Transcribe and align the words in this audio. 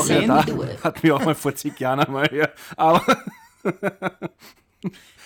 auch 0.00 0.08
ja 0.08 0.26
da, 0.26 0.44
hatten 0.84 1.02
wir 1.02 1.16
auch 1.16 1.24
mal 1.24 1.34
vor 1.34 1.54
zig 1.54 1.78
Jahren 1.78 2.00
einmal, 2.00 2.32
ja. 2.34 2.48
Aber 2.76 3.04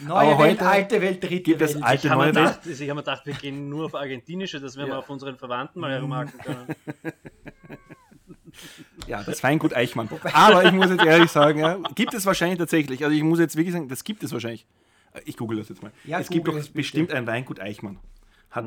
Neue 0.00 0.32
Aber 0.32 0.44
Welt, 0.44 0.60
alte 0.60 1.00
Welt, 1.00 1.22
dritte 1.22 1.42
gibt 1.42 1.62
es 1.62 1.74
Welt. 1.76 1.84
alte, 1.84 2.08
ich 2.08 2.12
neue 2.12 2.34
Welt. 2.34 2.34
Gedacht, 2.34 2.66
ich 2.66 2.80
habe 2.80 2.94
mir 2.94 3.02
gedacht, 3.02 3.26
wir 3.26 3.34
gehen 3.34 3.68
nur 3.68 3.86
auf 3.86 3.94
argentinische, 3.94 4.60
dass 4.60 4.76
wir 4.76 4.84
ja. 4.84 4.90
mal 4.90 4.98
auf 4.98 5.08
unseren 5.08 5.36
Verwandten 5.36 5.80
mal 5.80 5.92
herumhaken 5.92 6.38
können. 6.40 6.66
Ja, 9.08 9.22
das 9.24 9.42
Weingut 9.42 9.74
Eichmann. 9.74 10.08
Aber 10.32 10.64
ich 10.64 10.70
muss 10.70 10.88
jetzt 10.88 11.04
ehrlich 11.04 11.30
sagen, 11.30 11.58
ja, 11.58 11.76
gibt 11.96 12.14
es 12.14 12.24
wahrscheinlich 12.24 12.58
tatsächlich. 12.58 13.04
Also 13.04 13.14
ich 13.14 13.24
muss 13.24 13.40
jetzt 13.40 13.56
wirklich 13.56 13.72
sagen, 13.72 13.88
das 13.88 14.04
gibt 14.04 14.22
es 14.22 14.32
wahrscheinlich. 14.32 14.64
Ich 15.24 15.36
google 15.36 15.58
das 15.58 15.68
jetzt 15.68 15.82
mal. 15.82 15.90
Ja, 16.04 16.20
es 16.20 16.30
gibt 16.30 16.46
doch 16.46 16.56
bestimmt 16.68 17.12
ein 17.12 17.26
Weingut 17.26 17.60
Eichmann. 17.60 17.98
Hat 18.50 18.64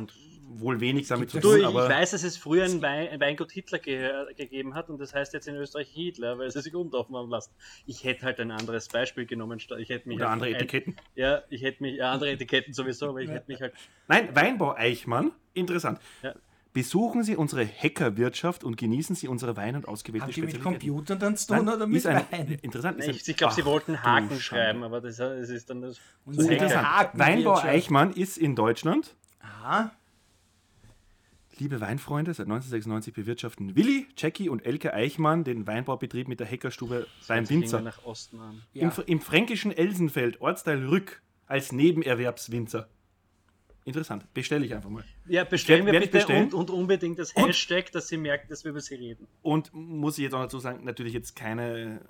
wohl 0.60 0.80
wenig 0.80 1.08
damit 1.08 1.30
zu 1.30 1.40
tun. 1.40 1.52
Du, 1.52 1.58
ich 1.58 1.74
weiß, 1.74 2.12
dass 2.12 2.24
es 2.24 2.38
früher 2.38 2.66
ein, 2.66 2.82
Wein, 2.82 3.10
ein 3.10 3.20
Weingut 3.20 3.52
Hitler 3.52 3.80
ge 3.80 4.12
gegeben 4.36 4.76
hat 4.76 4.90
und 4.90 5.00
das 5.00 5.14
heißt 5.14 5.34
jetzt 5.34 5.48
in 5.48 5.56
Österreich 5.56 5.90
Hitler, 5.90 6.38
weil 6.38 6.52
sie 6.52 6.62
sich 6.62 6.76
umtaufen 6.76 7.16
haben 7.16 7.30
lassen. 7.30 7.52
Ich 7.86 8.04
hätte 8.04 8.26
halt 8.26 8.40
ein 8.40 8.52
anderes 8.52 8.88
Beispiel 8.88 9.26
genommen. 9.26 9.60
Ich 9.80 9.90
hätte 9.90 10.08
mich 10.08 10.18
Oder 10.18 10.30
andere 10.30 10.52
Etiketten. 10.52 10.94
Ein, 10.94 11.02
ja, 11.16 11.42
ich 11.50 11.62
hätte 11.62 11.84
mich, 11.84 11.96
ja, 11.96 12.12
andere 12.12 12.32
Etiketten 12.32 12.74
sowieso, 12.74 13.10
aber 13.10 13.20
ich 13.20 13.30
hätte 13.30 13.52
mich 13.52 13.62
halt. 13.62 13.74
Nein, 14.08 14.30
Weinbau 14.36 14.76
Eichmann, 14.76 15.32
interessant. 15.54 16.00
Ja. 16.24 16.34
Besuchen 16.78 17.24
Sie 17.24 17.36
unsere 17.36 17.66
Hackerwirtschaft 17.66 18.64
und 18.64 18.78
genießen 18.78 19.16
Sie 19.16 19.28
unsere 19.28 19.58
Weine 19.58 19.80
und 19.80 19.88
ausgewählte 19.88 20.28
Haben 20.28 20.34
die 20.34 20.42
mit 20.42 20.62
Computern 20.62 21.18
dann 21.18 21.36
zu 21.36 21.48
tun 21.48 21.66
Nein, 21.66 21.76
oder 21.76 21.88
mit 21.88 22.06
ein, 22.06 22.24
Wein? 22.30 22.60
Interessant. 22.62 23.00
Nein, 23.00 23.10
ich, 23.10 23.28
ich 23.28 23.36
glaube, 23.36 23.56
sie 23.56 23.66
wollten 23.66 24.04
Haken 24.04 24.40
schreiben, 24.40 24.84
aber 24.84 25.02
das, 25.02 25.18
das, 25.18 25.50
ist 25.50 25.72
dann 25.72 25.82
das. 25.82 26.00
So 26.28 26.48
interessant. 26.48 27.10
Weinbau 27.14 27.58
Eichmann 27.58 28.14
ist 28.14 28.38
in 28.38 28.56
Deutschland. 28.56 29.16
Aha. 29.40 29.92
Liebe 31.60 31.82
Weinfreunde, 31.82 32.34
seit 32.34 32.46
1996 32.46 33.14
bewirtschaften 33.14 33.76
Willi, 33.76 34.08
Jackie 34.16 34.50
und 34.50 34.66
Elke 34.66 34.94
Eichmann 34.94 35.44
den 35.44 35.66
Weinbaubetrieb 35.66 36.28
mit 36.28 36.40
der 36.40 36.48
Heckerstube 36.48 37.08
beim 37.28 37.50
Winzer. 37.50 37.82
Nach 37.82 38.04
Osten 38.06 38.40
an. 38.40 38.62
Ja. 38.74 38.84
Im, 38.84 39.04
Im, 39.08 39.20
fränkischen 39.22 39.72
Elsenfeld, 39.72 40.40
Ortsteil 40.42 40.86
Rück, 40.86 41.22
als 41.48 41.72
Nebenerwerbswinzer. 41.72 42.90
Interessant. 43.86 44.32
Bestelle 44.34 44.66
ich 44.66 44.76
einfach 44.76 44.90
mal. 44.90 45.04
Ja, 45.28 45.46
bestellen 45.46 45.86
wir 45.86 45.94
bitte 45.94 46.10
bestellen. 46.10 46.46
Und, 46.46 46.54
und, 46.54 46.70
unbedingt 46.70 47.18
das 47.18 47.34
Hashtag, 47.34 47.86
und, 47.86 47.96
dass 47.96 48.08
sie 48.10 48.18
merkt, 48.18 48.52
dass 48.52 48.64
wir 48.66 48.72
über 48.72 48.82
sie 48.82 48.96
reden. 48.96 49.28
Und 49.42 49.74
muss 49.74 50.18
ich 50.18 50.26
jetzt 50.26 50.34
auch 50.34 50.42
dazu 50.42 50.60
sagen, 50.60 50.84
natürlich 50.84 51.14
jetzt 51.14 51.36
keine 51.36 52.02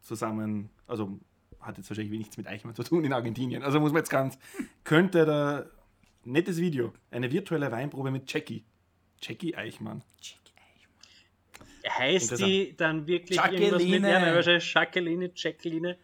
zusammen, 0.00 0.70
also 0.86 1.18
hat 1.60 1.76
jetzt 1.76 1.90
wahrscheinlich 1.90 2.16
nichts 2.16 2.36
mit 2.36 2.46
Eichmann 2.46 2.74
zu 2.74 2.84
tun 2.84 3.04
in 3.04 3.12
Argentinien. 3.12 3.62
Also 3.62 3.80
muss 3.80 3.92
man 3.92 4.00
jetzt 4.00 4.10
ganz, 4.10 4.38
könnte 4.84 5.24
da 5.24 5.66
Nettes 6.24 6.58
Video. 6.58 6.92
Eine 7.10 7.30
virtuelle 7.30 7.70
Weinprobe 7.70 8.10
mit 8.10 8.32
Jackie. 8.32 8.64
Jackie 9.20 9.56
Eichmann. 9.56 10.02
Jackie 10.20 10.52
Eichmann. 10.56 11.98
Heißt 11.98 12.38
die 12.40 12.76
dann 12.76 13.06
wirklich 13.06 13.36
Jacqueline. 13.36 13.64
irgendwas 13.64 13.84
mit 13.84 14.02
ja, 14.02 14.34
wahrscheinlich 14.34 14.74
Jacqueline, 14.74 15.30
Jacqueline? 15.34 15.98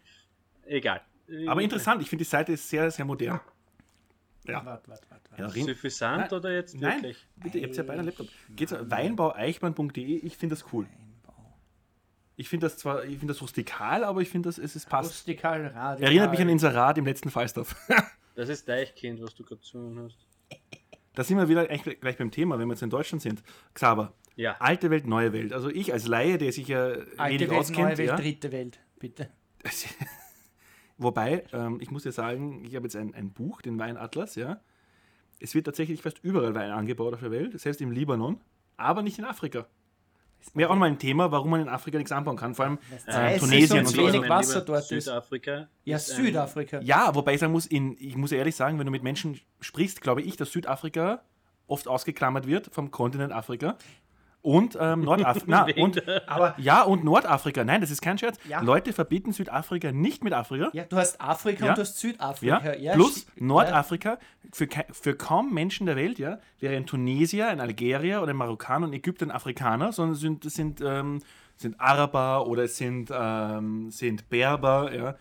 Egal. 0.67 1.01
Aber 1.47 1.63
interessant, 1.63 2.03
ich 2.03 2.09
finde 2.09 2.25
die 2.25 2.31
Seite 2.31 2.53
ist 2.53 2.69
sehr, 2.69 2.91
sehr 2.91 3.05
modern. 3.05 3.41
Ja. 4.47 4.65
Warte, 4.65 4.89
warte, 4.89 5.07
warte. 5.11 5.29
Ja, 5.37 5.49
Suffisant 5.51 6.33
oder 6.33 6.53
jetzt 6.53 6.75
nein, 6.81 7.03
wirklich? 7.03 7.27
Bitte, 7.37 7.59
ihr 7.59 7.67
habt 7.67 7.77
ja 7.77 7.83
beide 7.83 8.03
Laptop. 8.03 8.29
Geht's 8.57 8.73
weinbaueichmann.de, 8.73 10.17
ich 10.17 10.37
finde 10.37 10.57
das 10.57 10.73
cool. 10.73 10.87
Ich 12.37 12.49
finde 12.49 12.67
das 12.67 12.79
zwar, 12.79 13.05
ich 13.05 13.19
finde 13.19 13.35
das 13.35 13.43
rustikal, 13.43 14.05
aber 14.05 14.21
ich 14.21 14.31
finde 14.31 14.49
das, 14.49 14.59
es 14.59 14.77
ist 14.77 14.89
passt. 14.89 15.11
Rustikal, 15.11 15.67
radikal. 15.67 16.03
Erinnert 16.03 16.31
mich 16.31 16.41
an 16.41 16.49
Inserat 16.49 16.97
im 16.97 17.05
letzten 17.05 17.31
Falstaff. 17.31 17.77
Das 18.39 18.49
ist 18.49 18.69
Deichkind, 18.69 19.21
was 19.21 19.35
du 19.35 19.43
gerade 19.43 19.61
zu 19.63 19.93
hast. 19.97 20.17
Da 21.15 21.25
sind 21.25 21.39
wir 21.39 21.49
wieder 21.49 21.67
gleich 21.67 22.17
beim 22.19 22.31
Thema, 22.31 22.57
wenn 22.57 22.69
wir 22.69 22.75
jetzt 22.75 22.85
in 22.85 22.91
Deutschland 22.91 23.21
sind. 23.21 23.43
Xaver, 23.75 24.13
ja. 24.37 24.55
alte 24.61 24.91
Welt, 24.91 25.09
neue 25.09 25.33
Welt. 25.33 25.53
Also 25.53 25.71
ich 25.71 25.93
als 25.93 26.07
Laie, 26.07 26.39
der 26.39 26.53
sich 26.53 26.69
ja 26.69 26.85
alte 27.17 27.35
wenig 27.35 27.51
Welt, 27.51 27.59
auskennt. 27.59 27.89
Neue 27.89 27.99
Welt, 27.99 28.09
ja, 28.11 28.17
dritte 28.17 28.53
Welt, 28.53 28.79
bitte. 29.01 29.29
Wobei, 30.99 31.47
ähm, 31.53 31.81
ich 31.81 31.91
muss 31.91 32.05
ja 32.05 32.13
sagen, 32.13 32.65
ich 32.65 32.77
habe 32.77 32.87
jetzt 32.87 32.95
ein, 32.95 33.13
ein 33.13 33.33
Buch, 33.33 33.61
den 33.61 33.77
Weinatlas, 33.77 34.37
ja. 34.37 34.61
Es 35.41 35.57
wird 35.57 35.65
tatsächlich 35.65 36.01
fast 36.03 36.21
überall 36.23 36.55
Wein 36.55 36.71
angebaut 36.71 37.15
auf 37.15 37.21
der 37.21 37.33
Welt, 37.33 37.59
selbst 37.59 37.81
im 37.81 37.91
Libanon, 37.91 38.41
aber 38.77 39.03
nicht 39.03 39.19
in 39.19 39.25
Afrika. 39.25 39.67
Wäre 40.55 40.71
auch 40.71 40.77
mal 40.77 40.87
ein 40.87 40.99
Thema, 40.99 41.31
warum 41.31 41.51
man 41.51 41.61
in 41.61 41.69
Afrika 41.69 41.99
nichts 41.99 42.13
anbauen 42.13 42.37
kann, 42.37 42.55
vor 42.55 42.65
allem 42.65 42.79
äh, 43.07 43.39
Tunesien 43.39 43.81
und 43.81 43.89
so. 43.89 44.07
wenig 44.07 44.29
Wasser 44.29 44.63
dort 44.63 44.85
Südafrika. 44.85 45.69
Ja, 45.85 45.99
Südafrika. 45.99 46.81
Ja, 46.81 47.15
wobei 47.15 47.35
ich 47.35 47.41
sagen 47.41 47.53
muss, 47.53 47.67
in, 47.67 47.97
ich 47.99 48.17
muss 48.17 48.33
ehrlich 48.33 48.57
sagen, 48.57 48.79
wenn 48.79 48.87
du 48.87 48.93
mit 48.93 49.03
Menschen 49.03 49.41
sprichst, 49.61 50.01
glaube 50.01 50.23
ich, 50.23 50.37
dass 50.37 50.51
Südafrika 50.53 51.23
oft 51.67 51.87
ausgeklammert 51.87 52.47
wird 52.47 52.73
vom 52.73 52.91
Kontinent 52.91 53.33
Afrika 53.33 53.77
und 54.43 54.79
ähm, 54.81 55.01
Nordafrika. 55.01 55.67
und, 55.77 56.03
aber 56.29 56.55
ja, 56.59 56.83
und 56.83 57.05
Nordafrika. 57.05 57.65
Nein, 57.65 57.81
das 57.81 57.91
ist 57.91 58.01
kein 58.01 58.19
Scherz. 58.19 58.39
Ja. 58.49 58.61
Leute 58.61 58.93
verbieten 58.93 59.33
Südafrika 59.33 59.93
nicht 59.93 60.23
mit 60.23 60.33
Afrika. 60.33 60.71
Ja, 60.73 60.85
du 60.85 60.97
hast 60.97 61.21
Afrika 61.21 61.65
ja. 61.65 61.71
und 61.71 61.79
du 61.79 61.83
hast 61.83 61.99
Südafrika. 61.99 62.77
Ja. 62.77 62.95
Plus 62.95 63.27
Nordafrika. 63.37 64.19
Für, 64.53 64.69
für 64.93 65.15
kaum 65.15 65.53
Menschen 65.53 65.87
der 65.87 65.97
Welt 65.97 66.19
ja, 66.19 66.39
wäre 66.61 66.77
ein 66.77 66.87
Tunesier, 66.87 67.49
ein 67.49 67.61
Algerier 67.61 68.23
oder 68.23 68.31
ein 68.31 68.37
Marokkaner 68.37 68.87
und 68.87 68.93
Ägypter 68.93 69.27
ein 69.27 69.31
Afrikaner, 69.31 69.93
sondern 69.93 70.15
sind, 70.15 70.51
sind, 70.51 70.81
ähm, 70.81 71.21
sind 71.57 71.81
Araber 71.81 72.47
oder 72.47 72.65
es 72.65 72.77
sind, 72.77 73.11
ähm, 73.13 73.91
sind 73.91 74.29
Berber, 74.29 74.95
ja, 74.95 75.17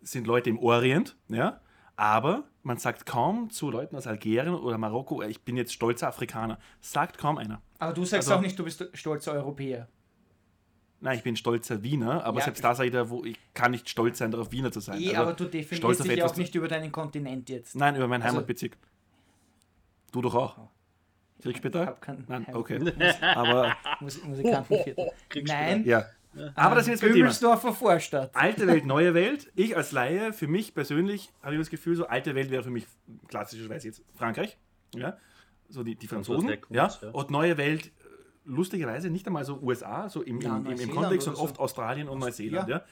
sind 0.00 0.26
Leute 0.26 0.50
im 0.50 0.58
Orient. 0.58 1.16
Ja. 1.28 1.60
Aber 1.96 2.44
man 2.62 2.78
sagt 2.78 3.06
kaum 3.06 3.50
zu 3.50 3.70
Leuten 3.70 3.96
aus 3.96 4.06
Algerien 4.06 4.54
oder 4.54 4.78
Marokko, 4.78 5.22
ich 5.22 5.42
bin 5.42 5.56
jetzt 5.56 5.72
stolzer 5.72 6.08
Afrikaner. 6.08 6.58
Sagt 6.80 7.18
kaum 7.18 7.38
einer. 7.38 7.60
Aber 7.78 7.92
du 7.92 8.04
sagst 8.04 8.28
also, 8.28 8.38
auch 8.38 8.42
nicht, 8.42 8.58
du 8.58 8.64
bist 8.64 8.88
stolzer 8.94 9.32
Europäer. 9.32 9.88
Nein, 11.00 11.18
ich 11.18 11.24
bin 11.24 11.34
stolzer 11.34 11.82
Wiener, 11.82 12.24
aber 12.24 12.38
ja, 12.38 12.44
selbst 12.44 12.62
da 12.62 12.76
sage 12.76 12.86
ich 12.86 12.92
da, 12.92 13.10
wo 13.10 13.24
ich 13.24 13.36
kann 13.54 13.72
nicht 13.72 13.88
stolz 13.90 14.18
sein, 14.18 14.30
darauf 14.30 14.52
Wiener 14.52 14.70
zu 14.70 14.78
sein. 14.78 15.00
Eh, 15.00 15.08
also, 15.08 15.22
aber 15.22 15.32
du 15.32 15.46
definierst 15.46 16.04
dich 16.04 16.16
ja 16.16 16.26
auch 16.26 16.36
nicht 16.36 16.54
über 16.54 16.68
deinen 16.68 16.92
Kontinent 16.92 17.48
jetzt. 17.50 17.74
Nein, 17.74 17.96
über 17.96 18.06
meinen 18.06 18.22
also, 18.22 18.36
Heimatbezirk. 18.36 18.76
Du 20.12 20.22
doch 20.22 20.34
auch. 20.34 20.56
Kriegsspäter? 21.42 21.98
Nein, 22.28 22.46
okay. 22.52 22.78
aber 23.20 23.76
Musikantenviertel. 24.00 25.10
Nein. 25.44 25.84
Ja. 25.84 26.04
Aber 26.54 26.74
das 26.74 26.88
ist 26.88 27.02
jetzt 27.02 27.04
Öbelsdorfer 27.04 27.72
Vorstadt. 27.72 28.34
Alte 28.34 28.66
Welt, 28.66 28.86
neue 28.86 29.14
Welt. 29.14 29.52
Ich 29.54 29.76
als 29.76 29.92
Laie, 29.92 30.32
für 30.32 30.46
mich 30.46 30.74
persönlich, 30.74 31.30
habe 31.42 31.54
ich 31.54 31.60
das 31.60 31.70
Gefühl, 31.70 31.96
so 31.96 32.06
alte 32.06 32.34
Welt 32.34 32.50
wäre 32.50 32.62
für 32.62 32.70
mich 32.70 32.86
klassischerweise 33.28 33.88
jetzt 33.88 34.02
Frankreich. 34.14 34.56
Ja 34.94 35.18
so 35.72 35.82
die, 35.82 35.96
die 35.96 36.06
Franzosen, 36.06 36.56
ja, 36.70 36.90
und 37.12 37.30
neue 37.30 37.56
Welt, 37.56 37.90
lustigerweise 38.44 39.10
nicht 39.10 39.26
einmal 39.26 39.44
so 39.44 39.58
USA, 39.60 40.08
so 40.08 40.22
im, 40.22 40.40
ja, 40.40 40.56
im, 40.56 40.66
im, 40.66 40.80
im 40.80 40.90
Kontext 40.90 41.28
und 41.28 41.36
oft 41.36 41.56
so. 41.56 41.62
Australien 41.62 42.08
und 42.08 42.18
Neuseeland, 42.18 42.68
ja. 42.68 42.78
ja. 42.78 42.84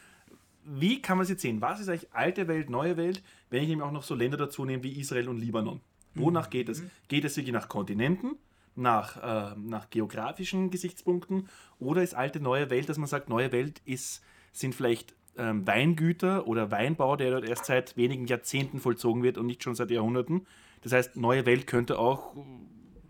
Wie 0.64 1.00
kann 1.00 1.16
man 1.16 1.24
es 1.24 1.30
jetzt 1.30 1.42
sehen? 1.42 1.60
Was 1.60 1.80
ist 1.80 1.88
eigentlich 1.88 2.12
alte 2.12 2.46
Welt, 2.46 2.70
neue 2.70 2.96
Welt, 2.96 3.22
wenn 3.48 3.62
ich 3.62 3.70
eben 3.70 3.80
auch 3.80 3.92
noch 3.92 4.02
so 4.02 4.14
Länder 4.14 4.36
dazu 4.36 4.64
nehme 4.64 4.82
wie 4.82 5.00
Israel 5.00 5.28
und 5.28 5.38
Libanon? 5.38 5.80
Wonach 6.14 6.46
mhm. 6.46 6.50
geht 6.50 6.68
es? 6.68 6.82
Mhm. 6.82 6.90
Geht 7.08 7.24
es 7.24 7.36
wirklich 7.36 7.52
nach 7.52 7.68
Kontinenten, 7.68 8.36
nach, 8.76 9.52
äh, 9.52 9.56
nach 9.58 9.90
geografischen 9.90 10.70
Gesichtspunkten 10.70 11.48
oder 11.78 12.02
ist 12.02 12.14
alte, 12.14 12.40
neue 12.40 12.70
Welt, 12.70 12.88
dass 12.88 12.98
man 12.98 13.08
sagt, 13.08 13.28
neue 13.28 13.52
Welt 13.52 13.80
ist, 13.84 14.22
sind 14.52 14.74
vielleicht 14.74 15.14
ähm, 15.36 15.66
Weingüter 15.66 16.46
oder 16.46 16.70
Weinbau, 16.70 17.16
der 17.16 17.30
dort 17.30 17.48
erst 17.48 17.66
seit 17.66 17.96
wenigen 17.96 18.26
Jahrzehnten 18.26 18.80
vollzogen 18.80 19.22
wird 19.22 19.38
und 19.38 19.46
nicht 19.46 19.62
schon 19.62 19.74
seit 19.74 19.90
Jahrhunderten? 19.90 20.46
Das 20.82 20.92
heißt, 20.92 21.16
neue 21.16 21.46
Welt 21.46 21.66
könnte 21.66 21.98
auch 21.98 22.34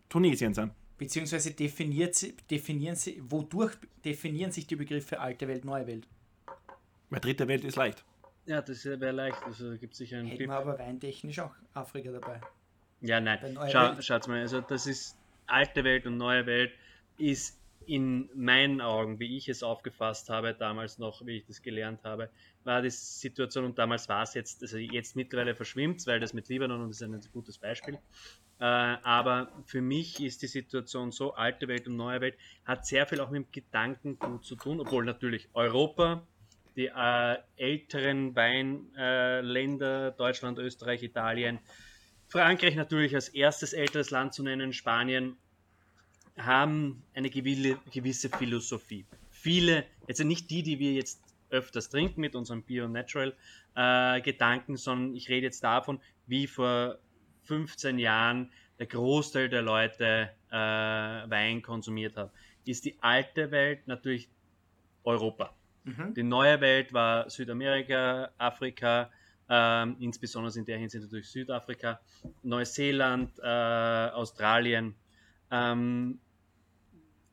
Tunesien 0.09 0.55
sein. 0.55 0.73
Beziehungsweise 0.99 1.53
definiert 1.53 2.15
sie, 2.15 2.37
definieren 2.51 2.97
sie, 2.97 3.23
wodurch 3.25 3.75
definieren 4.05 4.53
sich 4.53 4.67
die 4.67 4.77
Begriffe 4.77 5.21
alte 5.21 5.49
Welt, 5.49 5.65
neue 5.65 5.87
Welt? 5.87 6.07
Weil 7.09 7.21
dritte 7.21 7.49
Welt 7.49 7.65
ist 7.65 7.77
leicht. 7.77 8.05
Ja, 8.47 8.61
das 8.61 8.85
wäre 8.85 9.13
leicht. 9.13 9.43
Also 9.45 9.77
gibt 9.79 9.95
sicher 9.95 10.19
einen 10.19 10.29
Hätten 10.29 10.49
wir 10.49 10.57
aber 10.57 10.79
weintechnisch 10.79 11.39
auch 11.39 11.55
Afrika 11.73 12.11
dabei. 12.11 12.41
Ja, 13.01 13.21
nein. 13.21 13.39
Schau, 13.71 14.01
schaut 14.01 14.29
mal, 14.29 14.41
also 14.41 14.61
das 14.61 14.87
ist 14.87 15.17
alte 15.51 15.85
Welt 15.85 16.07
und 16.07 16.17
neue 16.17 16.47
Welt 16.47 16.73
ist 17.19 17.61
in 17.87 18.31
meinen 18.35 18.81
Augen, 18.81 19.19
wie 19.19 19.37
ich 19.37 19.49
es 19.49 19.63
aufgefasst 19.63 20.29
habe, 20.29 20.55
damals 20.55 20.99
noch, 20.99 21.27
wie 21.27 21.39
ich 21.39 21.47
das 21.47 21.61
gelernt 21.63 22.05
habe, 22.05 22.31
war 22.63 22.83
die 22.83 22.91
Situation, 22.91 23.65
und 23.65 23.79
damals 23.79 24.09
war 24.09 24.23
es 24.23 24.35
jetzt, 24.35 24.63
also 24.63 24.77
jetzt 24.77 25.17
mittlerweile 25.17 25.55
verschwimmt, 25.55 26.07
weil 26.07 26.21
das 26.21 26.33
mit 26.33 26.49
Libanon, 26.49 26.83
und 26.83 26.91
ist 26.91 27.03
ein 27.03 27.21
gutes 27.33 27.59
Beispiel, 27.59 27.99
äh, 28.61 28.65
aber 28.65 29.51
für 29.65 29.81
mich 29.81 30.23
ist 30.23 30.43
die 30.43 30.47
Situation 30.47 31.11
so, 31.11 31.35
alte 31.35 31.67
Welt 31.67 31.89
und 31.89 31.97
neue 31.97 32.21
Welt, 32.21 32.37
hat 32.65 32.87
sehr 32.87 33.07
viel 33.07 33.21
auch 33.21 33.31
mit 33.31 33.47
dem 33.47 33.51
Gedankengut 33.51 34.45
zu 34.45 34.57
tun, 34.57 34.81
obwohl 34.81 35.05
natürlich 35.05 35.49
Europa, 35.55 36.27
die 36.77 36.87
äh, 36.95 37.39
älteren 37.57 38.37
Weinländer, 38.37 40.09
äh, 40.09 40.13
Deutschland, 40.13 40.59
Österreich, 40.59 41.03
Italien, 41.03 41.59
Frankreich 42.31 42.77
natürlich 42.77 43.15
als 43.15 43.29
erstes 43.29 43.73
älteres 43.73 44.11
Land 44.11 44.35
zu 44.35 44.43
nennen, 44.45 44.73
Spanien, 44.73 45.37
haben 46.39 47.03
eine 47.13 47.29
gewisse 47.29 48.29
Philosophie. 48.29 49.05
Viele, 49.31 49.85
jetzt 50.07 50.23
nicht 50.23 50.49
die, 50.49 50.63
die 50.63 50.79
wir 50.79 50.93
jetzt 50.93 51.21
öfters 51.51 51.91
trinken 51.91 52.21
mit 52.21 52.37
unserem 52.37 52.63
Bio-Natural-Gedanken, 52.63 54.75
äh, 54.75 54.79
sondern 54.79 55.17
ich 55.17 55.29
rede 55.29 55.47
jetzt 55.47 55.65
davon, 55.65 56.01
wie 56.29 56.47
vor 56.47 56.99
15 57.43 57.99
Jahren 57.99 58.53
der 58.79 58.87
Großteil 58.87 59.49
der 59.49 59.63
Leute 59.63 60.31
äh, 60.51 60.55
Wein 60.55 61.63
konsumiert 61.63 62.17
hat. 62.17 62.31
Ist 62.65 62.85
die 62.85 62.95
alte 63.01 63.51
Welt 63.51 63.89
natürlich 63.89 64.29
Europa. 65.03 65.53
Mhm. 65.83 66.15
Die 66.15 66.23
neue 66.23 66.61
Welt 66.61 66.93
war 66.93 67.29
Südamerika, 67.29 68.31
Afrika, 68.39 69.11
ähm, 69.51 69.97
insbesondere 69.99 70.57
in 70.57 70.65
der 70.65 70.79
Hinsicht 70.79 71.03
natürlich 71.03 71.29
Südafrika, 71.29 72.01
Neuseeland, 72.43 73.39
äh, 73.41 74.11
Australien. 74.13 74.95
Ähm, 75.51 76.21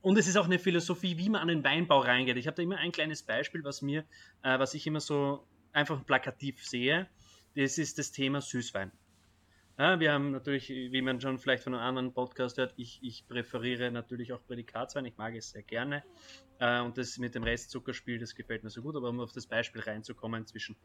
und 0.01 0.17
es 0.17 0.27
ist 0.27 0.35
auch 0.35 0.45
eine 0.45 0.57
Philosophie, 0.57 1.17
wie 1.17 1.29
man 1.29 1.41
an 1.41 1.47
den 1.49 1.63
Weinbau 1.63 1.99
reingeht. 1.99 2.37
Ich 2.37 2.47
habe 2.47 2.55
da 2.55 2.63
immer 2.63 2.77
ein 2.77 2.91
kleines 2.91 3.21
Beispiel, 3.21 3.63
was 3.63 3.81
mir, 3.81 4.03
äh, 4.41 4.57
was 4.57 4.73
ich 4.73 4.87
immer 4.87 4.99
so 4.99 5.45
einfach 5.73 6.03
plakativ 6.05 6.65
sehe. 6.65 7.07
Das 7.55 7.77
ist 7.77 7.99
das 7.99 8.11
Thema 8.11 8.41
Süßwein. 8.41 8.91
Ja, 9.77 9.99
wir 9.99 10.11
haben 10.11 10.31
natürlich, 10.31 10.69
wie 10.69 11.01
man 11.03 11.21
schon 11.21 11.37
vielleicht 11.37 11.63
von 11.63 11.75
einem 11.75 11.83
anderen 11.83 12.13
Podcast 12.13 12.57
hört, 12.57 12.73
ich, 12.77 12.97
ich 13.03 13.27
präferiere 13.27 13.91
natürlich 13.91 14.33
auch 14.33 14.43
Prädikatswein. 14.47 15.05
Ich 15.05 15.17
mag 15.17 15.35
es 15.35 15.51
sehr 15.51 15.61
gerne. 15.61 16.03
Äh, 16.57 16.81
und 16.81 16.97
das 16.97 17.19
mit 17.19 17.35
dem 17.35 17.43
Restzuckerspiel, 17.43 18.17
das 18.17 18.33
gefällt 18.33 18.63
mir 18.63 18.71
so 18.71 18.81
gut. 18.81 18.95
Aber 18.95 19.09
um 19.09 19.19
auf 19.19 19.33
das 19.33 19.45
Beispiel 19.45 19.81
reinzukommen 19.81 20.47
zwischen 20.47 20.75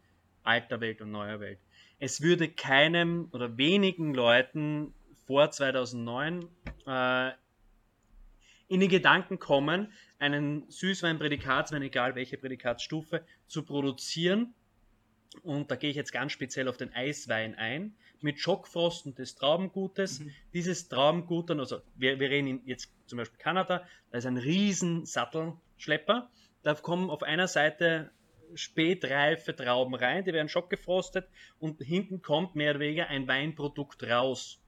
alter 0.43 0.81
Welt 0.81 1.01
und 1.01 1.11
neuer 1.11 1.41
Welt. 1.41 1.59
Es 1.99 2.21
würde 2.21 2.49
keinem 2.49 3.29
oder 3.33 3.57
wenigen 3.57 4.15
Leuten 4.15 4.93
vor 5.27 5.51
2009 5.51 6.49
äh, 6.87 7.31
in 8.69 8.81
den 8.81 8.89
Gedanken 8.89 9.39
kommen, 9.39 9.93
einen 10.19 10.69
Süßwein-Prädikatswein, 10.71 11.83
egal 11.83 12.15
welche 12.15 12.39
Prädikatsstufe, 12.39 13.25
zu 13.47 13.65
produzieren. 13.65 14.55
Und 15.43 15.71
da 15.71 15.77
gehe 15.77 15.91
ich 15.91 15.97
jetzt 15.97 16.13
ganz 16.13 16.33
speziell 16.33 16.69
auf 16.69 16.77
den 16.77 16.93
Eiswein 16.93 17.55
ein, 17.55 17.95
mit 18.21 18.39
Schockfrosten 18.39 19.15
des 19.15 19.35
Traubengutes. 19.35 20.21
Mhm. 20.21 20.31
Dieses 20.55 20.89
Traubengut 20.89 21.51
also 21.51 21.83
wir, 21.97 22.19
wir 22.19 22.31
reden 22.31 22.63
jetzt 22.65 22.91
zum 23.07 23.19
Beispiel 23.19 23.39
Kanada, 23.39 23.87
da 24.11 24.19
ist 24.19 24.27
ein 24.27 24.37
riesen 24.37 25.05
Sattelschlepper. 25.07 26.31
Da 26.63 26.75
kommen 26.75 27.11
auf 27.11 27.23
einer 27.23 27.49
Seite 27.49 28.11
spätreife 28.55 29.55
Trauben 29.55 29.95
rein, 29.95 30.25
die 30.25 30.33
werden 30.33 30.49
schockgefrostet 30.49 31.29
und 31.59 31.83
hinten 31.83 32.23
kommt 32.23 32.55
mehr 32.55 32.71
oder 32.71 32.81
weniger 32.81 33.09
ein 33.09 33.29
Weinprodukt 33.29 34.03
raus, 34.05 34.61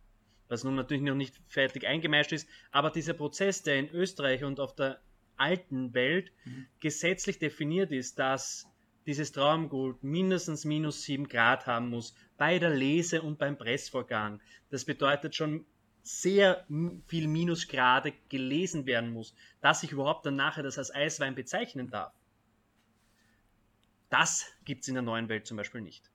was 0.49 0.65
nun 0.65 0.75
natürlich 0.75 1.03
noch 1.03 1.15
nicht 1.15 1.41
fertig 1.49 1.87
eingemeischt 1.87 2.33
ist, 2.33 2.49
aber 2.71 2.91
dieser 2.91 3.15
Prozess, 3.15 3.63
der 3.63 3.79
in 3.79 3.91
Österreich 3.91 4.45
und 4.45 4.61
auf 4.61 4.75
der 4.75 5.01
alten 5.37 5.95
Welt 5.95 6.33
mhm. 6.45 6.67
gesetzlich 6.81 7.39
definiert 7.39 7.93
ist, 7.93 8.19
dass 8.19 8.69
dieses 9.07 9.33
Traumgut 9.33 10.03
mindestens 10.03 10.65
minus 10.65 11.03
7 11.03 11.29
Grad 11.29 11.67
haben 11.67 11.91
muss 11.91 12.15
bei 12.39 12.59
der 12.59 12.71
Lese 12.71 13.23
und 13.23 13.39
beim 13.39 13.59
Pressvorgang. 13.59 14.41
Das 14.71 14.85
bedeutet 14.85 15.35
schon 15.35 15.67
sehr 16.03 16.67
viel 17.07 17.29
Minusgrade 17.29 18.13
gelesen 18.29 18.87
werden 18.87 19.13
muss, 19.13 19.35
dass 19.61 19.83
ich 19.83 19.93
überhaupt 19.93 20.27
dann 20.27 20.37
nachher 20.37 20.63
das 20.63 20.79
als 20.79 20.95
Eiswein 20.95 21.35
bezeichnen 21.35 21.91
darf. 21.91 22.13
Das 24.15 24.47
gibt 24.65 24.83
es 24.83 24.89
in 24.89 24.95
der 24.95 25.03
neuen 25.03 25.29
Welt 25.29 25.45
zum 25.45 25.57
Beispiel 25.57 25.81
nicht. 25.81 26.09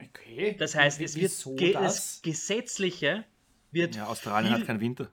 Okay. 0.00 0.54
Das 0.56 0.76
heißt, 0.76 1.00
es 1.00 1.16
wird 1.16 1.58
ge 1.58 1.72
das? 1.72 2.22
Gesetzliche 2.22 3.24
wird. 3.72 3.96
Ja, 3.96 4.06
Australien 4.06 4.52
hat 4.52 4.64
keinen 4.64 4.80
Winter. 4.80 5.10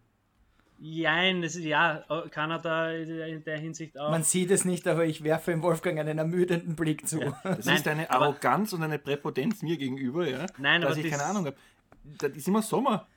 Jein, 0.77 1.41
das 1.41 1.55
ist, 1.55 1.63
ja, 1.63 2.05
Kanada 2.29 2.91
in 2.91 3.43
der 3.43 3.57
Hinsicht 3.57 3.97
auch. 3.97 4.11
Man 4.11 4.21
sieht 4.21 4.51
es 4.51 4.63
nicht, 4.63 4.87
aber 4.87 5.05
ich 5.05 5.23
werfe 5.23 5.53
im 5.53 5.63
Wolfgang 5.63 5.97
einen 5.97 6.19
ermüdenden 6.19 6.75
Blick 6.75 7.07
zu. 7.07 7.19
Ja, 7.19 7.39
das 7.43 7.65
Nein, 7.65 7.77
ist 7.77 7.87
eine 7.87 8.11
Arroganz 8.11 8.71
und 8.73 8.83
eine 8.83 8.99
Präpotenz 8.99 9.63
mir 9.63 9.77
gegenüber, 9.77 10.29
ja, 10.29 10.45
Nein, 10.59 10.81
dass 10.81 10.97
ich 10.97 11.09
keine 11.09 11.23
Ahnung 11.23 11.47
habe. 11.47 11.57
Das 12.03 12.29
ist 12.33 12.47
immer 12.47 12.61
Sommer. 12.61 13.07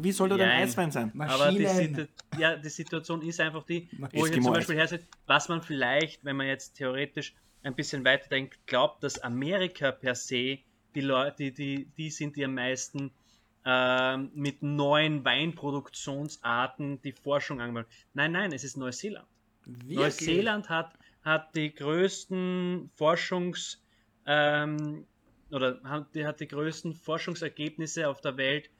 Wie 0.00 0.12
soll 0.12 0.28
da 0.28 0.36
denn 0.36 0.48
Eiswein 0.48 0.90
sein? 0.90 1.10
Maschinen. 1.14 1.40
Aber 1.40 1.52
die, 1.52 2.08
ja, 2.38 2.56
die 2.56 2.68
Situation 2.68 3.22
ist 3.22 3.40
einfach 3.40 3.64
die, 3.64 3.88
wo 4.12 4.26
ich 4.26 4.34
jetzt 4.34 4.44
zum 4.44 4.52
Beispiel 4.52 4.76
hersehe, 4.76 5.00
was 5.26 5.48
man 5.48 5.62
vielleicht, 5.62 6.24
wenn 6.24 6.36
man 6.36 6.46
jetzt 6.46 6.74
theoretisch 6.74 7.34
ein 7.62 7.74
bisschen 7.74 8.04
weiterdenkt, 8.04 8.66
glaubt, 8.66 9.02
dass 9.02 9.18
Amerika 9.18 9.92
per 9.92 10.14
se 10.14 10.58
die 10.94 11.00
Leute, 11.00 11.36
die, 11.36 11.52
die, 11.52 11.84
die 11.96 12.10
sind, 12.10 12.36
die 12.36 12.44
am 12.44 12.54
meisten 12.54 13.12
äh, 13.64 14.16
mit 14.16 14.62
neuen 14.62 15.24
Weinproduktionsarten 15.24 17.00
die 17.02 17.12
Forschung 17.12 17.60
angemeldet. 17.60 17.92
Nein, 18.14 18.32
nein, 18.32 18.52
es 18.52 18.64
ist 18.64 18.76
Neuseeland. 18.76 19.26
Wirklich? 19.64 19.96
Neuseeland 19.96 20.68
hat, 20.68 20.98
hat 21.22 21.54
die 21.54 21.72
größten 21.72 22.90
Forschungs- 22.98 23.78
ähm, 24.26 25.06
oder 25.50 25.80
hat, 25.84 26.14
die 26.14 26.26
hat 26.26 26.40
die 26.40 26.48
größten 26.48 26.94
Forschungsergebnisse 26.94 28.08
auf 28.08 28.20
der 28.20 28.36
Welt 28.36 28.70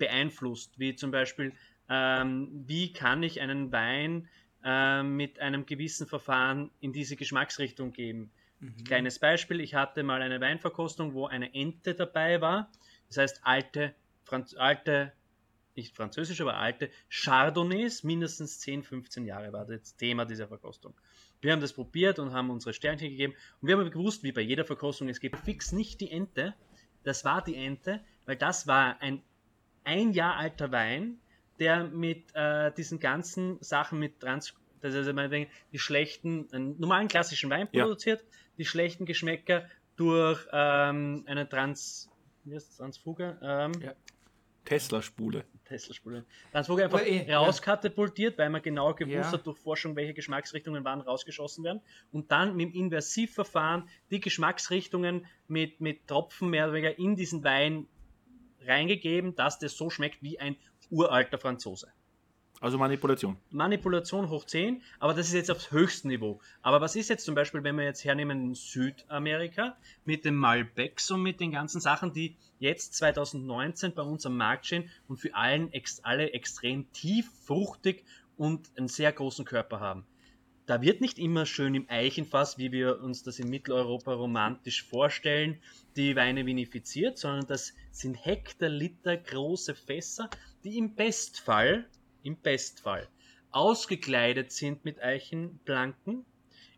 beeinflusst, 0.00 0.80
wie 0.80 0.96
zum 0.96 1.12
Beispiel, 1.12 1.52
ähm, 1.88 2.64
wie 2.66 2.92
kann 2.92 3.22
ich 3.22 3.40
einen 3.40 3.70
Wein 3.70 4.28
äh, 4.64 5.04
mit 5.04 5.38
einem 5.38 5.66
gewissen 5.66 6.08
Verfahren 6.08 6.72
in 6.80 6.92
diese 6.92 7.14
Geschmacksrichtung 7.14 7.92
geben. 7.92 8.32
Mhm. 8.58 8.84
Kleines 8.84 9.20
Beispiel, 9.20 9.60
ich 9.60 9.76
hatte 9.76 10.02
mal 10.02 10.22
eine 10.22 10.40
Weinverkostung, 10.40 11.14
wo 11.14 11.26
eine 11.26 11.54
Ente 11.54 11.94
dabei 11.94 12.40
war, 12.40 12.68
das 13.06 13.18
heißt 13.18 13.40
alte, 13.44 13.94
Franz 14.24 14.54
alte 14.54 15.12
nicht 15.76 15.96
französisch, 15.96 16.40
aber 16.40 16.56
alte 16.56 16.90
Chardonnays, 17.08 18.02
mindestens 18.02 18.58
10, 18.58 18.82
15 18.82 19.24
Jahre 19.24 19.52
war 19.52 19.64
das 19.64 19.96
Thema 19.96 20.24
dieser 20.24 20.48
Verkostung. 20.48 20.94
Wir 21.40 21.52
haben 21.52 21.60
das 21.60 21.72
probiert 21.72 22.18
und 22.18 22.32
haben 22.32 22.50
unsere 22.50 22.74
Sternchen 22.74 23.10
gegeben 23.10 23.34
und 23.60 23.68
wir 23.68 23.78
haben 23.78 23.90
gewusst, 23.90 24.24
wie 24.24 24.32
bei 24.32 24.40
jeder 24.40 24.64
Verkostung, 24.64 25.08
es 25.08 25.20
gibt 25.20 25.36
fix 25.38 25.72
nicht 25.72 26.00
die 26.00 26.10
Ente, 26.10 26.54
das 27.02 27.24
war 27.24 27.42
die 27.42 27.54
Ente, 27.54 28.00
weil 28.26 28.36
das 28.36 28.66
war 28.66 29.00
ein 29.00 29.22
ein 29.84 30.12
Jahr 30.12 30.36
alter 30.36 30.72
Wein, 30.72 31.18
der 31.58 31.84
mit 31.84 32.34
äh, 32.34 32.72
diesen 32.72 33.00
ganzen 33.00 33.58
Sachen 33.62 33.98
mit 33.98 34.20
Trans, 34.20 34.54
das 34.80 34.94
ist 34.94 35.08
also 35.08 35.46
die 35.72 35.78
schlechten, 35.78 36.48
einen 36.52 36.80
normalen 36.80 37.08
klassischen 37.08 37.50
Wein 37.50 37.70
produziert, 37.70 38.20
ja. 38.20 38.26
die 38.58 38.64
schlechten 38.64 39.04
Geschmäcker 39.04 39.66
durch 39.96 40.46
ähm, 40.52 41.24
eine 41.26 41.48
Trans, 41.48 42.10
wie 42.44 42.54
heißt 42.54 42.70
das, 42.70 42.76
Transfuge? 42.78 43.38
Ähm, 43.42 43.72
ja. 43.82 43.94
Tesla-Spule. 44.64 45.44
Tesla-Spule. 45.64 46.24
Transfuge 46.52 46.84
einfach 46.84 47.04
eh, 47.04 47.32
rauskatapultiert, 47.34 48.34
ja. 48.34 48.38
weil 48.38 48.50
man 48.50 48.62
genau 48.62 48.94
gewusst 48.94 49.32
ja. 49.32 49.32
hat 49.32 49.46
durch 49.46 49.58
Forschung, 49.58 49.96
welche 49.96 50.14
Geschmacksrichtungen 50.14 50.84
wann 50.84 51.00
rausgeschossen 51.00 51.64
werden. 51.64 51.80
Und 52.12 52.30
dann 52.30 52.56
mit 52.56 52.68
dem 52.68 52.74
Inversivverfahren 52.74 53.88
die 54.10 54.20
Geschmacksrichtungen 54.20 55.26
mit, 55.48 55.80
mit 55.80 56.06
Tropfen 56.06 56.50
mehr 56.50 56.64
oder 56.64 56.74
weniger 56.74 56.98
in 56.98 57.16
diesen 57.16 57.44
Wein 57.44 57.86
reingegeben, 58.66 59.34
dass 59.34 59.58
das 59.58 59.76
so 59.76 59.90
schmeckt 59.90 60.22
wie 60.22 60.38
ein 60.38 60.56
uralter 60.90 61.38
Franzose. 61.38 61.88
Also 62.60 62.76
Manipulation. 62.76 63.38
Manipulation 63.50 64.28
hoch 64.28 64.44
10, 64.44 64.82
aber 64.98 65.14
das 65.14 65.28
ist 65.28 65.32
jetzt 65.32 65.50
aufs 65.50 65.70
höchste 65.70 66.08
Niveau. 66.08 66.40
Aber 66.60 66.82
was 66.82 66.94
ist 66.94 67.08
jetzt 67.08 67.24
zum 67.24 67.34
Beispiel, 67.34 67.64
wenn 67.64 67.76
wir 67.76 67.84
jetzt 67.84 68.04
hernehmen 68.04 68.48
in 68.48 68.54
Südamerika 68.54 69.78
mit 70.04 70.26
dem 70.26 70.36
Malbecs 70.36 71.10
und 71.10 71.22
mit 71.22 71.40
den 71.40 71.52
ganzen 71.52 71.80
Sachen, 71.80 72.12
die 72.12 72.36
jetzt 72.58 72.94
2019 72.96 73.94
bei 73.94 74.02
uns 74.02 74.26
am 74.26 74.36
Markt 74.36 74.66
stehen 74.66 74.90
und 75.08 75.16
für 75.16 75.34
allen, 75.34 75.72
alle 76.02 76.32
extrem 76.34 76.92
tief, 76.92 77.30
fruchtig 77.46 78.04
und 78.36 78.68
einen 78.76 78.88
sehr 78.88 79.12
großen 79.12 79.46
Körper 79.46 79.80
haben 79.80 80.04
da 80.70 80.80
wird 80.82 81.00
nicht 81.00 81.18
immer 81.18 81.46
schön 81.46 81.74
im 81.74 81.86
Eichenfass, 81.88 82.56
wie 82.56 82.70
wir 82.70 83.00
uns 83.02 83.24
das 83.24 83.40
in 83.40 83.50
Mitteleuropa 83.50 84.12
romantisch 84.12 84.84
vorstellen, 84.84 85.58
die 86.00 86.16
Weine 86.16 86.46
vinifiziert, 86.46 87.18
sondern 87.18 87.46
das 87.46 87.74
sind 87.90 88.14
Hektoliter 88.14 89.16
große 89.16 89.74
Fässer, 89.74 90.28
die 90.64 90.78
im 90.78 90.94
Bestfall, 90.94 91.86
im 92.22 92.36
Bestfall 92.36 93.08
ausgekleidet 93.50 94.52
sind 94.52 94.84
mit 94.84 95.02
Eichenblanken. 95.02 96.24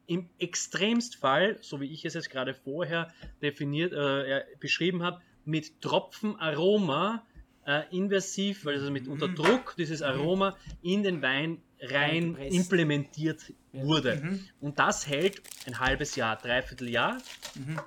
Im 0.07 0.29
Extremstfall, 0.38 1.59
so 1.61 1.81
wie 1.81 1.93
ich 1.93 2.05
es 2.05 2.14
jetzt 2.14 2.31
gerade 2.31 2.55
vorher 2.55 3.12
definiert, 3.41 3.93
äh, 3.93 4.45
beschrieben 4.59 5.02
habe, 5.02 5.21
mit 5.45 5.81
Tropfenaroma 5.81 7.25
äh, 7.67 7.83
inversiv, 7.91 8.67
also 8.67 8.91
mit 8.91 9.07
unter 9.07 9.29
Druck 9.29 9.75
dieses 9.79 10.02
Aroma 10.02 10.57
in 10.83 11.02
den 11.02 11.23
Wein 11.23 11.62
rein 11.81 12.37
implementiert 12.37 13.52
wurde. 13.73 14.17
Mhm. 14.17 14.49
Und 14.61 14.79
das 14.79 15.07
hält 15.07 15.43
ein 15.67 15.79
halbes 15.79 16.17
Jahr, 16.17 16.37
dreiviertel 16.37 16.88
Jahr. 16.88 17.19
Mhm. 17.55 17.79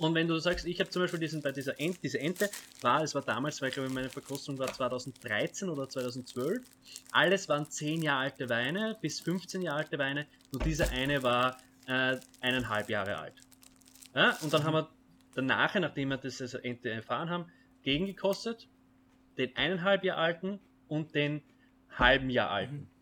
Und 0.00 0.14
wenn 0.14 0.26
du 0.26 0.38
sagst, 0.38 0.66
ich 0.66 0.80
habe 0.80 0.90
zum 0.90 1.02
Beispiel 1.02 1.20
diesen, 1.20 1.40
bei 1.40 1.52
dieser 1.52 1.78
Ente, 1.78 2.00
diese 2.02 2.18
Ente 2.18 2.50
war, 2.80 3.02
es 3.02 3.14
war 3.14 3.22
damals, 3.22 3.62
weil 3.62 3.68
ich 3.68 3.74
glaube, 3.74 3.90
meine 3.90 4.10
Verkostung 4.10 4.58
war 4.58 4.72
2013 4.72 5.68
oder 5.68 5.88
2012. 5.88 6.62
Alles 7.12 7.48
waren 7.48 7.70
10 7.70 8.02
Jahre 8.02 8.24
alte 8.24 8.48
Weine 8.48 8.98
bis 9.00 9.20
15 9.20 9.62
Jahre 9.62 9.78
alte 9.78 9.98
Weine. 9.98 10.26
Nur 10.52 10.62
dieser 10.62 10.90
eine 10.90 11.22
war 11.22 11.58
äh, 11.86 12.16
eineinhalb 12.40 12.88
Jahre 12.88 13.18
alt. 13.18 13.34
Ja, 14.14 14.36
und 14.42 14.52
dann 14.52 14.62
mhm. 14.62 14.66
haben 14.66 14.74
wir 14.74 14.88
danach, 15.34 15.74
nachdem 15.76 16.08
wir 16.08 16.16
das 16.16 16.40
also 16.40 16.58
Ente 16.58 16.90
erfahren 16.90 17.30
haben, 17.30 17.46
gegengekostet. 17.82 18.68
Den 19.38 19.56
eineinhalb 19.56 20.04
Jahre 20.04 20.20
alten 20.20 20.60
und 20.88 21.14
den 21.14 21.42
halben 21.90 22.30
Jahr 22.30 22.50
alten. 22.50 22.74
Mhm 22.74 22.94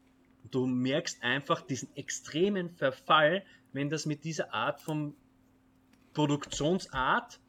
du 0.52 0.66
merkst 0.66 1.22
einfach 1.22 1.62
diesen 1.62 1.88
extremen 1.96 2.70
Verfall, 2.70 3.44
wenn 3.72 3.90
das 3.90 4.06
mit 4.06 4.22
dieser 4.25 4.54
Art 4.54 4.80
von 4.80 5.14
Produktionsart 6.12 7.40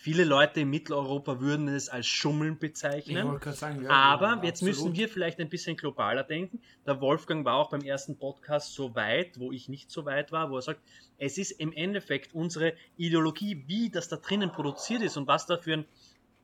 Viele 0.00 0.22
Leute 0.22 0.60
in 0.60 0.70
Mitteleuropa 0.70 1.40
würden 1.40 1.66
es 1.66 1.88
als 1.88 2.06
Schummeln 2.06 2.56
bezeichnen. 2.56 3.40
Sagen, 3.42 3.82
ja, 3.82 3.90
aber 3.90 4.36
ja, 4.36 4.44
jetzt 4.44 4.62
müssen 4.62 4.94
wir 4.94 5.08
vielleicht 5.08 5.40
ein 5.40 5.48
bisschen 5.48 5.76
globaler 5.76 6.22
denken. 6.22 6.60
Der 6.86 7.00
Wolfgang 7.00 7.44
war 7.44 7.56
auch 7.56 7.70
beim 7.70 7.80
ersten 7.80 8.16
Podcast 8.16 8.74
so 8.74 8.94
weit, 8.94 9.40
wo 9.40 9.50
ich 9.50 9.68
nicht 9.68 9.90
so 9.90 10.04
weit 10.04 10.30
war, 10.30 10.52
wo 10.52 10.56
er 10.56 10.62
sagt, 10.62 10.82
es 11.18 11.36
ist 11.36 11.50
im 11.50 11.72
Endeffekt 11.72 12.32
unsere 12.32 12.74
Ideologie, 12.96 13.64
wie 13.66 13.90
das 13.90 14.06
da 14.06 14.14
drinnen 14.14 14.52
produziert 14.52 15.02
ist 15.02 15.16
und 15.16 15.26
was 15.26 15.46
da 15.46 15.58
für 15.58 15.72
ein 15.72 15.84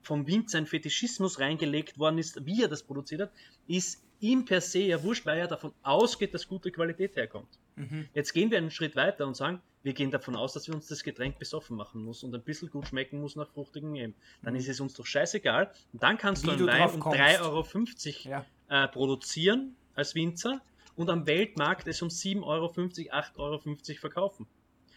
vom 0.02 0.26
Winzer 0.26 0.58
ein 0.58 0.66
Fetischismus 0.66 1.38
reingelegt 1.38 1.96
worden 1.96 2.18
ist, 2.18 2.44
wie 2.44 2.60
er 2.60 2.68
das 2.68 2.82
produziert 2.82 3.20
hat, 3.22 3.32
ist 3.68 4.02
ihm 4.20 4.44
per 4.44 4.60
se 4.60 4.80
ja 4.80 5.02
wurscht, 5.02 5.26
weil 5.26 5.38
er 5.38 5.48
davon 5.48 5.72
ausgeht, 5.82 6.34
dass 6.34 6.48
gute 6.48 6.70
Qualität 6.70 7.16
herkommt. 7.16 7.58
Mhm. 7.76 8.08
Jetzt 8.14 8.32
gehen 8.32 8.50
wir 8.50 8.58
einen 8.58 8.70
Schritt 8.70 8.96
weiter 8.96 9.26
und 9.26 9.36
sagen, 9.36 9.60
wir 9.82 9.92
gehen 9.92 10.10
davon 10.10 10.34
aus, 10.34 10.54
dass 10.54 10.66
wir 10.66 10.74
uns 10.74 10.86
das 10.86 11.02
Getränk 11.02 11.38
besoffen 11.38 11.76
machen 11.76 12.02
muss 12.02 12.22
und 12.22 12.34
ein 12.34 12.42
bisschen 12.42 12.70
gut 12.70 12.88
schmecken 12.88 13.20
muss 13.20 13.36
nach 13.36 13.48
fruchtigem 13.48 13.92
Nehmen. 13.92 14.14
Dann 14.42 14.54
mhm. 14.54 14.60
ist 14.60 14.68
es 14.68 14.80
uns 14.80 14.94
doch 14.94 15.04
scheißegal. 15.04 15.70
Und 15.92 16.02
dann 16.02 16.16
kannst 16.16 16.44
Wie 16.44 16.56
du 16.56 16.66
einen 16.66 16.68
Wein 16.68 16.90
um 16.90 17.02
3,50 17.02 17.42
Euro 17.42 18.30
ja. 18.30 18.46
äh, 18.68 18.88
produzieren 18.88 19.76
als 19.94 20.14
Winzer 20.14 20.62
und 20.96 21.10
am 21.10 21.26
Weltmarkt 21.26 21.86
es 21.86 22.00
um 22.00 22.08
7,50 22.08 22.44
Euro, 22.44 22.66
8,50 22.68 23.36
Euro 23.36 23.60
verkaufen. 24.00 24.46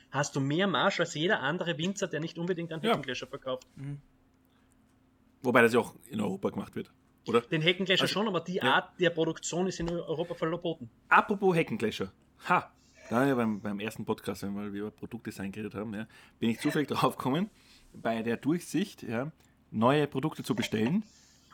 Hast 0.09 0.35
du 0.35 0.39
mehr 0.39 0.67
Marsch 0.67 0.99
als 1.01 1.13
jeder 1.15 1.41
andere 1.41 1.77
Winzer, 1.77 2.07
der 2.07 2.21
nicht 2.21 2.37
unbedingt 2.37 2.71
einen 2.71 2.83
ja. 2.83 2.97
verkauft. 3.27 3.67
Mhm. 3.75 3.99
Wobei 5.41 5.61
das 5.61 5.73
ja 5.73 5.79
auch 5.79 5.95
in 6.09 6.21
Europa 6.21 6.49
gemacht 6.49 6.75
wird. 6.75 6.91
Oder? 7.27 7.41
Den 7.41 7.61
Heckengläscher 7.61 8.03
also, 8.03 8.13
schon, 8.13 8.27
aber 8.27 8.41
die 8.41 8.55
ja. 8.55 8.63
Art 8.63 8.99
der 8.99 9.09
Produktion 9.09 9.67
ist 9.67 9.79
in 9.79 9.89
Europa 9.89 10.33
verboten. 10.33 10.89
Apropos 11.09 11.55
Heckengläscher. 11.55 12.11
Ha, 12.47 12.71
da 13.09 13.25
ja 13.25 13.35
beim, 13.35 13.61
beim 13.61 13.79
ersten 13.79 14.05
Podcast, 14.05 14.43
wenn 14.43 14.55
wir 14.55 14.63
über 14.65 14.91
Produktdesign 14.91 15.51
geredet 15.51 15.75
haben, 15.75 15.93
ja, 15.93 16.07
bin 16.39 16.49
ich 16.49 16.59
zufällig 16.59 16.87
drauf 16.89 17.17
gekommen, 17.17 17.49
bei 17.93 18.21
der 18.21 18.37
Durchsicht 18.37 19.03
ja, 19.03 19.31
neue 19.71 20.07
Produkte 20.07 20.43
zu 20.43 20.55
bestellen, 20.55 21.03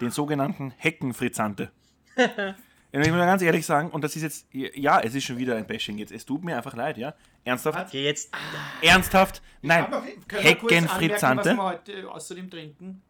den 0.02 0.12
sogenannten 0.12 0.72
Heckenfrizzante. 0.78 1.72
ich 2.16 3.00
muss 3.00 3.08
mal 3.10 3.26
ganz 3.26 3.42
ehrlich 3.42 3.66
sagen, 3.66 3.90
und 3.92 4.04
das 4.04 4.16
ist 4.16 4.24
jetzt, 4.24 4.48
ja, 4.52 5.00
es 5.00 5.16
ist 5.16 5.24
schon 5.24 5.38
wieder 5.38 5.56
ein 5.56 5.68
Bashing 5.68 5.98
jetzt. 5.98 6.12
Es 6.12 6.26
tut 6.26 6.44
mir 6.44 6.58
einfach 6.58 6.76
leid, 6.76 6.98
ja. 6.98 7.14
Ernsthaft? 7.44 7.88
Okay, 7.88 8.04
jetzt. 8.04 8.34
Ernsthaft? 8.82 9.42
Nein. 9.62 9.88
Heckenfrizzante. 10.30 11.50
Was 11.52 11.58
wir 11.58 11.64
heute 11.64 12.12
außerdem 12.12 12.50
trinken? 12.50 13.02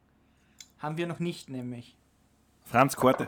Haben 0.79 0.97
wir 0.97 1.07
noch 1.07 1.19
nicht, 1.19 1.49
nämlich. 1.49 1.95
Franz 2.65 2.95
Korte. 2.95 3.27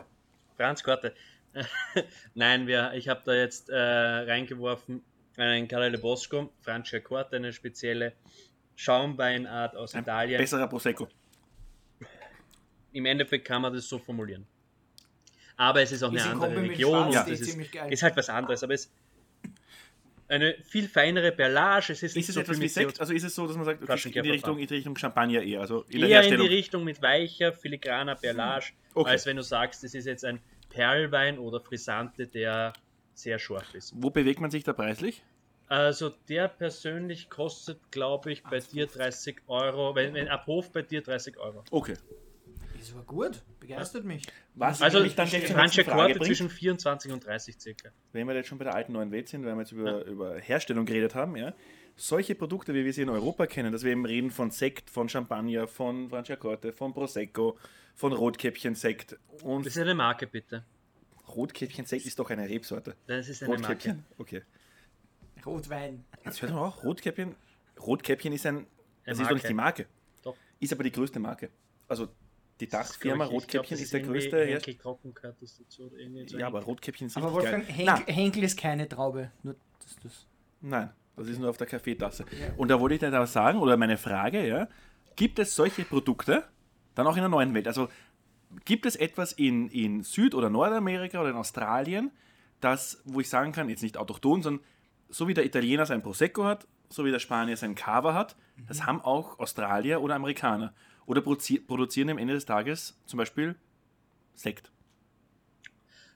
Franz 0.56 0.82
Korte. 0.82 1.14
Nein, 2.34 2.66
wir, 2.66 2.92
ich 2.94 3.08
habe 3.08 3.22
da 3.24 3.34
jetzt 3.34 3.70
äh, 3.70 3.76
reingeworfen 3.76 5.02
einen 5.36 5.68
Carele 5.68 5.98
Bosco, 5.98 6.52
Francia 6.60 7.00
Corte, 7.00 7.36
eine 7.36 7.52
spezielle 7.52 8.12
Schaumweinart 8.74 9.76
aus 9.76 9.94
Ein 9.94 10.02
Italien. 10.02 10.38
Besserer 10.38 10.66
Prosecco. 10.66 11.08
Im 12.92 13.06
Endeffekt 13.06 13.46
kann 13.46 13.62
man 13.62 13.72
das 13.72 13.88
so 13.88 13.98
formulieren. 13.98 14.46
Aber 15.56 15.82
es 15.82 15.92
ist 15.92 16.02
auch 16.02 16.12
ist 16.12 16.22
eine 16.22 16.42
andere 16.42 16.62
Region 16.62 17.06
und 17.06 17.12
ja. 17.12 17.26
es 17.26 17.40
ist, 17.40 17.58
ist, 17.90 18.02
halt 18.02 18.16
was 18.16 18.28
anderes. 18.28 18.62
Aber 18.62 18.74
es 18.74 18.90
eine 20.28 20.56
viel 20.64 20.88
feinere 20.88 21.32
Perlage. 21.32 21.92
Es 21.92 22.02
ist, 22.02 22.16
ist 22.16 22.28
es 22.28 22.34
so 22.34 22.40
etwas 22.40 22.60
wie 22.60 22.68
Sekt? 22.68 23.00
Also 23.00 23.12
ist 23.12 23.22
es 23.22 23.34
so, 23.34 23.46
dass 23.46 23.56
man 23.56 23.64
sagt, 23.64 23.82
okay, 23.82 24.08
in, 24.08 24.22
die 24.22 24.30
Richtung, 24.30 24.58
in 24.58 24.66
die 24.66 24.74
Richtung 24.74 24.96
Champagner 24.96 25.42
eher? 25.42 25.60
Also 25.60 25.84
in 25.88 26.02
eher 26.02 26.22
in 26.24 26.40
die 26.40 26.46
Richtung 26.46 26.84
mit 26.84 27.00
weicher, 27.02 27.52
filigraner 27.52 28.16
Perlage, 28.16 28.66
okay. 28.94 29.10
als 29.10 29.26
wenn 29.26 29.36
du 29.36 29.42
sagst, 29.42 29.84
es 29.84 29.94
ist 29.94 30.06
jetzt 30.06 30.24
ein 30.24 30.40
Perlwein 30.68 31.38
oder 31.38 31.60
Frisante, 31.60 32.26
der 32.26 32.72
sehr 33.14 33.38
scharf 33.38 33.74
ist. 33.74 33.94
Wo 33.96 34.10
bewegt 34.10 34.40
man 34.40 34.50
sich 34.50 34.64
da 34.64 34.72
preislich? 34.72 35.22
Also 35.68 36.10
der 36.28 36.48
persönlich 36.48 37.28
kostet, 37.28 37.90
glaube 37.90 38.30
ich, 38.30 38.44
bei 38.44 38.60
dir 38.60 38.86
30 38.86 39.38
Euro, 39.48 39.94
wenn, 39.94 40.14
wenn 40.14 40.28
ab 40.28 40.46
Hof 40.46 40.70
bei 40.70 40.82
dir 40.82 41.02
30 41.02 41.38
Euro. 41.38 41.64
Okay. 41.70 41.94
Ist 42.86 42.94
aber 42.94 43.04
gut, 43.04 43.42
begeistert 43.58 44.04
mich. 44.04 44.24
Was 44.54 44.80
also 44.80 45.02
ich 45.02 45.16
dann 45.16 45.28
manche 45.56 45.84
Korte 45.84 46.20
zwischen 46.20 46.48
24 46.48 47.10
und 47.10 47.26
30 47.26 47.56
circa. 47.58 47.90
Wenn 48.12 48.28
wir 48.28 48.34
jetzt 48.36 48.46
schon 48.46 48.58
bei 48.58 48.64
der 48.64 48.74
alten 48.74 48.92
neuen 48.92 49.10
Welt 49.10 49.28
sind, 49.28 49.44
weil 49.44 49.54
wir 49.54 49.62
jetzt 49.62 49.72
über, 49.72 49.90
ja. 49.90 50.02
über 50.02 50.38
Herstellung 50.38 50.86
geredet 50.86 51.16
haben, 51.16 51.34
ja, 51.36 51.52
solche 51.96 52.36
Produkte, 52.36 52.74
wie 52.74 52.84
wir 52.84 52.92
sie 52.92 53.02
in 53.02 53.08
Europa 53.08 53.46
kennen, 53.46 53.72
dass 53.72 53.82
wir 53.82 53.90
eben 53.90 54.06
reden 54.06 54.30
von 54.30 54.52
Sekt, 54.52 54.88
von 54.88 55.08
Champagner, 55.08 55.66
von 55.66 56.10
Franciacorte, 56.10 56.72
von 56.72 56.94
Prosecco, 56.94 57.58
von 57.96 58.12
Rotkäppchen-Sekt. 58.12 59.18
Und 59.42 59.66
das 59.66 59.74
ist 59.74 59.82
eine 59.82 59.96
Marke, 59.96 60.28
bitte. 60.28 60.64
Rotkäppchen-Sekt 61.34 62.06
ist 62.06 62.20
doch 62.20 62.30
eine 62.30 62.48
Rebsorte. 62.48 62.94
Das 63.08 63.28
ist 63.28 63.42
eine 63.42 63.52
Rotkäppchen? 63.52 63.96
Marke. 63.96 64.22
Okay. 64.22 64.42
Rotwein. 65.44 66.04
Jetzt 66.24 66.40
hört 66.40 66.52
man 66.52 66.62
auch, 66.62 66.84
Rotkäppchen. 66.84 67.34
Rotkäppchen 67.80 68.32
ist 68.32 68.46
ein. 68.46 68.64
Das 69.04 69.18
ist 69.18 69.28
doch 69.28 69.34
nicht 69.34 69.48
die 69.48 69.54
Marke. 69.54 69.86
Doch. 70.22 70.36
Ist 70.60 70.72
aber 70.72 70.84
die 70.84 70.92
größte 70.92 71.18
Marke. 71.18 71.50
Also 71.88 72.08
die 72.60 72.68
Dachfirma 72.68 73.24
Rotkäppchen 73.26 73.78
ist 73.78 73.92
der 73.92 74.00
größte 74.00 74.44
Hersteller. 74.44 74.96
Ja, 76.38 76.46
aber 76.46 76.62
Rotkäppchen 76.62 77.08
ist 77.08 77.16
Aber 77.16 77.32
Wolfgang, 77.32 77.66
Henkel, 77.68 78.14
Henkel, 78.14 78.44
ist 78.44 78.58
keine 78.58 78.88
Traube. 78.88 79.30
Nur, 79.42 79.56
dass 79.80 79.96
das 80.02 80.26
Nein, 80.60 80.90
das 81.16 81.28
ist 81.28 81.38
nur 81.38 81.50
auf 81.50 81.58
der 81.58 81.66
Kaffeetasse. 81.66 82.24
Ja. 82.38 82.54
Und 82.56 82.68
da 82.68 82.80
wollte 82.80 82.94
ich 82.94 83.00
dir 83.00 83.10
da 83.10 83.26
sagen, 83.26 83.58
oder 83.58 83.76
meine 83.76 83.98
Frage, 83.98 84.46
ja, 84.46 84.68
gibt 85.16 85.38
es 85.38 85.54
solche 85.54 85.84
Produkte 85.84 86.44
dann 86.94 87.06
auch 87.06 87.16
in 87.16 87.22
der 87.22 87.28
neuen 87.28 87.52
Welt? 87.54 87.66
Also 87.66 87.88
gibt 88.64 88.86
es 88.86 88.96
etwas 88.96 89.32
in, 89.32 89.68
in 89.68 90.02
Süd- 90.02 90.34
oder 90.34 90.50
Nordamerika 90.50 91.20
oder 91.20 91.30
in 91.30 91.36
Australien, 91.36 92.10
das, 92.60 93.02
wo 93.04 93.20
ich 93.20 93.28
sagen 93.28 93.52
kann, 93.52 93.68
jetzt 93.68 93.82
nicht 93.82 93.98
autochton, 93.98 94.42
sondern 94.42 94.64
so 95.08 95.28
wie 95.28 95.34
der 95.34 95.44
Italiener 95.44 95.86
sein 95.86 96.02
Prosecco 96.02 96.44
hat, 96.44 96.66
so 96.88 97.04
wie 97.04 97.10
der 97.10 97.18
Spanier 97.18 97.56
sein 97.56 97.74
Cava 97.74 98.14
hat, 98.14 98.36
mhm. 98.56 98.66
das 98.66 98.86
haben 98.86 99.00
auch 99.00 99.38
Australier 99.38 100.00
oder 100.00 100.14
Amerikaner 100.14 100.72
oder 101.06 101.22
produzieren 101.22 102.10
am 102.10 102.18
Ende 102.18 102.34
des 102.34 102.44
Tages 102.44 102.98
zum 103.06 103.18
Beispiel 103.18 103.56
Sekt. 104.34 104.70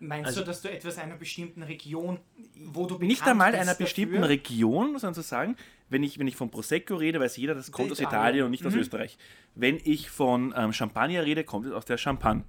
Meinst 0.02 0.28
also, 0.28 0.40
du, 0.40 0.46
dass 0.46 0.62
du 0.62 0.70
etwas 0.70 0.96
einer 0.96 1.16
bestimmten 1.16 1.62
Region, 1.62 2.20
wo 2.56 2.86
du 2.86 2.98
Nicht 2.98 3.26
einmal 3.26 3.54
einer 3.54 3.74
bestimmten 3.74 4.14
dafür? 4.14 4.28
Region, 4.30 4.98
sondern 4.98 5.14
zu 5.14 5.20
sagen, 5.20 5.56
wenn 5.90 6.02
ich, 6.02 6.18
wenn 6.18 6.26
ich 6.26 6.36
von 6.36 6.50
Prosecco 6.50 6.94
rede, 6.96 7.20
weiß 7.20 7.36
jeder, 7.36 7.54
das 7.54 7.70
kommt 7.70 7.92
aus 7.92 8.00
Italien 8.00 8.46
und 8.46 8.50
nicht 8.50 8.62
mhm. 8.62 8.68
aus 8.68 8.74
Österreich. 8.76 9.18
Wenn 9.54 9.78
ich 9.84 10.08
von 10.08 10.54
ähm, 10.56 10.72
Champagner 10.72 11.26
rede, 11.26 11.44
kommt 11.44 11.66
es 11.66 11.72
aus 11.72 11.84
der 11.84 11.98
Champagne. 11.98 12.44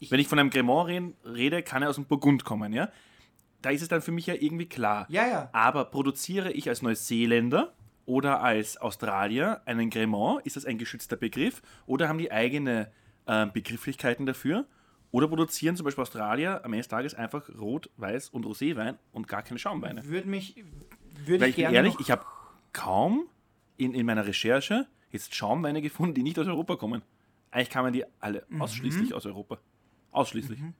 Ich 0.00 0.10
wenn 0.10 0.18
ich 0.18 0.26
von 0.26 0.40
einem 0.40 0.50
Cremant 0.50 1.14
rede, 1.24 1.62
kann 1.62 1.82
er 1.82 1.88
aus 1.88 1.96
dem 1.96 2.06
Burgund 2.06 2.44
kommen, 2.44 2.72
ja? 2.72 2.90
Da 3.62 3.70
ist 3.70 3.82
es 3.82 3.88
dann 3.88 4.02
für 4.02 4.12
mich 4.12 4.26
ja 4.26 4.34
irgendwie 4.34 4.66
klar. 4.66 5.06
Ja, 5.08 5.26
ja. 5.26 5.50
Aber 5.52 5.84
produziere 5.84 6.52
ich 6.52 6.68
als 6.68 6.82
Neuseeländer 6.82 7.74
oder 8.08 8.42
als 8.42 8.78
Australier 8.78 9.60
einen 9.66 9.90
Cremant? 9.90 10.44
Ist 10.46 10.56
das 10.56 10.64
ein 10.64 10.78
geschützter 10.78 11.16
Begriff? 11.16 11.60
Oder 11.84 12.08
haben 12.08 12.16
die 12.16 12.32
eigene 12.32 12.90
äh, 13.26 13.46
Begrifflichkeiten 13.46 14.24
dafür? 14.24 14.64
Oder 15.10 15.28
produzieren 15.28 15.76
zum 15.76 15.84
Beispiel 15.84 16.02
Australier 16.02 16.64
am 16.64 16.72
Ende 16.72 16.78
des 16.78 16.88
Tages 16.88 17.14
einfach 17.14 17.50
Rot, 17.58 17.90
Weiß 17.98 18.30
und 18.30 18.46
Roséwein 18.46 18.96
und 19.12 19.28
gar 19.28 19.42
keine 19.42 19.58
Schaumweine? 19.58 20.06
Würde 20.06 20.26
mich. 20.26 20.56
Würde 21.26 21.42
Weil 21.42 21.50
ich, 21.50 21.58
ich 21.58 21.66
bin 21.66 21.74
ehrlich, 21.74 21.96
ich 22.00 22.10
habe 22.10 22.24
kaum 22.72 23.26
in, 23.76 23.92
in 23.92 24.06
meiner 24.06 24.26
Recherche 24.26 24.86
jetzt 25.10 25.34
Schaumweine 25.34 25.82
gefunden, 25.82 26.14
die 26.14 26.22
nicht 26.22 26.38
aus 26.38 26.46
Europa 26.46 26.76
kommen. 26.76 27.02
Eigentlich 27.50 27.68
kann 27.68 27.84
man 27.84 27.92
die 27.92 28.04
alle 28.20 28.46
mhm. 28.48 28.62
ausschließlich 28.62 29.12
aus 29.12 29.26
Europa. 29.26 29.58
Ausschließlich. 30.12 30.60
Mhm. 30.60 30.72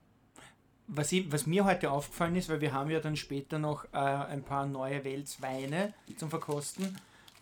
Was, 0.87 1.13
ich, 1.13 1.31
was, 1.31 1.47
mir 1.47 1.67
heute 1.67 1.91
aufgefallen 1.91 2.37
ist, 2.37 2.49
weil 2.49 2.63
wir 2.63 2.73
haben 2.73 2.89
ja 2.89 3.01
dann 3.01 3.17
später 3.17 3.59
noch 3.59 3.85
äh, 3.93 3.99
ein 3.99 4.43
paar 4.43 4.65
neue 4.65 5.05
Weltsweine 5.05 5.93
zum 6.17 6.31
Verkosten 6.31 6.97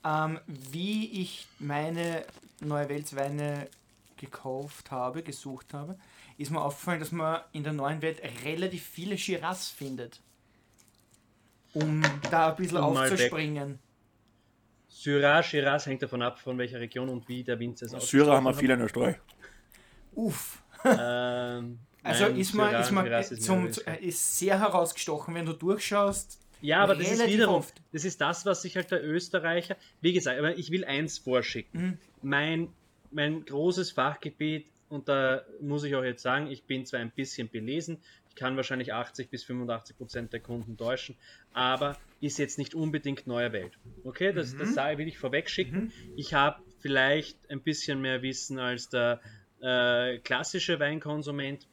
ähm, 0.07 0.39
wie 0.47 1.23
ich 1.23 1.47
meine 1.59 2.25
Neue 2.61 2.89
Weltweine 2.89 3.69
gekauft 4.17 4.91
habe, 4.91 5.23
gesucht 5.23 5.75
habe, 5.75 5.99
ist 6.39 6.51
mir 6.51 6.61
aufgefallen, 6.61 7.01
dass 7.01 7.13
man 7.13 7.41
in 7.53 7.65
der 7.65 7.73
neuen 7.73 8.01
Welt 8.03 8.23
relativ 8.45 8.85
viele 8.85 9.19
Shiraz 9.19 9.69
findet. 9.69 10.21
Um 11.73 12.03
da 12.31 12.51
ein 12.51 12.57
bisschen 12.57 12.79
um 12.79 12.97
aufzuspringen. 12.97 13.79
Syrah, 14.89 15.43
Shiraz 15.43 15.87
hängt 15.87 16.03
davon 16.03 16.23
ab, 16.23 16.39
von 16.39 16.57
welcher 16.57 16.81
Region 16.81 17.09
und 17.11 17.29
wie 17.29 17.45
der 17.45 17.59
Winzer 17.59 17.87
es 17.87 17.95
aussieht. 17.95 18.11
Syrah 18.11 18.37
haben 18.37 18.45
wir 18.45 18.55
viele 18.55 18.75
in 18.75 18.81
Österreich. 18.81 19.17
Uff. 20.15 20.63
Ähm, 20.85 21.79
also 22.03 22.25
nein, 22.25 22.37
ist 22.39 22.55
man, 22.55 22.75
ist, 22.75 22.91
man 22.93 23.07
ist, 23.07 23.43
zum, 23.43 23.67
ist 24.01 24.39
sehr 24.39 24.61
herausgestochen, 24.61 25.35
wenn 25.35 25.45
du 25.45 25.53
durchschaust, 25.53 26.41
ja, 26.61 26.83
aber 26.83 26.95
das 26.95 27.11
ist 27.11 27.27
wiederum, 27.27 27.57
oft. 27.57 27.75
das 27.93 28.05
ist 28.05 28.21
das, 28.21 28.47
was 28.47 28.63
sich 28.63 28.77
halt 28.77 28.91
der 28.91 29.05
Österreicher, 29.05 29.77
wie 30.01 30.13
gesagt, 30.13 30.39
aber 30.39 30.57
ich 30.57 30.71
will 30.71 30.85
eins 30.85 31.19
vorschicken. 31.19 31.81
Mhm. 31.81 31.99
Mein, 32.23 32.69
mein 33.11 33.45
großes 33.45 33.93
Fachgebiet, 33.93 34.67
und 34.89 35.09
da 35.09 35.43
muss 35.61 35.85
ich 35.85 35.95
auch 35.97 36.05
jetzt 36.05 36.23
sagen, 36.23 36.47
ich 36.49 36.65
bin 36.65 36.87
zwar 36.87 37.01
ein 37.01 37.11
bisschen 37.11 37.49
belesen, 37.49 37.99
ich 38.29 38.37
kann 38.37 38.57
wahrscheinlich 38.57 38.93
80 38.93 39.31
bis 39.31 39.45
85 39.45 39.97
Prozent 39.97 40.33
der 40.33 40.41
Kunden 40.41 40.77
täuschen, 40.77 41.17
aber 41.53 41.97
ist 42.21 42.39
jetzt 42.39 42.59
nicht 42.59 42.75
unbedingt 42.75 43.27
neue 43.27 43.53
Welt. 43.53 43.79
Okay, 44.05 44.33
das, 44.33 44.55
mhm. 44.55 44.59
das 44.59 44.77
will 44.77 45.09
ich 45.09 45.19
vorweg 45.19 45.49
schicken. 45.49 45.85
Mhm. 45.85 46.13
Ich 46.17 46.35
habe 46.35 46.63
vielleicht 46.81 47.39
ein 47.51 47.63
bisschen 47.63 48.01
mehr 48.01 48.23
Wissen 48.23 48.59
als 48.59 48.89
der 48.89 49.21
äh, 49.61 50.19
klassische 50.19 50.79
Weinkonsument, 50.79 51.67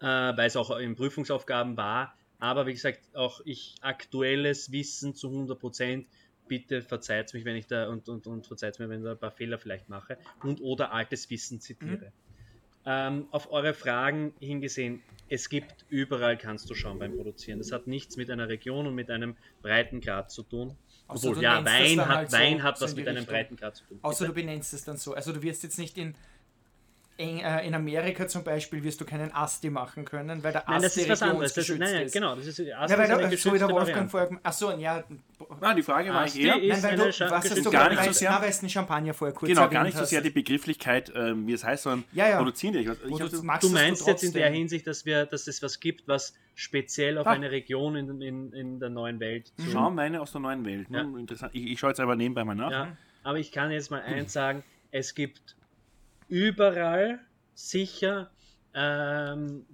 äh, 0.00 0.04
weil 0.04 0.46
es 0.46 0.56
auch 0.56 0.76
in 0.78 0.96
Prüfungsaufgaben 0.96 1.76
war. 1.76 2.16
Aber 2.38 2.66
wie 2.66 2.72
gesagt, 2.72 3.00
auch 3.14 3.40
ich 3.44 3.74
aktuelles 3.80 4.70
Wissen 4.72 5.14
zu 5.14 5.28
100 5.28 5.58
Prozent 5.58 6.06
bitte 6.48 6.82
verzeiht 6.82 7.32
mich, 7.34 7.44
wenn 7.44 7.56
ich 7.56 7.66
da 7.66 7.88
und, 7.88 8.08
und, 8.08 8.26
und 8.26 8.46
verzeiht 8.46 8.78
mir, 8.78 8.88
wenn 8.88 9.00
ich 9.00 9.04
da 9.04 9.12
ein 9.12 9.18
paar 9.18 9.32
Fehler 9.32 9.58
vielleicht 9.58 9.88
mache 9.88 10.16
und 10.42 10.60
oder 10.60 10.92
altes 10.92 11.28
Wissen 11.30 11.60
zitiere. 11.60 12.06
Mhm. 12.06 12.12
Ähm, 12.88 13.26
auf 13.32 13.50
eure 13.50 13.74
Fragen 13.74 14.32
hingesehen, 14.38 15.02
es 15.28 15.48
gibt 15.48 15.84
überall 15.88 16.38
kannst 16.38 16.70
du 16.70 16.74
schauen 16.74 17.00
beim 17.00 17.16
Produzieren. 17.16 17.58
Das 17.58 17.72
hat 17.72 17.88
nichts 17.88 18.16
mit 18.16 18.30
einer 18.30 18.48
Region 18.48 18.86
und 18.86 18.94
mit 18.94 19.10
einem 19.10 19.34
Breitengrad 19.60 20.30
zu 20.30 20.44
tun. 20.44 20.76
Obwohl, 21.08 21.42
ja, 21.42 21.64
Wein 21.64 22.00
hat, 22.00 22.08
halt 22.08 22.32
Wein 22.32 22.58
so, 22.58 22.62
hat 22.62 22.80
was 22.80 22.94
mit 22.94 23.08
einem 23.08 23.26
Breitengrad 23.26 23.74
zu 23.74 23.84
tun. 23.84 23.98
Außer 24.02 24.26
Bitte? 24.26 24.34
du 24.34 24.46
benennst 24.46 24.72
es 24.72 24.84
dann 24.84 24.98
so. 24.98 25.14
Also 25.14 25.32
du 25.32 25.42
wirst 25.42 25.64
jetzt 25.64 25.78
nicht 25.78 25.98
in 25.98 26.14
in, 27.18 27.38
äh, 27.38 27.66
in 27.66 27.74
Amerika 27.74 28.28
zum 28.28 28.44
Beispiel 28.44 28.82
wirst 28.84 29.00
du 29.00 29.06
keinen 29.06 29.32
Asti 29.32 29.70
machen 29.70 30.04
können, 30.04 30.44
weil 30.44 30.52
der 30.52 30.68
Asti 30.68 30.72
nein, 30.72 30.82
das 30.82 30.96
ist 30.96 31.08
was 31.08 31.22
anderes. 31.22 31.54
Das, 31.54 31.68
nein, 31.70 31.78
nein, 31.78 32.10
genau. 32.12 32.36
Das 32.36 32.46
ist, 32.46 32.60
Asti 32.60 32.68
ja, 32.68 32.98
weil 32.98 33.08
da, 33.08 33.18
ist 33.28 33.42
so 33.42 33.50
der 33.52 33.68
Wolfgang 33.70 34.10
vorher. 34.10 34.38
Achso, 34.42 34.72
ja. 34.72 35.02
Nein, 35.60 35.76
die 35.76 35.82
Frage 35.82 36.10
war 36.10 36.22
Asti 36.22 36.42
eher. 36.42 36.56
Nein, 36.58 36.82
weil 36.82 36.96
du, 36.96 37.06
was 37.06 37.50
hast 37.50 37.64
du 37.64 37.70
gar 37.70 37.88
nicht 37.88 38.04
so 38.04 38.12
sehr. 38.12 38.38
weil 38.40 38.50
es 38.50 38.62
ein 38.62 38.68
Champagner 38.68 39.14
vorher 39.14 39.34
kurz 39.34 39.48
Genau, 39.48 39.68
gar 39.68 39.84
nicht 39.84 39.96
so 39.96 40.04
sehr 40.04 40.20
die 40.20 40.30
Begrifflichkeit, 40.30 41.10
ähm, 41.14 41.46
wie 41.46 41.54
es 41.54 41.64
heißt, 41.64 41.84
sondern 41.84 42.04
ja, 42.12 42.28
ja. 42.28 42.36
produzieren 42.36 42.74
die. 42.74 42.80
Ich, 42.80 42.88
ich 42.88 43.16
du, 43.16 43.28
du 43.28 43.68
meinst 43.68 44.06
jetzt 44.06 44.22
in 44.22 44.32
der 44.32 44.50
Hinsicht, 44.50 44.86
dass, 44.86 45.06
wir, 45.06 45.24
dass 45.24 45.46
es 45.46 45.62
was 45.62 45.80
gibt, 45.80 46.08
was 46.08 46.34
speziell 46.54 47.16
auf 47.16 47.26
ah. 47.26 47.30
eine 47.30 47.50
Region 47.50 47.96
in, 47.96 48.20
in, 48.20 48.52
in 48.52 48.78
der 48.78 48.90
neuen 48.90 49.20
Welt. 49.20 49.52
Mhm. 49.56 49.70
Schaumweine 49.72 50.20
aus 50.20 50.32
der 50.32 50.42
neuen 50.42 50.64
Welt. 50.66 50.88
Ja. 50.90 51.00
Interessant. 51.00 51.54
Ich, 51.54 51.66
ich 51.66 51.80
schaue 51.80 51.90
jetzt 51.90 52.00
aber 52.00 52.16
nebenbei 52.16 52.44
mal 52.44 52.54
nach. 52.54 52.70
Ja, 52.70 52.96
aber 53.22 53.38
ich 53.38 53.52
kann 53.52 53.70
jetzt 53.70 53.90
mal 53.90 54.02
eins 54.02 54.32
sagen: 54.34 54.64
Es 54.90 55.14
gibt 55.14 55.56
überall 56.28 57.20
sicher 57.54 58.30
ähm, 58.74 59.64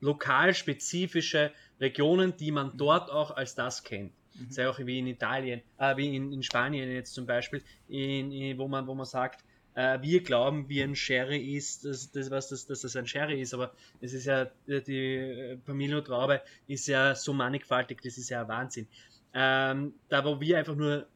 lokalspezifische 0.00 1.52
Regionen, 1.80 2.36
die 2.36 2.50
man 2.50 2.76
dort 2.76 3.10
auch 3.10 3.30
als 3.36 3.54
das 3.54 3.82
kennt. 3.82 4.12
Mhm. 4.34 4.50
Sei 4.50 4.68
auch 4.68 4.78
wie 4.78 4.98
in 4.98 5.06
Italien, 5.06 5.62
äh, 5.78 5.96
wie 5.96 6.14
in, 6.14 6.32
in, 6.32 6.42
Spanien 6.42 6.90
jetzt 6.90 7.14
zum 7.14 7.26
Beispiel, 7.26 7.62
in, 7.88 8.30
in, 8.30 8.58
wo, 8.58 8.68
man, 8.68 8.86
wo 8.86 8.94
man 8.94 9.06
sagt, 9.06 9.44
äh, 9.74 10.00
wir 10.02 10.22
glauben, 10.22 10.68
wie 10.68 10.82
ein 10.82 10.94
Sherry 10.94 11.56
ist, 11.56 11.84
dass, 11.84 12.10
das, 12.10 12.30
was 12.30 12.48
das, 12.48 12.66
dass 12.66 12.82
das 12.82 12.96
ein 12.96 13.06
Sherry 13.06 13.40
ist, 13.40 13.54
aber 13.54 13.72
es 14.00 14.12
ist 14.12 14.26
ja, 14.26 14.46
die 14.66 15.16
äh, 15.16 15.56
Pamilo 15.56 16.00
Traube 16.00 16.42
ist 16.66 16.86
ja 16.86 17.14
so 17.14 17.32
mannigfaltig, 17.32 18.00
das 18.02 18.18
ist 18.18 18.28
ja 18.28 18.46
Wahnsinn. 18.46 18.86
Ähm, 19.34 19.94
da 20.08 20.24
wo 20.24 20.40
wir 20.40 20.58
einfach 20.58 20.74
nur 20.74 21.06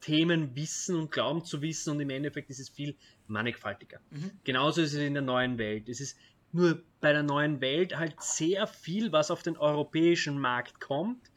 Themen 0.00 0.54
wissen 0.56 0.96
und 0.96 1.10
glauben 1.12 1.44
zu 1.44 1.62
wissen 1.62 1.90
und 1.90 2.00
im 2.00 2.10
Endeffekt 2.10 2.50
ist 2.50 2.60
es 2.60 2.68
viel 2.68 2.96
mannigfaltiger. 3.26 4.00
Mhm. 4.10 4.30
Genauso 4.44 4.82
ist 4.82 4.92
es 4.94 5.00
in 5.00 5.14
der 5.14 5.22
neuen 5.22 5.58
Welt. 5.58 5.88
Es 5.88 6.00
ist 6.00 6.18
nur 6.52 6.82
bei 7.00 7.12
der 7.12 7.22
neuen 7.22 7.60
Welt 7.60 7.96
halt 7.96 8.20
sehr 8.20 8.66
viel, 8.66 9.12
was 9.12 9.30
auf 9.30 9.42
den 9.42 9.56
europäischen 9.56 10.38
Markt 10.40 10.80
kommt, 10.80 11.30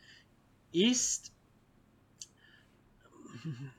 ist 0.71 1.31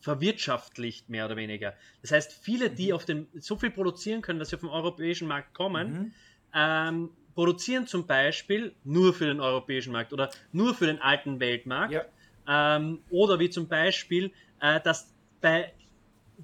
verwirtschaftlicht 0.00 1.08
mehr 1.08 1.26
oder 1.26 1.36
weniger. 1.36 1.74
Das 2.02 2.12
heißt, 2.12 2.32
viele, 2.32 2.70
die 2.70 2.88
mhm. 2.88 2.94
auf 2.94 3.04
den 3.04 3.28
so 3.34 3.56
viel 3.56 3.70
produzieren 3.70 4.22
können, 4.22 4.38
dass 4.38 4.50
sie 4.50 4.56
auf 4.56 4.62
den 4.62 4.70
europäischen 4.70 5.28
Markt 5.28 5.54
kommen, 5.54 5.92
mhm. 5.92 6.12
ähm, 6.54 7.10
produzieren 7.36 7.86
zum 7.86 8.06
Beispiel 8.06 8.74
nur 8.82 9.12
für 9.12 9.26
den 9.26 9.40
europäischen 9.40 9.92
Markt 9.92 10.12
oder 10.12 10.30
nur 10.52 10.74
für 10.74 10.86
den 10.86 11.00
alten 11.00 11.38
Weltmarkt. 11.38 11.92
Ja. 11.92 12.76
Ähm, 12.78 13.00
oder 13.10 13.38
wie 13.38 13.50
zum 13.50 13.68
Beispiel, 13.68 14.32
äh, 14.60 14.80
dass 14.80 15.12
bei 15.42 15.72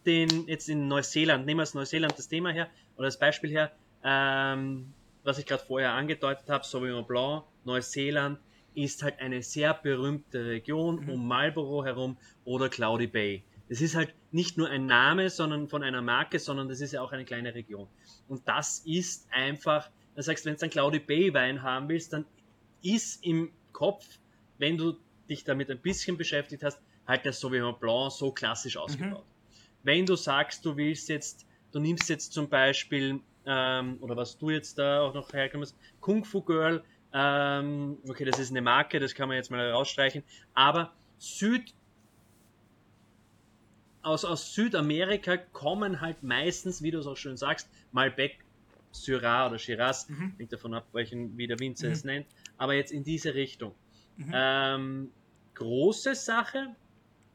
den, 0.06 0.46
jetzt 0.46 0.68
in 0.68 0.88
Neuseeland, 0.88 1.46
nehmen 1.46 1.60
wir 1.60 1.64
es 1.64 1.72
Neuseeland 1.74 2.16
das 2.16 2.28
Thema 2.28 2.50
her, 2.50 2.68
oder 2.96 3.06
das 3.06 3.18
Beispiel 3.18 3.50
her, 3.50 3.72
ähm, 4.04 4.92
was 5.24 5.38
ich 5.38 5.46
gerade 5.46 5.64
vorher 5.64 5.92
angedeutet 5.92 6.48
habe, 6.50 6.64
Sauvignon 6.64 7.06
Blanc, 7.06 7.44
Neuseeland, 7.64 8.38
ist 8.74 9.02
halt 9.02 9.18
eine 9.18 9.42
sehr 9.42 9.72
berühmte 9.72 10.44
Region 10.44 11.04
mhm. 11.04 11.08
um 11.08 11.26
Marlborough 11.26 11.86
herum 11.86 12.18
oder 12.44 12.68
Cloudy 12.68 13.06
Bay. 13.06 13.42
Das 13.70 13.80
ist 13.80 13.94
halt 13.94 14.12
nicht 14.30 14.58
nur 14.58 14.68
ein 14.68 14.84
Name, 14.84 15.30
sondern 15.30 15.68
von 15.68 15.82
einer 15.82 16.02
Marke, 16.02 16.38
sondern 16.38 16.68
das 16.68 16.82
ist 16.82 16.92
ja 16.92 17.00
auch 17.00 17.12
eine 17.12 17.24
kleine 17.24 17.54
Region. 17.54 17.88
Und 18.28 18.46
das 18.46 18.80
ist 18.84 19.26
einfach 19.30 19.88
dann 20.14 20.22
sagst, 20.22 20.44
wenn 20.44 20.54
du 20.54 20.62
einen 20.62 20.70
Cloudy 20.70 20.98
Bay 20.98 21.32
Wein 21.32 21.62
haben 21.62 21.88
willst, 21.88 22.12
dann 22.12 22.24
ist 22.82 23.24
im 23.24 23.50
Kopf, 23.72 24.06
wenn 24.58 24.76
du 24.76 24.96
dich 25.28 25.44
damit 25.44 25.70
ein 25.70 25.78
bisschen 25.78 26.16
beschäftigt 26.16 26.62
hast, 26.62 26.80
halt 27.06 27.24
der 27.24 27.32
Sauvignon 27.32 27.78
Blanc 27.78 28.12
so 28.12 28.32
klassisch 28.32 28.76
mhm. 28.76 28.80
ausgebaut. 28.82 29.24
Mhm. 29.24 29.58
Wenn 29.84 30.06
du 30.06 30.16
sagst, 30.16 30.64
du 30.64 30.76
willst 30.76 31.08
jetzt, 31.08 31.46
du 31.72 31.80
nimmst 31.80 32.08
jetzt 32.08 32.32
zum 32.32 32.48
Beispiel, 32.48 33.20
ähm, 33.46 33.98
oder 34.00 34.16
was 34.16 34.38
du 34.38 34.50
jetzt 34.50 34.78
da 34.78 35.02
auch 35.02 35.14
noch 35.14 35.32
herkommst, 35.32 35.76
Kung 36.00 36.24
Fu 36.24 36.42
Girl, 36.42 36.84
ähm, 37.12 37.98
okay, 38.08 38.24
das 38.24 38.38
ist 38.38 38.50
eine 38.50 38.62
Marke, 38.62 39.00
das 39.00 39.14
kann 39.14 39.28
man 39.28 39.36
jetzt 39.36 39.50
mal 39.50 39.70
rausstreichen, 39.70 40.22
aber 40.54 40.92
Süd, 41.18 41.74
aus, 44.02 44.24
aus 44.24 44.54
Südamerika 44.54 45.36
kommen 45.36 46.00
halt 46.00 46.22
meistens, 46.22 46.82
wie 46.82 46.90
du 46.90 46.98
es 46.98 47.06
auch 47.06 47.16
schön 47.16 47.36
sagst, 47.36 47.68
Malbec 47.92 48.38
Syrah 48.92 49.48
oder 49.48 49.58
Shiraz, 49.58 50.08
mhm. 50.08 50.34
hängt 50.38 50.52
davon 50.52 50.74
ab, 50.74 50.86
welchen, 50.92 51.36
wie 51.36 51.46
der 51.46 51.58
Winzer 51.58 51.88
mhm. 51.88 51.92
es 51.92 52.04
nennt, 52.04 52.26
aber 52.56 52.74
jetzt 52.74 52.92
in 52.92 53.02
diese 53.04 53.34
Richtung. 53.34 53.74
Mhm. 54.16 54.30
Ähm, 54.32 55.12
große 55.54 56.14
Sache, 56.14 56.76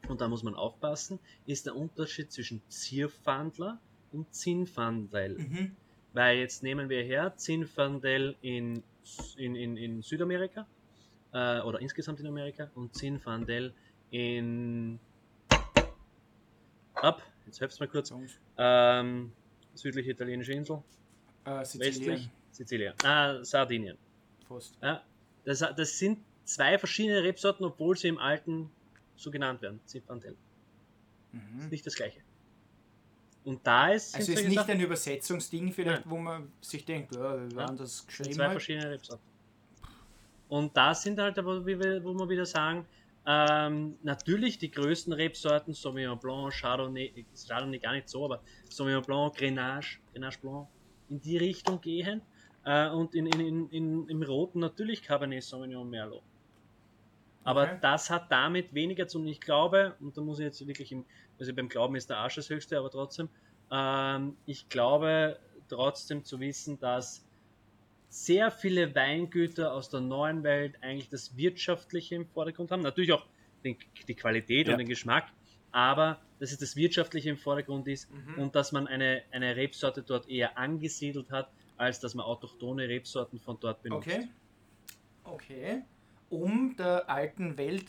und 0.08 0.20
da 0.20 0.28
muss 0.28 0.42
man 0.42 0.54
aufpassen, 0.54 1.18
ist 1.46 1.66
der 1.66 1.76
Unterschied 1.76 2.32
zwischen 2.32 2.62
Zierfandler 2.68 3.80
und 4.12 4.32
Zinfandel. 4.34 5.38
Mhm. 5.38 5.76
Weil 6.12 6.38
jetzt 6.38 6.62
nehmen 6.62 6.88
wir 6.88 7.02
her 7.02 7.36
Zinfandel 7.36 8.36
in, 8.40 8.82
in, 9.36 9.54
in, 9.54 9.76
in 9.76 10.02
Südamerika 10.02 10.66
äh, 11.32 11.60
oder 11.60 11.80
insgesamt 11.80 12.20
in 12.20 12.26
Amerika 12.26 12.70
und 12.74 12.94
Zinfandel 12.94 13.74
in 14.10 14.98
ab, 16.94 17.22
jetzt 17.46 17.60
helft 17.60 17.78
mal 17.80 17.88
kurz, 17.88 18.12
ähm, 18.56 19.32
südliche 19.74 20.10
italienische 20.10 20.52
Insel, 20.52 20.82
äh, 21.48 21.64
Sizilien. 21.64 21.94
Westlich 21.94 22.30
Sizilien. 22.52 22.94
Ah, 23.04 23.44
Sardinien. 23.44 23.96
Fast. 24.48 24.76
Ja, 24.82 25.02
das, 25.44 25.58
das 25.58 25.98
sind 25.98 26.18
zwei 26.44 26.78
verschiedene 26.78 27.22
Rebsorten, 27.22 27.64
obwohl 27.64 27.96
sie 27.96 28.08
im 28.08 28.18
Alten 28.18 28.70
so 29.16 29.30
genannt 29.30 29.62
werden. 29.62 29.80
Zinfandel. 29.84 30.36
Mhm. 31.32 31.60
Ist 31.60 31.70
nicht 31.70 31.86
das 31.86 31.94
gleiche. 31.94 32.20
Und 33.44 33.66
da 33.66 33.92
ist. 33.92 34.14
Also 34.14 34.32
ist 34.32 34.44
nicht 34.44 34.54
Sachen, 34.54 34.72
ein 34.72 34.80
Übersetzungsding, 34.80 35.72
vielleicht, 35.72 36.04
Nein. 36.04 36.10
wo 36.10 36.18
man 36.18 36.52
sich 36.60 36.84
denkt, 36.84 37.14
ja, 37.14 37.50
wir 37.50 37.56
ja, 37.56 37.66
das 37.72 38.06
geschrieben. 38.06 38.32
Zwei 38.32 38.44
halt. 38.44 38.52
verschiedene 38.52 38.90
Rebsorten. 38.90 39.26
Und 40.48 40.76
da 40.76 40.94
sind 40.94 41.18
halt, 41.18 41.36
wo, 41.38 41.60
wo 41.60 42.14
wir 42.14 42.28
wieder 42.28 42.46
sagen, 42.46 42.86
ähm, 43.26 43.98
natürlich 44.02 44.58
die 44.58 44.70
größten 44.70 45.12
Rebsorten, 45.12 45.74
Sauvignon 45.74 46.18
Blanc, 46.18 46.52
Chardonnay, 46.52 47.26
Chardonnay 47.46 47.78
gar 47.78 47.92
nicht 47.92 48.08
so, 48.08 48.24
aber 48.24 48.40
Sauvignon 48.70 49.02
Blanc, 49.02 49.36
Grenache, 49.36 49.98
Grenache 50.12 50.38
Blanc, 50.40 50.66
in 51.08 51.20
die 51.20 51.36
Richtung 51.36 51.80
gehen. 51.80 52.22
Äh, 52.64 52.88
und 52.90 53.14
in, 53.14 53.26
in, 53.26 53.68
in, 53.70 54.08
im 54.08 54.22
Roten 54.22 54.60
natürlich 54.60 55.02
Cabernet 55.02 55.42
Sauvignon 55.42 55.88
Merlot. 55.88 56.22
Aber 57.44 57.62
okay. 57.62 57.78
das 57.80 58.10
hat 58.10 58.30
damit 58.30 58.74
weniger 58.74 59.08
zu 59.08 59.18
tun. 59.18 59.26
Ich 59.26 59.40
glaube, 59.40 59.96
und 60.00 60.16
da 60.16 60.20
muss 60.20 60.38
ich 60.38 60.44
jetzt 60.44 60.66
wirklich, 60.66 60.92
im, 60.92 61.06
also 61.38 61.54
beim 61.54 61.68
Glauben 61.68 61.96
ist 61.96 62.10
der 62.10 62.18
Arsch 62.18 62.34
das 62.34 62.50
Höchste, 62.50 62.78
aber 62.78 62.90
trotzdem, 62.90 63.30
ähm, 63.70 64.36
ich 64.44 64.68
glaube 64.68 65.38
trotzdem 65.68 66.24
zu 66.24 66.40
wissen, 66.40 66.78
dass 66.78 67.26
sehr 68.10 68.50
viele 68.50 68.94
Weingüter 68.94 69.72
aus 69.72 69.88
der 69.90 70.00
neuen 70.00 70.42
Welt 70.42 70.76
eigentlich 70.82 71.08
das 71.08 71.36
Wirtschaftliche 71.36 72.16
im 72.16 72.26
Vordergrund 72.26 72.70
haben. 72.70 72.82
Natürlich 72.82 73.12
auch 73.12 73.24
den, 73.64 73.76
die 74.06 74.14
Qualität 74.14 74.66
ja. 74.66 74.74
und 74.74 74.78
den 74.78 74.88
Geschmack, 74.88 75.28
aber 75.72 76.20
dass 76.38 76.52
es 76.52 76.58
das 76.58 76.76
Wirtschaftliche 76.76 77.30
im 77.30 77.36
Vordergrund 77.36 77.88
ist 77.88 78.08
mhm. 78.12 78.42
und 78.42 78.54
dass 78.54 78.72
man 78.72 78.86
eine, 78.86 79.22
eine 79.30 79.56
Rebsorte 79.56 80.02
dort 80.02 80.28
eher 80.28 80.56
angesiedelt 80.58 81.30
hat, 81.30 81.50
als 81.76 82.00
dass 82.00 82.14
man 82.14 82.26
autochtone 82.26 82.88
Rebsorten 82.88 83.38
von 83.38 83.58
dort 83.60 83.82
benutzt. 83.82 84.08
Okay. 84.08 84.28
Okay. 85.24 85.82
Um 86.30 86.76
der 86.76 87.08
alten 87.08 87.56
Welt 87.56 87.84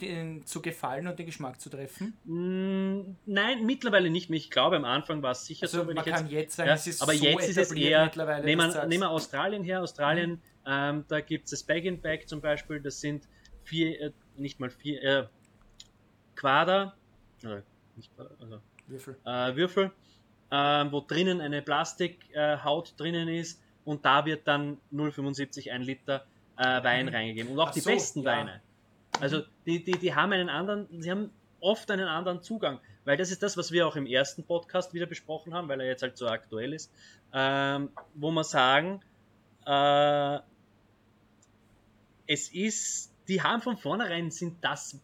den, 0.00 0.46
zu 0.46 0.62
gefallen 0.62 1.08
und 1.08 1.18
den 1.18 1.26
Geschmack 1.26 1.60
zu 1.60 1.70
treffen? 1.70 2.14
Mm, 2.24 3.16
nein, 3.26 3.66
mittlerweile 3.66 4.10
nicht 4.10 4.30
mehr. 4.30 4.36
Ich 4.36 4.50
glaube, 4.50 4.76
am 4.76 4.84
Anfang 4.84 5.22
war 5.22 5.32
es 5.32 5.44
sicher 5.44 5.64
also 5.64 5.84
so. 5.84 5.92
Man 5.92 6.04
kann 6.04 6.28
jetzt, 6.28 6.32
jetzt 6.32 6.56
sagen, 6.56 6.68
ja, 6.68 6.74
es 6.74 6.86
ist 6.86 7.02
aber 7.02 7.14
so 7.14 7.24
jetzt 7.24 7.48
ist 7.48 7.56
es 7.56 7.72
eher. 7.72 8.10
Nehmen 8.44 8.72
wir, 8.72 8.86
nehmen 8.86 9.02
wir 9.02 9.10
Australien 9.10 9.64
her. 9.64 9.82
Australien, 9.82 10.30
mhm. 10.30 10.40
ähm, 10.66 11.04
da 11.08 11.20
gibt 11.20 11.46
es 11.46 11.50
das 11.50 11.62
Bag 11.62 11.86
and 11.86 12.02
Bag 12.02 12.28
zum 12.28 12.40
Beispiel. 12.40 12.80
Das 12.80 13.00
sind 13.00 13.28
vier, 13.64 14.00
äh, 14.00 14.12
nicht 14.36 14.60
mal 14.60 14.70
vier, 14.70 15.02
äh, 15.02 15.26
Quader, 16.36 16.96
äh, 17.44 17.62
nicht 17.96 18.10
also 18.40 18.60
Würfel, 18.86 19.16
äh, 19.24 19.56
Würfel 19.56 19.92
äh, 20.50 20.84
wo 20.90 21.00
drinnen 21.00 21.40
eine 21.40 21.62
Plastikhaut 21.62 22.94
drinnen 22.96 23.28
ist 23.28 23.60
und 23.84 24.04
da 24.04 24.24
wird 24.24 24.46
dann 24.46 24.78
0,75 24.92 25.70
ein 25.70 25.82
Liter 25.82 26.24
äh, 26.56 26.82
Wein 26.82 27.06
mhm. 27.06 27.14
reingegeben. 27.14 27.52
Und 27.52 27.60
auch 27.60 27.68
Ach 27.68 27.72
die 27.72 27.80
so, 27.80 27.90
besten 27.90 28.22
ja. 28.22 28.32
Weine. 28.32 28.60
Also 29.20 29.42
die, 29.66 29.82
die, 29.82 29.92
die 29.92 30.14
haben 30.14 30.32
einen 30.32 30.48
anderen, 30.48 30.86
sie 31.02 31.10
haben 31.10 31.30
oft 31.60 31.90
einen 31.90 32.06
anderen 32.06 32.42
Zugang, 32.42 32.78
weil 33.04 33.16
das 33.16 33.30
ist 33.30 33.42
das, 33.42 33.56
was 33.56 33.72
wir 33.72 33.86
auch 33.86 33.96
im 33.96 34.06
ersten 34.06 34.44
Podcast 34.44 34.94
wieder 34.94 35.06
besprochen 35.06 35.54
haben, 35.54 35.68
weil 35.68 35.80
er 35.80 35.86
jetzt 35.86 36.02
halt 36.02 36.16
so 36.16 36.28
aktuell 36.28 36.72
ist, 36.72 36.92
ähm, 37.32 37.90
wo 38.14 38.30
wir 38.30 38.44
sagen, 38.44 39.00
äh, 39.66 40.38
es 42.26 42.50
ist, 42.52 43.12
die 43.26 43.42
haben 43.42 43.62
von 43.62 43.76
vornherein 43.76 44.30
sind 44.30 44.62
das 44.62 45.00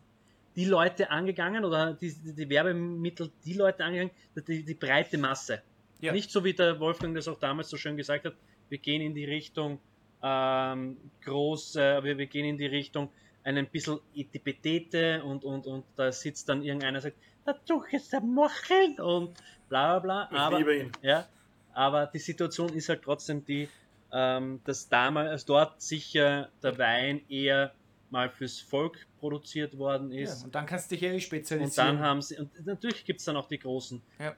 die 0.57 0.65
Leute 0.65 1.11
angegangen 1.11 1.65
oder 1.65 1.95
die, 1.95 2.13
die, 2.13 2.49
Werbemittel 2.49 3.31
die 3.45 3.55
Leute 3.55 3.85
angegangen, 3.85 4.13
die, 4.47 4.65
die 4.65 4.75
breite 4.75 5.19
Masse. 5.19 5.63
Ja. 6.01 6.13
Nicht 6.13 6.31
so 6.31 6.45
wie 6.45 6.53
der 6.53 6.79
Wolfgang 6.81 7.15
das 7.15 7.29
auch 7.29 7.39
damals 7.39 7.71
so 7.71 7.77
schön 7.77 7.97
gesagt 7.97 8.25
hat, 8.25 8.35
wir 8.69 8.79
gehen 8.79 9.03
in 9.03 9.15
die 9.15 9.25
Richtung 9.25 9.81
ähm, 10.23 10.97
groß, 11.23 11.77
äh, 11.77 12.05
wir, 12.05 12.19
wir 12.19 12.27
gehen 12.27 12.47
in 12.47 12.59
die 12.59 12.67
Richtung 12.67 13.11
ein 13.45 13.67
bisschen 13.67 14.01
Etipetete 14.15 15.23
und, 15.23 15.45
und, 15.45 15.67
und 15.67 15.85
da 15.97 16.11
sitzt 16.11 16.49
dann 16.49 16.63
irgendeiner 16.63 16.99
und 16.99 17.03
sagt, 17.03 17.17
da 17.45 17.53
tue 17.53 17.85
ich 17.87 17.93
jetzt 17.93 18.15
ein 18.15 18.33
Mocheln 18.33 18.99
und 19.01 19.35
bla 19.69 19.99
bla 19.99 20.27
bla. 20.27 20.47
Aber, 20.47 20.63
Ja, 21.03 21.29
aber 21.75 22.07
die 22.07 22.19
Situation 22.19 22.71
ist 22.71 22.89
halt 22.89 23.03
trotzdem 23.03 23.45
die, 23.45 23.69
ähm, 24.13 24.61
dass 24.65 24.89
damals, 24.89 25.31
also 25.31 25.47
dort 25.49 25.83
sicher 25.83 26.49
der 26.63 26.79
Wein 26.79 27.21
eher 27.29 27.75
mal 28.15 28.31
fürs 28.31 28.61
Volk 28.61 29.07
produziert 29.19 29.77
worden 29.77 30.11
ist. 30.13 30.41
Ja, 30.41 30.45
und 30.47 30.55
dann 30.55 30.67
kannst 30.67 30.91
du 30.91 30.95
dich 30.95 31.03
ja 31.03 31.19
spezialisieren. 31.21 31.91
Und 31.91 31.99
dann 31.99 32.07
haben 32.07 32.23
sie, 32.23 32.39
und 32.39 32.65
natürlich 32.65 33.05
gibt 33.05 33.19
es 33.19 33.27
dann 33.27 33.37
auch 33.37 33.49
die 33.49 33.59
großen. 33.59 34.01
Ja. 34.19 34.35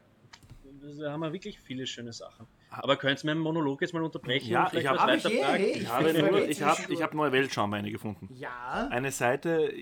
Da 0.99 1.13
haben 1.13 1.21
wir 1.21 1.33
wirklich 1.33 1.61
viele 1.61 1.87
schöne 1.87 2.13
Sachen. 2.13 2.47
Aber 2.71 2.97
könnt 2.97 3.23
ihr 3.23 3.27
meinen 3.27 3.41
Monolog 3.41 3.81
jetzt 3.81 3.93
mal 3.95 4.03
unterbrechen? 4.03 4.51
Ja, 4.51 4.71
ich 4.73 4.87
habe 4.87 4.99
hab 4.99 5.15
ich, 5.15 5.25
ich, 5.25 5.83
ich, 5.83 5.89
habe 5.89 6.13
nur, 6.13 6.49
ich 6.49 6.63
hab, 6.63 6.91
ich 6.91 7.03
hab 7.03 7.15
neue 7.15 7.33
Weltschaumweine 7.33 7.91
gefunden. 7.91 8.29
Ja. 8.35 8.89
Eine 8.91 9.11
Seite 9.11 9.73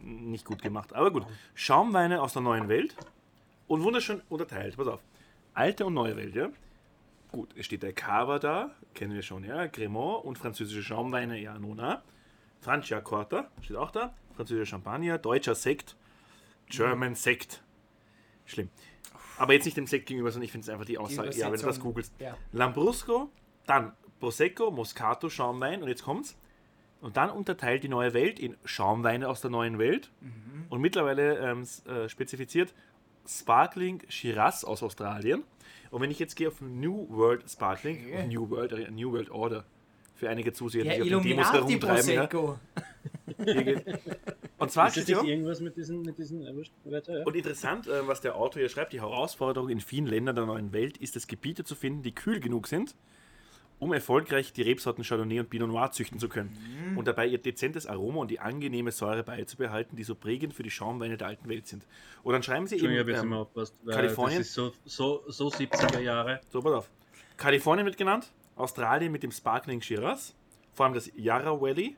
nicht 0.00 0.44
gut 0.44 0.62
gemacht, 0.62 0.94
aber 0.94 1.10
gut. 1.10 1.26
Schaumweine 1.54 2.22
aus 2.22 2.32
der 2.32 2.42
neuen 2.42 2.68
Welt 2.68 2.96
und 3.68 3.82
wunderschön 3.82 4.20
unterteilt. 4.28 4.76
Pass 4.76 4.88
auf. 4.88 5.00
Alte 5.54 5.86
und 5.86 5.94
neue 5.94 6.16
Welt, 6.16 6.34
ja? 6.34 6.50
Gut, 7.32 7.50
es 7.56 7.66
steht 7.66 7.82
der 7.82 7.92
Cava 7.92 8.38
da, 8.38 8.70
kennen 8.94 9.14
wir 9.14 9.22
schon, 9.22 9.44
ja? 9.44 9.68
Cremant 9.68 10.24
und 10.24 10.38
französische 10.38 10.82
Schaumweine, 10.82 11.38
ja, 11.38 11.58
Nona. 11.58 12.02
Francia 12.60 13.00
Corta 13.00 13.50
steht 13.62 13.76
auch 13.76 13.90
da. 13.90 14.14
Französischer 14.36 14.66
Champagner, 14.66 15.18
deutscher 15.18 15.54
Sekt, 15.54 15.96
German 16.68 17.14
Sekt. 17.14 17.62
Schlimm. 18.46 18.68
Aber 19.38 19.54
jetzt 19.54 19.64
nicht 19.64 19.76
dem 19.76 19.86
Sekt 19.86 20.06
gegenüber, 20.06 20.30
sondern 20.30 20.44
ich 20.44 20.52
finde 20.52 20.64
es 20.64 20.68
einfach 20.68 20.84
die 20.84 20.98
Aussage. 20.98 21.30
Die 21.30 21.38
ja, 21.38 21.50
wenn 21.50 21.58
du 21.58 21.66
das 21.66 21.80
googelst. 21.80 22.12
Ja. 22.18 22.36
Lambrusco, 22.52 23.30
dann 23.66 23.92
Prosecco, 24.18 24.70
Moscato, 24.70 25.30
Schaumwein 25.30 25.82
und 25.82 25.88
jetzt 25.88 26.04
kommt's. 26.04 26.36
Und 27.00 27.16
dann 27.16 27.30
unterteilt 27.30 27.82
die 27.82 27.88
neue 27.88 28.12
Welt 28.12 28.38
in 28.38 28.56
Schaumweine 28.64 29.28
aus 29.28 29.40
der 29.40 29.50
neuen 29.50 29.78
Welt 29.78 30.10
mhm. 30.20 30.66
und 30.68 30.82
mittlerweile 30.82 31.38
ähm, 31.38 31.66
äh, 31.86 32.08
spezifiziert 32.10 32.74
Sparkling 33.26 34.02
Shiraz 34.08 34.64
aus 34.64 34.82
Australien. 34.82 35.44
Und 35.90 36.02
wenn 36.02 36.10
ich 36.10 36.18
jetzt 36.18 36.36
gehe 36.36 36.48
auf 36.48 36.60
New 36.60 37.08
World 37.08 37.50
Sparkling, 37.50 38.04
okay. 38.06 38.26
New 38.26 38.50
World, 38.50 38.72
äh, 38.72 38.90
New 38.90 39.12
World 39.12 39.30
Order, 39.30 39.64
für 40.20 40.28
einige 40.28 40.52
Zuseher, 40.52 40.84
ja, 40.84 41.02
die 41.02 41.14
auf 41.14 41.22
den 41.22 41.36
Demos 41.36 41.52
herumtreiben. 41.52 42.12
Ja. 42.12 42.28
Und 44.58 44.70
zwar 44.70 44.94
ist 44.94 45.08
ja, 45.08 45.22
irgendwas 45.22 45.60
mit 45.60 45.76
diesen, 45.76 46.02
mit 46.02 46.18
diesen 46.18 46.44
weiter, 46.84 47.20
ja. 47.20 47.24
Und 47.24 47.34
interessant, 47.34 47.88
äh, 47.88 48.06
was 48.06 48.20
der 48.20 48.36
Autor 48.36 48.60
hier 48.60 48.68
schreibt, 48.68 48.92
die 48.92 49.00
Herausforderung 49.00 49.70
in 49.70 49.80
vielen 49.80 50.06
Ländern 50.06 50.36
der 50.36 50.44
neuen 50.46 50.72
Welt 50.74 50.98
ist 50.98 51.16
es, 51.16 51.26
Gebiete 51.26 51.64
zu 51.64 51.74
finden, 51.74 52.02
die 52.02 52.12
kühl 52.12 52.38
genug 52.38 52.68
sind, 52.68 52.94
um 53.78 53.94
erfolgreich 53.94 54.52
die 54.52 54.60
Rebsorten 54.60 55.02
Chardonnay 55.02 55.40
und 55.40 55.48
Pinot 55.48 55.68
Noir 55.68 55.90
züchten 55.90 56.18
zu 56.18 56.28
können 56.28 56.54
mhm. 56.90 56.98
und 56.98 57.08
dabei 57.08 57.26
ihr 57.26 57.38
dezentes 57.38 57.86
Aroma 57.86 58.20
und 58.20 58.30
die 58.30 58.38
angenehme 58.38 58.92
Säure 58.92 59.22
beizubehalten, 59.22 59.96
die 59.96 60.04
so 60.04 60.14
prägend 60.14 60.52
für 60.52 60.62
die 60.62 60.70
Schaumweine 60.70 61.16
der 61.16 61.28
alten 61.28 61.48
Welt 61.48 61.66
sind. 61.66 61.86
Und 62.22 62.34
dann 62.34 62.42
schreiben 62.42 62.66
sie 62.66 62.76
eben, 62.76 63.08
ähm, 63.08 63.32
aufpasst, 63.32 63.74
Kalifornien, 63.86 64.40
das 64.40 64.48
ist 64.48 64.54
so, 64.54 64.72
so, 64.84 65.22
so 65.28 65.48
70er 65.48 66.00
Jahre. 66.00 66.42
So, 66.50 66.60
pass 66.60 66.72
auf. 66.72 66.90
Kalifornien 67.38 67.86
wird 67.86 67.96
genannt, 67.96 68.30
Australien 68.56 69.12
mit 69.12 69.22
dem 69.22 69.30
Sparkling 69.30 69.80
Shiraz, 69.80 70.34
vor 70.72 70.86
allem 70.86 70.94
das 70.94 71.10
Yarra 71.14 71.60
Valley, 71.60 71.96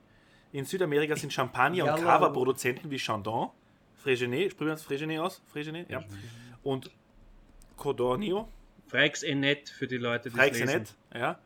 in 0.53 0.65
Südamerika 0.65 1.17
sind 1.17 1.33
Champagner- 1.33 1.95
und 1.95 2.03
Cava-Produzenten 2.03 2.91
wie 2.91 2.99
Chandon, 2.99 3.51
Frégenet, 4.03 4.51
sprechen 4.51 4.67
wir 4.67 4.75
das 4.75 4.87
Frégenet 4.87 5.21
aus? 5.21 5.43
Frégenet, 5.53 5.91
ja. 5.91 6.05
Und 6.63 6.91
Codornio. 7.77 8.49
Freix 8.89 9.23
Enet 9.23 9.71
für 9.71 9.87
die 9.87 9.97
Leute, 9.97 10.31
die 10.31 10.37
Freix 10.37 10.61
Enet, 10.61 10.95
ja. 11.15 11.39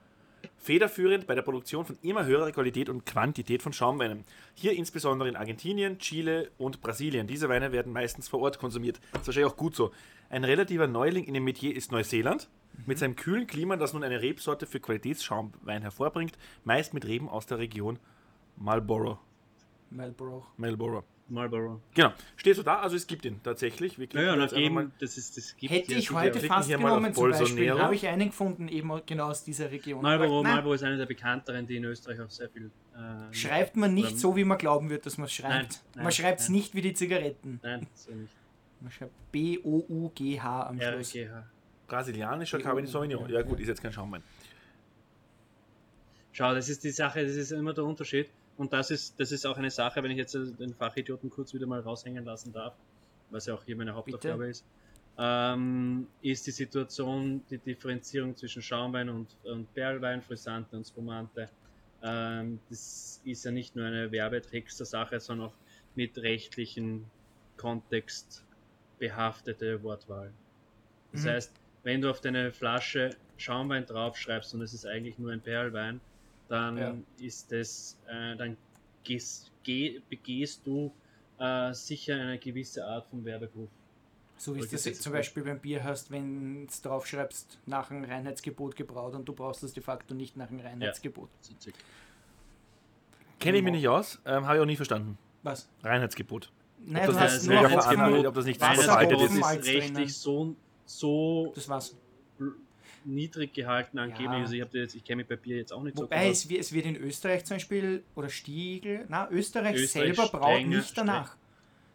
Federführend 0.58 1.26
bei 1.26 1.34
der 1.34 1.42
Produktion 1.42 1.84
von 1.84 1.98
immer 2.02 2.24
höherer 2.24 2.50
Qualität 2.52 2.88
und 2.88 3.04
Quantität 3.04 3.62
von 3.62 3.72
Schaumweinen. 3.72 4.24
Hier 4.54 4.72
insbesondere 4.72 5.28
in 5.28 5.36
Argentinien, 5.36 5.98
Chile 5.98 6.50
und 6.56 6.80
Brasilien. 6.80 7.26
Diese 7.26 7.48
Weine 7.48 7.72
werden 7.72 7.92
meistens 7.92 8.28
vor 8.28 8.40
Ort 8.40 8.58
konsumiert. 8.58 9.00
Das 9.12 9.22
ist 9.22 9.28
wahrscheinlich 9.28 9.52
auch 9.52 9.56
gut 9.56 9.74
so. 9.74 9.92
Ein 10.28 10.44
relativer 10.44 10.86
Neuling 10.86 11.24
in 11.24 11.34
dem 11.34 11.44
Metier 11.44 11.74
ist 11.74 11.92
Neuseeland. 11.92 12.48
Mit 12.84 12.98
seinem 12.98 13.16
kühlen 13.16 13.46
Klima, 13.46 13.76
das 13.76 13.92
nun 13.92 14.04
eine 14.04 14.20
Rebsorte 14.20 14.66
für 14.66 14.80
Qualitätsschaumwein 14.80 15.82
hervorbringt, 15.82 16.36
meist 16.64 16.94
mit 16.94 17.06
Reben 17.06 17.28
aus 17.28 17.46
der 17.46 17.58
Region 17.58 17.98
Marlborough. 18.56 19.18
Marlborough. 19.90 20.44
Marlborough. 20.56 21.04
Marlborough. 21.28 21.80
Genau. 21.94 22.12
Steht 22.36 22.56
so 22.56 22.62
da, 22.62 22.78
also 22.78 22.96
es 22.96 23.06
gibt 23.06 23.24
ihn 23.24 23.40
tatsächlich. 23.42 23.98
Wir 23.98 24.06
ja, 24.12 24.36
ja, 24.36 24.52
eben, 24.52 24.92
das 25.00 25.18
ist, 25.18 25.36
das 25.36 25.56
gibt 25.56 25.72
Hätte 25.72 25.94
ich 25.94 26.10
heute 26.12 26.38
fast 26.40 26.68
genommen 26.68 27.12
zum 27.12 27.30
Beispiel, 27.30 27.72
habe 27.72 27.94
ich 27.94 28.06
einen 28.06 28.28
gefunden, 28.28 28.68
eben 28.68 28.90
genau 29.06 29.30
aus 29.30 29.42
dieser 29.42 29.70
Region. 29.70 30.02
Marlborough, 30.02 30.44
Marlborough 30.44 30.76
ist 30.76 30.84
einer 30.84 30.96
der 30.96 31.06
bekannteren, 31.06 31.66
die 31.66 31.76
in 31.76 31.84
Österreich 31.84 32.20
auch 32.20 32.30
sehr 32.30 32.48
viel... 32.48 32.70
Äh, 32.94 33.34
schreibt 33.34 33.76
man 33.76 33.94
nicht 33.94 34.18
so, 34.18 34.36
wie 34.36 34.44
man 34.44 34.58
glauben 34.58 34.88
wird, 34.88 35.06
dass 35.06 35.18
man 35.18 35.26
es 35.26 35.32
schreibt. 35.32 35.52
Nein, 35.52 35.68
nein, 35.96 36.04
man 36.04 36.12
schreibt 36.12 36.40
es 36.40 36.48
nicht 36.48 36.74
wie 36.74 36.82
die 36.82 36.94
Zigaretten. 36.94 37.60
Nein, 37.62 37.86
so 37.94 38.12
nicht. 38.12 38.32
Man 38.80 38.92
schreibt 38.92 39.32
B-O-U-G-H 39.32 40.66
am 40.66 40.80
Schluss. 40.80 41.14
Brasilianischer 41.86 42.58
Cabernet 42.58 42.90
Sauvignon. 42.90 43.28
Ja 43.30 43.42
gut, 43.42 43.60
ist 43.60 43.68
jetzt 43.68 43.82
kein 43.82 43.92
Schaumwein. 43.92 44.22
Schau, 46.32 46.54
das 46.54 46.68
ist 46.68 46.84
die 46.84 46.90
Sache, 46.90 47.24
das 47.24 47.36
ist 47.36 47.50
immer 47.52 47.72
der 47.72 47.84
Unterschied 47.84 48.28
und 48.56 48.72
das 48.72 48.90
ist, 48.90 49.18
das 49.18 49.32
ist 49.32 49.46
auch 49.46 49.56
eine 49.56 49.70
Sache, 49.70 50.02
wenn 50.02 50.10
ich 50.10 50.18
jetzt 50.18 50.34
den 50.34 50.74
Fachidioten 50.74 51.30
kurz 51.30 51.54
wieder 51.54 51.66
mal 51.66 51.80
raushängen 51.80 52.24
lassen 52.24 52.52
darf, 52.52 52.74
was 53.30 53.46
ja 53.46 53.54
auch 53.54 53.64
hier 53.64 53.76
meine 53.76 53.94
Hauptaufgabe 53.94 54.38
Bitte? 54.38 54.50
ist, 54.50 54.64
ähm, 55.18 56.06
ist 56.20 56.46
die 56.46 56.50
Situation, 56.50 57.42
die 57.48 57.58
Differenzierung 57.58 58.36
zwischen 58.36 58.60
Schaumwein 58.60 59.08
und, 59.08 59.28
und 59.44 59.72
Perlwein, 59.72 60.20
Frisante 60.20 60.76
und 60.76 60.86
Spumante. 60.86 61.48
Ähm, 62.02 62.60
das 62.68 63.20
ist 63.24 63.44
ja 63.44 63.50
nicht 63.50 63.74
nur 63.74 63.86
eine 63.86 64.12
Werbetexter-Sache, 64.12 65.18
sondern 65.20 65.48
auch 65.48 65.54
mit 65.94 66.18
rechtlichen 66.18 67.06
Kontext 67.56 68.44
behaftete 68.98 69.82
Wortwahl. 69.82 70.32
Das 71.12 71.22
mhm. 71.22 71.28
heißt, 71.28 71.52
wenn 71.86 72.00
du 72.00 72.10
auf 72.10 72.20
deine 72.20 72.50
Flasche 72.50 73.10
Schaumwein 73.36 73.86
draufschreibst 73.86 74.52
und 74.54 74.60
es 74.60 74.74
ist 74.74 74.84
eigentlich 74.84 75.20
nur 75.20 75.30
ein 75.30 75.40
Perlwein, 75.40 76.00
dann 76.48 76.76
ja. 76.76 76.94
ist 77.20 77.52
es, 77.52 77.96
äh, 78.08 78.34
dann 78.34 78.56
gehst, 79.04 79.52
geh, 79.62 80.00
begehst 80.08 80.66
du 80.66 80.92
äh, 81.38 81.72
sicher 81.72 82.16
eine 82.16 82.38
gewisse 82.38 82.84
Art 82.84 83.06
von 83.06 83.24
Werbebruch. 83.24 83.68
So 84.36 84.56
wie 84.56 84.60
es 84.60 84.70
das 84.70 84.84
jetzt 84.84 85.00
zum 85.00 85.12
Beispiel 85.12 85.44
beim 85.44 85.60
Bier 85.60 85.84
hast, 85.84 86.10
wenn 86.10 86.66
du 86.66 86.72
drauf 86.82 87.06
schreibst, 87.06 87.56
nach 87.66 87.92
einem 87.92 88.02
Reinheitsgebot 88.02 88.74
gebraut 88.74 89.14
und 89.14 89.24
du 89.24 89.32
brauchst 89.32 89.62
es 89.62 89.72
de 89.72 89.82
facto 89.82 90.12
nicht 90.12 90.36
nach 90.36 90.50
einem 90.50 90.60
Reinheitsgebot. 90.60 91.30
Ja. 91.48 91.72
Kenne 93.38 93.58
ich 93.58 93.62
mich 93.62 93.72
nicht 93.72 93.86
aus, 93.86 94.20
ähm, 94.26 94.44
habe 94.44 94.56
ich 94.56 94.62
auch 94.62 94.66
nie 94.66 94.76
verstanden. 94.76 95.18
Was? 95.44 95.68
Reinheitsgebot. 95.84 96.50
Nein, 96.84 97.08
ob, 97.08 97.14
das 97.14 97.46
das 97.46 97.46
nur 97.46 98.26
ob 98.26 98.34
das 98.34 98.44
nicht 98.44 98.60
verbreitet 98.60 99.20
ist. 99.20 99.36
ist 99.36 99.66
rechtlich 99.66 100.16
so, 100.16 100.56
so 100.86 101.52
das 101.54 101.68
war's 101.68 101.96
niedrig 103.04 103.54
gehalten 103.54 103.98
angeblich. 103.98 104.26
Ja. 104.26 104.32
Also 104.32 104.54
ich, 104.54 104.72
jetzt, 104.72 104.94
ich 104.94 105.04
kenne 105.04 105.18
mich 105.18 105.28
bei 105.28 105.36
Bier 105.36 105.56
jetzt 105.56 105.72
auch 105.72 105.82
nicht 105.82 105.96
Wobei 105.96 106.32
so 106.32 106.44
Wobei 106.48 106.58
es, 106.58 106.66
es 106.66 106.72
wird 106.72 106.86
in 106.86 106.96
Österreich 106.96 107.44
zum 107.44 107.56
Beispiel, 107.56 108.02
oder 108.14 108.28
Stiegel, 108.28 109.04
na 109.08 109.28
Österreich, 109.30 109.76
Österreich 109.76 110.16
selber 110.16 110.28
braucht 110.28 110.66
nicht 110.66 110.98
danach. 110.98 111.36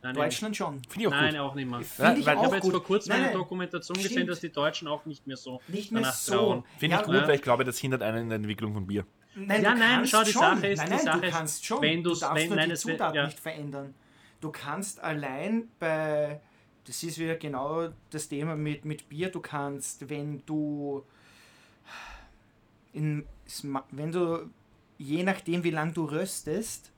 Nein, 0.03 0.15
Deutschland 0.15 0.57
schon. 0.57 0.81
Finde 0.89 1.01
ich 1.01 1.07
auch 1.07 1.11
Nein, 1.11 1.31
gut. 1.31 1.39
auch 1.41 1.55
nicht 1.55 1.69
mehr. 1.69 1.81
Finde 1.81 2.13
ich, 2.13 2.19
ich 2.21 2.27
habe 2.27 2.55
jetzt 2.55 2.71
vor 2.71 2.83
kurzem 2.83 3.11
eine 3.13 3.31
Dokumentation 3.33 3.95
stimmt. 3.95 4.09
gesehen, 4.09 4.27
dass 4.27 4.39
die 4.39 4.51
Deutschen 4.51 4.87
auch 4.87 5.05
nicht 5.05 5.27
mehr 5.27 5.37
so 5.37 5.61
nicht 5.67 5.91
mehr 5.91 6.11
so. 6.11 6.63
Finde 6.79 6.95
ich 6.95 7.03
gut, 7.03 7.15
weil 7.15 7.35
ich 7.35 7.41
glaube, 7.41 7.63
das 7.63 7.77
hindert 7.77 8.01
einen 8.01 8.23
in 8.23 8.29
der 8.29 8.37
Entwicklung 8.37 8.73
von 8.73 8.87
Bier. 8.87 9.05
Nein, 9.35 9.63
ja, 9.63 9.75
nein, 9.75 10.05
schau, 10.07 10.23
die 10.23 10.31
schon. 10.31 10.41
Sache 10.41 10.67
ist, 10.67 10.79
nein, 10.79 10.89
nein, 10.89 10.99
die 10.99 11.05
Sache 11.05 11.21
du 11.21 11.29
kannst 11.29 11.65
schon. 11.65 11.81
Wenn 11.81 12.03
du 12.03 12.15
darfst 12.15 12.35
wenn, 12.35 12.47
nur 12.47 12.57
nein, 12.57 12.69
die 12.69 12.75
Zutat 12.75 13.15
ja. 13.15 13.25
nicht 13.25 13.39
verändern. 13.39 13.93
Du 14.41 14.51
kannst 14.51 15.01
allein 15.01 15.69
bei, 15.79 16.41
das 16.85 17.03
ist 17.03 17.17
wieder 17.19 17.35
genau 17.35 17.89
das 18.09 18.27
Thema 18.27 18.55
mit, 18.55 18.85
mit 18.85 19.07
Bier, 19.07 19.29
du 19.29 19.39
kannst, 19.39 20.09
wenn 20.09 20.43
du 20.45 21.03
in, 22.93 23.25
wenn 23.91 24.11
du, 24.11 24.49
je 24.97 25.23
nachdem 25.23 25.63
wie 25.63 25.71
lange 25.71 25.93
du 25.93 26.05
röstest, 26.05 26.91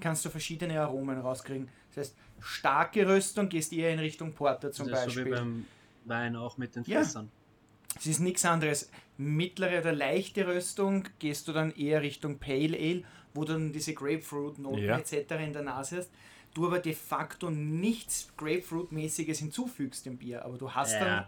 kannst 0.00 0.24
du 0.24 0.30
verschiedene 0.30 0.80
Aromen 0.80 1.18
rauskriegen. 1.20 1.68
Das 1.94 2.08
heißt, 2.08 2.16
starke 2.40 3.06
Röstung 3.06 3.48
gehst 3.48 3.72
eher 3.72 3.92
in 3.92 3.98
Richtung 3.98 4.32
Porter 4.32 4.72
zum 4.72 4.88
das 4.88 5.00
ist 5.00 5.06
Beispiel. 5.06 5.24
So 5.24 5.30
wie 5.30 5.34
beim 5.34 5.66
Wein 6.04 6.36
auch 6.36 6.58
mit 6.58 6.76
den 6.76 6.84
Fässern. 6.84 7.26
Ja. 7.26 7.96
Es 7.98 8.06
ist 8.06 8.20
nichts 8.20 8.44
anderes. 8.44 8.90
Mittlere 9.16 9.80
oder 9.80 9.92
leichte 9.92 10.46
Röstung 10.46 11.08
gehst 11.18 11.48
du 11.48 11.52
dann 11.52 11.72
eher 11.72 12.02
Richtung 12.02 12.38
Pale 12.38 12.76
Ale, 12.76 13.04
wo 13.32 13.44
du 13.44 13.54
dann 13.54 13.72
diese 13.72 13.94
Grapefruit-Noten 13.94 14.84
ja. 14.84 14.98
etc. 14.98 15.32
in 15.44 15.52
der 15.52 15.62
Nase 15.62 15.98
hast. 15.98 16.10
Du 16.56 16.66
aber 16.66 16.78
de 16.78 16.94
facto 16.94 17.50
nichts 17.50 18.32
Grapefruit-mäßiges 18.38 19.40
hinzufügst 19.40 20.06
dem 20.06 20.16
Bier, 20.16 20.42
aber 20.42 20.56
du 20.56 20.70
hast 20.70 20.94
ja. 20.94 21.04
dann 21.04 21.24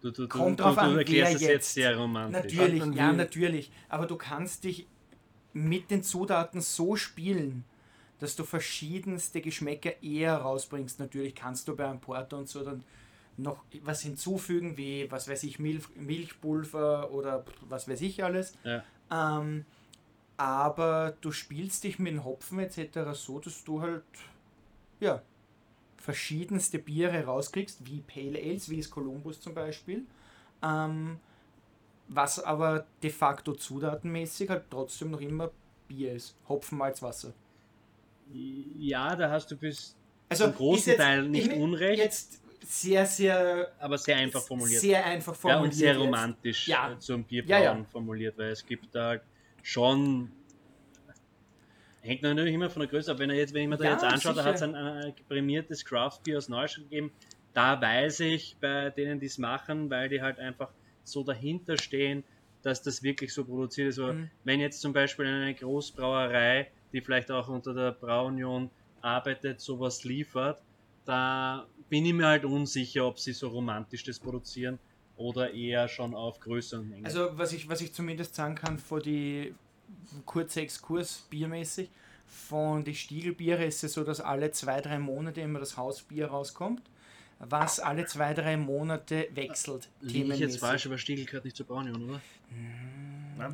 Du, 0.00 0.10
du, 0.10 0.26
Kommt 0.26 0.60
drauf 0.60 0.76
du, 0.76 0.80
an, 0.80 0.92
du 0.92 0.98
erklärst 0.98 1.34
wer 1.34 1.40
jetzt. 1.40 1.50
jetzt 1.50 1.74
sehr 1.74 1.98
romantisch. 1.98 2.54
Natürlich, 2.54 2.94
ja, 2.94 3.12
natürlich. 3.12 3.70
Aber 3.88 4.06
du 4.06 4.16
kannst 4.16 4.64
dich 4.64 4.86
mit 5.52 5.90
den 5.90 6.02
Zutaten 6.02 6.60
so 6.60 6.96
spielen, 6.96 7.64
dass 8.20 8.36
du 8.36 8.44
verschiedenste 8.44 9.42
Geschmäcker 9.42 10.02
eher 10.02 10.36
rausbringst. 10.36 10.98
Natürlich 10.98 11.34
kannst 11.34 11.68
du 11.68 11.76
bei 11.76 11.86
einem 11.86 12.00
Porter 12.00 12.38
und 12.38 12.48
so 12.48 12.62
dann 12.62 12.84
noch 13.36 13.64
was 13.82 14.00
hinzufügen, 14.00 14.78
wie, 14.78 15.10
was 15.10 15.28
weiß 15.28 15.42
ich, 15.42 15.58
Milch, 15.58 15.84
Milchpulver 15.94 17.10
oder 17.10 17.44
was 17.68 17.86
weiß 17.86 18.00
ich 18.00 18.24
alles. 18.24 18.54
Ja. 18.64 18.84
Ähm, 19.10 19.66
aber 20.38 21.16
du 21.20 21.32
spielst 21.32 21.82
dich 21.82 21.98
mit 21.98 22.12
den 22.12 22.24
Hopfen 22.24 22.60
etc. 22.60 23.10
so, 23.14 23.40
dass 23.40 23.64
du 23.64 23.82
halt, 23.82 24.04
ja, 25.00 25.22
verschiedenste 25.96 26.78
Biere 26.78 27.24
rauskriegst, 27.24 27.84
wie 27.86 28.00
Pale 28.00 28.38
Ales, 28.38 28.70
wie 28.70 28.78
es 28.78 28.90
Columbus 28.90 29.40
zum 29.40 29.54
Beispiel. 29.54 30.04
Ähm, 30.62 31.18
was 32.08 32.42
aber 32.42 32.86
de 33.02 33.10
facto 33.10 33.52
zudatenmäßig 33.52 34.48
halt 34.48 34.64
trotzdem 34.70 35.10
noch 35.10 35.20
immer 35.20 35.50
Bier 35.86 36.14
ist. 36.14 36.34
Hopfen, 36.48 36.78
Malz, 36.78 37.02
Wasser. 37.02 37.32
Ja, 38.78 39.14
da 39.16 39.30
hast 39.30 39.50
du 39.50 39.56
bis 39.56 39.96
also 40.28 40.44
zum 40.44 40.54
großen 40.54 40.96
Teil 40.96 41.28
nicht 41.28 41.52
unrecht. 41.52 41.98
Jetzt 41.98 42.40
sehr, 42.66 43.06
sehr. 43.06 43.72
Aber 43.78 43.96
sehr 43.98 44.16
einfach 44.16 44.42
formuliert. 44.42 44.80
Sehr 44.80 45.04
einfach 45.04 45.34
formuliert. 45.34 45.62
Ja, 45.62 45.64
und 45.64 45.74
sehr 45.74 45.98
romantisch 45.98 46.68
ja. 46.68 46.92
Äh, 46.92 46.98
zum 46.98 47.24
Bierbrauen 47.24 47.62
ja, 47.62 47.74
ja. 47.76 47.84
formuliert, 47.90 48.36
weil 48.38 48.50
es 48.50 48.64
gibt 48.64 48.94
da 48.94 49.16
schon. 49.62 50.30
Hängt 52.08 52.22
natürlich 52.22 52.54
immer 52.54 52.70
von 52.70 52.80
der 52.80 52.88
Größe 52.88 53.12
ab. 53.12 53.18
Wenn, 53.18 53.28
er 53.28 53.36
jetzt, 53.36 53.52
wenn 53.52 53.62
ich 53.62 53.68
mir 53.68 53.76
da 53.76 53.84
jetzt 53.84 54.02
anschaue, 54.02 54.32
da 54.32 54.44
hat 54.44 54.54
es 54.54 54.62
ein, 54.62 54.74
ein 54.74 55.12
prämiertes 55.28 55.84
Craft 55.84 56.20
Beer 56.24 56.38
aus 56.38 56.48
Neustadt 56.48 56.84
gegeben. 56.84 57.12
Da 57.52 57.78
weiß 57.80 58.20
ich 58.20 58.56
bei 58.60 58.88
denen, 58.88 59.20
die 59.20 59.26
es 59.26 59.36
machen, 59.36 59.90
weil 59.90 60.08
die 60.08 60.22
halt 60.22 60.38
einfach 60.38 60.70
so 61.04 61.22
dahinter 61.22 61.76
stehen, 61.76 62.24
dass 62.62 62.82
das 62.82 63.02
wirklich 63.02 63.34
so 63.34 63.44
produziert 63.44 63.90
ist. 63.90 63.98
Mhm. 63.98 64.30
Wenn 64.44 64.58
jetzt 64.58 64.80
zum 64.80 64.94
Beispiel 64.94 65.26
eine 65.26 65.54
Großbrauerei, 65.54 66.70
die 66.94 67.02
vielleicht 67.02 67.30
auch 67.30 67.48
unter 67.48 67.74
der 67.74 67.92
Braunion 67.92 68.70
arbeitet, 69.02 69.60
sowas 69.60 70.04
liefert, 70.04 70.62
da 71.04 71.66
bin 71.90 72.06
ich 72.06 72.14
mir 72.14 72.26
halt 72.26 72.46
unsicher, 72.46 73.06
ob 73.06 73.18
sie 73.18 73.32
so 73.32 73.48
romantisch 73.48 74.04
das 74.04 74.18
produzieren 74.18 74.78
oder 75.16 75.52
eher 75.52 75.88
schon 75.88 76.14
auf 76.14 76.40
größeren 76.40 76.88
Mengen. 76.88 77.04
Also 77.04 77.30
was 77.32 77.52
ich, 77.52 77.68
was 77.68 77.82
ich 77.82 77.92
zumindest 77.92 78.34
sagen 78.34 78.54
kann, 78.54 78.78
vor 78.78 79.00
die 79.00 79.54
kurze 80.26 80.60
Exkurs 80.60 81.26
biermäßig, 81.30 81.90
von 82.26 82.84
die 82.84 82.94
Stiegelbiere 82.94 83.64
ist 83.64 83.82
es 83.84 83.94
so, 83.94 84.04
dass 84.04 84.20
alle 84.20 84.50
zwei, 84.52 84.80
drei 84.80 84.98
Monate 84.98 85.40
immer 85.40 85.60
das 85.60 85.76
Hausbier 85.76 86.26
rauskommt 86.28 86.82
was 87.38 87.78
alle 87.80 88.04
zwei, 88.06 88.34
drei 88.34 88.56
Monate 88.56 89.28
wechselt. 89.32 89.88
Liege 90.00 90.34
ich 90.34 90.40
jetzt 90.40 90.58
falsch, 90.58 90.86
aber 90.86 90.98
Stiegel 90.98 91.24
gehört 91.24 91.44
nicht 91.44 91.56
zur 91.56 91.66
Braunion, 91.66 92.10
oder? 92.10 92.20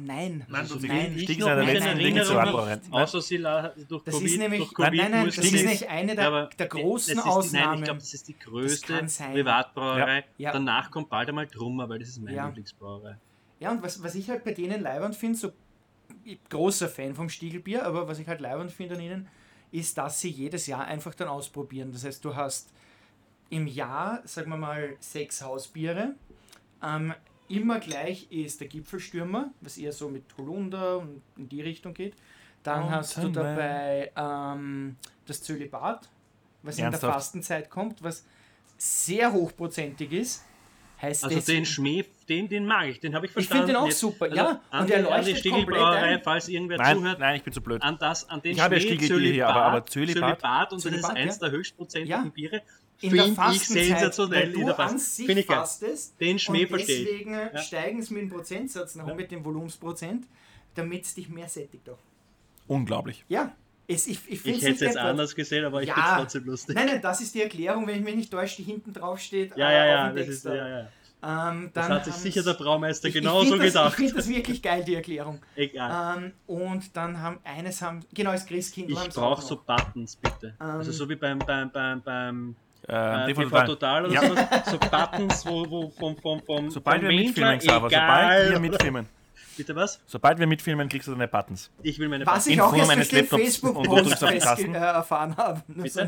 Nein. 0.00 0.46
Nein, 0.48 0.60
also 0.60 0.78
nein. 0.78 1.18
Stiegel 1.18 1.38
ist 1.38 1.46
einer 1.46 1.64
der 1.64 1.74
letzten 1.74 1.98
Dinge 1.98 2.22
zu 2.22 2.38
abbrauchen. 2.38 2.80
Außer 2.90 3.20
sie 3.20 3.38
durch 3.38 4.04
das 4.04 4.20
ist 4.20 4.38
nämlich, 4.38 4.60
durch 4.60 4.74
Covid 4.74 5.00
nein, 5.00 5.10
nein, 5.10 5.26
das 5.26 5.38
ist 5.38 5.52
nicht 5.52 5.88
eine 5.88 6.14
der, 6.14 6.46
der 6.46 6.66
großen 6.66 7.18
ist, 7.18 7.26
Ausnahmen. 7.26 7.66
Nein, 7.66 7.78
ich 7.78 7.84
glaube, 7.84 8.00
das 8.00 8.14
ist 8.14 8.28
die 8.28 8.38
größte 8.38 9.06
Privatbrauerei. 9.32 10.24
Ja. 10.38 10.52
Danach 10.52 10.90
kommt 10.90 11.10
bald 11.10 11.28
einmal 11.28 11.46
Trummer, 11.46 11.88
weil 11.88 11.98
das 11.98 12.08
ist 12.08 12.22
meine 12.22 12.36
ja. 12.36 12.46
Lieblingsbrauerei. 12.46 13.16
Ja, 13.60 13.70
und 13.70 13.82
was, 13.82 14.02
was 14.02 14.14
ich 14.14 14.30
halt 14.30 14.44
bei 14.44 14.52
denen 14.52 14.82
leibend 14.82 15.14
finde, 15.14 15.38
so 15.38 15.52
großer 16.50 16.88
Fan 16.88 17.14
vom 17.14 17.28
Stiegelbier, 17.28 17.84
aber 17.84 18.08
was 18.08 18.18
ich 18.18 18.28
halt 18.28 18.40
leibend 18.40 18.72
finde 18.72 18.94
an 18.94 19.00
ihnen, 19.00 19.28
ist, 19.72 19.98
dass 19.98 20.20
sie 20.20 20.30
jedes 20.30 20.66
Jahr 20.66 20.84
einfach 20.84 21.14
dann 21.14 21.28
ausprobieren. 21.28 21.92
Das 21.92 22.04
heißt, 22.04 22.24
du 22.24 22.36
hast 22.36 22.70
im 23.50 23.66
Jahr, 23.66 24.22
sagen 24.24 24.50
wir 24.50 24.56
mal, 24.56 24.96
sechs 25.00 25.42
Hausbiere. 25.42 26.14
Ähm, 26.82 27.14
immer 27.48 27.78
gleich 27.80 28.30
ist 28.30 28.60
der 28.60 28.68
Gipfelstürmer, 28.68 29.52
was 29.60 29.78
eher 29.78 29.92
so 29.92 30.08
mit 30.08 30.24
Holunder 30.38 30.98
und 30.98 31.22
in 31.36 31.48
die 31.48 31.60
Richtung 31.60 31.94
geht. 31.94 32.14
Dann 32.62 32.84
oh, 32.84 32.90
hast 32.90 33.18
du 33.18 33.28
dabei 33.28 34.10
ähm, 34.16 34.96
das 35.26 35.42
Zölibat, 35.42 36.08
was 36.62 36.78
Ernsthaft? 36.78 37.02
in 37.02 37.06
der 37.06 37.14
Fastenzeit 37.14 37.70
kommt, 37.70 38.02
was 38.02 38.24
sehr 38.78 39.32
hochprozentig 39.32 40.12
ist. 40.12 40.44
Heißt 41.00 41.24
also 41.24 41.40
den 41.40 41.66
Schmäh, 41.66 42.04
den, 42.28 42.48
den 42.48 42.66
mag 42.66 42.88
ich, 42.88 43.00
den 43.00 43.14
habe 43.14 43.26
ich 43.26 43.32
verstanden. 43.32 43.70
Ich 43.70 43.74
finde 43.74 43.80
den 43.80 43.90
auch 43.90 43.94
super, 43.94 44.24
also 44.26 44.36
ja. 44.36 44.60
An 44.70 44.84
und 44.84 44.90
er 44.90 45.02
leuchtet 45.02 45.52
an 45.52 46.18
die 46.18 46.22
falls 46.22 46.48
irgendwer 46.48 46.78
nein, 46.78 46.96
zuhört. 46.96 47.18
Nein, 47.18 47.36
ich 47.36 47.42
bin 47.42 47.52
zu 47.52 47.60
blöd. 47.60 47.82
An, 47.82 47.98
das, 47.98 48.28
an 48.28 48.42
den 48.42 48.52
ich 48.52 48.60
habe 48.60 48.76
ja 48.76 48.80
Stiegelbier 48.80 49.32
hier, 49.32 49.48
aber, 49.48 49.64
aber 49.64 49.86
Zölibat. 49.86 50.40
Zölibat 50.40 50.72
und 50.72 50.78
Zölibat, 50.80 51.02
das 51.02 51.10
ist 51.10 51.16
eins 51.16 51.34
ja. 51.34 51.40
der 51.40 51.50
höchstprozentigen 51.50 52.24
ja. 52.24 52.30
Biere 52.30 52.62
in 53.00 53.14
der 53.14 53.26
Fastenzeit, 53.28 54.18
weil 54.30 54.52
du 54.52 54.68
an 54.70 54.98
sich 54.98 55.46
fastest 55.46 56.20
den 56.20 56.38
Schmäh 56.38 56.66
und 56.66 56.80
deswegen 56.80 57.34
ja. 57.34 57.58
steigen 57.58 57.98
es 57.98 58.10
mit 58.10 58.22
dem 58.22 58.30
Prozentsatz 58.30 58.94
nach 58.94 59.08
ja. 59.08 59.14
mit 59.14 59.30
dem 59.30 59.44
Volumensprozent, 59.44 60.26
damit 60.74 61.04
es 61.04 61.14
dich 61.14 61.28
mehr 61.28 61.48
sättigt 61.48 61.88
auch. 61.90 61.98
Unglaublich. 62.66 63.24
Ja, 63.28 63.54
es, 63.86 64.06
ich, 64.06 64.18
ich, 64.26 64.46
ich 64.46 64.62
hätte 64.62 64.72
es 64.72 64.80
jetzt 64.80 64.96
anders 64.96 65.34
gesehen, 65.34 65.64
aber 65.64 65.82
ich 65.82 65.88
ja. 65.88 65.94
finde 65.94 66.10
es 66.10 66.16
trotzdem 66.16 66.44
lustig. 66.44 66.74
Nein, 66.74 66.86
nein, 66.86 67.02
das 67.02 67.20
ist 67.20 67.34
die 67.34 67.42
Erklärung, 67.42 67.86
wenn 67.86 67.96
ich 67.96 68.04
mich 68.04 68.16
nicht 68.16 68.30
täusche, 68.30 68.56
die 68.56 68.62
hinten 68.62 68.94
drauf 68.94 69.20
steht. 69.20 69.54
Ja, 69.56 69.70
ja, 69.70 69.84
ja, 69.84 70.12
das 70.12 70.28
ist, 70.28 70.44
ja, 70.46 70.54
ja. 70.54 70.88
Ähm, 71.26 71.70
das 71.72 71.88
hat 71.88 72.04
sich 72.04 72.14
sicher 72.14 72.42
der 72.42 72.54
Braumeister 72.54 73.08
ich, 73.08 73.14
genauso 73.14 73.56
ich 73.56 73.62
gedacht. 73.62 73.90
ich 73.90 73.94
finde 73.94 74.14
das 74.14 74.28
wirklich 74.28 74.60
geil, 74.60 74.84
die 74.84 74.94
Erklärung. 74.94 75.40
Egal. 75.56 76.18
Ähm, 76.18 76.32
und 76.46 76.96
dann 76.96 77.20
haben 77.20 77.38
eines 77.44 77.80
haben, 77.80 78.00
genau, 78.12 78.30
als 78.30 78.44
Christkindl 78.44 78.92
Ich 78.92 79.08
brauche 79.10 79.42
so 79.42 79.56
Buttons, 79.56 80.16
bitte. 80.16 80.54
Ähm, 80.60 80.66
also 80.66 80.92
so 80.92 81.08
wie 81.08 81.16
beim, 81.16 81.38
beim, 81.38 81.70
beim, 81.70 82.02
beim 82.02 82.56
äh, 82.86 83.32
TV, 83.32 83.64
Total 83.64 84.04
oder 84.04 84.14
ja. 84.14 84.20
so, 84.20 84.72
so 84.72 84.78
Buttons, 84.78 85.46
wo, 85.46 85.70
wo 85.70 85.90
vom, 85.90 86.16
vom, 86.18 86.42
vom 86.42 86.70
Sobald 86.70 87.00
vom 87.00 87.08
wir 87.08 87.16
mitfilmen, 87.16 87.58
Xaver, 87.58 87.88
sobald 87.88 88.50
wir 88.50 88.60
mitfilmen. 88.60 89.06
Bitte 89.56 89.76
was? 89.76 90.00
Sobald 90.06 90.38
wir 90.38 90.46
mitfilmen, 90.46 90.88
kriegst 90.88 91.08
du 91.08 91.12
deine 91.12 91.28
Buttons. 91.28 91.70
Ich 91.82 91.98
will 91.98 92.08
meine 92.08 92.26
Was 92.26 92.44
Buttons. 92.44 92.54
ich 92.54 92.60
auch 92.60 92.74
erst 92.74 92.98
durch 92.98 93.08
den 93.08 93.26
Facebook-Post 93.26 94.22
äh, 94.22 94.72
erfahren 94.72 95.36
habe. 95.36 95.62
So 95.88 96.00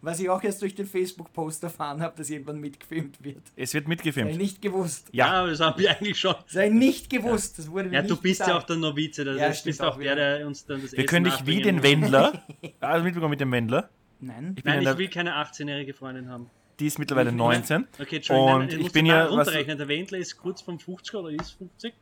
Was 0.00 0.20
ich 0.20 0.28
auch 0.28 0.42
erst 0.42 0.62
durch 0.62 0.74
den 0.74 0.86
Facebook-Post 0.86 1.62
erfahren 1.62 2.00
habe, 2.00 2.16
dass 2.16 2.30
irgendwann 2.30 2.58
mitgefilmt 2.60 3.22
wird. 3.22 3.42
Es 3.56 3.74
wird 3.74 3.88
mitgefilmt. 3.88 4.32
Sei 4.32 4.36
nicht 4.36 4.62
gewusst. 4.62 5.08
Ja, 5.12 5.46
das 5.46 5.60
habe 5.60 5.82
ich 5.82 5.90
eigentlich 5.90 6.18
schon. 6.18 6.34
Sei 6.46 6.68
nicht 6.68 7.10
gewusst. 7.10 7.58
Das 7.58 7.70
wurde 7.70 7.90
ja, 7.90 8.02
du 8.02 8.16
bist 8.16 8.40
gesagt. 8.40 8.48
ja 8.50 8.58
auch 8.58 8.62
der 8.64 8.76
Novize. 8.76 9.24
Das 9.24 9.36
ja, 9.36 9.64
bist 9.64 9.82
auch 9.82 9.98
der, 9.98 10.16
der 10.16 10.46
uns 10.46 10.64
dann 10.66 10.82
das 10.82 10.92
Wir 10.92 11.06
können 11.06 11.24
dich 11.24 11.46
wie 11.46 11.62
den 11.62 11.82
Wendler. 11.82 12.44
also 12.80 13.04
mitbekommen 13.04 13.30
mit 13.30 13.40
dem 13.40 13.52
Wendler. 13.52 13.88
Nein. 14.20 14.54
Ich, 14.56 14.64
Nein, 14.64 14.82
ich 14.82 14.98
will 14.98 15.08
keine 15.08 15.34
18-jährige 15.34 15.94
Freundin 15.94 16.28
haben. 16.28 16.50
Die 16.78 16.86
ist 16.86 16.98
mittlerweile 16.98 17.30
19. 17.30 17.86
Okay, 17.98 18.16
Entschuldigung. 18.16 18.54
Und 18.54 18.72
ich 18.72 18.90
bin 18.90 19.06
ja. 19.06 19.26
Runterrechnen. 19.26 19.76
Der 19.76 19.88
Wendler 19.88 20.18
ist 20.18 20.36
kurz 20.38 20.62
vom 20.62 20.78
50 20.78 21.14
oder 21.14 21.30
ist 21.30 21.52
50. 21.52 21.92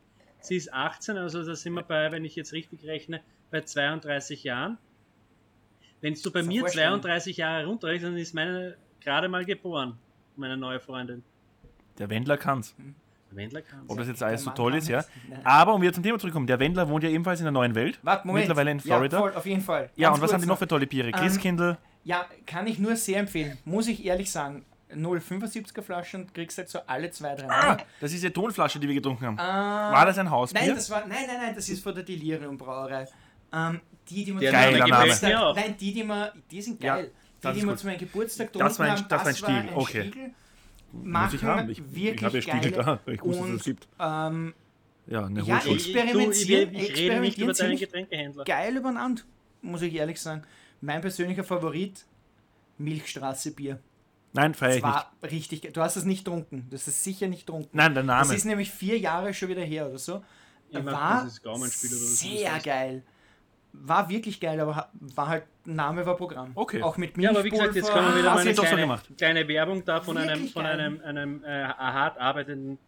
Sie 0.41 0.55
ist 0.55 0.73
18, 0.73 1.17
also 1.17 1.43
da 1.43 1.55
sind 1.55 1.73
wir 1.73 1.83
bei, 1.83 2.11
wenn 2.11 2.25
ich 2.25 2.35
jetzt 2.35 2.53
richtig 2.53 2.85
rechne, 2.85 3.21
bei 3.51 3.61
32 3.61 4.43
Jahren. 4.43 4.77
Wenn 6.01 6.13
du 6.13 6.31
bei 6.31 6.43
mir 6.43 6.65
32 6.65 7.37
Jahre 7.37 7.65
runterrechnest, 7.65 8.05
dann 8.05 8.17
ist 8.17 8.33
meine 8.33 8.77
gerade 9.01 9.27
mal 9.27 9.43
geboren, 9.45 9.97
meine 10.35 10.55
neue 10.55 10.79
Freundin. 10.79 11.23
Der 11.97 12.09
Wendler 12.09 12.37
kann's. 12.37 12.73
Der 13.29 13.37
Wendler 13.37 13.61
kann's. 13.61 13.89
Ob 13.89 13.97
das 13.97 14.07
jetzt 14.07 14.23
alles 14.23 14.43
so 14.43 14.51
toll 14.51 14.75
ist, 14.75 14.87
ja. 14.87 15.03
Aber 15.43 15.73
um 15.73 15.81
wieder 15.81 15.91
zum 15.91 16.03
Thema 16.03 16.17
zurückzukommen, 16.17 16.47
der 16.47 16.59
Wendler 16.59 16.87
wohnt 16.87 17.03
ja 17.03 17.09
ebenfalls 17.09 17.39
in 17.41 17.45
der 17.45 17.51
neuen 17.51 17.75
Welt. 17.75 17.99
Warte, 18.01 18.25
Moment. 18.25 18.47
Mittlerweile 18.47 18.71
in 18.71 18.79
Florida. 18.79 19.17
Ja, 19.17 19.21
voll, 19.21 19.33
auf 19.33 19.45
jeden 19.45 19.61
Fall. 19.61 19.89
Ja, 19.95 20.13
und 20.13 20.21
was 20.21 20.31
haben 20.31 20.41
die 20.41 20.47
noch 20.47 20.57
für 20.57 20.67
tolle 20.67 20.87
Biere? 20.87 21.11
Christkindl. 21.11 21.71
Ähm, 21.71 21.77
ja, 22.05 22.25
kann 22.45 22.65
ich 22.65 22.79
nur 22.79 22.95
sehr 22.95 23.19
empfehlen. 23.19 23.57
Muss 23.65 23.87
ich 23.87 24.05
ehrlich 24.05 24.31
sagen. 24.31 24.65
0,75er 24.93 25.81
Flaschen 25.81 26.31
kriegst 26.33 26.57
du 26.57 26.61
halt 26.61 26.69
so 26.69 26.79
alle 26.87 27.11
zwei, 27.11 27.35
drei 27.35 27.47
Mal. 27.47 27.71
Ah, 27.71 27.77
das 27.99 28.13
ist 28.13 28.23
die 28.23 28.29
Tonflasche, 28.29 28.79
die 28.79 28.87
wir 28.87 28.95
getrunken 28.95 29.25
haben. 29.25 29.37
Äh, 29.37 29.93
war 29.93 30.05
das 30.05 30.17
ein 30.17 30.29
Hausbier? 30.29 30.61
Nein, 30.61 30.75
das 30.75 30.89
war, 30.89 31.01
nein, 31.01 31.25
nein, 31.27 31.37
nein, 31.37 31.55
das 31.55 31.69
ist 31.69 31.83
von 31.83 31.93
der 31.93 32.03
Delirium 32.03 32.57
Brauerei. 32.57 33.07
Ähm, 33.53 33.81
die, 34.09 34.25
die 34.25 34.31
man 34.31 34.43
Geiler 34.43 34.87
Name. 34.87 35.53
Nein, 35.55 35.75
die, 35.79 35.93
die 35.93 36.03
man, 36.03 36.29
die 36.49 36.61
sind 36.61 36.79
geil. 36.79 37.11
Ja, 37.43 37.51
die, 37.51 37.59
die 37.59 37.65
man 37.65 37.77
zu 37.77 37.85
meinem 37.85 37.99
Geburtstag 37.99 38.51
das 38.53 38.79
war 38.79 38.85
ein, 38.85 38.91
haben, 38.93 39.05
das, 39.07 39.23
das 39.23 39.41
war 39.41 39.49
ein 39.49 39.59
Stiegel. 39.59 39.73
Ein 39.73 39.77
okay. 39.77 40.01
Stiegel. 40.01 40.31
Machen 40.91 41.35
ich 41.35 41.43
haben. 41.43 41.69
Ich, 41.69 41.93
wirklich 41.93 42.15
ich 42.15 42.23
habe 42.23 42.37
ja 42.37 42.41
Stiegel 42.41 42.71
da, 42.71 42.99
ich 43.05 43.23
wusste, 43.23 43.43
dass 43.43 43.51
es 43.51 43.63
gibt. 43.63 43.87
Ähm, 43.99 44.53
ja, 45.07 45.25
eine 45.25 45.41
ja, 45.41 45.57
experimentieren, 45.57 46.73
ich, 46.73 46.81
ich, 46.81 46.89
ich 46.89 46.99
rede 46.99 47.19
nicht 47.19 47.37
über 47.37 47.53
deinen 47.53 47.77
Getränkehändler. 47.77 48.43
Geil 48.43 48.77
übereinander, 48.77 49.21
muss 49.61 49.81
ich 49.81 49.93
ehrlich 49.93 50.19
sagen. 50.19 50.43
Mein 50.81 51.01
persönlicher 51.01 51.43
Favorit, 51.43 52.05
Milchstraße 52.77 53.51
Bier. 53.51 53.79
Nein, 54.33 54.53
feier 54.53 54.77
ich 54.77 54.83
war 54.83 55.11
nicht. 55.21 55.33
richtig. 55.33 55.73
Du 55.73 55.81
hast 55.81 55.95
es 55.95 56.05
nicht 56.05 56.25
getrunken. 56.25 56.67
Du 56.69 56.75
hast 56.75 56.87
es 56.87 57.03
sicher 57.03 57.27
nicht 57.27 57.47
getrunken. 57.47 57.69
Nein, 57.75 57.93
der 57.93 58.03
Name. 58.03 58.27
Das 58.27 58.31
ist 58.31 58.45
nämlich 58.45 58.71
vier 58.71 58.97
Jahre 58.97 59.33
schon 59.33 59.49
wieder 59.49 59.63
her 59.63 59.87
oder 59.87 59.97
so. 59.97 60.23
Ich 60.69 60.85
war 60.85 61.27
sehr 61.27 62.59
geil. 62.59 63.03
War 63.71 64.09
wirklich 64.09 64.39
geil, 64.39 64.59
aber 64.59 64.89
war 64.93 65.27
halt, 65.27 65.43
Name 65.65 66.05
war 66.05 66.15
Programm. 66.15 66.51
Okay. 66.55 66.81
Auch 66.81 66.97
mit 66.97 67.17
Ja, 67.17 67.29
aber 67.29 67.43
wie 67.43 67.49
gesagt, 67.49 67.75
jetzt 67.75 67.91
kommen 67.91 68.07
wir 68.07 68.17
wieder 68.17 68.33
mal 68.33 68.39
eine 68.39 68.53
kleine, 68.53 68.97
so 68.97 69.13
kleine, 69.15 69.47
Werbung 69.47 69.85
da 69.85 70.01
von 70.01 70.15
wirklich 70.15 70.31
einem, 70.31 70.49
von 70.49 70.65
einem, 70.65 71.01
einem 71.01 71.43
äh, 71.43 71.65
hart 71.65 72.19
arbeitenden 72.19 72.79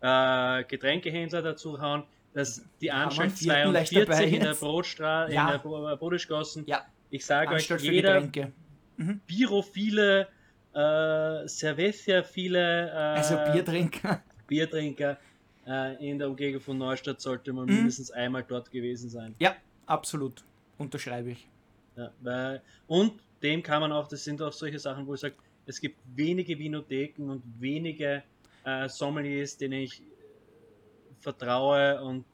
äh, 0.00 0.64
Getränkehändler 0.64 1.42
dazu 1.42 1.80
hauen, 1.80 2.04
dass 2.32 2.64
die 2.80 2.90
Anstalt 2.90 3.36
42 3.36 4.32
in 4.32 4.40
der 4.40 4.54
Brotstraße, 4.60 5.34
ja. 5.34 5.52
in 5.52 5.60
der 5.62 5.96
Brodischgassen, 5.96 6.64
ja. 6.66 6.84
ich 7.10 7.26
sage 7.26 7.54
euch, 7.54 7.68
jeder 7.80 8.22
mhm. 8.96 9.20
birophile 9.26 10.28
äh, 10.74 11.48
Servetia 11.48 12.22
viele. 12.22 12.90
Äh, 12.90 13.18
also 13.18 13.36
Biertrinker. 13.52 14.22
Biertrinker 14.46 15.18
äh, 15.66 16.10
in 16.10 16.18
der 16.18 16.28
Umgebung 16.28 16.60
von 16.60 16.78
Neustadt 16.78 17.20
sollte 17.20 17.52
man 17.52 17.66
mhm. 17.66 17.76
mindestens 17.76 18.10
einmal 18.10 18.44
dort 18.44 18.70
gewesen 18.70 19.10
sein. 19.10 19.34
Ja, 19.38 19.56
absolut. 19.86 20.44
Unterschreibe 20.78 21.30
ich. 21.30 21.48
Ja, 21.96 22.10
weil, 22.20 22.62
und 22.86 23.12
dem 23.42 23.62
kann 23.62 23.80
man 23.80 23.92
auch, 23.92 24.08
das 24.08 24.24
sind 24.24 24.40
auch 24.42 24.52
solche 24.52 24.78
Sachen, 24.78 25.06
wo 25.06 25.14
ich 25.14 25.20
sage, 25.20 25.34
es 25.66 25.80
gibt 25.80 25.98
wenige 26.14 26.58
Vinotheken 26.58 27.30
und 27.30 27.42
wenige 27.58 28.22
äh, 28.64 28.88
Sommeliers, 28.88 29.56
denen 29.56 29.80
ich 29.82 30.00
äh, 30.00 30.04
vertraue 31.20 32.02
und 32.02 32.24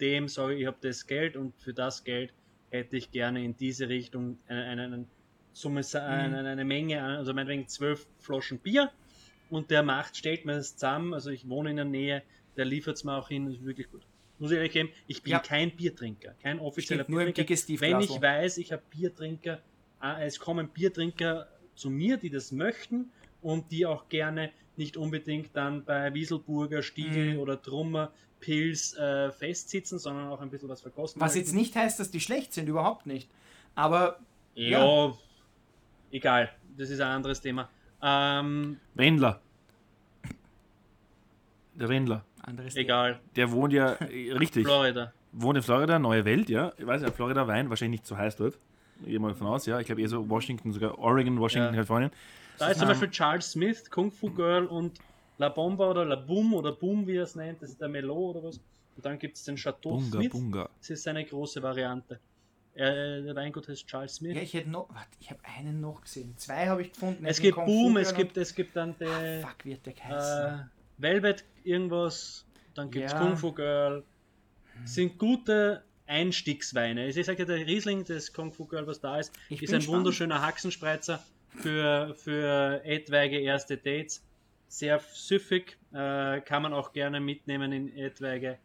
dem 0.00 0.28
sage 0.28 0.54
ich, 0.54 0.66
habe 0.66 0.78
das 0.80 1.06
Geld 1.06 1.36
und 1.36 1.54
für 1.60 1.72
das 1.72 2.02
Geld 2.02 2.32
hätte 2.70 2.96
ich 2.96 3.10
gerne 3.10 3.44
in 3.44 3.56
diese 3.56 3.88
Richtung 3.88 4.38
eine, 4.48 5.06
eine, 5.54 5.70
eine, 5.70 5.82
Summe, 5.82 5.82
mhm. 5.82 6.34
eine, 6.34 6.48
eine 6.48 6.64
Menge, 6.64 7.02
also 7.02 7.32
meinetwegen 7.34 7.68
zwölf 7.68 8.06
Flaschen 8.18 8.58
Bier 8.58 8.90
und 9.50 9.70
der 9.70 9.82
macht, 9.82 10.16
stellt 10.16 10.44
mir 10.44 10.54
das 10.54 10.74
zusammen, 10.74 11.14
also 11.14 11.30
ich 11.30 11.48
wohne 11.48 11.70
in 11.70 11.76
der 11.76 11.84
Nähe, 11.84 12.22
der 12.56 12.64
liefert 12.64 12.96
es 12.96 13.04
mir 13.04 13.16
auch 13.16 13.28
hin, 13.28 13.50
ist 13.50 13.64
wirklich 13.64 13.90
gut. 13.90 14.02
Muss 14.38 14.50
ich 14.50 14.56
ehrlich 14.56 14.72
geben, 14.72 14.88
ich 15.06 15.22
bin 15.22 15.32
ja. 15.32 15.38
kein 15.38 15.70
Biertrinker, 15.70 16.34
kein 16.42 16.58
offizieller 16.58 17.04
Stimmt, 17.04 17.18
Biertrinker. 17.36 17.80
Wenn 17.80 18.00
ich 18.00 18.20
weiß, 18.20 18.58
ich 18.58 18.72
habe 18.72 18.82
Biertrinker, 18.90 19.60
ah, 20.00 20.20
es 20.20 20.38
kommen 20.40 20.68
Biertrinker 20.68 21.48
zu 21.74 21.90
mir, 21.90 22.16
die 22.16 22.30
das 22.30 22.50
möchten 22.50 23.10
und 23.40 23.70
die 23.70 23.86
auch 23.86 24.08
gerne 24.08 24.50
nicht 24.76 24.96
unbedingt 24.96 25.50
dann 25.54 25.84
bei 25.84 26.12
Wieselburger, 26.14 26.82
Stiegel 26.82 27.34
mhm. 27.34 27.40
oder 27.40 27.60
Trummer, 27.60 28.10
Pilz 28.40 28.94
äh, 28.96 29.30
festsitzen, 29.30 29.98
sondern 29.98 30.28
auch 30.28 30.40
ein 30.40 30.50
bisschen 30.50 30.68
was 30.68 30.80
verkosten. 30.80 31.20
Was 31.20 31.34
möchten. 31.34 31.46
jetzt 31.46 31.54
nicht 31.54 31.76
heißt, 31.76 32.00
dass 32.00 32.10
die 32.10 32.20
schlecht 32.20 32.52
sind, 32.52 32.68
überhaupt 32.68 33.06
nicht. 33.06 33.28
Aber. 33.74 34.18
Ja, 34.54 34.84
ja. 34.84 35.14
Egal, 36.12 36.50
das 36.76 36.90
ist 36.90 37.00
ein 37.00 37.08
anderes 37.08 37.40
Thema. 37.40 37.68
Ähm, 38.02 38.78
Wendler. 38.94 39.40
Der 41.74 41.88
Wendler. 41.88 42.24
Anderes 42.42 42.76
Egal. 42.76 43.20
Der 43.36 43.50
wohnt 43.52 43.72
ja, 43.72 43.92
richtig. 44.00 44.64
Florida. 44.64 45.12
Wohnt 45.32 45.56
in 45.56 45.62
Florida, 45.62 45.98
neue 45.98 46.24
Welt, 46.24 46.48
ja. 46.48 46.72
Ich 46.76 46.86
weiß 46.86 47.02
ja, 47.02 47.10
Florida 47.10 47.46
Wein, 47.46 47.70
wahrscheinlich 47.70 48.00
nicht 48.00 48.06
so 48.06 48.16
heiß 48.16 48.36
dort. 48.36 48.58
Gehe 49.04 49.18
mal 49.18 49.34
von 49.34 49.46
aus, 49.46 49.66
ja. 49.66 49.80
Ich 49.80 49.86
glaube 49.86 50.02
eher 50.02 50.08
so 50.08 50.28
Washington, 50.28 50.72
sogar 50.72 50.98
Oregon, 50.98 51.38
Washington, 51.40 51.68
ja. 51.68 51.72
Kalifornien. 51.72 52.10
Da 52.58 52.68
ist 52.68 52.78
zum 52.78 52.88
Beispiel 52.88 53.10
Charles 53.10 53.52
Smith, 53.52 53.90
Kung 53.90 54.10
Fu 54.10 54.30
Girl 54.30 54.66
und 54.66 54.98
La 55.38 55.48
Bomba 55.48 55.90
oder 55.90 56.04
La 56.04 56.16
Boom 56.16 56.54
oder 56.54 56.72
Boom, 56.72 57.06
wie 57.06 57.16
er 57.16 57.24
es 57.24 57.34
nennt. 57.34 57.62
Das 57.62 57.70
ist 57.70 57.80
der 57.80 57.88
Melo 57.88 58.14
oder 58.14 58.42
was. 58.42 58.60
Und 58.96 59.06
dann 59.06 59.18
gibt 59.18 59.36
es 59.36 59.44
den 59.44 59.56
Chateau 59.56 59.96
Bunga, 59.96 60.10
Smith. 60.10 60.30
Bunga. 60.30 60.68
Das 60.78 60.90
ist 60.90 61.02
seine 61.04 61.24
große 61.24 61.62
Variante. 61.62 62.20
Äh, 62.74 63.22
der 63.22 63.34
Weingut 63.34 63.68
heißt 63.68 63.86
Charles 63.86 64.16
Smith. 64.16 64.34
Ja, 64.34 64.42
ich 64.42 64.54
hätte 64.54 64.70
noch, 64.70 64.88
warte, 64.88 65.10
ich 65.20 65.30
habe 65.30 65.40
einen 65.44 65.80
noch 65.80 66.00
gesehen. 66.00 66.34
Zwei 66.38 66.68
habe 66.68 66.82
ich 66.82 66.92
gefunden. 66.92 67.24
Es 67.26 67.40
gibt 67.40 67.56
Boom, 67.56 67.98
es 67.98 68.14
gibt, 68.14 68.36
es 68.36 68.54
gibt 68.54 68.74
dann 68.76 68.96
der. 68.98 69.42
Ah, 69.44 69.48
fuck, 69.48 69.64
wird 69.64 69.84
der 69.84 69.94
heißen? 69.94 70.60
Äh, 70.60 70.64
Velvet 70.98 71.44
irgendwas, 71.64 72.46
dann 72.74 72.90
gibt 72.90 73.06
es 73.06 73.12
ja. 73.12 73.18
Kung 73.18 73.36
Fu 73.36 73.52
Girl. 73.52 74.04
Sind 74.84 75.18
gute 75.18 75.82
Einstiegsweine. 76.06 77.08
Ich 77.08 77.26
sage 77.26 77.40
ja, 77.40 77.44
der 77.44 77.66
Riesling, 77.66 78.04
das 78.04 78.32
Kung 78.32 78.52
Fu 78.52 78.64
Girl, 78.66 78.86
was 78.86 79.00
da 79.00 79.18
ist, 79.18 79.32
ich 79.50 79.62
ist 79.62 79.72
ein 79.72 79.82
spannend. 79.82 79.98
wunderschöner 79.98 80.40
Haxenspreizer 80.40 81.22
für, 81.56 82.14
für 82.14 82.82
etwaige 82.84 83.38
erste 83.38 83.76
Dates. 83.76 84.24
Sehr 84.68 84.98
süffig, 85.12 85.76
äh, 85.92 86.40
kann 86.40 86.62
man 86.62 86.72
auch 86.72 86.92
gerne 86.94 87.20
mitnehmen 87.20 87.72
in 87.72 87.94
etwaige 87.96 88.58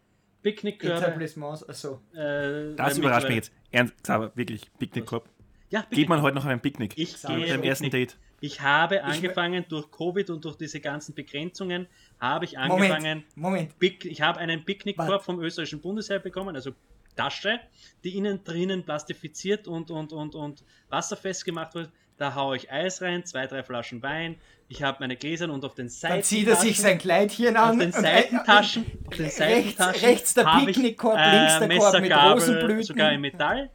Picknickkörbe. 0.48 1.06
Etablissements, 1.06 1.62
also. 1.62 2.00
Äh, 2.14 2.74
das 2.74 2.96
überrascht 2.98 3.28
mich 3.28 3.36
jetzt. 3.36 3.52
Ernst, 3.70 4.08
aber 4.08 4.34
wirklich, 4.34 4.70
Picknickkorb. 4.78 5.28
Ja, 5.70 5.80
Picknick 5.80 5.98
Geht 5.98 6.08
man 6.08 6.22
heute 6.22 6.36
noch 6.36 6.44
auf 6.44 6.50
ein 6.50 6.60
Picknick? 6.60 6.96
Ich 6.96 7.20
gehe 7.22 7.46
beim 7.46 7.62
ersten 7.62 7.90
Date. 7.90 8.16
Ich 8.40 8.60
habe 8.62 9.04
angefangen 9.04 9.66
durch 9.68 9.90
Covid 9.90 10.30
und 10.30 10.44
durch 10.44 10.56
diese 10.56 10.80
ganzen 10.80 11.14
Begrenzungen 11.14 11.86
habe 12.20 12.46
ich 12.46 12.56
angefangen. 12.56 13.24
Moment. 13.34 13.74
Moment. 13.80 14.04
ich 14.04 14.22
habe 14.22 14.38
einen 14.38 14.64
Picknickkorb 14.64 15.22
vom 15.22 15.40
österreichischen 15.40 15.80
Bundesheer 15.80 16.20
bekommen, 16.20 16.54
also 16.54 16.72
Tasche, 17.16 17.60
die 18.04 18.16
innen 18.16 18.44
drinnen 18.44 18.84
plastifiziert 18.84 19.66
und, 19.66 19.90
und, 19.90 20.12
und, 20.12 20.34
und 20.34 20.64
wasserfest 20.88 21.44
gemacht 21.44 21.74
wird. 21.74 21.90
Da 22.16 22.34
haue 22.34 22.56
ich 22.56 22.70
Eis 22.70 23.02
rein, 23.02 23.24
zwei, 23.24 23.46
drei 23.46 23.62
Flaschen 23.62 24.02
Wein. 24.02 24.36
Ich 24.70 24.82
habe 24.82 24.98
meine 25.00 25.16
Gläser 25.16 25.50
und 25.50 25.64
auf 25.64 25.74
den 25.74 25.88
Seiten. 25.88 26.14
Dann 26.14 26.22
zieht 26.22 26.46
er 26.46 26.56
sich 26.56 26.78
sein 26.78 26.98
Kleidchen 26.98 27.56
an. 27.56 27.70
Auf 27.70 27.78
den 27.78 27.92
Seitentaschen. 27.92 28.84
Auf 29.06 29.16
den 29.16 29.30
Seitentaschen 29.30 29.92
rechts, 29.92 30.02
rechts 30.02 30.34
der 30.34 30.44
Picknickkorb, 30.44 31.18
äh, 31.18 31.36
links 31.38 31.58
der 31.58 31.78
Korb 31.78 32.00
mit 32.02 32.12
Rosenblüten. 32.12 32.82
Sogar 32.84 33.12
in 33.12 33.20
Metall. 33.22 33.70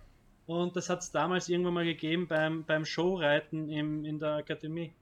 Und 0.46 0.76
das 0.76 0.90
hat 0.90 1.02
es 1.02 1.12
damals 1.12 1.50
irgendwann 1.50 1.74
mal 1.74 1.86
gegeben 1.86 2.28
beim, 2.28 2.64
beim 2.64 2.86
Showreiten 2.86 3.70
im, 3.70 4.06
in 4.06 4.20
der 4.20 4.36
Akademie. 4.36 4.94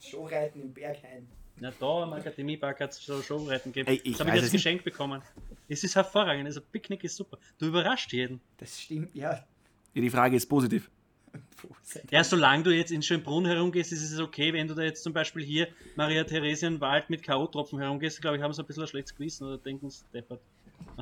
Showreiten 0.00 0.60
im 0.60 0.72
Berghain. 0.72 1.28
Na, 1.58 1.72
da 1.78 2.02
am 2.02 2.12
Akademiepark 2.12 2.80
hat 2.80 2.90
es 2.90 3.04
so 3.04 3.22
Showreiten 3.22 3.72
gegeben. 3.72 3.98
Ey, 4.02 4.10
das 4.10 4.20
habe 4.20 4.30
ich 4.30 4.42
als 4.42 4.50
Geschenk 4.50 4.82
bekommen. 4.82 5.22
Es 5.68 5.84
ist 5.84 5.94
hervorragend. 5.94 6.46
Also 6.46 6.60
Picknick 6.60 7.04
ist 7.04 7.16
super. 7.16 7.38
Du 7.58 7.66
überrascht 7.66 8.12
jeden. 8.12 8.40
Das 8.58 8.80
stimmt, 8.80 9.14
ja. 9.14 9.44
ja 9.94 10.02
die 10.02 10.10
Frage 10.10 10.36
ist 10.36 10.46
positiv. 10.46 10.90
Ja, 12.10 12.24
solange 12.24 12.64
du 12.64 12.70
jetzt 12.70 12.90
in 12.90 13.02
Schönbrunn 13.02 13.46
herumgehst, 13.46 13.92
ist 13.92 14.02
es 14.02 14.18
okay, 14.20 14.52
wenn 14.52 14.68
du 14.68 14.74
da 14.74 14.82
jetzt 14.82 15.02
zum 15.02 15.12
Beispiel 15.12 15.44
hier 15.44 15.68
Maria 15.96 16.24
Theresienwald 16.24 17.10
mit 17.10 17.22
K.O.-Tropfen 17.22 17.78
herumgehst, 17.78 18.20
glaube 18.20 18.36
ich, 18.36 18.42
haben 18.42 18.52
sie 18.52 18.62
ein 18.62 18.66
bisschen 18.66 18.84
ein 18.84 18.88
schlechtes 18.88 19.14
Gewissen 19.16 19.46
oder 19.46 19.58
denken 19.58 19.90
sie 19.90 20.04
deppert 20.12 20.40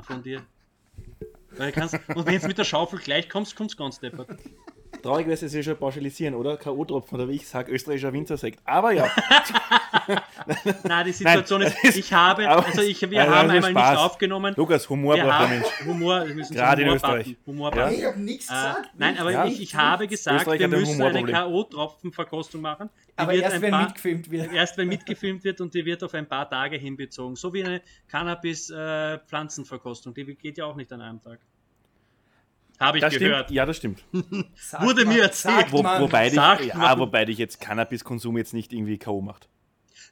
von 0.03 0.23
dir. 0.23 0.41
Weil 1.57 1.71
kannst, 1.71 1.93
und 1.93 2.25
wenn 2.25 2.39
du 2.39 2.47
mit 2.47 2.57
der 2.57 2.63
Schaufel 2.63 2.99
gleich 2.99 3.29
kommst, 3.29 3.55
kommst 3.55 3.75
du 3.75 3.83
ganz 3.83 3.99
deppert. 3.99 4.29
Traurig 5.05 5.27
wäre 5.27 5.37
es 5.39 5.53
ja 5.53 5.61
schon 5.61 5.77
pauschalisieren, 5.77 6.33
oder? 6.33 6.57
K.O.-Tropfen 6.57 7.13
oder 7.13 7.29
wie 7.29 7.33
ich 7.33 7.47
sage, 7.47 7.71
österreichischer 7.71 8.11
Wintersekt. 8.11 8.59
Aber 8.65 8.91
ja. 8.91 9.05
Nein, 10.83 11.05
die 11.05 11.11
Situation 11.11 11.61
Nein, 11.61 11.71
ist, 11.83 11.95
ich 11.95 12.11
habe, 12.11 12.49
also 12.49 12.81
ich, 12.81 12.99
wir 13.07 13.21
also 13.21 13.35
haben 13.35 13.51
einmal 13.51 13.69
Spaß. 13.69 13.91
nicht 13.91 13.99
aufgenommen. 13.99 14.55
Lukas, 14.57 14.89
Humor 14.89 15.15
braucht 15.15 15.41
der 15.41 15.47
Mensch. 15.47 15.67
Humor, 15.85 16.25
wir 16.25 16.33
müssen 16.33 16.55
Gerade 16.55 16.81
in 16.81 16.87
Österreich. 16.87 17.35
Humor 17.45 17.75
ja. 17.75 17.91
Ich 17.91 18.03
habe 18.03 18.19
nichts 18.19 18.47
gesagt. 18.47 18.85
Äh, 18.85 18.89
nein, 18.97 19.19
aber 19.19 19.31
ja. 19.31 19.45
ich, 19.45 19.61
ich 19.61 19.75
habe 19.75 20.07
gesagt, 20.07 20.41
Österreich 20.41 20.59
wir 20.59 20.69
müssen 20.69 20.99
ein 20.99 21.15
eine 21.15 21.31
K.O.-Tropfen-Verkostung 21.31 22.61
machen. 22.61 22.89
aber 23.15 23.35
erst 23.35 23.61
wenn 23.61 23.69
paar, 23.69 23.85
mitgefilmt 23.85 24.31
wird. 24.31 24.53
Erst 24.53 24.75
wenn 24.79 24.87
mitgefilmt 24.87 25.43
wird 25.43 25.61
und 25.61 25.71
die 25.75 25.85
wird 25.85 26.03
auf 26.03 26.15
ein 26.15 26.27
paar 26.27 26.49
Tage 26.49 26.77
hinbezogen. 26.77 27.35
So 27.35 27.53
wie 27.53 27.63
eine 27.63 27.83
Cannabis-Pflanzenverkostung. 28.07 30.15
Äh, 30.15 30.25
die 30.25 30.33
geht 30.33 30.57
ja 30.57 30.65
auch 30.65 30.75
nicht 30.75 30.91
an 30.91 31.01
einem 31.01 31.21
Tag. 31.21 31.37
Habe 32.79 32.97
ich 32.97 33.03
das 33.03 33.17
gehört. 33.17 33.45
Stimmt. 33.45 33.55
Ja, 33.55 33.65
das 33.65 33.77
stimmt. 33.77 34.03
Wurde 34.11 35.05
man, 35.05 35.15
mir 35.15 35.23
erzählt. 35.23 35.71
Wo, 35.71 35.83
wobei, 35.83 36.29
dich, 36.29 36.35
ja, 36.35 36.99
wobei 36.99 37.25
dich 37.25 37.37
jetzt 37.37 37.61
Cannabiskonsum 37.61 38.37
jetzt 38.37 38.53
nicht 38.53 38.73
irgendwie 38.73 38.97
K.O. 38.97 39.21
macht. 39.21 39.47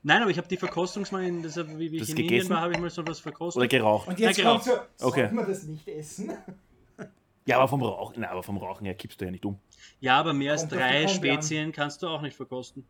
Nein, 0.03 0.21
aber 0.21 0.31
ich 0.31 0.37
habe 0.37 0.47
die 0.47 0.57
Verkostungsmal, 0.57 1.23
in, 1.23 1.43
das, 1.43 1.57
wie, 1.57 1.91
wie 1.91 1.97
ich 1.97 2.09
in 2.09 2.15
gegessen? 2.15 2.19
Indien 2.19 2.49
war, 2.49 2.61
habe 2.61 2.73
ich 2.73 2.79
mal 2.79 2.89
so 2.89 3.07
was 3.07 3.19
verkostet. 3.19 3.59
Oder 3.59 3.67
geraucht. 3.67 4.07
Und 4.09 4.19
jetzt 4.19 4.37
ja, 4.37 4.43
geraucht. 4.43 4.65
kommt 4.65 4.89
so, 4.97 5.07
okay. 5.07 5.29
man 5.31 5.47
das 5.47 5.63
nicht 5.63 5.87
essen? 5.87 6.31
Ja, 7.45 7.57
aber 7.57 7.67
vom 7.67 7.83
Rauchen, 7.83 8.21
nein, 8.21 8.29
aber 8.29 8.41
vom 8.41 8.57
Rauchen 8.57 8.85
her 8.85 8.95
kippst 8.95 9.19
du 9.19 9.25
ja 9.25 9.31
nicht 9.31 9.45
um. 9.45 9.59
Ja, 9.99 10.17
aber 10.17 10.31
mehr 10.31 10.53
als 10.53 10.65
drei 10.65 11.09
Spezien 11.09 11.73
kannst 11.73 12.01
du 12.01 12.07
auch 12.07 12.21
nicht 12.21 12.37
verkosten. 12.37 12.85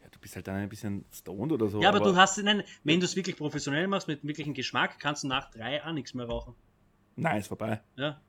Ja, 0.00 0.08
du 0.10 0.18
bist 0.20 0.36
halt 0.36 0.48
dann 0.48 0.56
ein 0.56 0.70
bisschen 0.70 1.04
stoned 1.12 1.52
oder 1.52 1.68
so. 1.68 1.82
Ja, 1.82 1.90
aber, 1.90 1.98
aber 1.98 2.12
du 2.12 2.16
hast, 2.16 2.42
nein, 2.42 2.62
wenn 2.82 2.98
du 2.98 3.04
es 3.04 3.16
wirklich 3.16 3.36
professionell 3.36 3.86
machst, 3.88 4.08
mit 4.08 4.24
wirklichem 4.26 4.54
Geschmack, 4.54 4.98
kannst 4.98 5.24
du 5.24 5.28
nach 5.28 5.50
drei 5.50 5.84
auch 5.84 5.92
nichts 5.92 6.14
mehr 6.14 6.24
rauchen. 6.24 6.54
Nein, 7.16 7.40
ist 7.40 7.48
vorbei. 7.48 7.82
Ja. 7.96 8.22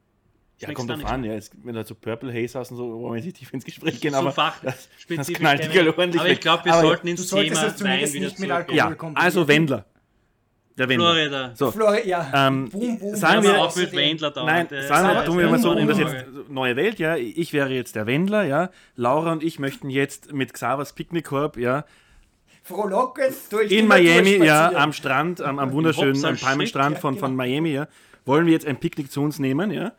Ja, 0.61 0.73
kommt 0.73 0.89
drauf 0.89 1.05
an, 1.05 1.23
ja, 1.23 1.33
wenn 1.63 1.73
du 1.73 1.77
halt 1.77 1.87
so 1.87 1.95
Purple 1.95 2.31
Haze 2.31 2.59
hast 2.59 2.71
und 2.71 2.77
so, 2.77 3.01
wollen 3.01 3.15
wir 3.15 3.23
nicht 3.23 3.37
tief 3.37 3.51
ins 3.53 3.65
Gespräch 3.65 3.99
gehen, 3.99 4.13
aber 4.13 4.31
das, 4.61 4.89
das 5.09 5.27
knallt 5.27 5.63
dich 5.63 5.87
ordentlich 5.87 6.21
Aber 6.21 6.29
ich 6.29 6.39
glaube, 6.39 6.65
wir 6.65 6.73
aber 6.73 6.81
sollten 6.81 7.07
ins 7.07 7.27
Thema 7.27 7.65
es 7.65 7.83
Wein 7.83 8.13
wieder 8.13 8.25
nicht 8.25 8.39
mit 8.39 8.51
Alkohol 8.51 8.77
Ja, 8.77 8.95
also 9.15 9.47
Wendler. 9.47 9.85
Der 10.77 10.87
Wendler. 10.87 11.13
Florida. 11.13 11.51
So, 11.55 11.71
Florida, 11.71 12.07
ja. 12.07 12.47
Ähm, 12.47 12.69
boom, 12.69 12.99
boom, 12.99 13.15
sagen 13.15 13.43
wir, 13.43 13.61
auch 13.61 13.75
mit 13.75 13.91
Wendler 13.91 14.31
da. 14.31 14.45
Nein, 14.45 14.67
sagen 14.69 15.07
wir, 15.07 15.25
tun 15.25 15.37
wir 15.37 15.49
mal 15.49 15.59
so, 15.59 15.71
um 15.71 15.87
das 15.87 15.97
jetzt, 15.97 16.15
neue 16.49 16.75
Welt, 16.75 16.99
ja, 16.99 17.15
ich 17.17 17.53
wäre 17.53 17.73
jetzt 17.73 17.95
der 17.95 18.05
Wendler, 18.05 18.43
ja, 18.43 18.69
Laura 18.95 19.31
und 19.31 19.43
ich 19.43 19.59
möchten 19.59 19.89
jetzt 19.89 20.31
mit 20.31 20.53
Xavers 20.53 20.93
Picknickkorb, 20.93 21.57
ja, 21.57 21.85
frohlocken 22.63 23.33
durch 23.49 23.71
in 23.71 23.87
Miami, 23.87 24.43
ja, 24.45 24.71
am 24.75 24.93
Strand, 24.93 25.41
am, 25.41 25.59
am 25.59 25.71
wunderschönen 25.71 26.23
am 26.23 26.37
Palmenstrand 26.37 26.99
von, 26.99 27.17
von 27.17 27.31
genau. 27.31 27.43
Miami, 27.43 27.71
ja, 27.71 27.87
wollen 28.25 28.45
wir 28.45 28.53
jetzt 28.53 28.65
ein 28.65 28.79
Picknick 28.79 29.11
zu 29.11 29.21
uns 29.21 29.39
nehmen, 29.39 29.71
ja, 29.71 29.93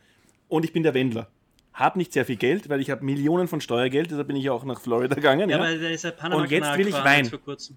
und 0.52 0.64
ich 0.64 0.72
bin 0.72 0.82
der 0.82 0.92
Wendler. 0.92 1.28
Hab 1.72 1.96
nicht 1.96 2.12
sehr 2.12 2.26
viel 2.26 2.36
Geld, 2.36 2.68
weil 2.68 2.80
ich 2.80 2.90
habe 2.90 3.02
Millionen 3.02 3.48
von 3.48 3.62
Steuergeld, 3.62 4.10
deshalb 4.10 4.26
bin 4.26 4.36
ich 4.36 4.50
auch 4.50 4.64
nach 4.64 4.78
Florida 4.78 5.14
gegangen. 5.14 5.48
Ja, 5.48 5.56
ja. 5.56 5.62
weil 5.62 5.78
der 5.78 5.90
ist 5.90 6.04
ja 6.04 6.10
Panama 6.10 6.42
Und 6.42 6.50
jetzt 6.50 6.76
will 6.76 6.88
ich 6.88 6.94
Wein. 6.94 7.30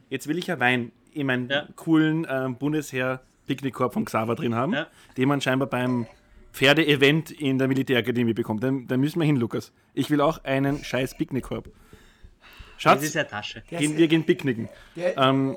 Jetzt 0.10 0.28
will 0.28 0.38
ich 0.38 0.48
ja 0.48 0.60
Wein 0.60 0.92
in 1.14 1.28
meinen 1.28 1.50
ja. 1.50 1.66
coolen 1.78 2.26
äh, 2.26 2.50
Bundesheer 2.50 3.22
Picknickkorb 3.48 3.94
von 3.94 4.04
Xaver 4.04 4.36
drin 4.36 4.56
haben, 4.56 4.74
ja. 4.74 4.88
den 5.16 5.30
man 5.30 5.40
scheinbar 5.40 5.70
beim 5.70 6.08
Pferdeevent 6.52 7.32
in 7.32 7.58
der 7.58 7.70
Militärakademie 7.70 8.34
bekommt. 8.34 8.62
Da, 8.62 8.72
da 8.86 8.98
müssen 8.98 9.20
wir 9.20 9.26
hin, 9.26 9.38
Lukas. 9.38 9.72
Ich 9.94 10.10
will 10.10 10.20
auch 10.20 10.44
einen 10.44 10.84
scheiß 10.84 11.18
Picknickkorb. 11.18 11.70
Schatz, 12.78 13.00
das 13.00 13.04
ist 13.06 13.16
ja 13.16 13.24
Tasche. 13.24 13.64
Gehen, 13.70 13.96
wir 13.96 14.10
gehen 14.10 14.26
picknicken. 14.26 14.68
Ähm, 14.98 15.56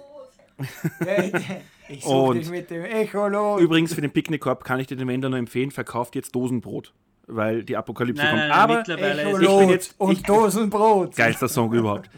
ich 1.88 2.04
suche 2.04 2.34
dich 2.38 2.50
mit 2.50 2.70
dem 2.70 2.84
Echolot. 2.84 3.60
Übrigens, 3.60 3.94
für 3.94 4.00
den 4.00 4.12
Picknickkorb 4.12 4.62
kann 4.62 4.78
ich 4.78 4.86
dir 4.86 4.96
den 4.96 5.08
Wender 5.08 5.28
nur 5.28 5.40
empfehlen, 5.40 5.72
verkauft 5.72 6.14
jetzt 6.14 6.36
Dosenbrot 6.36 6.92
weil 7.28 7.62
die 7.62 7.76
Apokalypse 7.76 8.22
nein, 8.22 8.30
kommt. 8.30 8.42
Nein, 8.48 8.50
Aber 8.50 8.80
ich 8.80 9.58
bin 9.58 9.68
jetzt 9.68 9.94
und 9.98 10.12
ich, 10.12 10.22
Dosenbrot. 10.22 11.14
Geilster 11.16 11.48
Song 11.48 11.72
überhaupt. 11.72 12.10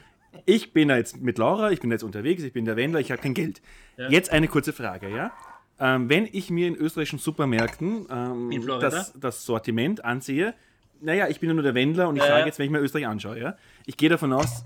Ich 0.46 0.72
bin 0.72 0.88
jetzt 0.88 1.20
mit 1.20 1.38
Laura, 1.38 1.70
ich 1.70 1.80
bin 1.80 1.90
jetzt 1.90 2.02
unterwegs, 2.02 2.42
ich 2.42 2.52
bin 2.52 2.64
der 2.64 2.76
Wendler, 2.76 3.00
ich 3.00 3.10
habe 3.10 3.20
kein 3.20 3.34
Geld. 3.34 3.60
Ja. 3.96 4.08
Jetzt 4.08 4.32
eine 4.32 4.48
kurze 4.48 4.72
Frage, 4.72 5.08
ja? 5.08 5.32
Ähm, 5.78 6.08
wenn 6.08 6.28
ich 6.30 6.50
mir 6.50 6.68
in 6.68 6.74
österreichischen 6.74 7.18
Supermärkten 7.18 8.06
ähm, 8.10 8.50
in 8.50 8.66
das, 8.66 9.12
das, 9.18 9.44
Sortiment 9.44 10.04
ansehe, 10.04 10.54
naja, 11.00 11.28
ich 11.28 11.40
bin 11.40 11.48
ja 11.48 11.54
nur 11.54 11.62
der 11.62 11.74
Wendler 11.74 12.08
und 12.08 12.16
ich 12.16 12.22
äh. 12.22 12.28
sage 12.28 12.46
jetzt, 12.46 12.58
wenn 12.58 12.66
ich 12.66 12.72
mir 12.72 12.80
Österreich 12.80 13.06
anschaue, 13.06 13.38
ja, 13.38 13.56
ich 13.86 13.96
gehe 13.96 14.08
davon 14.08 14.32
aus, 14.32 14.64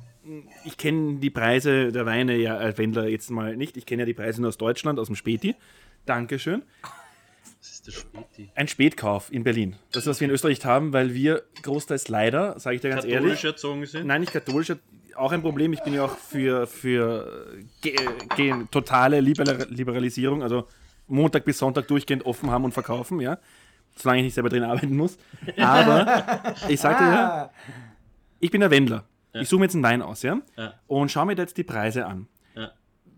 ich 0.64 0.76
kenne 0.76 1.16
die 1.16 1.30
Preise 1.30 1.92
der 1.92 2.06
Weine 2.06 2.36
ja 2.36 2.56
als 2.56 2.78
Wendler 2.78 3.08
jetzt 3.08 3.30
mal 3.30 3.56
nicht. 3.56 3.76
Ich 3.76 3.86
kenne 3.86 4.02
ja 4.02 4.06
die 4.06 4.14
Preise 4.14 4.40
nur 4.40 4.48
aus 4.48 4.58
Deutschland, 4.58 4.98
aus 4.98 5.06
dem 5.06 5.16
Späti. 5.16 5.54
Dankeschön. 6.06 6.62
Ist 7.86 7.94
der 7.94 8.00
Späti? 8.00 8.50
Ein 8.54 8.68
Spätkauf 8.68 9.30
in 9.30 9.44
Berlin. 9.44 9.76
Das 9.92 10.04
ist, 10.04 10.08
was 10.08 10.20
wir 10.20 10.28
in 10.28 10.32
Österreich 10.32 10.64
haben, 10.64 10.94
weil 10.94 11.12
wir 11.12 11.42
großteils 11.62 12.08
leider, 12.08 12.58
sage 12.58 12.76
ich 12.76 12.82
dir 12.82 12.88
ganz 12.88 13.04
ehrlich. 13.04 13.16
Katholisch 13.18 13.44
erzogen 13.44 13.84
sind? 13.84 14.06
Nein, 14.06 14.22
nicht 14.22 14.32
katholisch. 14.32 14.72
Auch 15.16 15.32
ein 15.32 15.42
Problem. 15.42 15.74
Ich 15.74 15.82
bin 15.82 15.92
ja 15.92 16.06
auch 16.06 16.16
für, 16.16 16.66
für 16.66 17.58
ge, 17.82 17.94
ge, 18.36 18.54
totale 18.70 19.20
Liberalisierung. 19.20 20.42
Also 20.42 20.66
Montag 21.08 21.44
bis 21.44 21.58
Sonntag 21.58 21.86
durchgehend 21.86 22.24
offen 22.24 22.50
haben 22.50 22.64
und 22.64 22.72
verkaufen, 22.72 23.20
ja. 23.20 23.38
Solange 23.96 24.20
ich 24.20 24.24
nicht 24.24 24.34
selber 24.34 24.48
drin 24.48 24.64
arbeiten 24.64 24.96
muss. 24.96 25.18
Aber 25.58 26.54
ich 26.68 26.80
sagte 26.80 27.04
ah. 27.04 27.14
ja, 27.14 27.50
ich 28.40 28.50
bin 28.50 28.62
der 28.62 28.70
Wendler. 28.70 29.04
Ja. 29.34 29.42
Ich 29.42 29.48
suche 29.50 29.60
mir 29.60 29.66
jetzt 29.66 29.74
einen 29.74 29.84
Wein 29.84 30.00
aus, 30.00 30.22
ja? 30.22 30.40
ja. 30.56 30.72
Und 30.86 31.12
schaue 31.12 31.26
mir 31.26 31.36
jetzt 31.36 31.58
die 31.58 31.64
Preise 31.64 32.06
an. 32.06 32.28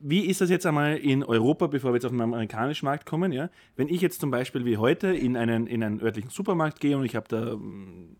Wie 0.00 0.26
ist 0.26 0.40
das 0.40 0.50
jetzt 0.50 0.66
einmal 0.66 0.96
in 0.96 1.24
Europa, 1.24 1.66
bevor 1.66 1.90
wir 1.90 1.96
jetzt 1.96 2.04
auf 2.04 2.12
den 2.12 2.20
amerikanischen 2.20 2.86
Markt 2.86 3.06
kommen, 3.06 3.32
ja? 3.32 3.50
Wenn 3.76 3.88
ich 3.88 4.00
jetzt 4.00 4.20
zum 4.20 4.30
Beispiel 4.30 4.64
wie 4.64 4.76
heute 4.76 5.08
in 5.08 5.36
einen, 5.36 5.66
in 5.66 5.82
einen 5.82 6.00
örtlichen 6.00 6.30
Supermarkt 6.30 6.80
gehe 6.80 6.96
und 6.96 7.04
ich 7.04 7.16
habe 7.16 7.26
da 7.28 7.56
mm, 7.56 8.16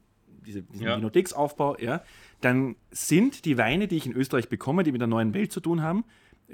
diese, 0.47 0.63
diesen 0.63 0.87
ja. 0.87 0.97
Vinotheksaufbau, 0.97 1.77
ja, 1.79 2.03
dann 2.41 2.77
sind 2.91 3.45
die 3.45 3.59
Weine, 3.59 3.89
die 3.89 3.97
ich 3.97 4.07
in 4.07 4.13
Österreich 4.13 4.49
bekomme, 4.49 4.85
die 4.85 4.93
mit 4.93 5.01
der 5.01 5.09
neuen 5.09 5.35
Welt 5.35 5.53
zu 5.53 5.61
tun 5.61 5.83
haben, 5.83 6.05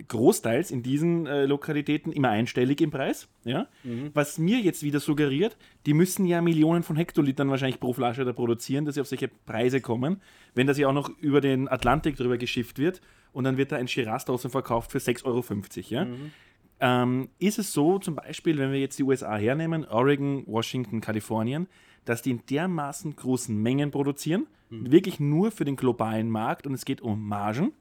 großteils 0.09 0.71
in 0.71 0.83
diesen 0.83 1.27
äh, 1.27 1.45
Lokalitäten 1.45 2.13
immer 2.13 2.31
einstellig 2.31 2.81
im 2.81 2.91
Preis. 2.91 3.29
Ja? 3.45 3.69
Mhm. 3.85 4.11
Was 4.15 4.39
mir 4.39 4.59
jetzt 4.59 4.83
wieder 4.83 5.01
suggeriert, 5.01 5.57
die 5.87 5.95
müssen 5.95 6.25
ja 6.25 6.41
Millionen 6.41 6.83
von 6.83 6.97
Hektolitern 6.97 7.51
wahrscheinlich 7.51 7.81
pro 7.81 7.93
Flasche 7.93 8.25
da 8.25 8.33
produzieren, 8.33 8.85
dass 8.85 8.95
sie 8.95 9.01
auf 9.01 9.09
solche 9.09 9.29
Preise 9.29 9.81
kommen. 9.81 10.23
Wenn 10.55 10.67
das 10.67 10.79
ja 10.79 10.89
auch 10.89 10.95
noch 10.95 11.11
über 11.19 11.41
den 11.41 11.69
Atlantik 11.69 12.17
drüber 12.17 12.39
geschifft 12.39 12.79
wird 12.79 13.03
und 13.33 13.45
dann 13.45 13.57
wird 13.57 13.73
da 13.73 13.77
ein 13.77 13.89
Shiraz 13.89 14.25
draußen 14.25 14.51
verkauft 14.51 14.93
für 14.93 14.99
6,50 14.99 15.25
Euro. 15.25 15.45
Ja? 15.89 16.05
Mhm. 16.05 16.33
Ähm, 16.81 17.29
ist 17.39 17.59
es 17.59 17.73
so, 17.73 17.99
zum 17.99 18.17
Beispiel, 18.17 18.59
wenn 18.59 18.73
wir 18.73 18.81
jetzt 18.81 18.99
die 18.99 19.05
USA 19.05 19.37
hernehmen, 19.37 19.87
Oregon, 19.87 20.45
Washington, 20.47 21.01
Kalifornien, 21.01 21.69
dass 22.05 22.23
die 22.23 22.33
in 22.33 22.45
dermaßen 22.47 23.15
großen 23.15 23.57
Mengen 23.57 23.91
produzieren, 23.91 24.47
mhm. 24.71 24.91
wirklich 24.91 25.21
nur 25.21 25.53
für 25.53 25.65
den 25.65 25.77
globalen 25.77 26.29
Markt 26.29 26.67
und 26.67 26.75
es 26.75 26.85
geht 26.85 27.01
um 27.01 27.27
Margen? 27.27 27.73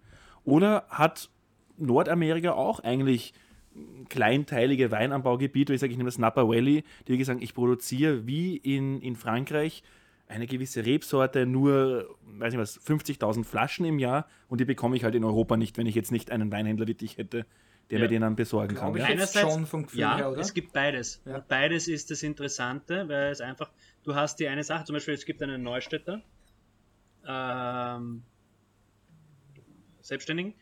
Oder 0.44 0.86
hat 0.90 1.30
Nordamerika 1.78 2.54
auch 2.54 2.80
eigentlich 2.80 3.34
kleinteilige 4.10 4.92
Weinanbaugebiete, 4.92 5.74
ich 5.74 5.80
sage, 5.80 5.92
ich 5.92 5.98
nehme 5.98 6.10
das 6.10 6.18
Napa 6.18 6.48
Valley, 6.48 6.84
die 7.08 7.24
sagen, 7.24 7.42
ich 7.42 7.54
produziere 7.54 8.28
wie 8.28 8.58
in, 8.58 9.02
in 9.02 9.16
Frankreich 9.16 9.84
eine 10.32 10.48
gewisse 10.48 10.86
Rebsorte 10.86 11.46
nur, 11.46 12.16
weiß 12.24 12.54
nicht 12.54 12.62
was, 12.62 12.80
50.000 12.80 13.44
Flaschen 13.44 13.86
im 13.86 14.00
Jahr 14.00 14.28
und 14.48 14.62
die 14.62 14.66
bekomme 14.66 14.96
ich 14.96 15.04
halt 15.04 15.14
in 15.14 15.24
Europa 15.24 15.58
nicht, 15.58 15.78
wenn 15.78 15.86
ich 15.86 15.96
jetzt 15.96 16.12
nicht 16.12 16.32
einen 16.32 16.52
Weinhändler 16.52 16.88
wie 16.88 16.94
dich 16.94 17.18
hätte, 17.18 17.46
der 17.90 18.00
ja. 18.00 18.06
mir 18.06 18.08
den 18.08 18.22
dann 18.22 18.36
besorgen 18.38 18.76
kann. 18.76 18.96
Ja? 18.96 19.06
Einerseits, 19.06 19.54
schon 19.54 19.66
vom 19.66 19.84
Gefühl 19.84 20.00
ja, 20.00 20.16
her, 20.16 20.32
oder? 20.32 20.40
es 20.40 20.54
gibt 20.54 20.72
beides. 20.72 21.22
Ja. 21.26 21.36
Und 21.36 21.48
beides 21.50 21.90
ist 21.90 22.12
das 22.12 22.24
Interessante, 22.24 23.10
weil 23.10 23.32
es 23.32 23.42
einfach, 23.42 23.72
du 24.04 24.16
hast 24.16 24.40
die 24.40 24.48
eine 24.48 24.64
Sache, 24.64 24.86
zum 24.86 24.94
Beispiel 24.94 25.14
es 25.14 25.26
gibt 25.26 25.44
einen 25.44 25.62
Neustädter, 25.64 26.22
ähm, 27.28 28.24
Selbstständigen, 30.00 30.54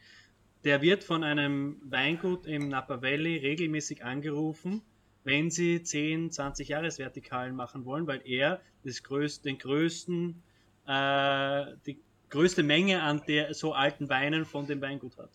der 0.64 0.82
wird 0.82 1.04
von 1.04 1.24
einem 1.24 1.78
Weingut 1.84 2.48
im 2.48 2.70
Napa 2.70 3.04
Valley 3.04 3.38
regelmäßig 3.38 4.04
angerufen, 4.04 4.82
wenn 5.24 5.52
sie 5.52 5.84
10, 5.84 6.32
20 6.32 6.70
Jahresvertikalen 6.70 7.56
machen 7.56 7.86
wollen, 7.86 8.08
weil 8.08 8.22
er 8.26 8.62
das 8.84 9.04
größte, 9.04 9.44
den 9.44 9.58
größten, 9.58 10.42
äh, 10.88 11.66
die 11.86 12.00
größte 12.30 12.64
Menge 12.64 13.02
an 13.02 13.22
der 13.28 13.54
so 13.54 13.74
alten 13.74 14.10
Weinen 14.10 14.46
von 14.46 14.68
dem 14.68 14.82
Weingut 14.82 15.18
hat. 15.18 15.30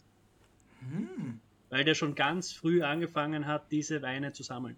Hm. 0.80 1.40
Weil 1.70 1.84
der 1.84 1.94
schon 1.94 2.14
ganz 2.14 2.52
früh 2.52 2.82
angefangen 2.82 3.46
hat, 3.46 3.70
diese 3.70 4.02
Weine 4.02 4.32
zu 4.32 4.42
sammeln. 4.42 4.76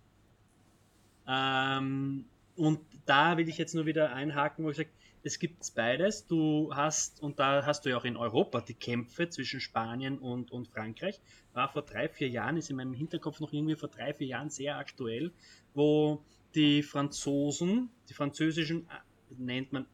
Ähm, 1.28 2.24
und 2.56 2.80
da 3.04 3.36
will 3.36 3.48
ich 3.48 3.58
jetzt 3.58 3.74
nur 3.74 3.86
wieder 3.86 4.14
einhaken, 4.14 4.64
wo 4.64 4.70
ich 4.70 4.76
sage, 4.76 4.88
es 5.26 5.38
gibt 5.38 5.74
beides. 5.74 6.26
Du 6.26 6.72
hast, 6.72 7.20
und 7.20 7.38
da 7.38 7.66
hast 7.66 7.84
du 7.84 7.90
ja 7.90 7.96
auch 7.96 8.04
in 8.04 8.16
Europa 8.16 8.60
die 8.60 8.74
Kämpfe 8.74 9.28
zwischen 9.28 9.60
Spanien 9.60 10.18
und, 10.18 10.52
und 10.52 10.68
Frankreich. 10.68 11.20
War 11.52 11.68
vor 11.68 11.82
drei, 11.82 12.08
vier 12.08 12.28
Jahren, 12.28 12.56
ist 12.56 12.70
in 12.70 12.76
meinem 12.76 12.94
Hinterkopf 12.94 13.40
noch 13.40 13.52
irgendwie 13.52 13.74
vor 13.74 13.88
drei, 13.88 14.14
vier 14.14 14.28
Jahren 14.28 14.50
sehr 14.50 14.76
aktuell, 14.76 15.32
wo 15.74 16.22
die 16.54 16.82
Franzosen, 16.82 17.90
die 18.08 18.14
französischen, 18.14 18.82
äh, 18.82 19.34
nennt 19.36 19.72
man 19.72 19.86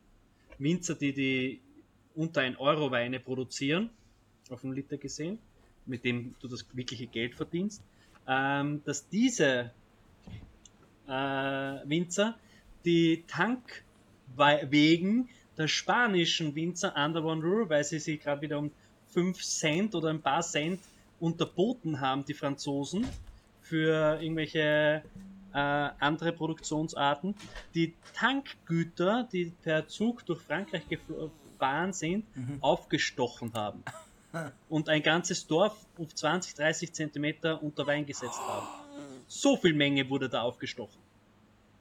Winzer, 0.59 0.95
die 0.95 1.13
die 1.13 1.61
unter 2.15 2.43
ein 2.43 2.57
Euro 2.57 2.91
Weine 2.91 3.19
produzieren, 3.19 3.91
auf 4.51 4.63
einen 4.65 4.75
Liter 4.75 4.99
gesehen, 4.99 5.39
mit 5.87 6.05
dem 6.05 6.35
du 6.41 6.49
das 6.49 6.67
wirkliche 6.77 7.07
Geld 7.07 7.35
verdienst, 7.35 7.83
ähm, 8.29 8.83
dass 8.85 9.09
diese 9.09 9.73
äh, 11.09 11.11
Winzer 11.11 12.39
die 12.85 13.25
Tank 13.27 13.83
wegen 14.37 15.29
der 15.57 15.69
spanischen 15.69 16.55
Winzer 16.55 16.95
Under 16.97 17.25
One 17.25 17.43
Rule, 17.43 17.69
weil 17.69 17.85
sie 17.85 17.99
sich 17.99 18.21
gerade 18.21 18.41
wieder 18.41 18.59
um 18.59 18.71
5 19.09 19.43
Cent 19.43 19.95
oder 19.95 20.09
ein 20.09 20.23
paar 20.23 20.43
Cent 20.43 20.81
unterboten 21.21 22.01
haben, 22.01 22.25
die 22.25 22.35
Franzosen, 22.35 23.07
für 23.61 24.21
irgendwelche 24.21 25.03
äh, 25.55 25.57
andere 25.57 26.33
Produktionsarten, 26.33 27.35
die 27.75 27.95
Tankgüter, 28.15 29.29
die 29.33 29.53
per 29.63 29.87
Zug 29.87 30.27
durch 30.27 30.41
Frankreich 30.41 30.83
gefahren 30.89 31.93
sind, 31.93 32.25
mhm. 32.37 32.59
aufgestochen 32.61 33.53
haben. 33.55 33.83
Und 34.69 34.89
ein 34.89 35.03
ganzes 35.03 35.47
Dorf 35.47 35.77
auf 35.99 36.15
20, 36.15 36.55
30 36.55 36.93
Zentimeter 36.93 37.63
unter 37.63 37.87
Wein 37.87 38.07
gesetzt 38.07 38.41
haben. 38.41 38.67
So 39.27 39.57
viel 39.57 39.75
Menge 39.75 40.09
wurde 40.09 40.29
da 40.29 40.43
aufgestochen. 40.43 40.99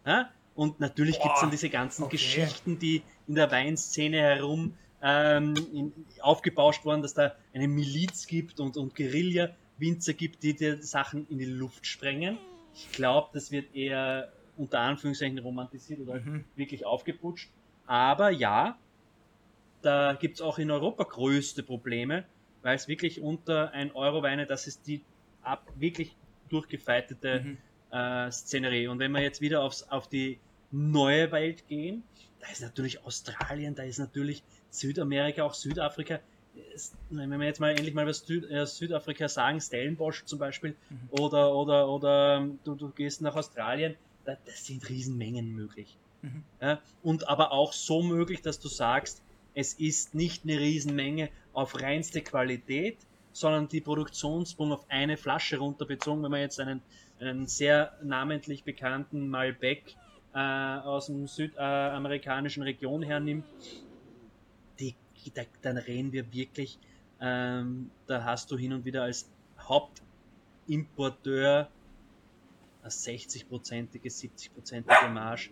Ja? 0.05 0.29
Und 0.55 0.79
natürlich 0.79 1.19
gibt 1.19 1.35
es 1.35 1.41
dann 1.41 1.51
diese 1.51 1.69
ganzen 1.69 2.03
okay. 2.03 2.17
Geschichten, 2.17 2.77
die 2.77 3.03
in 3.27 3.35
der 3.35 3.49
Weinszene 3.51 4.17
herum 4.17 4.73
ähm, 5.01 5.55
in, 5.73 5.93
aufgebauscht 6.19 6.85
worden, 6.85 7.01
dass 7.01 7.13
da 7.13 7.35
eine 7.53 7.67
Miliz 7.67 8.27
gibt 8.27 8.59
und, 8.59 8.77
und 8.77 8.95
Guerilla-Winzer 8.95 10.13
gibt, 10.13 10.43
die 10.43 10.55
die 10.55 10.81
Sachen 10.81 11.27
in 11.29 11.37
die 11.37 11.45
Luft 11.45 11.87
sprengen. 11.87 12.37
Ich 12.73 12.91
glaube, 12.91 13.29
das 13.33 13.51
wird 13.51 13.73
eher 13.75 14.31
unter 14.57 14.79
Anführungszeichen 14.79 15.39
romantisiert 15.39 16.01
oder 16.01 16.19
mhm. 16.19 16.43
wirklich 16.55 16.85
aufgeputscht. 16.85 17.49
Aber 17.87 18.29
ja, 18.29 18.77
da 19.81 20.13
gibt 20.13 20.35
es 20.35 20.41
auch 20.41 20.59
in 20.59 20.69
Europa 20.69 21.03
größte 21.03 21.63
Probleme, 21.63 22.25
weil 22.61 22.75
es 22.75 22.87
wirklich 22.87 23.21
unter 23.21 23.71
ein 23.71 23.91
Euro 23.93 24.21
Weine, 24.21 24.45
das 24.45 24.67
ist 24.67 24.85
die 24.85 25.01
ab 25.41 25.65
wirklich 25.77 26.15
durchgefeitete 26.49 27.41
mhm 27.43 27.57
äh, 27.91 28.31
Szenerie. 28.31 28.87
Und 28.87 28.99
wenn 28.99 29.11
wir 29.11 29.21
jetzt 29.21 29.41
wieder 29.41 29.61
aufs, 29.61 29.83
auf 29.83 30.07
die 30.07 30.39
neue 30.71 31.31
Welt 31.31 31.67
gehen, 31.67 32.03
da 32.39 32.47
ist 32.51 32.61
natürlich 32.61 33.03
Australien, 33.05 33.75
da 33.75 33.83
ist 33.83 33.99
natürlich 33.99 34.43
Südamerika, 34.69 35.43
auch 35.43 35.53
Südafrika. 35.53 36.19
Wenn 37.09 37.29
wir 37.29 37.47
jetzt 37.47 37.59
mal 37.59 37.69
endlich 37.69 37.93
mal 37.93 38.05
was 38.07 38.19
Süd, 38.19 38.49
äh, 38.49 38.65
Südafrika 38.65 39.29
sagen, 39.29 39.61
Stellenbosch 39.61 40.25
zum 40.25 40.39
Beispiel, 40.39 40.75
mhm. 40.89 41.09
oder, 41.11 41.55
oder, 41.55 41.87
oder 41.87 42.37
ähm, 42.37 42.59
du, 42.63 42.75
du 42.75 42.89
gehst 42.89 43.21
nach 43.21 43.35
Australien, 43.35 43.95
da, 44.25 44.37
das 44.45 44.65
sind 44.65 44.87
Riesenmengen 44.89 45.53
möglich. 45.53 45.97
Mhm. 46.21 46.43
Ja, 46.61 46.81
und 47.03 47.27
aber 47.27 47.51
auch 47.51 47.73
so 47.73 48.01
möglich, 48.01 48.41
dass 48.41 48.59
du 48.59 48.67
sagst, 48.67 49.21
es 49.53 49.73
ist 49.73 50.15
nicht 50.15 50.43
eine 50.43 50.59
Riesenmenge 50.59 51.29
auf 51.53 51.81
reinste 51.81 52.21
Qualität, 52.21 52.97
sondern 53.33 53.67
die 53.67 53.81
Produktionssprung 53.81 54.71
auf 54.71 54.85
eine 54.89 55.17
Flasche 55.17 55.57
runterbezogen, 55.57 56.23
wenn 56.23 56.31
man 56.31 56.41
jetzt 56.41 56.59
einen 56.59 56.81
einen 57.21 57.47
sehr 57.47 57.93
namentlich 58.01 58.63
bekannten 58.63 59.29
Malbec 59.29 59.95
äh, 60.33 60.39
aus 60.39 61.07
dem 61.07 61.27
südamerikanischen 61.27 62.63
Region 62.63 63.03
hernimmt, 63.03 63.45
die, 64.79 64.95
da, 65.33 65.43
dann 65.61 65.77
reden 65.77 66.11
wir 66.11 66.33
wirklich, 66.33 66.79
ähm, 67.19 67.91
da 68.07 68.23
hast 68.23 68.49
du 68.51 68.57
hin 68.57 68.73
und 68.73 68.85
wieder 68.85 69.03
als 69.03 69.29
Hauptimporteur 69.59 71.69
eine 72.81 72.89
60-prozentige, 72.89 74.07
70-prozentige 74.07 75.09
Marge. 75.09 75.49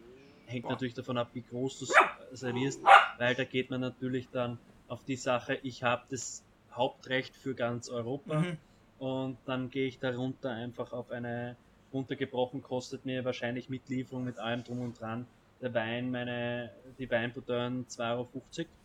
Hängt 0.48 0.68
natürlich 0.68 0.96
davon 0.96 1.20
ab, 1.20 1.30
wie 1.34 1.44
groß 1.44 1.80
du 1.80 1.86
es 1.86 2.40
servierst, 2.40 2.82
weil 3.20 3.36
da 3.36 3.44
geht 3.44 3.70
man 3.70 3.82
natürlich 3.82 4.28
dann 4.32 4.58
auf 4.88 5.04
die 5.04 5.16
Sache, 5.16 5.60
ich 5.62 5.84
habe 5.84 6.04
das 6.10 6.44
Hauptrecht 6.80 7.36
für 7.36 7.54
ganz 7.54 7.90
Europa. 7.90 8.40
Mhm 8.40 8.58
und 9.00 9.38
dann 9.46 9.70
gehe 9.70 9.88
ich 9.88 9.98
darunter 10.00 10.52
einfach 10.52 10.92
auf 10.92 11.10
eine 11.10 11.56
runtergebrochen 11.92 12.62
kostet 12.62 13.06
mir 13.06 13.26
wahrscheinlich 13.26 13.70
mit 13.70 13.90
Lieferung 13.90 14.26
mit 14.26 14.38
allem 14.38 14.64
drum 14.64 14.82
und 14.82 15.00
dran 15.00 15.26
der 15.62 15.74
Wein, 15.74 16.12
meine, 16.12 16.72
die 17.00 17.10
Weinbouteille 17.10 17.86
2,50 17.88 18.00
Euro. 18.12 18.32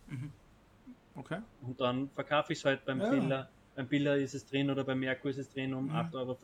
Mhm. 0.07 0.31
Okay. 1.15 1.39
Und 1.61 1.79
dann 1.79 2.09
verkaufe 2.09 2.53
ich 2.53 2.59
es 2.59 2.65
halt 2.65 2.83
beim 2.85 2.99
ja. 3.29 3.47
Beim 3.75 3.87
Biller 3.87 4.15
ist 4.15 4.33
es 4.33 4.45
drin 4.45 4.69
oder 4.69 4.85
beim 4.85 4.99
Merkur 5.01 5.31
ist 5.31 5.37
es 5.37 5.49
drin 5.49 5.73
um 5.73 5.87
mhm. 5.87 5.91
8,50 5.91 6.15
Euro. 6.15 6.37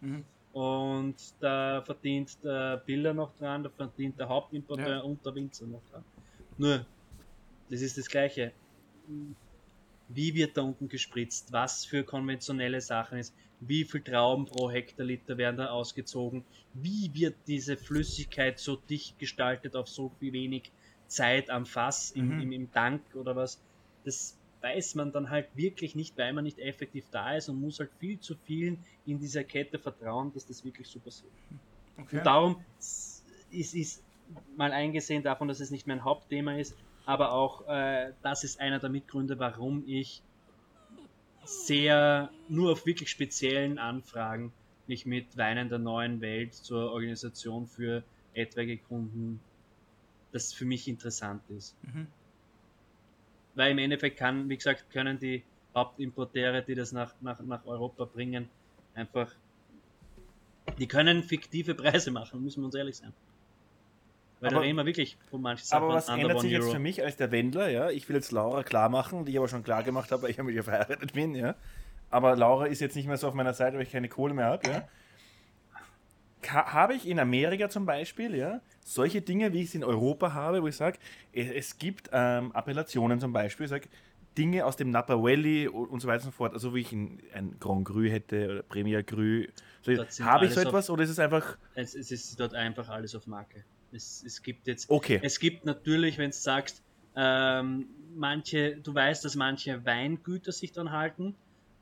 Mhm. 0.00 0.24
und 0.52 1.16
da 1.40 1.82
verdient 1.82 2.44
der 2.44 2.76
Biller 2.76 3.14
noch 3.14 3.34
dran, 3.36 3.62
da 3.62 3.70
verdient 3.70 4.18
der 4.18 4.28
Hauptimporteur 4.28 4.96
ja. 4.96 5.00
und 5.00 5.24
der 5.24 5.34
Winzer 5.34 5.66
noch 5.66 5.82
dran. 5.90 6.04
Nur, 6.58 6.84
das 7.70 7.80
ist 7.80 7.96
das 7.96 8.06
Gleiche. 8.08 8.52
Wie 10.08 10.34
wird 10.34 10.56
da 10.56 10.62
unten 10.62 10.88
gespritzt? 10.88 11.52
Was 11.52 11.84
für 11.84 12.02
konventionelle 12.04 12.80
Sachen 12.80 13.18
ist? 13.18 13.34
Wie 13.60 13.84
viel 13.84 14.02
Trauben 14.02 14.46
pro 14.46 14.70
Hektoliter 14.70 15.36
werden 15.36 15.56
da 15.56 15.66
ausgezogen? 15.66 16.44
Wie 16.74 17.10
wird 17.12 17.36
diese 17.46 17.76
Flüssigkeit 17.76 18.58
so 18.58 18.76
dicht 18.76 19.18
gestaltet 19.18 19.76
auf 19.76 19.88
so 19.88 20.10
viel 20.18 20.32
wenig 20.32 20.70
Zeit 21.08 21.50
am 21.50 21.66
Fass, 21.66 22.12
im, 22.12 22.36
mhm. 22.36 22.40
im, 22.40 22.52
im 22.52 22.72
Tank 22.72 23.02
oder 23.14 23.36
was? 23.36 23.60
Das 24.04 24.38
weiß 24.60 24.94
man 24.94 25.12
dann 25.12 25.30
halt 25.30 25.48
wirklich 25.54 25.94
nicht, 25.94 26.16
weil 26.18 26.32
man 26.32 26.44
nicht 26.44 26.58
effektiv 26.58 27.04
da 27.10 27.36
ist 27.36 27.48
und 27.48 27.60
muss 27.60 27.78
halt 27.78 27.90
viel 27.98 28.18
zu 28.18 28.34
vielen 28.44 28.84
in 29.06 29.18
dieser 29.18 29.44
Kette 29.44 29.78
vertrauen, 29.78 30.32
dass 30.32 30.46
das 30.46 30.64
wirklich 30.64 30.88
so 30.88 30.98
passiert. 31.00 31.32
Okay. 31.96 32.18
Und 32.18 32.26
darum 32.26 32.64
ist, 33.50 33.74
ist 33.74 34.02
mal 34.56 34.72
eingesehen 34.72 35.22
davon, 35.22 35.48
dass 35.48 35.60
es 35.60 35.70
nicht 35.70 35.86
mein 35.86 36.04
Hauptthema 36.04 36.54
ist, 36.56 36.74
aber 37.08 37.32
auch 37.32 37.66
äh, 37.68 38.12
das 38.22 38.44
ist 38.44 38.60
einer 38.60 38.78
der 38.78 38.90
Mitgründe, 38.90 39.38
warum 39.38 39.82
ich 39.86 40.22
sehr 41.44 42.30
nur 42.48 42.72
auf 42.72 42.84
wirklich 42.84 43.10
speziellen 43.10 43.78
Anfragen 43.78 44.52
mich 44.86 45.06
mit 45.06 45.36
Weinen 45.36 45.68
der 45.68 45.78
neuen 45.78 46.20
Welt 46.20 46.54
zur 46.54 46.92
Organisation 46.92 47.66
für 47.66 48.02
etwaige 48.34 48.76
Kunden, 48.76 49.40
das 50.32 50.52
für 50.52 50.64
mich 50.64 50.86
interessant 50.86 51.42
ist. 51.48 51.74
Mhm 51.82 52.06
weil 53.58 53.72
im 53.72 53.78
Endeffekt 53.78 54.18
kann, 54.18 54.48
wie 54.48 54.56
gesagt, 54.56 54.88
können 54.90 55.18
die 55.18 55.42
Hauptimporteure, 55.74 56.62
die 56.62 56.76
das 56.76 56.92
nach, 56.92 57.12
nach, 57.20 57.40
nach 57.40 57.66
Europa 57.66 58.04
bringen, 58.04 58.48
einfach, 58.94 59.32
die 60.78 60.86
können 60.86 61.24
fiktive 61.24 61.74
Preise 61.74 62.12
machen, 62.12 62.42
müssen 62.42 62.62
wir 62.62 62.66
uns 62.66 62.76
ehrlich 62.76 62.96
sein. 62.96 63.12
Weil 64.40 64.50
aber, 64.50 64.56
da 64.56 64.62
reden 64.62 64.76
wir 64.76 64.86
wirklich 64.86 65.18
von 65.30 65.42
manchen 65.42 65.66
Sachen. 65.66 65.84
Aber 65.84 65.94
was 65.94 66.08
ändert 66.08 66.40
sich 66.40 66.54
Euro. 66.54 66.64
jetzt 66.64 66.72
für 66.72 66.78
mich 66.78 67.02
als 67.02 67.16
der 67.16 67.30
Wendler, 67.32 67.68
ja? 67.70 67.90
Ich 67.90 68.08
will 68.08 68.16
jetzt 68.16 68.30
Laura 68.30 68.62
klar 68.62 68.88
machen, 68.88 69.24
die 69.24 69.32
ich 69.32 69.38
aber 69.38 69.48
schon 69.48 69.64
klar 69.64 69.82
gemacht 69.82 70.12
habe, 70.12 70.22
weil 70.22 70.30
ich 70.30 70.38
mit 70.38 70.54
ihr 70.54 70.64
verheiratet 70.64 71.12
bin, 71.12 71.34
ja? 71.34 71.54
Aber 72.10 72.36
Laura 72.36 72.66
ist 72.66 72.80
jetzt 72.80 72.96
nicht 72.96 73.06
mehr 73.06 73.16
so 73.16 73.28
auf 73.28 73.34
meiner 73.34 73.52
Seite, 73.52 73.76
weil 73.76 73.82
ich 73.82 73.92
keine 73.92 74.08
Kohle 74.08 74.34
mehr 74.34 74.46
habe, 74.46 74.68
ja? 74.68 74.88
habe 76.46 76.94
ich 76.94 77.06
in 77.08 77.18
Amerika 77.18 77.68
zum 77.68 77.84
Beispiel, 77.84 78.34
ja, 78.34 78.60
solche 78.84 79.20
Dinge, 79.20 79.52
wie 79.52 79.62
ich 79.62 79.68
es 79.68 79.74
in 79.74 79.84
Europa 79.84 80.32
habe, 80.34 80.62
wo 80.62 80.68
ich 80.68 80.76
sage, 80.76 80.98
es 81.32 81.78
gibt 81.78 82.10
ähm, 82.12 82.52
Appellationen 82.52 83.20
zum 83.20 83.32
Beispiel, 83.32 83.64
ich 83.64 83.70
sage, 83.70 83.88
Dinge 84.36 84.64
aus 84.64 84.76
dem 84.76 84.90
Napa 84.90 85.14
Valley 85.14 85.66
und 85.66 86.00
so 86.00 86.06
weiter 86.06 86.24
und 86.24 86.26
so 86.26 86.30
fort, 86.30 86.54
also 86.54 86.74
wie 86.74 86.80
ich 86.80 86.92
ein, 86.92 87.20
ein 87.34 87.56
Grand 87.58 87.84
Cru 87.84 88.04
hätte 88.04 88.48
oder 88.48 88.62
Premier 88.62 89.02
Cru. 89.02 89.44
So, 89.82 89.92
habe 90.24 90.46
ich 90.46 90.54
so 90.54 90.60
etwas 90.60 90.88
auf, 90.88 90.94
oder 90.94 91.02
ist 91.02 91.10
es 91.10 91.18
einfach. 91.18 91.58
Es, 91.74 91.94
es, 91.96 92.12
ist 92.12 92.38
dort 92.38 92.54
einfach 92.54 92.88
alles 92.88 93.16
auf 93.16 93.26
Marke. 93.26 93.64
Es, 93.92 94.22
es 94.24 94.42
gibt 94.42 94.66
jetzt. 94.66 94.90
Okay. 94.90 95.20
Es 95.22 95.38
gibt 95.38 95.64
natürlich, 95.64 96.18
wenn 96.18 96.30
du 96.30 96.36
sagst, 96.36 96.82
ähm, 97.16 97.86
manche, 98.14 98.76
du 98.76 98.94
weißt, 98.94 99.24
dass 99.24 99.34
manche 99.34 99.84
Weingüter 99.84 100.52
sich 100.52 100.72
dann 100.72 100.92
halten, 100.92 101.34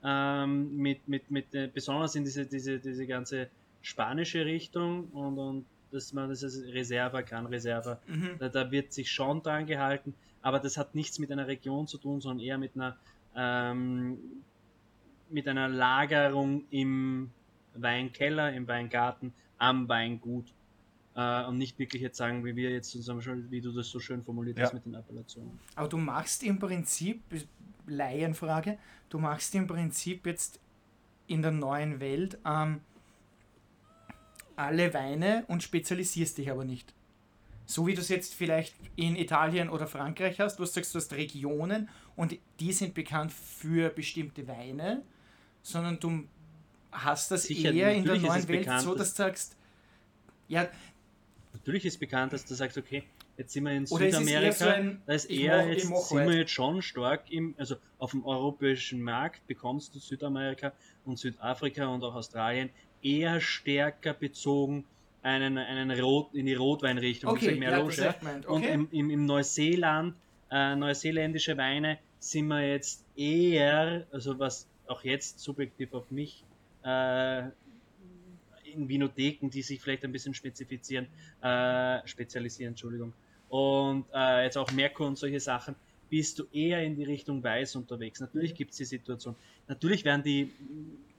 ähm, 0.04 0.76
mit, 0.76 1.08
mit, 1.08 1.30
mit, 1.30 1.54
äh, 1.54 1.68
besonders 1.72 2.14
in 2.14 2.24
diese, 2.24 2.46
diese, 2.46 2.78
diese 2.78 3.06
ganze 3.06 3.48
spanische 3.82 4.44
Richtung 4.44 5.08
und, 5.08 5.38
und 5.38 5.66
dass 5.90 6.12
man 6.12 6.28
das 6.28 6.42
als 6.42 6.62
Reserve 6.72 7.22
kann, 7.22 7.46
Reserve. 7.46 7.98
Mhm. 8.06 8.36
Da, 8.38 8.48
da, 8.48 8.70
wird 8.70 8.92
sich 8.92 9.10
schon 9.10 9.42
dran 9.42 9.66
gehalten, 9.66 10.14
aber 10.42 10.58
das 10.58 10.76
hat 10.76 10.94
nichts 10.94 11.18
mit 11.18 11.30
einer 11.32 11.46
Region 11.46 11.86
zu 11.86 11.98
tun, 11.98 12.20
sondern 12.20 12.44
eher 12.44 12.58
mit 12.58 12.74
einer 12.74 12.96
ähm, 13.36 14.18
mit 15.28 15.48
einer 15.48 15.68
Lagerung 15.68 16.64
im 16.70 17.30
Weinkeller, 17.74 18.52
im 18.52 18.66
Weingarten, 18.68 19.34
am 19.58 19.88
Weingut. 19.88 20.46
Äh, 21.16 21.44
und 21.46 21.56
nicht 21.56 21.78
wirklich 21.78 22.02
jetzt 22.02 22.18
sagen, 22.18 22.44
wie 22.44 22.54
wir 22.56 22.70
jetzt 22.70 22.90
zusammen, 22.90 23.50
wie 23.50 23.62
du 23.62 23.72
das 23.72 23.88
so 23.88 23.98
schön 23.98 24.22
formuliert 24.22 24.58
ja. 24.58 24.64
hast 24.64 24.74
mit 24.74 24.84
den 24.84 24.94
Appellationen. 24.94 25.58
Aber 25.74 25.88
du 25.88 25.96
machst 25.96 26.42
im 26.42 26.58
Prinzip, 26.58 27.22
Laienfrage, 27.86 28.78
du 29.08 29.18
machst 29.18 29.54
im 29.54 29.66
Prinzip 29.66 30.26
jetzt 30.26 30.60
in 31.26 31.40
der 31.40 31.52
neuen 31.52 32.00
Welt 32.00 32.36
ähm, 32.44 32.80
alle 34.56 34.92
Weine 34.92 35.44
und 35.48 35.62
spezialisierst 35.62 36.36
dich 36.36 36.50
aber 36.50 36.66
nicht. 36.66 36.92
So 37.64 37.86
wie 37.86 37.94
du 37.94 38.02
es 38.02 38.10
jetzt 38.10 38.34
vielleicht 38.34 38.74
in 38.94 39.16
Italien 39.16 39.70
oder 39.70 39.86
Frankreich 39.86 40.38
hast, 40.38 40.58
wo 40.58 40.64
du 40.64 40.70
sagst, 40.70 40.94
du 40.94 40.98
hast 40.98 41.14
Regionen 41.14 41.88
und 42.14 42.36
die 42.60 42.72
sind 42.72 42.92
bekannt 42.92 43.32
für 43.32 43.88
bestimmte 43.88 44.46
Weine, 44.46 45.02
sondern 45.62 45.98
du 45.98 46.24
hast 46.92 47.30
das 47.30 47.44
Sicher, 47.44 47.72
eher 47.72 47.94
in 47.94 48.04
der 48.04 48.18
neuen 48.18 48.46
Welt 48.46 48.46
bekannt, 48.46 48.82
so, 48.82 48.94
dass 48.94 49.14
du 49.14 49.16
sagst, 49.16 49.56
ja. 50.48 50.68
Natürlich 51.56 51.86
ist 51.86 51.98
bekannt, 51.98 52.32
dass 52.32 52.44
du 52.44 52.54
sagst, 52.54 52.76
okay, 52.76 53.02
jetzt 53.38 53.52
sind 53.52 53.64
wir 53.64 53.72
in 53.72 53.86
Südamerika, 53.86 54.52
so 54.52 54.68
ein, 54.68 55.02
da 55.06 55.14
ist 55.14 55.30
eher, 55.30 55.58
mach, 55.58 55.66
jetzt 55.68 55.82
sind 55.86 56.18
halt. 56.18 56.28
wir 56.28 56.38
jetzt 56.38 56.50
schon 56.52 56.82
stark 56.82 57.30
im, 57.30 57.54
also 57.56 57.76
auf 57.98 58.10
dem 58.10 58.24
europäischen 58.24 59.00
Markt 59.00 59.46
bekommst 59.46 59.94
du 59.94 59.98
Südamerika 59.98 60.72
und 61.04 61.18
Südafrika 61.18 61.86
und 61.86 62.04
auch 62.04 62.14
Australien 62.14 62.70
eher 63.02 63.40
stärker 63.40 64.12
bezogen 64.12 64.84
einen, 65.22 65.58
einen 65.58 65.90
Rot, 65.98 66.34
in 66.34 66.46
die 66.46 66.54
Rotweinrichtung. 66.54 67.30
Okay, 67.30 67.56
mehr 67.56 67.70
ja. 67.70 67.84
Okay. 67.84 68.46
Und 68.46 68.62
im, 68.64 68.88
im, 68.92 69.10
im 69.10 69.26
Neuseeland, 69.26 70.14
äh, 70.50 70.76
neuseeländische 70.76 71.56
Weine 71.56 71.98
sind 72.18 72.48
wir 72.48 72.68
jetzt 72.68 73.04
eher, 73.16 74.06
also 74.12 74.38
was 74.38 74.68
auch 74.86 75.02
jetzt 75.04 75.40
subjektiv 75.40 75.94
auf 75.94 76.10
mich, 76.10 76.44
äh, 76.84 77.44
in 78.76 78.88
Vinotheken, 78.88 79.48
die 79.50 79.62
sich 79.62 79.80
vielleicht 79.80 80.04
ein 80.04 80.12
bisschen 80.12 80.34
spezifizieren, 80.34 81.06
äh, 81.42 82.06
spezialisieren, 82.06 82.72
Entschuldigung. 82.72 83.12
Und 83.48 84.06
äh, 84.14 84.44
jetzt 84.44 84.56
auch 84.58 84.70
Merkur 84.72 85.06
und 85.06 85.18
solche 85.18 85.40
Sachen, 85.40 85.76
bist 86.08 86.38
du 86.38 86.44
eher 86.52 86.82
in 86.82 86.96
die 86.96 87.04
Richtung 87.04 87.42
Weiß 87.42 87.76
unterwegs. 87.76 88.20
Natürlich 88.20 88.54
gibt 88.54 88.72
es 88.72 88.76
die 88.76 88.84
Situation. 88.84 89.34
Natürlich 89.66 90.04
werden 90.04 90.22
die 90.22 90.52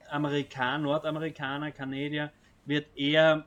Amerikaner, 0.10 0.84
Nordamerikaner, 0.84 1.72
Kanadier, 1.72 2.32
wird 2.66 2.88
eher, 2.96 3.46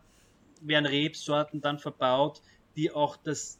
werden 0.61 0.86
Rebsorten 0.86 1.61
dann 1.61 1.78
verbaut, 1.78 2.42
die 2.76 2.90
auch 2.90 3.16
das 3.16 3.58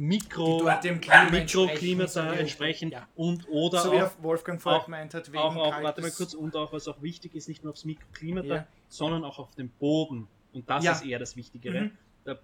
Mikro, 0.00 0.58
Klima 0.80 1.28
Mikroklima 1.28 2.06
da 2.06 2.32
entsprechen 2.34 2.92
ja. 2.92 3.08
und 3.16 3.48
oder 3.48 3.80
so 3.80 3.92
wie 3.92 4.00
auch, 4.00 4.12
Wolfgang 4.22 4.64
auch, 4.64 4.86
meint 4.86 5.12
hat, 5.12 5.26
wegen 5.32 5.38
auch, 5.38 5.56
auch 5.56 5.82
warte 5.82 6.02
mal 6.02 6.12
kurz 6.12 6.34
und 6.34 6.54
auch 6.54 6.72
was 6.72 6.86
auch 6.86 7.02
wichtig 7.02 7.34
ist, 7.34 7.48
nicht 7.48 7.64
nur 7.64 7.72
aufs 7.72 7.84
Mikroklima 7.84 8.42
ja. 8.42 8.58
da, 8.58 8.66
sondern 8.88 9.24
auch 9.24 9.40
auf 9.40 9.56
dem 9.56 9.70
Boden 9.70 10.28
und 10.52 10.70
das 10.70 10.84
ja. 10.84 10.92
ist 10.92 11.04
eher 11.04 11.18
das 11.18 11.36
Wichtigere. 11.36 11.80
Mhm. 11.80 11.90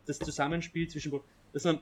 Das 0.05 0.19
Zusammenspiel 0.19 0.89
zwischen 0.89 1.13
das, 1.53 1.63
das 1.63 1.79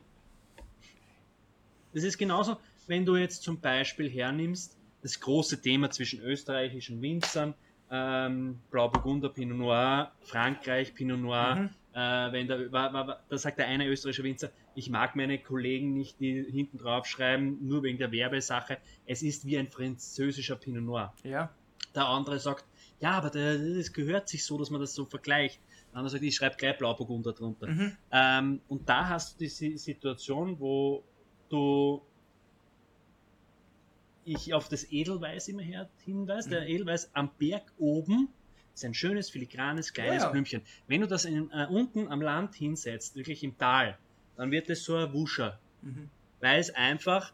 ist 2.05 2.19
genauso, 2.19 2.59
wenn 2.87 3.07
du 3.07 3.17
jetzt 3.17 3.43
zum 3.43 3.59
Beispiel 3.59 4.11
hernimmst 4.11 4.77
das 5.03 5.21
große 5.21 5.63
Thema 5.63 5.91
zwischen 5.91 6.21
österreichischen 6.21 7.01
Winzern, 7.01 7.55
ähm, 7.91 8.59
Blauburgunder, 8.71 9.31
Pinot 9.31 9.57
Noir, 9.57 10.13
Frankreich, 10.21 10.95
Pinot 10.95 11.19
Noir. 11.19 11.55
Mhm. 11.55 11.71
Äh, 11.95 12.33
wenn 12.33 12.49
da, 12.49 12.73
war, 12.73 12.93
war, 12.93 13.23
da 13.29 13.39
sagt 13.39 13.59
der 13.59 13.69
eine 13.69 13.87
österreichische 13.87 14.25
Winzer, 14.25 14.51
ich 14.75 14.91
mag 14.91 15.17
meine 15.17 15.39
Kollegen 15.39 15.93
nicht, 15.93 16.21
die 16.21 16.45
hinten 16.51 16.79
drauf 16.79 17.07
schreiben, 17.07 17.59
nur 17.67 17.83
wegen 17.83 17.99
der 17.99 18.13
Werbesache. 18.13 18.79
Es 19.07 19.23
ist 19.23 19.47
wie 19.47 19.59
ein 19.59 19.69
französischer 19.69 20.57
Pinot 20.57 20.83
Noir. 20.83 21.15
Ja. 21.25 21.51
Der 21.95 22.07
andere 22.07 22.39
sagt, 22.39 22.65
ja, 23.01 23.13
aber 23.13 23.31
das 23.31 23.93
gehört 23.93 24.29
sich 24.29 24.45
so, 24.45 24.59
dass 24.59 24.71
man 24.71 24.81
das 24.81 24.95
so 24.95 25.05
vergleicht. 25.05 25.61
Der 25.91 25.99
andere 25.99 26.11
sagt, 26.11 26.25
ich 26.25 26.35
schreibe 26.35 26.57
gleich 26.57 26.79
Blauburgunder 26.79 27.33
drunter. 27.33 27.67
Mhm. 27.67 27.97
Ähm, 28.11 28.61
und 28.69 28.89
da 28.89 29.09
hast 29.09 29.41
du 29.41 29.45
die 29.45 29.77
Situation, 29.77 30.59
wo 30.59 31.05
du 31.49 32.03
ich 34.25 34.55
auf 34.55 34.69
das 34.69 34.91
Edelweiß 34.91 35.49
immer 35.49 35.63
her 35.63 35.89
hinweise. 36.05 36.51
Der 36.51 36.63
mhm. 36.63 36.69
Edelweiß 36.69 37.11
am 37.15 37.31
Berg 37.39 37.73
oben 37.79 38.29
ist 38.75 38.85
ein 38.85 38.95
schönes, 38.95 39.31
filigranes, 39.31 39.93
kleines 39.93 40.23
ja, 40.23 40.29
ja. 40.29 40.31
Blümchen. 40.31 40.63
Wenn 40.87 41.01
du 41.01 41.07
das 41.07 41.25
in, 41.25 41.51
äh, 41.51 41.67
unten 41.69 42.09
am 42.09 42.23
Land 42.23 42.55
hinsetzt, 42.55 43.17
wirklich 43.17 43.43
im 43.45 43.59
Tal, 43.59 43.99
dann 44.37 44.51
wird 44.51 44.71
es 44.71 44.85
so 44.85 44.97
ein 44.97 45.13
Wuscher. 45.13 45.59
Mhm. 45.83 46.09
Weil 46.41 46.61
es 46.61 46.71
einfach 46.71 47.33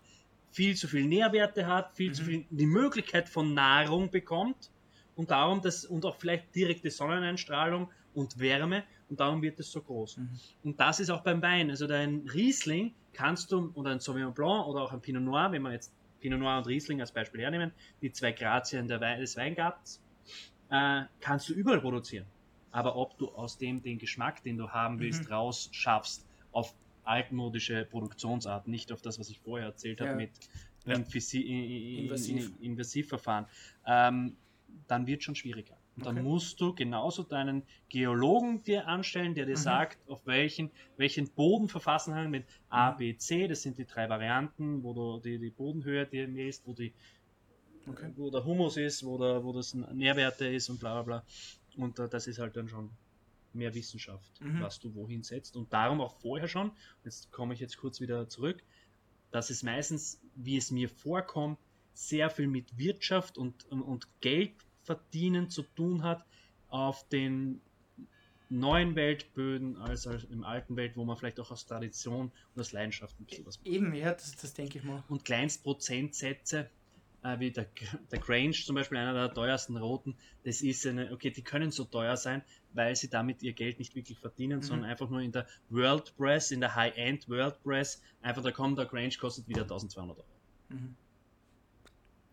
viel 0.51 0.77
zu 0.77 0.89
viel 0.89 1.05
Nährwerte 1.05 1.67
hat, 1.67 1.97
viel 1.97 2.11
mhm. 2.11 2.15
zu 2.15 2.25
viel 2.25 2.45
die 2.51 2.67
Möglichkeit 2.67 3.29
von 3.29 3.55
Nahrung 3.55 4.11
bekommt 4.11 4.71
und 5.17 5.31
darum 5.31 5.61
das 5.61 5.85
und 5.85 6.05
auch 6.05 6.17
vielleicht 6.17 6.55
direkte 6.55 6.91
Sonneneinstrahlung 6.91 7.91
und 8.15 8.39
Wärme 8.39 8.85
und 9.09 9.21
darum 9.21 9.43
wird 9.43 9.59
es 9.61 9.71
so 9.71 9.81
groß. 9.83 10.19
Mhm. 10.19 10.29
Und 10.65 10.81
das 10.81 11.01
ist 11.01 11.11
auch 11.11 11.23
beim 11.23 11.43
Wein. 11.43 11.71
Also 11.71 11.87
dein 11.87 12.29
Riesling 12.33 12.95
kannst 13.13 13.53
du 13.53 13.71
oder 13.75 13.91
ein 13.91 14.01
Sauvignon 14.01 14.35
Blanc 14.35 14.67
oder 14.67 14.83
auch 14.83 14.93
ein 14.93 15.01
Pinot 15.01 15.23
Noir, 15.23 15.53
wenn 15.53 15.63
man 15.63 15.73
jetzt 15.73 15.93
Pinot 16.21 16.39
Noir 16.39 16.59
und 16.59 16.67
Riesling 16.67 17.01
als 17.01 17.13
Beispiel 17.13 17.41
hernehmen, 17.41 17.73
die 18.03 18.13
zwei 18.13 18.33
Grazien 18.33 18.89
Wein, 18.89 19.21
des 19.21 19.37
Weingartens, 19.37 20.03
äh, 20.71 21.03
kannst 21.21 21.49
du 21.49 21.55
überall 21.55 21.81
produzieren. 21.81 22.27
Aber 22.71 22.97
ob 22.97 23.17
du 23.19 23.29
aus 23.31 23.57
dem 23.57 23.83
den 23.83 23.99
Geschmack, 23.99 24.43
den 24.43 24.59
du 24.59 24.69
haben 24.71 24.99
willst, 25.01 25.25
mhm. 25.25 25.33
raus 25.33 25.69
schaffst, 25.73 26.27
auf 26.53 26.75
altmodische 27.09 27.85
Produktionsart, 27.85 28.69
nicht 28.69 28.93
auf 28.93 29.03
das, 29.03 29.19
was 29.19 29.31
ich 29.31 29.41
vorher 29.41 29.69
erzählt 29.69 30.01
ja. 30.01 30.07
habe 30.07 30.17
mit 30.17 30.31
ja. 30.87 30.95
Invasi 30.95 31.41
Invasiv. 32.05 32.53
Invasivverfahren, 32.61 33.47
ähm, 33.87 34.37
dann 34.87 35.07
wird 35.07 35.23
schon 35.23 35.35
schwieriger. 35.35 35.77
dann 35.97 36.19
okay. 36.19 36.23
musst 36.23 36.61
du 36.61 36.75
genauso 36.75 37.23
deinen 37.23 37.63
Geologen 37.89 38.63
dir 38.63 38.87
anstellen, 38.87 39.35
der 39.35 39.47
dir 39.47 39.57
mhm. 39.57 39.63
sagt, 39.63 39.99
auf 40.09 40.27
welchen, 40.27 40.71
welchen 40.97 41.29
Boden 41.31 41.69
verfassen 41.69 42.15
haben 42.15 42.31
mit 42.31 42.45
A, 42.69 42.93
B, 42.93 43.17
C. 43.17 43.49
Das 43.49 43.63
sind 43.63 43.79
die 43.79 43.87
drei 43.87 44.09
Varianten, 44.09 44.83
wo 44.83 44.93
du 44.93 45.21
die, 45.21 45.39
die 45.39 45.51
Bodenhöhe 45.51 46.07
dir 46.07 46.29
misst, 46.29 46.67
wo, 46.67 46.73
die, 46.73 46.93
okay. 47.89 48.13
wo 48.17 48.31
der 48.31 48.45
Humus 48.45 48.77
ist, 48.77 49.05
wo, 49.05 49.19
der, 49.19 49.43
wo 49.43 49.53
das 49.53 49.75
Nährwerte 49.75 50.47
ist 50.47 50.69
und 50.69 50.79
bla 50.79 50.95
bla 50.95 51.03
bla. 51.03 51.25
Und 51.77 51.99
uh, 51.99 52.07
das 52.07 52.27
ist 52.27 52.39
halt 52.39 52.57
dann 52.57 52.69
schon 52.69 52.91
mehr 53.55 53.75
Wissenschaft, 53.75 54.41
mhm. 54.41 54.61
was 54.61 54.79
du 54.79 54.95
wohin 54.95 55.23
setzt. 55.23 55.57
Und 55.57 55.73
darum 55.73 56.01
auch 56.01 56.21
vorher 56.21 56.49
schon, 56.49 56.73
jetzt 57.05 57.31
komme 57.31 57.55
ich 57.55 57.61
jetzt 57.61 57.79
kurz 57.79 58.01
wieder 58.01 58.29
zurück, 58.29 58.63
dass 59.31 59.51
es 59.51 59.63
meistens, 59.63 60.21
wie 60.35 60.57
es 60.57 60.71
mir 60.71 60.89
vorkommt, 60.89 61.59
sehr 61.93 62.31
viel 62.31 62.47
mit 62.47 62.79
Wirtschaft 62.79 63.37
und, 63.37 63.65
und, 63.67 63.83
und 63.83 64.09
Geld 64.21 64.53
verdienen 64.83 65.51
zu 65.51 65.63
tun 65.63 66.03
hat 66.03 66.25
auf 66.69 67.09
den 67.09 67.61
neuen 68.51 68.95
Weltböden 68.95 69.77
als, 69.77 70.07
als 70.07 70.25
im 70.25 70.45
alten 70.45 70.77
Welt, 70.77 70.97
wo 70.97 71.05
man 71.05 71.17
vielleicht 71.17 71.41
auch 71.41 71.51
aus 71.51 71.67
Tradition 71.67 72.33
und 72.55 72.61
aus 72.61 72.73
Leidenschaft 72.73 73.19
ein 73.21 73.27
bisschen 73.27 73.47
was 73.47 73.59
macht. 73.59 73.67
Eben, 73.67 73.95
ja, 73.95 74.13
das, 74.13 74.37
das 74.37 74.55
denke 74.55 74.79
ich 74.79 74.85
mal. 74.85 75.05
Und 75.09 75.25
Kleinstprozentsätze, 75.25 76.71
äh, 77.29 77.41
wie 77.41 77.51
der, 77.51 77.67
der 78.11 78.19
Grange 78.19 78.53
zum 78.53 78.77
Beispiel, 78.77 78.99
einer 78.99 79.15
der 79.15 79.33
teuersten 79.33 79.77
roten, 79.77 80.17
das 80.45 80.63
ist 80.63 80.87
eine, 80.87 81.13
okay, 81.13 81.31
die 81.31 81.43
können 81.43 81.71
so 81.71 81.85
teuer 81.85 82.17
sein, 82.17 82.43
weil 82.73 82.97
sie 82.97 83.09
damit 83.09 83.43
ihr 83.43 83.53
Geld 83.53 83.79
nicht 83.79 83.95
wirklich 83.95 84.19
verdienen, 84.19 84.59
mhm. 84.59 84.63
sondern 84.63 84.91
einfach 84.91 85.09
nur 85.09 85.21
in 85.21 85.33
der 85.33 85.47
World 85.71 86.17
Press, 86.17 86.51
in 86.51 86.61
der 86.61 86.75
High-End 86.75 87.29
World 87.29 87.63
Press, 87.63 88.03
einfach 88.23 88.43
da 88.43 88.51
kommt 88.51 88.79
der 88.79 88.87
Grange 88.87 89.17
kostet 89.21 89.49
wieder 89.49 89.63
1200 89.63 90.19
Euro. 90.19 90.27
Mhm. 90.69 90.97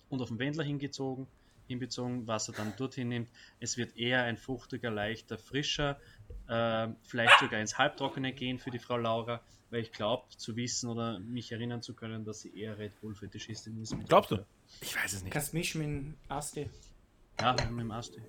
Und 0.09 0.21
auf 0.21 0.29
den 0.29 0.39
Wendler 0.39 0.63
hingezogen, 0.63 1.27
hinbezogen, 1.67 2.27
was 2.27 2.47
er 2.47 2.53
dann 2.53 2.73
dorthin 2.77 3.09
nimmt. 3.09 3.29
Es 3.59 3.75
wird 3.77 3.97
eher 3.97 4.23
ein 4.23 4.37
fruchtiger, 4.37 4.91
leichter, 4.91 5.37
frischer, 5.37 5.99
äh, 6.47 6.89
vielleicht 7.03 7.39
sogar 7.39 7.59
ins 7.59 7.77
Halbtrockene 7.77 8.33
gehen 8.33 8.59
für 8.59 8.69
die 8.69 8.79
Frau 8.79 8.97
Laura, 8.97 9.41
weil 9.71 9.81
ich 9.81 9.91
glaube 9.91 10.25
zu 10.29 10.55
wissen 10.55 10.89
oder 10.89 11.19
mich 11.19 11.51
erinnern 11.51 11.81
zu 11.81 11.95
können, 11.95 12.23
dass 12.23 12.41
sie 12.41 12.57
eher 12.57 12.77
Red 12.77 12.99
Bull 13.01 13.15
Fetischistin 13.15 13.81
ist. 13.81 13.95
Glaubst 14.07 14.31
du? 14.31 14.45
Ich 14.81 14.95
weiß 14.95 15.13
es 15.13 15.23
nicht. 15.23 15.33
Kannst 15.33 15.53
mischen 15.53 15.79
mit 15.79 15.87
dem 15.87 16.15
Asti. 16.29 16.69
Ja, 17.39 17.53
mit 17.53 17.79
dem 17.79 17.91
Asti. 17.91 18.21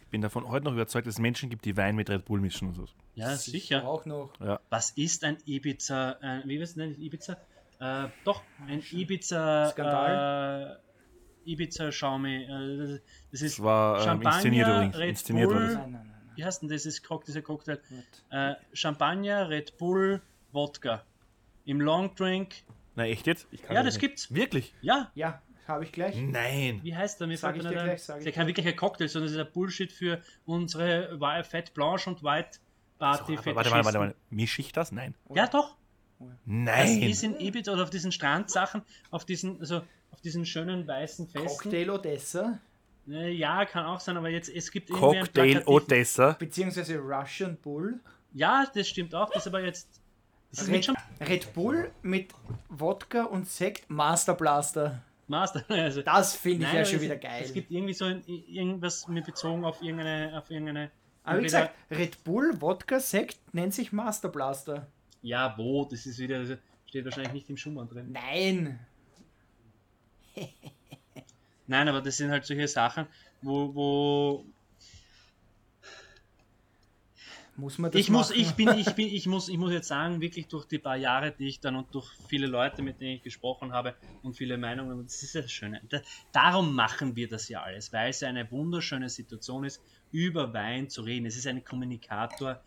Ich 0.00 0.10
bin 0.10 0.22
davon 0.22 0.48
heute 0.48 0.64
noch 0.64 0.72
überzeugt, 0.72 1.06
dass 1.06 1.16
es 1.16 1.20
Menschen 1.20 1.50
gibt, 1.50 1.64
die 1.64 1.76
Wein 1.76 1.94
mit 1.94 2.08
Red 2.08 2.24
Bull 2.24 2.40
mischen 2.40 2.68
und 2.68 2.74
so. 2.74 2.86
Ja, 3.14 3.36
sicher. 3.36 3.86
Auch 3.86 4.06
noch. 4.06 4.32
Ja. 4.40 4.60
Was 4.70 4.90
ist 4.90 5.24
ein 5.24 5.36
Ibiza, 5.44 6.12
äh, 6.22 6.42
wie 6.44 6.58
wird 6.58 6.68
es 6.68 6.74
denn 6.74 7.00
Ibiza? 7.00 7.36
Äh, 7.80 8.08
doch, 8.24 8.42
ein 8.66 8.82
Ibiza. 8.90 9.70
Skandal. 9.70 10.80
Äh, 10.82 10.88
Ibiza 11.52 11.90
Xiaomi. 11.90 12.44
Äh, 12.44 13.00
das 13.30 13.42
ist 13.42 13.58
das 13.58 13.64
war, 13.64 13.98
ähm, 13.98 14.04
Champagner, 14.04 14.36
inszeniert 14.36 14.96
Red 14.96 15.08
inszeniert 15.10 15.48
Bull. 15.48 15.58
Nein, 15.58 15.74
nein, 15.74 15.92
nein, 15.92 16.30
Wie 16.36 16.44
heißt 16.44 16.62
denn 16.62 16.68
das, 16.68 16.86
ist, 16.86 17.02
dieser 17.26 17.42
Cocktail? 17.42 17.80
Äh, 18.30 18.54
Champagner, 18.72 19.48
Red 19.48 19.76
Bull, 19.78 20.20
Wodka. 20.52 21.04
Im 21.64 21.80
Long 21.80 22.14
Drink. 22.14 22.54
Na 22.98 23.06
echt 23.06 23.28
jetzt? 23.28 23.46
ja, 23.52 23.84
das 23.84 23.94
nicht. 23.94 24.00
gibt's. 24.00 24.34
Wirklich? 24.34 24.74
Ja. 24.80 25.12
Ja, 25.14 25.40
habe 25.68 25.84
ich 25.84 25.92
gleich. 25.92 26.16
Nein. 26.16 26.80
Wie 26.82 26.96
heißt 26.96 27.20
der? 27.20 27.28
Mir 27.28 27.38
sag 27.38 27.54
ich 27.54 27.62
dir 27.62 27.68
gleich, 27.68 28.02
sag 28.02 28.18
ist 28.18 28.24
ja 28.24 28.32
kein 28.32 28.48
wirklicher 28.48 28.72
Cocktail, 28.72 29.06
sondern 29.06 29.28
es 29.28 29.36
ist 29.36 29.38
ein 29.38 29.52
Bullshit 29.52 29.92
für 29.92 30.20
unsere 30.46 31.16
Fett 31.44 31.74
Blanche 31.74 32.10
und 32.10 32.24
White 32.24 32.58
Party. 32.98 33.36
So, 33.36 33.46
warte, 33.54 33.70
warte, 33.70 33.84
warte, 33.84 33.98
warte. 34.00 34.14
Mische 34.30 34.62
ich 34.62 34.72
das? 34.72 34.90
Nein. 34.90 35.14
Ja, 35.32 35.46
doch. 35.46 35.76
Nein. 36.44 37.00
Das 37.00 37.10
ist 37.10 37.22
in 37.22 37.38
Ibiza 37.38 37.72
oder 37.72 37.84
auf 37.84 37.90
diesen 37.90 38.10
Strandsachen, 38.10 38.82
auf 39.12 39.24
diesen, 39.24 39.60
also 39.60 39.82
auf 40.10 40.20
diesen 40.20 40.44
schönen 40.44 40.88
weißen 40.88 41.28
Festen. 41.28 41.46
Cocktail 41.46 41.90
Odessa? 41.90 42.58
Äh, 43.08 43.30
ja, 43.30 43.64
kann 43.64 43.84
auch 43.84 44.00
sein, 44.00 44.16
aber 44.16 44.28
jetzt, 44.28 44.48
es 44.48 44.72
gibt 44.72 44.90
irgendwie 44.90 45.20
Cocktail 45.20 45.62
Odessa. 45.66 46.32
Beziehungsweise 46.32 46.98
Russian 46.98 47.56
Bull. 47.58 48.00
Ja, 48.32 48.66
das 48.74 48.88
stimmt 48.88 49.14
auch, 49.14 49.30
das 49.30 49.44
ist 49.44 49.46
aber 49.46 49.62
jetzt. 49.62 50.00
Das 50.50 50.68
Red, 50.68 50.90
Red 51.20 51.52
Bull 51.52 51.90
mit 52.02 52.32
Wodka 52.68 53.24
und 53.24 53.48
Sekt 53.48 53.88
Master 53.90 54.34
Blaster. 54.34 55.02
Master, 55.26 55.64
also, 55.68 56.02
das 56.02 56.34
finde 56.34 56.66
ich 56.66 56.72
ja 56.72 56.84
schon 56.84 57.00
wieder 57.02 57.16
geil. 57.16 57.42
Es 57.44 57.52
gibt 57.52 57.70
irgendwie 57.70 57.92
so 57.92 58.06
ein, 58.06 58.22
irgendwas 58.26 59.08
mit 59.08 59.26
bezogen 59.26 59.64
auf 59.64 59.82
irgendeine. 59.82 60.38
Auf 60.38 60.50
irgendeine 60.50 60.90
aber 61.22 61.40
wie 61.40 61.42
gesagt, 61.42 61.74
Red 61.90 62.24
Bull, 62.24 62.58
Wodka, 62.60 63.00
Sekt 63.00 63.38
nennt 63.52 63.74
sich 63.74 63.92
Master 63.92 64.30
Blaster. 64.30 64.86
Ja, 65.20 65.54
wo? 65.58 65.84
Das 65.84 66.06
ist 66.06 66.18
wieder. 66.18 66.58
Steht 66.86 67.04
wahrscheinlich 67.04 67.34
nicht 67.34 67.50
im 67.50 67.58
Schumann 67.58 67.86
drin. 67.86 68.12
Nein! 68.12 68.80
Nein, 71.66 71.88
aber 71.88 72.00
das 72.00 72.16
sind 72.16 72.30
halt 72.30 72.46
solche 72.46 72.66
Sachen, 72.66 73.06
wo, 73.42 73.74
wo 73.74 74.44
muss 77.58 77.78
man 77.78 77.90
das 77.90 78.00
ich 78.00 78.08
muss, 78.08 78.30
ich 78.30 78.52
bin, 78.52 78.68
ich 78.78 78.92
bin, 78.94 79.08
ich 79.08 79.26
muss, 79.26 79.48
ich 79.48 79.58
muss 79.58 79.72
jetzt 79.72 79.88
sagen, 79.88 80.20
wirklich 80.20 80.46
durch 80.46 80.64
die 80.66 80.78
paar 80.78 80.96
Jahre, 80.96 81.32
die 81.32 81.48
ich 81.48 81.60
dann 81.60 81.74
und 81.76 81.92
durch 81.92 82.08
viele 82.28 82.46
Leute, 82.46 82.82
mit 82.82 83.00
denen 83.00 83.16
ich 83.16 83.22
gesprochen 83.22 83.72
habe 83.72 83.94
und 84.22 84.34
viele 84.36 84.56
Meinungen, 84.56 85.02
das 85.04 85.22
ist 85.22 85.34
das 85.34 85.50
Schöne. 85.50 85.80
Da, 85.88 86.00
darum 86.32 86.74
machen 86.74 87.16
wir 87.16 87.28
das 87.28 87.48
ja 87.48 87.62
alles, 87.62 87.92
weil 87.92 88.10
es 88.10 88.22
eine 88.22 88.50
wunderschöne 88.50 89.08
Situation 89.08 89.64
ist, 89.64 89.82
über 90.12 90.54
Wein 90.54 90.88
zu 90.88 91.02
reden. 91.02 91.26
Es 91.26 91.36
ist 91.36 91.46
ein 91.46 91.64
Kommunikator, 91.64 92.62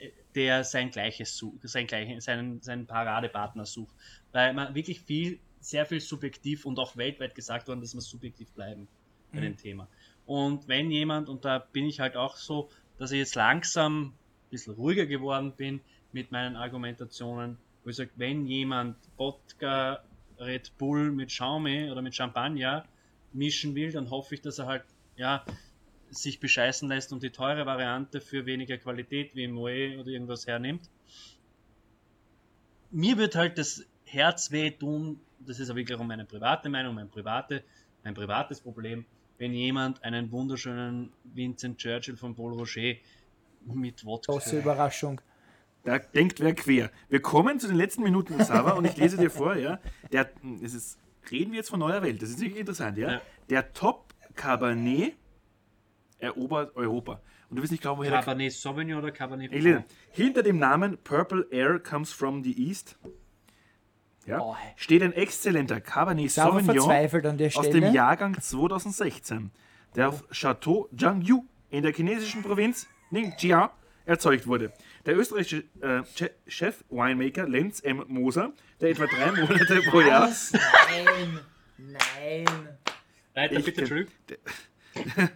äh, 0.00 0.10
der 0.34 0.64
sein 0.64 0.90
Gleiches 0.90 1.36
sucht, 1.36 1.60
sein 1.68 1.86
Gleiches, 1.86 2.24
seinen, 2.24 2.62
seinen 2.62 2.86
Paradepartner 2.86 3.66
sucht, 3.66 3.94
weil 4.32 4.54
man 4.54 4.74
wirklich 4.74 5.00
viel 5.00 5.38
sehr 5.60 5.86
viel 5.86 6.00
subjektiv 6.00 6.66
und 6.66 6.78
auch 6.78 6.96
weltweit 6.96 7.34
gesagt 7.34 7.68
worden, 7.68 7.80
dass 7.80 7.94
wir 7.94 8.00
subjektiv 8.00 8.50
bleiben 8.52 8.86
bei 9.32 9.38
mhm. 9.38 9.42
dem 9.42 9.56
Thema. 9.56 9.88
Und 10.26 10.68
wenn 10.68 10.90
jemand, 10.90 11.28
und 11.28 11.44
da 11.44 11.58
bin 11.58 11.86
ich 11.86 12.00
halt 12.00 12.16
auch 12.16 12.36
so, 12.36 12.70
dass 12.98 13.12
ich 13.12 13.18
jetzt 13.18 13.34
langsam 13.34 14.06
ein 14.06 14.14
bisschen 14.50 14.74
ruhiger 14.74 15.06
geworden 15.06 15.52
bin 15.56 15.80
mit 16.12 16.30
meinen 16.30 16.56
Argumentationen, 16.56 17.58
wo 17.82 17.90
ich 17.90 17.96
sage, 17.96 18.10
wenn 18.16 18.46
jemand 18.46 18.96
Wodka, 19.16 20.02
Red 20.38 20.76
Bull 20.78 21.10
mit 21.10 21.28
Xiaomi 21.28 21.90
oder 21.90 22.02
mit 22.02 22.14
Champagner 22.14 22.84
mischen 23.32 23.74
will, 23.74 23.92
dann 23.92 24.10
hoffe 24.10 24.34
ich, 24.34 24.40
dass 24.40 24.58
er 24.58 24.66
halt, 24.66 24.84
ja, 25.16 25.44
sich 26.10 26.38
bescheißen 26.40 26.88
lässt 26.88 27.12
und 27.12 27.22
die 27.22 27.30
teure 27.30 27.66
Variante 27.66 28.20
für 28.20 28.46
weniger 28.46 28.78
Qualität 28.78 29.34
wie 29.34 29.48
Moe 29.48 29.98
oder 29.98 30.08
irgendwas 30.08 30.46
hernimmt. 30.46 30.88
Mir 32.90 33.18
wird 33.18 33.34
halt 33.34 33.58
das 33.58 33.84
Herz 34.04 34.52
weh 34.52 34.70
tun, 34.70 35.20
das 35.40 35.58
ist 35.58 35.70
aber 35.70 35.78
wirklich 35.78 35.98
auch 35.98 36.04
meine 36.04 36.24
private 36.24 36.68
Meinung, 36.68 36.94
mein, 36.94 37.10
private, 37.10 37.64
mein 38.04 38.14
privates 38.14 38.60
Problem, 38.60 39.04
wenn 39.38 39.52
jemand 39.52 40.02
einen 40.04 40.30
wunderschönen 40.30 41.12
Vincent 41.24 41.78
Churchill 41.78 42.16
von 42.16 42.34
Paul 42.34 42.52
Rocher 42.52 42.94
mit 43.66 44.04
Wodka. 44.04 44.32
Große 44.32 44.58
Überraschung. 44.58 45.20
Da 45.84 45.98
denkt 45.98 46.40
wer 46.40 46.54
quer. 46.54 46.90
Wir 47.08 47.20
kommen 47.20 47.60
zu 47.60 47.66
den 47.66 47.76
letzten 47.76 48.02
Minuten, 48.02 48.42
Sava, 48.42 48.72
und 48.72 48.86
ich 48.86 48.96
lese 48.96 49.18
dir 49.18 49.30
vor, 49.30 49.56
ja. 49.56 49.78
Der, 50.12 50.30
es 50.62 50.72
ist, 50.72 50.98
reden 51.30 51.52
wir 51.52 51.58
jetzt 51.58 51.68
von 51.68 51.80
neuer 51.80 52.02
Welt, 52.02 52.22
das 52.22 52.30
ist 52.30 52.40
wirklich 52.40 52.60
interessant, 52.60 52.96
ja. 52.96 53.12
ja. 53.12 53.22
Der 53.50 53.72
Top 53.74 54.14
Cabernet 54.34 55.14
erobert 56.18 56.74
Europa. 56.74 57.20
Und 57.50 57.56
du 57.56 57.62
wirst 57.62 57.72
nicht 57.72 57.82
glauben, 57.82 58.00
woher 58.00 58.12
Cabernet 58.12 58.52
Sauvignon 58.52 58.98
oder 58.98 59.12
Cabernet 59.12 59.52
Franc? 59.52 59.84
Hinter 60.10 60.42
dem 60.42 60.58
Namen 60.58 60.96
Purple 61.04 61.46
Air 61.50 61.78
comes 61.78 62.12
from 62.12 62.42
the 62.42 62.68
East 62.68 62.96
ja, 64.26 64.40
oh. 64.40 64.56
steht 64.76 65.02
ein 65.02 65.12
exzellenter 65.12 65.80
Cabernet 65.80 66.30
Sauvignon 66.30 66.78
aus 67.54 67.70
dem 67.70 67.92
Jahrgang 67.92 68.40
2016, 68.40 69.50
der 69.94 70.08
auf 70.08 70.24
Chateau 70.30 70.88
Jiangyu 70.92 71.44
in 71.70 71.82
der 71.82 71.92
chinesischen 71.92 72.42
Provinz 72.42 72.86
Ningxia 73.10 73.70
erzeugt 74.06 74.46
wurde. 74.46 74.72
Der 75.06 75.16
österreichische 75.16 75.64
äh, 75.80 76.02
Chef 76.46 76.84
Winemaker 76.90 77.48
Lenz 77.48 77.80
M. 77.80 78.04
Moser, 78.08 78.52
der 78.80 78.90
etwa 78.90 79.06
drei 79.06 79.32
Monate 79.32 79.82
pro 79.90 80.00
Jahr. 80.00 80.30
Nein, 80.52 81.40
nein. 81.76 82.68
Weiter 83.34 83.60
bitte, 83.60 83.80
Entschuldigung. 83.80 84.12
Der, 84.28 84.38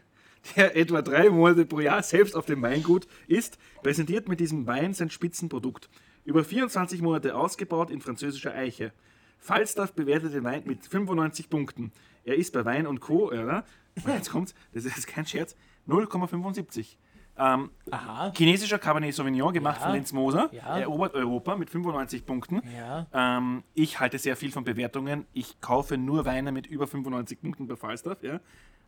der 0.56 0.76
etwa 0.76 1.02
drei 1.02 1.30
Monate 1.30 1.66
pro 1.66 1.80
Jahr 1.80 2.02
selbst 2.02 2.34
auf 2.36 2.46
dem 2.46 2.62
Weingut 2.62 3.06
ist, 3.26 3.58
präsentiert 3.82 4.28
mit 4.28 4.40
diesem 4.40 4.66
Wein 4.66 4.94
sein 4.94 5.10
Spitzenprodukt. 5.10 5.88
Über 6.28 6.44
24 6.44 7.00
Monate 7.00 7.34
ausgebaut 7.34 7.90
in 7.90 8.02
französischer 8.02 8.54
Eiche. 8.54 8.92
Falstaff 9.38 9.94
bewertet 9.94 10.34
den 10.34 10.44
Wein 10.44 10.62
mit 10.66 10.84
95 10.86 11.48
Punkten. 11.48 11.90
Er 12.22 12.36
ist 12.36 12.52
bei 12.52 12.66
Wein 12.66 12.86
und 12.86 13.00
Co. 13.00 13.28
Oder? 13.28 13.64
Jetzt 14.06 14.30
kommt's, 14.30 14.54
das 14.74 14.84
ist 14.84 15.06
kein 15.06 15.24
Scherz, 15.24 15.56
0,75. 15.88 16.96
Ähm, 17.38 17.70
Aha. 17.90 18.30
Chinesischer 18.36 18.78
Cabernet 18.78 19.14
Sauvignon 19.14 19.54
gemacht 19.54 19.78
ja. 19.78 19.86
von 19.86 19.94
Lenz 19.94 20.12
Moser. 20.12 20.50
Ja. 20.52 20.78
Erobert 20.78 21.14
Europa 21.14 21.56
mit 21.56 21.70
95 21.70 22.26
Punkten. 22.26 22.60
Ja. 22.76 23.06
Ähm, 23.14 23.62
ich 23.72 23.98
halte 23.98 24.18
sehr 24.18 24.36
viel 24.36 24.52
von 24.52 24.64
Bewertungen. 24.64 25.24
Ich 25.32 25.62
kaufe 25.62 25.96
nur 25.96 26.26
Weine 26.26 26.52
mit 26.52 26.66
über 26.66 26.86
95 26.86 27.40
Punkten 27.40 27.66
bei 27.68 27.76
Falstaff. 27.76 28.22
Ja. 28.22 28.40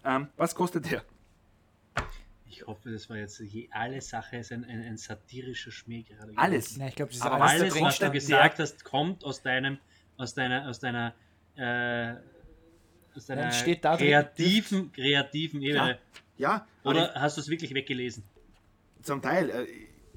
Ähm, 0.05 0.29
was 0.37 0.55
kostet 0.55 0.91
der? 0.91 1.05
Ich 2.51 2.67
hoffe, 2.67 2.91
das 2.91 3.09
war 3.09 3.17
jetzt 3.17 3.41
alle 3.71 4.01
Sache 4.01 4.39
ist 4.39 4.51
ein, 4.51 4.65
ein, 4.65 4.83
ein 4.83 4.97
satirischer 4.97 5.71
Schmäh 5.71 6.03
gerade. 6.03 6.33
Alles. 6.35 6.77
Ja, 6.77 6.89
ich 6.89 6.97
glaube, 6.97 7.11
das 7.11 7.19
ist 7.21 7.25
Aber 7.25 7.45
alles, 7.45 7.73
alles 7.75 7.81
was 7.81 7.99
du 8.01 8.11
gesagt 8.11 8.59
hast, 8.59 8.85
kommt 8.85 9.25
aus 9.25 9.41
deinem, 9.41 9.79
aus 10.17 10.35
deiner, 10.35 10.69
aus 10.69 10.81
deiner, 10.81 11.15
äh, 11.57 12.15
aus 13.17 13.27
deiner 13.27 13.51
kreativen, 13.51 14.91
kreativen 14.93 15.63
Ebene. 15.63 15.99
Ja. 16.39 16.67
Oder 16.83 17.15
hast 17.15 17.37
du 17.37 17.41
es 17.41 17.49
wirklich 17.49 17.73
weggelesen? 17.73 18.25
Zum 19.03 19.23
Teil, 19.23 19.51
äh, 19.51 19.67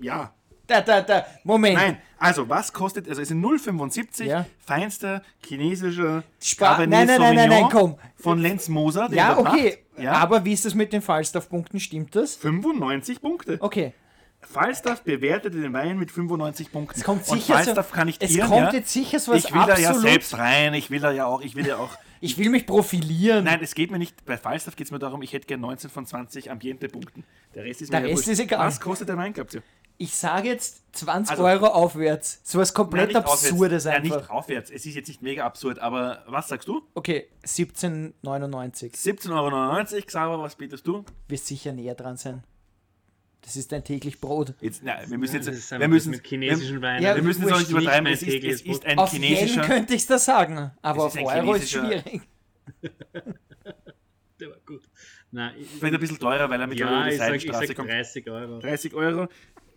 ja. 0.01 0.33
Da, 0.65 0.81
da, 0.81 1.01
da, 1.01 1.27
Moment. 1.43 1.75
Nein, 1.75 2.01
also 2.17 2.49
was 2.49 2.73
kostet, 2.73 3.07
also 3.07 3.21
es 3.21 3.27
sind 3.27 3.45
0,75 3.45 4.23
Ja. 4.23 4.45
feinster 4.59 5.21
chinesischer 5.45 6.23
Spa 6.41 6.71
Cabernet 6.71 6.89
nein, 6.89 7.07
nein, 7.07 7.19
nein, 7.19 7.35
nein, 7.35 7.49
nein, 7.49 7.61
Sauvignon 7.61 7.97
komm. 7.97 7.99
von 8.15 8.39
Lenz 8.39 8.69
Moser. 8.69 9.09
Ja, 9.11 9.37
okay. 9.37 9.82
Ja, 9.97 10.13
Aber 10.13 10.43
wie 10.45 10.53
ist 10.53 10.65
das 10.65 10.73
mit 10.73 10.93
den 10.93 11.01
Falstaff-Punkten? 11.01 11.79
Stimmt 11.79 12.15
das? 12.15 12.35
95 12.35 13.21
Punkte. 13.21 13.57
Okay. 13.59 13.93
Falstaff 14.41 15.03
bewertete 15.03 15.61
den 15.61 15.71
Wein 15.73 15.97
mit 15.97 16.11
95 16.11 16.71
Punkten. 16.71 16.99
Es 16.99 17.05
kommt 17.05 17.27
Und 17.29 17.39
sicher 17.41 17.53
Falstaff 17.55 17.89
so, 17.89 17.95
kann 17.95 18.07
nicht 18.07 18.21
es 18.21 18.35
irren, 18.35 18.49
kommt 18.49 18.73
ja? 18.73 18.73
jetzt 18.73 18.91
sicher 18.91 19.19
so 19.19 19.31
was 19.31 19.45
Ich 19.45 19.53
will 19.53 19.61
da 19.65 19.77
ja 19.77 19.93
selbst 19.93 20.37
rein, 20.37 20.73
ich 20.73 20.89
will 20.91 20.99
da 20.99 21.11
ja 21.11 21.25
auch, 21.25 21.41
ich 21.41 21.55
will 21.55 21.65
ja 21.67 21.77
auch. 21.77 21.89
Ich 22.23 22.37
will 22.37 22.49
mich 22.49 22.65
profilieren. 22.65 23.43
Nein, 23.43 23.59
es 23.61 23.75
geht 23.75 23.91
mir 23.91 23.97
nicht, 23.99 24.23
bei 24.23 24.37
Falstaff 24.37 24.77
geht 24.77 24.87
es 24.87 24.91
mir 24.91 24.99
darum, 24.99 25.21
ich 25.23 25.33
hätte 25.33 25.45
gern 25.45 25.59
19 25.59 25.89
von 25.89 26.05
20 26.05 26.49
Ambiente-Punkten. 26.51 27.25
Der 27.53 27.65
Rest 27.65 27.81
ist 27.81 27.91
Der 27.91 27.99
mir 27.99 28.07
ja 28.07 28.13
Rest 28.13 28.27
wurscht. 28.27 28.39
ist 28.39 28.45
egal. 28.45 28.65
Was 28.65 28.79
kostet 28.79 29.09
der 29.09 29.17
Wein, 29.17 29.33
glaubt 29.33 29.53
ihr? 29.55 29.61
Ich 29.97 30.15
sage 30.15 30.49
jetzt 30.49 30.83
20 30.97 31.31
Also- 31.31 31.43
Euro 31.45 31.67
aufwärts. 31.67 32.41
So 32.43 32.59
was 32.59 32.73
komplett 32.73 33.13
Nein, 33.13 33.21
nicht 33.23 33.31
Absurdes 33.31 33.85
aufwärts. 33.85 33.85
Ja, 33.85 33.91
einfach. 33.91 34.21
nicht 34.21 34.29
aufwärts. 34.31 34.69
Es 34.71 34.85
ist 34.85 34.95
jetzt 34.95 35.07
nicht 35.07 35.21
mega 35.21 35.45
absurd, 35.45 35.79
aber 35.79 36.23
was 36.27 36.47
sagst 36.49 36.67
du? 36.67 36.81
Okay, 36.93 37.29
17,99. 37.45 38.91
17,99 38.95 39.93
Euro, 39.93 40.05
Xaver, 40.05 40.39
was 40.41 40.55
bietest 40.55 40.85
du? 40.87 41.05
Wirst 41.27 41.47
sicher 41.47 41.71
näher 41.73 41.95
dran 41.95 42.17
sein. 42.17 42.43
Das 43.41 43.55
ist 43.57 43.71
dein 43.73 43.83
täglich 43.83 44.21
Brot. 44.21 44.53
Jetzt, 44.61 44.81
na, 44.83 44.97
wir 45.07 45.17
müssen 45.17 45.35
jetzt, 45.35 45.47
ist 45.47 45.69
wir 45.71 45.87
müssen, 45.87 46.11
mit 46.11 46.25
chinesischen 46.25 46.81
Weinen. 46.81 47.03
Ja, 47.03 47.13
wir 47.15 47.23
müssen 47.23 47.43
es 47.43 47.51
auch 47.51 47.59
nicht 47.59 47.71
übertreiben. 47.71 48.07
Es 48.07 48.21
ist, 48.21 48.27
es 48.27 48.33
tägliches 48.33 48.61
ist 48.61 48.85
ein 48.85 48.97
Auf 48.97 49.11
chinesischer. 49.11 49.61
könnte 49.65 49.93
ich 49.95 50.05
das 50.07 50.23
sagen, 50.25 50.71
aber 50.81 51.07
Es 51.07 51.15
ist 51.15 51.21
auf 51.21 51.33
Euro 51.35 51.53
ist 51.55 51.69
schwierig. 51.69 52.21
Der 54.39 54.49
war 54.49 54.57
gut. 54.65 54.81
Nein, 55.31 55.53
ich, 55.59 55.67
Vielleicht 55.67 55.93
ein 55.93 55.99
bisschen 55.99 56.19
teurer, 56.19 56.49
weil 56.49 56.61
er 56.61 56.67
mit 56.67 56.79
ja, 56.79 56.87
der 57.03 57.11
ich 57.11 57.17
sag, 57.17 57.33
ich 57.35 57.41
Seitenstraße 57.43 57.67
sag 57.67 57.75
kommt. 57.75 57.89
30 57.89 58.29
Euro. 58.29 58.59
30 58.59 58.93
Euro. 58.93 59.27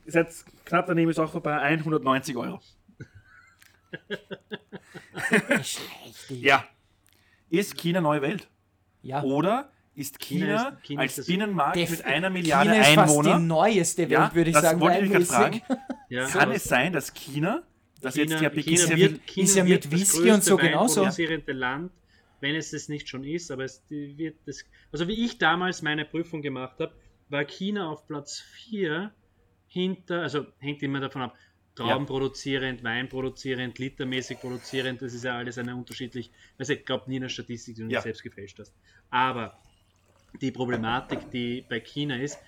Ihr 0.07 0.12
seid 0.12 0.28
knapp 0.64 0.86
daneben, 0.86 1.11
ist 1.11 1.18
auch 1.18 1.30
vorbei. 1.32 1.59
190 1.59 2.36
Euro. 2.36 2.61
Ja. 6.30 6.64
Ist 7.50 7.76
China 7.76 8.00
neue 8.00 8.22
Welt? 8.22 8.48
ja. 9.02 9.22
Oder 9.22 9.70
ist 9.94 10.18
China, 10.18 10.46
China 10.46 10.68
ist- 10.74 10.82
China 10.82 11.00
als 11.02 11.11
ist 11.12 11.18
das- 11.18 11.26
Binnenmarkt 11.26 11.76
mit 11.90 12.04
einer 12.04 12.28
Milliarde 12.30 12.70
China 12.70 12.82
ist 12.82 12.94
fast 12.94 13.14
die 13.14 13.18
Einwohner? 13.18 13.38
neueste 13.38 14.02
Welt, 14.02 14.11
Ja, 14.11 14.34
würde 14.34 14.50
ich 14.50 14.54
das 14.54 14.62
sagen. 14.64 14.80
wollte 14.80 15.04
ich 15.04 15.11
gerade 15.11 15.24
fragen. 15.24 15.62
Ja, 16.09 16.26
Kann 16.28 16.42
aber 16.42 16.54
es 16.54 16.64
sein, 16.64 16.92
dass 16.92 17.12
China, 17.14 17.62
das 18.00 18.14
China, 18.14 18.30
jetzt 18.40 18.42
ja 18.42 18.50
China, 18.50 18.96
wird, 18.96 19.26
China 19.26 19.44
Ist 19.44 19.57
ja 19.57 19.64
mit 19.64 19.84
das 19.86 19.90
Whisky 19.90 20.30
und 20.30 20.44
so 20.44 20.57
genauso. 20.57 21.00
weinproduzierende 21.00 21.52
Land, 21.52 21.92
wenn 22.40 22.54
es 22.54 22.72
es 22.72 22.88
nicht 22.88 23.09
schon 23.09 23.24
ist, 23.24 23.50
aber 23.50 23.64
es 23.64 23.82
wird 23.88 24.36
das. 24.46 24.64
Also 24.92 25.09
wie 25.09 25.24
ich 25.24 25.38
damals 25.38 25.82
meine 25.82 26.04
Prüfung 26.04 26.42
gemacht 26.42 26.76
habe, 26.78 26.92
war 27.28 27.44
China 27.44 27.88
auf 27.90 28.07
Platz 28.07 28.38
4 28.40 29.11
hinter, 29.77 30.22
also 30.22 30.47
hängt 30.59 30.83
immer 30.83 31.01
davon 31.01 31.22
ab, 31.22 31.37
Trauben 31.74 32.07
produzierend, 32.07 32.83
Wein 32.83 33.09
produzierend, 33.11 33.79
litermäßig 33.79 34.41
produzierend, 34.41 35.03
das 35.03 35.12
ist 35.12 35.24
ja 35.24 35.37
alles 35.37 35.59
eine 35.59 35.77
unterschiedlich, 35.77 36.33
also 36.57 36.72
ich 36.72 36.87
glaube 36.87 37.05
nie 37.11 37.16
eine 37.16 37.29
Statistik, 37.29 37.74
die 37.77 37.83
du 37.83 37.91
Ja. 37.91 38.01
selbst 38.01 38.22
gefälscht 38.22 38.59
hast. 38.59 38.74
Aber 39.11 39.61
die 40.41 40.53
Problematik, 40.53 41.31
die 41.31 41.62
bei 41.68 41.81
China 41.81 42.16
ist, 42.16 42.39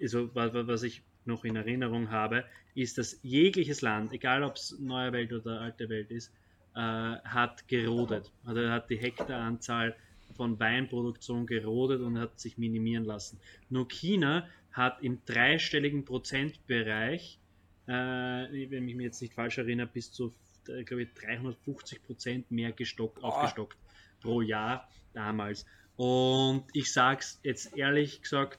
also 0.00 0.34
wa- 0.34 0.52
wa- 0.54 0.66
was 0.66 0.82
ich 0.82 1.02
noch 1.24 1.44
in 1.44 1.56
Erinnerung 1.56 2.10
habe, 2.10 2.44
ist, 2.74 2.98
dass 2.98 3.18
jegliches 3.22 3.80
Land, 3.82 4.12
egal 4.12 4.42
ob 4.44 4.56
es 4.56 4.76
neue 4.78 5.12
Welt 5.12 5.32
oder 5.32 5.60
alte 5.60 5.88
Welt 5.88 6.10
ist, 6.10 6.32
äh, 6.74 6.80
hat 6.80 7.66
gerodet. 7.68 8.32
Also 8.44 8.68
hat 8.68 8.90
die 8.90 8.98
Hektaranzahl 8.98 9.96
von 10.32 10.58
Weinproduktion 10.58 11.46
gerodet 11.46 12.00
und 12.02 12.18
hat 12.18 12.40
sich 12.40 12.58
minimieren 12.58 13.04
lassen. 13.04 13.40
Nur 13.68 13.86
China 13.88 14.48
hat 14.74 15.02
im 15.02 15.24
dreistelligen 15.24 16.04
Prozentbereich, 16.04 17.38
äh, 17.86 17.92
wenn 17.92 18.88
ich 18.88 18.96
mich 18.96 19.04
jetzt 19.04 19.22
nicht 19.22 19.34
falsch 19.34 19.58
erinnere, 19.58 19.86
bis 19.86 20.12
zu, 20.12 20.34
äh, 20.68 20.82
glaube 20.82 21.04
ich, 21.04 21.14
350 21.14 22.02
Prozent 22.02 22.50
mehr 22.50 22.72
gestock, 22.72 23.22
aufgestockt 23.22 23.78
pro 24.20 24.40
Jahr 24.42 24.88
damals. 25.12 25.64
Und 25.96 26.64
ich 26.72 26.92
sage 26.92 27.20
es 27.20 27.40
jetzt 27.44 27.76
ehrlich 27.76 28.20
gesagt, 28.20 28.58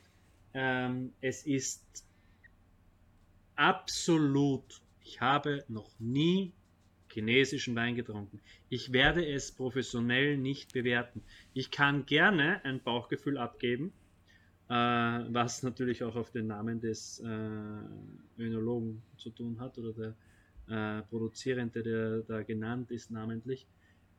ähm, 0.53 1.11
es 1.19 1.45
ist 1.45 2.05
absolut, 3.55 4.81
ich 5.03 5.19
habe 5.19 5.65
noch 5.67 5.91
nie 5.99 6.53
chinesischen 7.11 7.75
Wein 7.75 7.95
getrunken. 7.95 8.39
Ich 8.69 8.93
werde 8.93 9.25
es 9.25 9.51
professionell 9.51 10.37
nicht 10.37 10.71
bewerten. 10.71 11.23
Ich 11.53 11.71
kann 11.71 12.05
gerne 12.05 12.63
ein 12.63 12.81
Bauchgefühl 12.81 13.37
abgeben, 13.37 13.91
was 14.67 15.61
natürlich 15.63 16.03
auch 16.03 16.15
auf 16.15 16.31
den 16.31 16.47
Namen 16.47 16.81
des 16.81 17.19
äh, 17.19 18.41
Önologen 18.41 19.01
zu 19.17 19.29
tun 19.29 19.59
hat 19.59 19.77
oder 19.77 19.93
der 20.67 20.97
äh, 20.99 21.01
Produzierende, 21.03 21.83
der 21.83 22.19
da 22.21 22.41
genannt 22.43 22.89
ist 22.91 23.11
namentlich. 23.11 23.67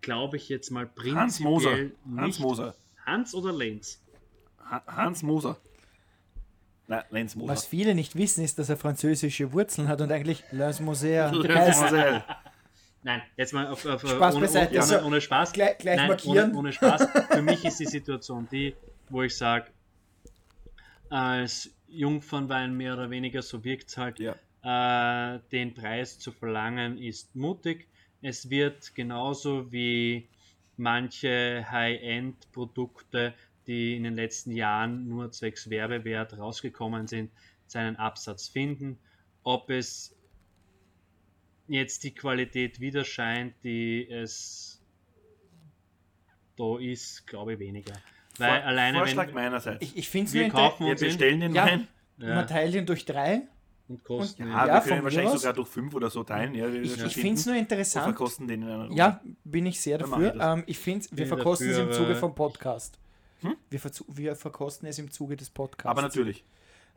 Glaube 0.01 0.36
ich 0.36 0.49
jetzt 0.49 0.70
mal 0.70 0.86
prinzipiell 0.86 1.16
Hans 1.20 1.40
Moser. 1.40 1.76
nicht. 1.76 1.92
Hans 2.16 2.38
Moser. 2.38 2.74
Hans 3.05 3.34
oder 3.34 3.53
Lenz? 3.53 4.01
Ha- 4.70 4.84
Hans 4.86 5.22
Moser. 5.22 5.57
Nein, 6.86 7.03
Lenz 7.11 7.34
Moser. 7.34 7.53
Was 7.53 7.66
viele 7.66 7.94
nicht 7.97 8.14
wissen, 8.14 8.44
ist, 8.44 8.59
dass 8.61 8.68
er 8.68 8.76
französische 8.76 9.53
Wurzeln 9.53 9.88
hat 9.88 10.01
und 10.01 10.12
eigentlich 10.12 10.44
Lenz 10.53 10.78
heißt. 10.78 10.80
Moser. 10.82 12.24
Nein, 13.03 13.22
jetzt 13.36 13.53
mal 13.53 13.66
auf, 13.68 13.84
auf 13.86 14.01
Spaß 14.09 14.34
ohne, 14.36 14.44
beiseite. 14.47 14.70
ohne, 14.72 14.80
Also, 14.80 14.97
ohne, 14.99 15.07
ohne 15.07 15.20
Spaß. 15.20 15.53
gleich- 15.53 15.78
gleich 15.78 15.97
Nein, 15.97 16.09
markieren. 16.09 16.51
Ohne, 16.51 16.59
ohne 16.59 16.72
Spaß. 16.72 17.09
Für 17.30 17.42
mich 17.51 17.64
ist 17.64 17.80
die 17.80 17.86
Situation 17.86 18.47
die, 18.51 18.74
wo 19.09 19.22
ich 19.22 19.36
sage, 19.36 19.66
als 21.11 21.70
Jungfernwein 21.88 22.76
mehr 22.76 22.94
oder 22.94 23.11
weniger, 23.11 23.42
so 23.42 23.64
wirkt 23.64 23.88
es 23.88 23.96
halt, 23.96 24.18
Ja. 24.18 24.36
äh, 24.62 25.40
den 25.52 25.74
Preis 25.74 26.18
zu 26.18 26.32
verlangen, 26.32 26.98
ist 26.98 27.34
mutig. 27.36 27.88
Es 28.22 28.50
wird 28.50 28.94
genauso 28.94 29.70
wie 29.70 30.28
manche 30.76 31.64
High-End-Produkte, 31.70 33.34
die 33.66 33.96
in 33.96 34.04
den 34.04 34.14
letzten 34.14 34.52
Jahren 34.52 35.09
nur 35.09 35.30
zwecks 35.32 35.70
Werbewert 35.70 36.38
rausgekommen 36.38 37.07
sind, 37.07 37.30
seinen 37.66 37.96
Absatz 37.96 38.48
finden. 38.48 38.98
Ob 39.42 39.70
es 39.70 40.14
jetzt 41.68 42.04
die 42.04 42.14
Qualität 42.14 42.80
wieder 42.80 43.04
scheint, 43.04 43.54
die 43.64 44.09
es 44.09 44.80
da 46.57 46.78
ist, 46.78 47.26
glaube 47.26 47.54
ich 47.54 47.59
weniger. 47.59 47.94
Weil 48.39 48.61
Vor- 48.61 48.68
alleine 48.68 48.99
Vorschlag 48.99 49.26
wenn 49.28 49.34
meinerseits. 49.34 49.82
Ich, 49.82 49.97
ich 49.97 50.09
finde 50.09 50.26
es 50.28 50.32
wir 50.34 50.43
nur 50.43 50.51
kaufen 50.53 50.87
wir 50.87 50.95
bestellen 50.95 51.41
den 51.41 51.55
Ja. 51.55 51.64
Wein. 51.66 51.89
ja, 52.18 52.34
Man 52.34 52.47
teilt 52.47 52.74
ihn 52.74 52.87
durch 52.87 53.05
drei. 53.05 53.43
und 53.89 54.03
kosten 54.05 54.43
und- 54.43 54.49
ihn. 54.49 54.55
Ja, 54.55 54.66
Ja, 54.66 54.74
wir 54.74 54.80
können 54.91 55.05
wahrscheinlich 55.05 55.32
aus. 55.32 55.41
sogar 55.43 55.55
durch 55.55 55.68
fünf 55.68 55.95
oder 55.95 56.11
so 56.11 56.24
teilen. 56.24 56.55
Ja, 56.55 56.72
wir 56.72 56.82
Ich, 56.82 56.99
wir 56.99 57.07
ich 57.07 57.14
finde 57.14 57.34
es 57.34 57.47
nur 57.47 57.55
interessant. 57.57 58.05
verkosten 58.05 58.49
den 58.49 58.62
in 58.62 58.68
einer 58.68 58.78
Runde. 58.84 58.97
Ja, 58.97 59.20
bin 59.45 59.64
ich 59.66 59.80
sehr 59.80 60.01
ich 60.01 60.07
dafür. 60.11 60.30
das. 60.32 60.59
Ähm, 60.59 60.64
ich 60.66 60.78
finde, 60.78 61.07
wir 61.11 61.16
Bin 61.16 61.26
verkosten 61.28 61.68
es 61.70 61.76
dafür, 61.76 61.91
im 61.91 61.97
Zuge 61.97 62.11
aber- 62.11 62.16
vom 62.18 62.34
Podcast. 62.34 62.99
Hm? 63.43 63.55
Wir, 63.70 63.80
wir 64.09 64.34
verkosten 64.37 64.89
es 64.89 64.99
im 64.99 65.11
Zuge 65.11 65.37
des 65.37 65.51
Podcasts. 65.51 65.91
Aber 65.91 66.03
natürlich. 66.03 66.45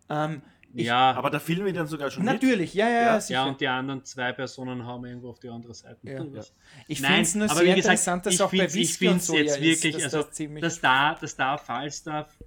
Ähm, 0.10 0.42
ich- 0.74 0.86
ja, 0.86 1.12
Aber 1.14 1.30
da 1.30 1.40
filmen 1.40 1.66
wir 1.66 1.74
dann 1.74 1.88
sogar 1.88 2.12
schon 2.12 2.24
mit. 2.26 2.34
natürlich, 2.34 2.74
ja, 2.74 2.88
ja, 2.88 2.94
Ja, 2.94 3.02
ja, 3.16 3.22
sicher. 3.22 3.34
ja, 3.40 3.46
und 3.46 3.60
die 3.62 3.68
anderen 3.68 4.04
zwei 4.06 4.32
Personen 4.34 4.86
haben 4.86 5.06
irgendwo 5.06 5.30
auf 5.30 5.40
die 5.40 5.50
andere 5.50 5.74
Seite. 5.74 5.98
Ja. 6.04 6.24
Ja. 6.24 6.42
ich 6.88 7.02
finde 7.02 7.22
es 7.22 7.36
nur 7.36 7.46
aber 7.50 7.56
sehr 7.60 7.76
gesagt, 7.76 7.78
interessant, 7.94 8.26
dass 8.26 8.34
ich 8.36 8.42
auch 8.42 8.52
bei 8.52 8.74
Whisky 8.74 9.08
und 9.08 9.22
so 9.24 9.36
jetzt 9.36 9.58
ja 9.58 9.62
wirklich, 9.64 9.96
ist, 9.96 10.06
dass 10.06 10.14
also, 10.14 10.30
das 10.30 10.62
dass 10.62 10.82
da, 10.82 11.16
dass 11.16 11.36
da 11.36 11.58
Falstaff 11.58 12.38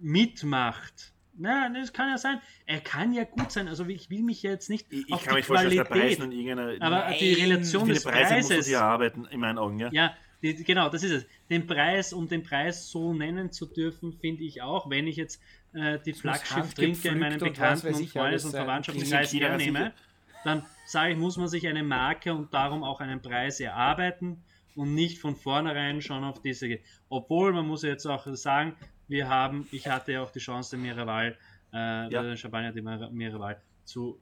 mitmacht. 0.00 1.12
Na, 1.40 1.68
das 1.72 1.92
kann 1.92 2.08
ja 2.08 2.18
sein. 2.18 2.40
Er 2.66 2.80
kann 2.80 3.12
ja 3.12 3.22
gut 3.24 3.52
sein. 3.52 3.68
Also 3.68 3.84
ich 3.86 4.10
will 4.10 4.22
mich 4.22 4.42
ja 4.42 4.50
jetzt 4.50 4.68
nicht 4.68 4.86
Ich, 4.90 5.06
ich 5.06 5.12
auf 5.12 5.22
kann 5.24 5.34
die 5.34 5.38
mir 5.40 5.44
vorstellen, 5.44 5.76
dass 5.76 5.88
der 5.88 5.94
Preis 5.94 6.16
Qualität, 6.16 6.18
nun 6.18 6.32
irgendeine. 6.32 6.82
aber 6.82 7.14
die 7.14 7.32
Nein, 7.32 7.40
Relation 7.52 7.86
die 7.86 7.92
des 7.94 8.02
Preise 8.02 8.34
musst 8.34 8.50
du 8.50 8.54
Preises. 8.54 8.72
erarbeiten, 8.72 9.24
in 9.26 9.38
meinen 9.40 9.58
Augen, 9.58 9.78
ja. 9.78 9.88
Ja, 9.92 10.14
die, 10.42 10.64
genau, 10.64 10.88
das 10.88 11.04
ist 11.04 11.12
es. 11.12 11.26
Den 11.48 11.66
Preis, 11.68 12.12
um 12.12 12.28
den 12.28 12.42
Preis 12.42 12.88
so 12.90 13.12
nennen 13.14 13.52
zu 13.52 13.66
dürfen, 13.66 14.12
finde 14.14 14.42
ich 14.42 14.62
auch, 14.62 14.90
wenn 14.90 15.06
ich 15.06 15.14
jetzt 15.16 15.40
äh, 15.74 15.98
die 16.04 16.10
muss 16.12 16.20
Flaggschiff 16.20 16.74
trinke 16.74 17.08
in 17.08 17.18
meinem 17.18 17.34
und 17.34 17.38
Bekannten- 17.40 17.94
und 17.94 18.00
ich 18.00 18.10
Freundes- 18.12 18.44
und. 18.44 18.52
Verwandtschaftskreis 18.52 19.32
hernehme, 19.32 19.92
dann 20.44 20.64
sage 20.86 21.12
ich, 21.12 21.18
muss 21.18 21.36
man 21.36 21.48
sich 21.48 21.66
eine 21.66 21.82
Marke 21.82 22.32
und 22.34 22.52
darum 22.54 22.82
auch 22.82 23.00
einen 23.00 23.20
Preis 23.20 23.60
erarbeiten 23.60 24.42
und 24.74 24.94
nicht 24.94 25.18
von 25.18 25.36
vornherein 25.36 26.00
schon 26.00 26.24
auf 26.24 26.40
diese. 26.40 26.78
Obwohl, 27.08 27.52
man 27.52 27.66
muss 27.66 27.82
jetzt 27.82 28.06
auch 28.06 28.26
sagen, 28.34 28.76
wir 29.08 29.28
haben, 29.28 29.66
ich 29.72 29.88
hatte 29.88 30.12
ja 30.12 30.22
auch 30.22 30.30
die 30.30 30.38
Chance, 30.38 30.76
den 30.76 30.82
Miraval, 30.82 31.36
äh, 31.72 32.10
Ja. 32.12 32.22
den 32.22 32.36
Champagner, 32.36 32.72
den 32.72 32.84
Mir- 32.84 33.10
Miraval 33.10 33.60
zu 33.84 34.20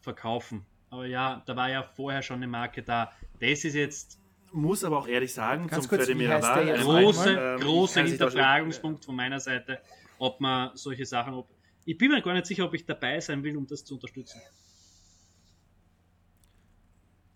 verkaufen. 0.00 0.64
Aber 0.90 1.06
ja, 1.06 1.42
da 1.46 1.54
war 1.54 1.68
ja 1.70 1.82
vorher 1.82 2.22
schon 2.22 2.36
eine 2.36 2.46
Marke 2.48 2.82
da. 2.82 3.12
Das 3.40 3.64
ist 3.64 3.74
jetzt 3.74 4.18
Muss 4.50 4.82
aber 4.82 4.98
auch 4.98 5.06
ehrlich 5.06 5.34
sagen, 5.34 5.66
Ganz 5.66 5.86
zum 5.86 5.98
kurz, 5.98 6.08
Miraval, 6.08 6.78
große, 6.80 7.36
Wein, 7.36 7.60
ähm, 7.60 8.06
Hinterfragungspunkt 8.06 9.04
von 9.04 9.14
meiner 9.14 9.40
Seite, 9.40 9.78
ob 10.18 10.40
man 10.40 10.76
solche 10.76 11.06
Sachen, 11.06 11.34
ob, 11.34 11.48
ich 11.84 11.96
bin 11.96 12.10
mir 12.10 12.22
gar 12.22 12.34
nicht 12.34 12.46
sicher, 12.46 12.64
ob 12.64 12.74
ich 12.74 12.84
dabei 12.84 13.20
sein 13.20 13.42
will, 13.42 13.56
um 13.56 13.66
das 13.66 13.84
zu 13.84 13.94
unterstützen. 13.94 14.40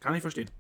Kann 0.00 0.14
ich 0.14 0.20
verstehen. 0.20 0.50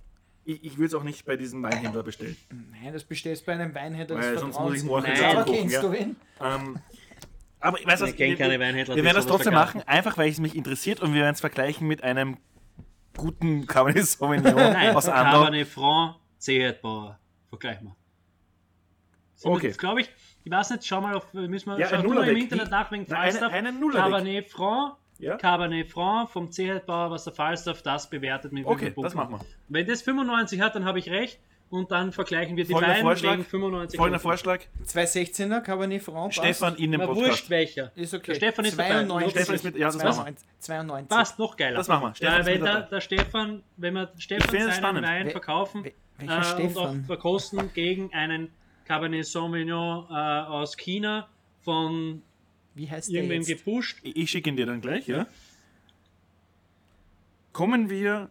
ich, 0.44 0.64
ich 0.64 0.76
würde 0.76 0.86
es 0.86 0.94
auch 0.94 1.02
nicht 1.02 1.24
bei 1.24 1.36
diesem 1.36 1.62
Weinhändler 1.62 2.02
bestellen. 2.02 2.36
Nein, 2.70 2.92
das 2.92 3.04
bestellst 3.04 3.42
du 3.42 3.46
bei 3.46 3.54
einem 3.54 3.74
Weinhändler. 3.74 4.16
Weil 4.16 4.38
sonst 4.38 4.58
muss 4.58 4.76
ich 4.76 4.84
morgen 4.84 5.06
Nein, 5.06 5.36
aber 5.36 5.44
kennst 5.44 5.74
ja. 5.74 5.82
du 5.82 5.92
ihn? 5.92 6.16
Ähm, 6.40 6.78
aber 7.60 7.80
ich 7.80 7.86
weiß 7.86 8.00
was, 8.00 8.18
wir, 8.18 8.38
wir, 8.38 8.48
wir 8.48 9.04
werden 9.04 9.14
das 9.14 9.26
trotzdem 9.26 9.54
machen, 9.54 9.82
einfach 9.82 10.16
weil 10.18 10.30
es 10.30 10.40
mich 10.40 10.56
interessiert 10.56 11.00
und 11.00 11.14
wir 11.14 11.22
werden 11.22 11.34
es 11.34 11.40
vergleichen 11.40 11.86
mit 11.86 12.02
einem 12.02 12.38
guten 13.16 13.66
Cabernet 13.66 14.06
Sauvignon 14.06 14.54
Nein, 14.56 14.96
aus 14.96 15.08
Andorra. 15.08 15.44
Cabernet 15.44 15.68
Franc, 15.68 16.16
Zehetbauer. 16.38 17.20
Vergleich 17.48 17.80
mal. 17.82 17.94
Okay. 19.44 19.68
Das 19.68 19.78
glaube 19.78 20.02
ich, 20.02 20.10
ich 20.44 20.50
weiß 20.50 20.70
nicht, 20.70 20.86
schau 20.86 21.00
mal 21.00 21.14
auf, 21.14 21.32
müssen 21.32 21.70
wir, 21.70 21.78
ja, 21.78 21.88
schau 21.88 22.02
mal 22.08 22.28
im 22.28 22.36
Internet 22.36 22.70
nach 22.70 22.90
wegen 22.90 23.06
Falstaff. 23.06 23.52
Eine, 23.52 23.68
eine 23.68 23.90
Cabernet 23.90 24.48
Franc, 24.48 24.96
ja? 25.18 25.36
Cabernet 25.36 25.90
Franc 25.90 26.30
vom 26.30 26.50
Zehetbauer, 26.50 27.10
was 27.10 27.24
der 27.24 27.32
Falstaff 27.32 27.82
das 27.82 28.10
bewertet 28.10 28.52
mit 28.52 28.66
Okay, 28.66 28.92
das 28.96 29.14
machen 29.14 29.34
wir. 29.34 29.40
Wenn 29.68 29.86
das 29.86 30.02
95 30.02 30.60
hat, 30.60 30.74
dann 30.74 30.84
habe 30.84 30.98
ich 30.98 31.10
recht 31.10 31.38
und 31.70 31.90
dann 31.90 32.12
vergleichen 32.12 32.56
wir 32.56 32.64
die 32.64 32.72
Folgender 32.72 32.92
beiden 32.92 33.06
Vorschlag, 33.06 33.32
wegen 33.32 33.44
95. 33.44 33.96
Folgender 33.98 34.18
Vorschlag. 34.18 34.60
216er 34.84 35.60
Cabernet 35.60 36.02
Franc. 36.02 36.34
Stefan 36.34 36.76
in 36.76 36.92
dem 36.92 37.00
Podcast. 37.00 37.20
Wurscht 37.20 37.50
welcher. 37.50 37.92
Ist 37.94 38.12
okay. 38.12 38.32
Der 38.32 38.34
Stefan 38.34 38.64
ist 38.66 38.74
92. 38.74 39.30
Stefan 39.30 39.54
ist 39.54 39.64
mit, 39.64 39.76
ja, 39.76 39.86
das 39.86 39.98
92. 39.98 40.48
92. 40.58 41.08
Passt, 41.08 41.38
noch 41.38 41.56
geiler. 41.56 41.76
Das 41.76 41.88
machen 41.88 42.02
wir. 42.02 42.14
Stefan 42.14 42.40
ja, 42.40 42.46
weil 42.46 42.58
der, 42.58 42.80
der, 42.82 43.00
Stefan, 43.00 43.62
wenn 43.78 43.94
wir 43.94 44.12
Stefan 44.18 44.70
seinen 44.70 45.02
Wein 45.02 45.30
verkaufen 45.30 45.84
äh, 45.84 45.92
und 46.62 46.76
auch 46.76 46.94
verkosten 47.06 47.72
gegen 47.72 48.12
einen 48.12 48.50
Cabernet 48.92 49.24
Sauvignon 49.24 50.06
äh, 50.10 50.12
aus 50.12 50.76
China 50.76 51.26
von 51.62 52.20
Wie 52.74 52.90
heißt 52.90 53.08
irgendwem 53.08 53.42
gepusht. 53.42 53.98
Ich, 54.02 54.16
ich 54.16 54.30
schicke 54.30 54.50
ihn 54.50 54.56
dir 54.56 54.66
dann 54.66 54.82
gleich, 54.82 55.08
ja. 55.08 55.26
Kommen 57.54 57.88
wir 57.88 58.28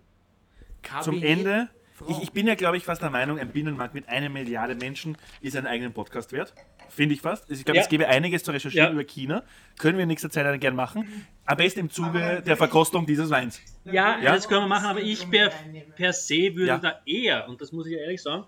KBE? 0.83 1.01
zum 1.01 1.23
Ende 1.23 1.69
ich, 2.07 2.23
ich 2.23 2.31
bin 2.31 2.47
ja, 2.47 2.55
glaube 2.55 2.77
ich, 2.77 2.83
fast 2.83 3.03
der 3.03 3.11
Meinung, 3.11 3.37
ein 3.37 3.49
Binnenmarkt 3.49 3.93
mit 3.93 4.09
einer 4.09 4.29
Milliarde 4.29 4.73
Menschen 4.73 5.17
ist 5.39 5.55
einen 5.55 5.67
eigenen 5.67 5.93
Podcast 5.93 6.31
wert. 6.31 6.53
Finde 6.89 7.13
ich 7.13 7.21
fast. 7.21 7.49
Ich 7.51 7.63
glaube, 7.63 7.77
ja. 7.77 7.83
es 7.83 7.89
gäbe 7.89 8.07
einiges 8.07 8.43
zu 8.43 8.51
recherchieren 8.51 8.87
ja. 8.87 8.93
über 8.93 9.03
China. 9.03 9.43
Können 9.77 9.97
wir 9.97 10.03
in 10.03 10.09
nächster 10.09 10.31
Zeit 10.31 10.59
gerne 10.59 10.75
machen. 10.75 11.27
Am 11.45 11.57
besten 11.57 11.81
im 11.81 11.89
Zuge 11.91 12.41
der 12.43 12.57
Verkostung 12.57 13.05
dieses 13.05 13.29
Weins. 13.29 13.61
Ja, 13.85 14.19
ja? 14.19 14.33
das 14.33 14.47
können 14.47 14.61
wir 14.61 14.67
machen, 14.67 14.87
aber 14.87 15.01
ich 15.01 15.29
per, 15.29 15.51
per 15.95 16.11
se 16.11 16.55
würde 16.55 16.79
da 16.79 17.01
eher, 17.05 17.47
und 17.47 17.61
das 17.61 17.71
muss 17.71 17.85
ich 17.85 17.93
ehrlich 17.93 18.21
sagen, 18.21 18.45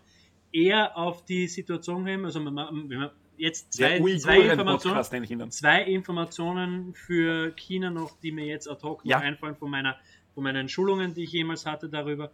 eher 0.54 0.98
auf 0.98 1.26
die 1.26 1.48
Situation 1.48 2.06
gehen, 2.06 2.24
also 2.24 2.44
wenn 2.46 2.54
man 2.54 3.12
jetzt 3.38 3.74
zwei, 3.74 4.00
zwei, 4.18 4.40
Informationen, 4.40 5.52
zwei 5.52 5.84
Informationen 5.84 6.94
für 6.94 7.52
China 7.56 7.90
noch, 7.90 8.18
die 8.20 8.32
mir 8.32 8.46
jetzt 8.46 8.70
ad 8.70 8.82
hoc 8.84 9.04
noch 9.06 9.20
einfallen 9.20 9.56
von 9.56 9.70
meiner 9.70 9.98
von 10.34 10.44
meinen 10.44 10.70
Schulungen, 10.70 11.14
die 11.14 11.24
ich 11.24 11.32
jemals 11.32 11.66
hatte 11.66 11.90
darüber 11.90 12.32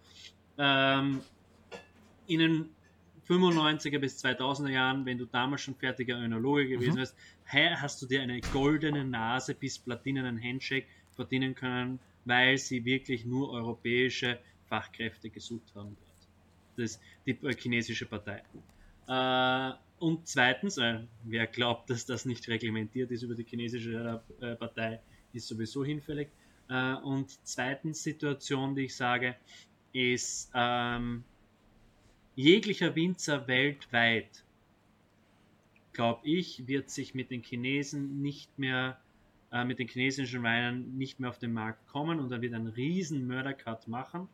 ähm, 0.57 1.21
in 2.27 2.39
den 2.39 2.69
95er 3.27 3.99
bis 3.99 4.23
2000er 4.23 4.69
Jahren, 4.69 5.05
wenn 5.05 5.17
du 5.17 5.25
damals 5.25 5.61
schon 5.61 5.75
fertiger 5.75 6.17
Önologe 6.17 6.67
gewesen 6.67 6.93
mhm. 6.93 6.97
wärst, 6.97 7.15
hast 7.81 8.01
du 8.01 8.05
dir 8.05 8.21
eine 8.21 8.39
goldene 8.53 9.03
Nase 9.03 9.53
bis 9.53 9.77
platinenen 9.79 10.41
Handshake 10.41 10.87
verdienen 11.11 11.55
können, 11.55 11.99
weil 12.25 12.57
sie 12.57 12.85
wirklich 12.85 13.25
nur 13.25 13.51
europäische 13.51 14.39
Fachkräfte 14.67 15.29
gesucht 15.29 15.73
haben. 15.75 15.97
Das 16.79 16.99
die 17.25 17.37
chinesische 17.57 18.05
Partei. 18.05 18.43
Äh, 19.07 19.73
und 19.99 20.27
zweitens, 20.27 20.77
äh, 20.77 20.99
wer 21.23 21.47
glaubt, 21.47 21.89
dass 21.89 22.05
das 22.05 22.25
nicht 22.25 22.47
reglementiert 22.47 23.11
ist 23.11 23.23
über 23.23 23.35
die 23.35 23.43
chinesische 23.43 24.21
äh, 24.39 24.55
Partei, 24.55 25.01
ist 25.33 25.47
sowieso 25.47 25.83
hinfällig. 25.83 26.29
Äh, 26.69 26.93
und 26.95 27.37
zweitens 27.43 28.03
Situation, 28.03 28.75
die 28.75 28.85
ich 28.85 28.95
sage, 28.95 29.35
ist 29.91 30.51
ähm, 30.53 31.23
jeglicher 32.35 32.95
Winzer 32.95 33.47
weltweit, 33.47 34.43
glaube 35.91 36.21
ich, 36.27 36.67
wird 36.67 36.89
sich 36.89 37.13
mit 37.13 37.31
den 37.31 37.43
Chinesen 37.43 38.21
nicht 38.21 38.57
mehr, 38.57 39.01
äh, 39.51 39.65
mit 39.65 39.79
den 39.79 39.87
chinesischen 39.87 40.43
Weinen 40.43 40.97
nicht 40.97 41.19
mehr 41.19 41.29
auf 41.29 41.39
den 41.39 41.51
Markt 41.53 41.87
kommen 41.87 42.19
und 42.19 42.31
er 42.31 42.41
wird 42.41 42.53
einen 42.53 42.67
riesen 42.67 43.27
Mördercut 43.27 43.87
machen 43.87 44.29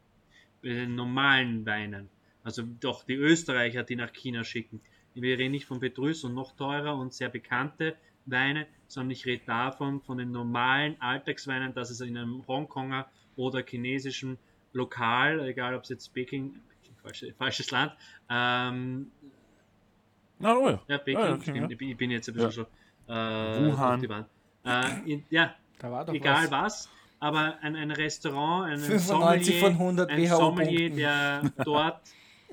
bei 0.61 0.69
den 0.69 0.95
normalen 0.95 1.65
Weinen. 1.65 2.09
Also 2.45 2.61
doch 2.79 3.03
die 3.03 3.15
Österreicher, 3.15 3.83
die 3.83 3.95
nach 3.95 4.13
China 4.13 4.43
schicken. 4.43 4.79
Wir 5.15 5.37
reden 5.37 5.51
nicht 5.51 5.65
von 5.65 5.79
Petrus 5.79 6.23
und 6.23 6.35
noch 6.35 6.55
teurer 6.55 6.95
und 6.95 7.11
sehr 7.11 7.29
bekannte 7.29 7.95
Weine, 8.27 8.67
sondern 8.87 9.11
ich 9.11 9.25
rede 9.25 9.43
davon, 9.45 9.99
von 10.01 10.19
den 10.19 10.31
normalen 10.31 10.95
Alltagsweinen, 11.01 11.73
dass 11.73 11.89
es 11.89 12.01
in 12.01 12.15
einem 12.15 12.45
Hongkonger 12.47 13.07
oder 13.35 13.63
chinesischen 13.65 14.37
lokal, 14.73 15.39
egal 15.47 15.73
ob 15.73 15.83
es 15.83 15.89
jetzt 15.89 16.13
Peking, 16.13 16.59
falsche, 17.01 17.33
falsches 17.33 17.71
Land, 17.71 17.93
ähm, 18.29 19.11
Na, 20.37 20.55
oh 20.55 20.69
ja. 20.69 20.81
ja, 20.87 20.97
Peking, 20.99 21.23
ja, 21.23 21.33
okay, 21.33 21.41
stimmt, 21.41 21.71
ja. 21.71 21.77
ich 21.79 21.97
bin 21.97 22.11
jetzt 22.11 22.29
ein 22.29 22.35
bisschen 22.35 22.51
schon 22.51 22.65
äh, 23.07 23.71
Wuhan. 23.71 24.25
Äh, 24.65 25.11
in, 25.11 25.23
ja, 25.31 25.55
egal 25.79 26.51
was. 26.51 26.51
was. 26.51 26.89
aber 27.19 27.57
ein, 27.61 27.75
ein 27.75 27.91
Restaurant, 27.91 28.71
ein 28.71 28.99
Sommelier, 28.99 29.59
von 29.59 29.71
100 29.71 30.09
ein 30.11 30.27
Sommelier 30.27 30.89
der 30.91 31.51
dort 31.63 32.01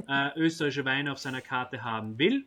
äh, 0.09 0.31
österreichische 0.39 0.85
Weine 0.85 1.13
auf 1.13 1.19
seiner 1.19 1.41
Karte 1.41 1.83
haben 1.83 2.19
will, 2.19 2.45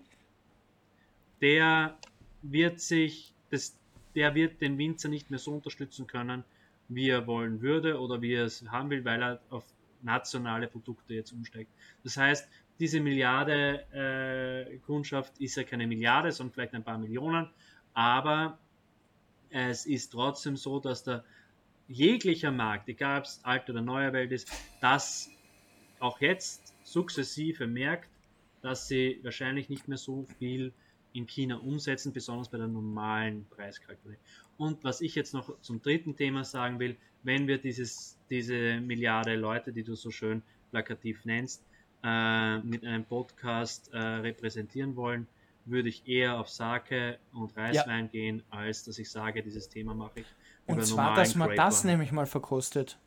der 1.42 1.98
wird 2.42 2.80
sich, 2.80 3.34
das, 3.50 3.78
der 4.16 4.36
wird 4.36 4.62
den 4.62 4.78
Winzer 4.78 5.10
nicht 5.10 5.30
mehr 5.30 5.40
so 5.40 5.54
unterstützen 5.54 6.08
können, 6.08 6.44
wie 6.88 7.10
er 7.10 7.26
wollen 7.28 7.62
würde 7.62 8.00
oder 8.00 8.22
wie 8.22 8.34
er 8.34 8.46
es 8.46 8.64
haben 8.70 8.90
will, 8.90 9.04
weil 9.06 9.22
er 9.22 9.42
auf 9.50 9.66
nationale 10.02 10.68
Produkte 10.68 11.14
jetzt 11.14 11.32
umsteigt. 11.32 11.72
Das 12.04 12.18
heißt, 12.18 12.48
diese 12.80 13.00
Milliarde 13.00 14.68
äh, 14.72 14.78
Kundschaft 14.80 15.38
ist 15.40 15.56
ja 15.56 15.64
keine 15.64 15.88
Milliarde, 15.88 16.32
sondern 16.32 16.54
vielleicht 16.54 16.74
ein 16.74 16.84
paar 16.84 16.98
Millionen, 16.98 17.50
aber 17.94 18.60
es 19.50 19.86
ist 19.86 20.10
trotzdem 20.10 20.58
so, 20.58 20.80
dass 20.80 21.04
der 21.04 21.24
jeglicher 21.88 22.52
Markt, 22.52 22.90
egal 22.90 23.20
ob 23.20 23.26
es 23.26 23.40
alte 23.44 23.72
oder 23.72 23.82
neue 23.82 24.12
Welt 24.12 24.32
ist, 24.32 24.52
das 24.82 25.30
auch 26.00 26.20
jetzt 26.20 26.65
sukzessive 26.86 27.68
merkt, 27.68 28.10
dass 28.62 28.88
sie 28.88 29.20
wahrscheinlich 29.24 29.70
nicht 29.70 29.88
mehr 29.88 29.98
so 29.98 30.26
viel 30.40 30.72
in 31.14 31.28
China 31.28 31.58
umsetzen, 31.58 32.14
besonders 32.14 32.50
bei 32.50 32.58
der 32.58 32.68
normalen 32.68 33.46
Preiskalkulierung. 33.50 34.22
Und 34.58 34.84
was 34.84 35.02
ich 35.02 35.16
jetzt 35.16 35.34
noch 35.34 35.60
zum 35.62 35.82
dritten 35.82 36.16
Thema 36.16 36.44
sagen 36.44 36.80
will, 36.80 36.96
wenn 37.24 37.48
wir 37.48 37.58
dieses, 37.58 38.18
diese 38.30 38.80
Milliarde 38.80 39.36
Leute, 39.36 39.74
die 39.74 39.84
du 39.84 39.96
so 39.96 40.12
schön 40.12 40.42
plakativ 40.72 41.26
nennst, 41.26 41.64
äh, 42.04 42.60
mit 42.60 42.86
einem 42.86 43.04
Podcast 43.06 43.92
äh, 43.94 43.98
repräsentieren 43.98 44.96
wollen, 44.96 45.28
würde 45.66 45.90
ich 45.90 46.08
eher 46.08 46.40
auf 46.40 46.50
Sake 46.50 47.18
und 47.34 47.56
Reiswein 47.58 48.06
ja. 48.06 48.12
gehen, 48.12 48.44
als 48.50 48.84
dass 48.84 49.00
ich 49.00 49.10
sage, 49.10 49.42
dieses 49.42 49.68
Thema 49.68 49.96
mache 49.96 50.20
ich. 50.20 50.26
Und 50.68 50.86
zwar, 50.86 51.16
dass 51.16 51.36
man 51.36 51.56
das 51.56 51.84
nämlich 51.84 52.12
mal 52.12 52.26
verkostet. 52.26 53.00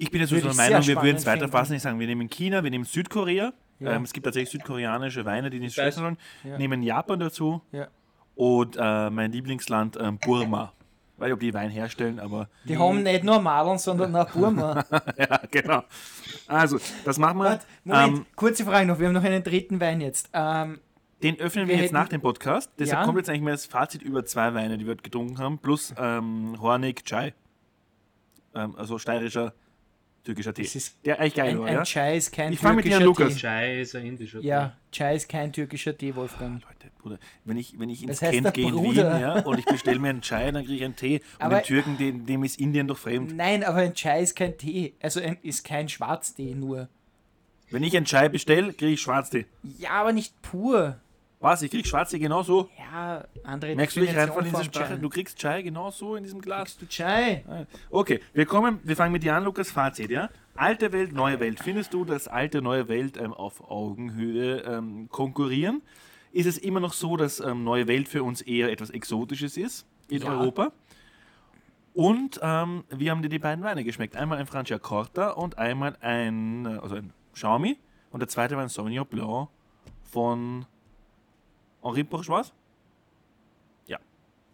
Ich 0.00 0.12
bin 0.12 0.20
jetzt 0.20 0.30
so 0.30 0.36
der 0.36 0.54
Meinung, 0.54 0.86
wir 0.86 1.02
würden 1.02 1.16
es 1.16 1.26
weiterfassen. 1.26 1.74
Ich 1.74 1.82
sage, 1.82 1.98
wir 1.98 2.06
nehmen 2.06 2.30
China, 2.30 2.62
wir 2.62 2.70
nehmen 2.70 2.84
Südkorea. 2.84 3.52
Ja. 3.80 3.92
Ähm, 3.92 4.04
es 4.04 4.12
gibt 4.12 4.24
tatsächlich 4.24 4.50
südkoreanische 4.50 5.24
Weine, 5.24 5.50
die 5.50 5.58
nicht 5.58 5.74
schlecht 5.74 5.98
sind. 5.98 6.18
Ja. 6.44 6.56
Nehmen 6.56 6.82
Japan 6.82 7.18
dazu. 7.18 7.60
Ja. 7.72 7.88
Und 8.36 8.76
äh, 8.78 9.10
mein 9.10 9.32
Lieblingsland 9.32 9.96
äh, 9.96 10.12
Burma. 10.12 10.72
Weil 11.16 11.32
ob 11.32 11.40
die 11.40 11.52
Wein 11.52 11.70
herstellen, 11.70 12.20
aber. 12.20 12.48
Die 12.64 12.74
hm. 12.74 12.80
haben 12.80 13.02
nicht 13.02 13.24
nur 13.24 13.40
Madeln, 13.40 13.76
sondern 13.78 14.14
auch 14.14 14.30
Burma. 14.30 14.84
ja, 15.18 15.40
genau. 15.50 15.82
Also, 16.46 16.78
das 17.04 17.18
machen 17.18 17.38
wir. 17.38 17.60
Moment, 17.82 18.18
ähm, 18.18 18.26
kurze 18.36 18.64
Frage 18.64 18.86
noch. 18.86 19.00
Wir 19.00 19.08
haben 19.08 19.14
noch 19.14 19.24
einen 19.24 19.42
dritten 19.42 19.80
Wein 19.80 20.00
jetzt. 20.00 20.30
Ähm, 20.32 20.78
den 21.24 21.40
öffnen 21.40 21.66
wir, 21.66 21.74
wir 21.74 21.82
jetzt 21.82 21.92
nach 21.92 22.08
dem 22.08 22.20
Podcast. 22.20 22.70
Deshalb 22.78 23.00
ja. 23.00 23.04
kommt 23.04 23.18
jetzt 23.18 23.28
eigentlich 23.28 23.42
mal 23.42 23.50
das 23.50 23.66
Fazit 23.66 24.02
über 24.02 24.24
zwei 24.24 24.54
Weine, 24.54 24.78
die 24.78 24.86
wir 24.86 24.94
getrunken 24.94 25.38
haben, 25.38 25.58
plus 25.58 25.92
ähm, 25.98 26.56
Hornig 26.60 27.04
Chai. 27.04 27.34
Ähm, 28.54 28.76
also 28.76 28.98
steirischer 28.98 29.54
türkischer 30.28 30.54
Tee. 30.54 30.62
Das 30.62 30.74
ist 30.74 30.96
der 31.04 31.18
eigentlich 31.18 31.34
geil, 31.34 31.50
ein, 31.50 31.58
oder? 31.58 31.78
Ein 31.78 31.84
Chai 31.84 32.16
ist 32.16 32.32
kein 32.32 32.52
ich 32.52 32.60
türkischer 32.60 32.74
mit 32.74 32.84
dir, 32.84 33.00
Lukas. 33.00 33.34
Tee. 33.34 33.40
Chai 33.40 33.80
ist 33.80 33.96
ein 33.96 34.06
indischer 34.06 34.40
Tee. 34.40 34.46
Ja, 34.46 34.76
Chai 34.92 35.16
ist 35.16 35.28
kein 35.28 35.52
türkischer 35.52 35.96
Tee, 35.96 36.14
Wolfgang. 36.14 36.62
Leute, 36.62 36.92
Bruder, 36.98 37.18
wenn 37.44 37.56
ich, 37.56 37.78
wenn 37.78 37.88
ich 37.88 38.02
ins 38.02 38.20
Kent 38.20 38.52
gehe 38.52 38.68
in 38.68 38.82
Wien 38.82 38.96
ja, 38.96 39.40
und 39.40 39.58
ich 39.58 39.64
bestelle 39.64 39.98
mir 39.98 40.10
einen 40.10 40.20
Chai, 40.20 40.50
dann 40.50 40.64
kriege 40.64 40.76
ich 40.76 40.84
einen 40.84 40.96
Tee. 40.96 41.16
Und 41.38 41.42
aber, 41.42 41.56
den 41.56 41.64
Türken, 41.64 41.96
dem, 41.96 42.26
dem 42.26 42.44
ist 42.44 42.60
Indien 42.60 42.86
doch 42.88 42.98
fremd. 42.98 43.34
Nein, 43.34 43.64
aber 43.64 43.78
ein 43.78 43.94
Chai 43.94 44.22
ist 44.22 44.36
kein 44.36 44.56
Tee. 44.58 44.94
Also 45.00 45.20
ein, 45.20 45.38
ist 45.42 45.64
kein 45.64 45.88
Schwarztee 45.88 46.54
nur. 46.54 46.88
Wenn 47.70 47.82
ich 47.82 47.96
einen 47.96 48.06
Chai 48.06 48.28
bestelle, 48.28 48.72
kriege 48.72 48.92
ich 48.92 49.00
Schwarztee. 49.00 49.46
Ja, 49.78 49.90
aber 49.90 50.12
nicht 50.12 50.40
pur. 50.42 51.00
Was? 51.40 51.62
Ich 51.62 51.70
krieg 51.70 51.86
Schwarze 51.86 52.18
genauso? 52.18 52.68
Ja, 52.76 53.24
andere 53.44 53.76
Merkst 53.76 53.96
du 53.96 54.00
dich 54.00 54.16
rein 54.16 54.32
von 54.32 54.42
dieser 54.42 54.64
Sprache? 54.64 54.98
Du 54.98 55.08
kriegst 55.08 55.38
Chai 55.38 55.62
genauso 55.62 56.16
in 56.16 56.24
diesem 56.24 56.40
Glas? 56.40 56.76
Kriegst 56.76 56.82
du 56.82 56.86
Chai? 56.86 57.44
Okay, 57.90 58.20
wir 58.32 58.44
kommen, 58.44 58.80
wir 58.82 58.96
fangen 58.96 59.12
mit 59.12 59.22
dir 59.22 59.36
an, 59.36 59.44
Lukas. 59.44 59.70
Fazit, 59.70 60.10
ja? 60.10 60.30
Alte 60.56 60.90
Welt, 60.90 61.12
neue 61.12 61.38
Welt. 61.38 61.60
Findest 61.60 61.94
du, 61.94 62.04
dass 62.04 62.26
alte, 62.26 62.60
neue 62.60 62.88
Welt 62.88 63.16
ähm, 63.16 63.32
auf 63.32 63.70
Augenhöhe 63.70 64.62
ähm, 64.62 65.08
konkurrieren? 65.10 65.82
Ist 66.32 66.46
es 66.46 66.58
immer 66.58 66.80
noch 66.80 66.92
so, 66.92 67.16
dass 67.16 67.38
ähm, 67.38 67.62
neue 67.62 67.86
Welt 67.86 68.08
für 68.08 68.24
uns 68.24 68.42
eher 68.42 68.72
etwas 68.72 68.90
Exotisches 68.90 69.56
ist 69.56 69.86
in 70.08 70.22
ja. 70.22 70.30
Europa? 70.30 70.72
Und 71.94 72.40
ähm, 72.42 72.84
wie 72.90 73.10
haben 73.10 73.22
dir 73.22 73.28
die 73.28 73.38
beiden 73.38 73.62
Weine 73.62 73.84
geschmeckt? 73.84 74.16
Einmal 74.16 74.38
ein 74.38 74.46
Francia 74.46 74.78
Corta 74.78 75.30
und 75.30 75.58
einmal 75.58 75.96
ein, 76.00 76.66
äh, 76.66 76.78
also 76.80 76.96
ein 76.96 77.12
Xiaomi 77.32 77.78
und 78.10 78.20
der 78.20 78.28
zweite 78.28 78.56
war 78.56 78.62
ein 78.62 78.68
Sauvignon 78.68 79.06
Blanc 79.06 79.48
von 80.02 80.66
Henri 81.82 82.02
Bourgeois. 82.02 82.52
Ja, 83.86 83.98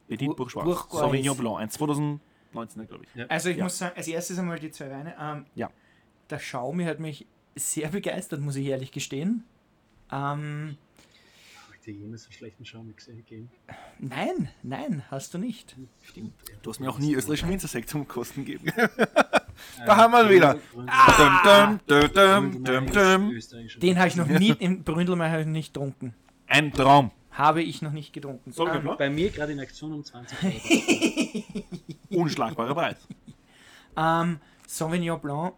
Petit 0.08 0.28
Bourgeois. 0.28 0.64
Bourgeois. 0.64 1.00
Sauvignon 1.00 1.36
Blanc, 1.36 1.58
ein 1.60 1.70
2019, 1.70 2.86
glaube 2.86 3.04
ich. 3.04 3.14
Ja. 3.14 3.26
Also 3.26 3.48
ich 3.48 3.56
ja. 3.56 3.64
muss 3.64 3.78
sagen, 3.78 3.96
als 3.96 4.08
erstes 4.08 4.38
einmal 4.38 4.58
die 4.58 4.70
zwei 4.70 4.90
Weine. 4.90 5.14
Ähm, 5.20 5.46
ja. 5.54 5.70
Der 6.30 6.38
Xiaomi 6.38 6.84
hat 6.84 7.00
mich 7.00 7.26
sehr 7.54 7.88
begeistert, 7.88 8.40
muss 8.40 8.56
ich 8.56 8.66
ehrlich 8.66 8.92
gestehen. 8.92 9.44
Ähm, 10.10 10.76
dir 11.86 11.94
jemals 11.94 12.24
einen 12.24 12.32
schlechten 12.32 12.64
Xiaomi 12.64 12.94
gegeben? 12.94 13.50
Nein, 13.98 14.48
nein, 14.62 15.02
hast 15.10 15.34
du 15.34 15.38
nicht. 15.38 15.76
Stimmt. 16.02 16.32
Du 16.62 16.70
hast 16.70 16.80
mir 16.80 16.88
auch 16.88 16.98
nie 16.98 17.14
österreichischen 17.14 17.50
Winzersekt 17.50 17.90
zum 17.90 18.08
Kosten 18.08 18.44
gegeben. 18.44 18.72
da 19.86 19.96
haben 19.96 20.12
wir 20.12 20.24
ihn 20.24 20.30
wieder. 20.30 20.58
Ah! 20.86 21.78
Den 23.80 23.98
habe 23.98 24.08
ich 24.08 24.16
noch 24.16 24.26
nie, 24.26 24.50
im 24.50 24.82
Bründelmeier 24.82 25.44
nicht 25.44 25.74
getrunken. 25.74 26.14
Ein 26.54 26.72
Traum. 26.72 27.10
Habe 27.32 27.64
ich 27.64 27.82
noch 27.82 27.90
nicht 27.90 28.12
getrunken. 28.12 28.52
So, 28.52 28.68
ah, 28.68 28.78
bei 28.96 29.10
mir 29.10 29.30
gerade 29.30 29.50
in 29.50 29.58
Aktion 29.58 29.92
um 29.92 30.04
20 30.04 30.38
Euro. 30.44 31.54
Unschlagbarer 32.22 32.74
Preis. 32.76 32.96
Ähm, 33.96 34.38
Sauvignon 34.68 35.20
Blanc 35.20 35.54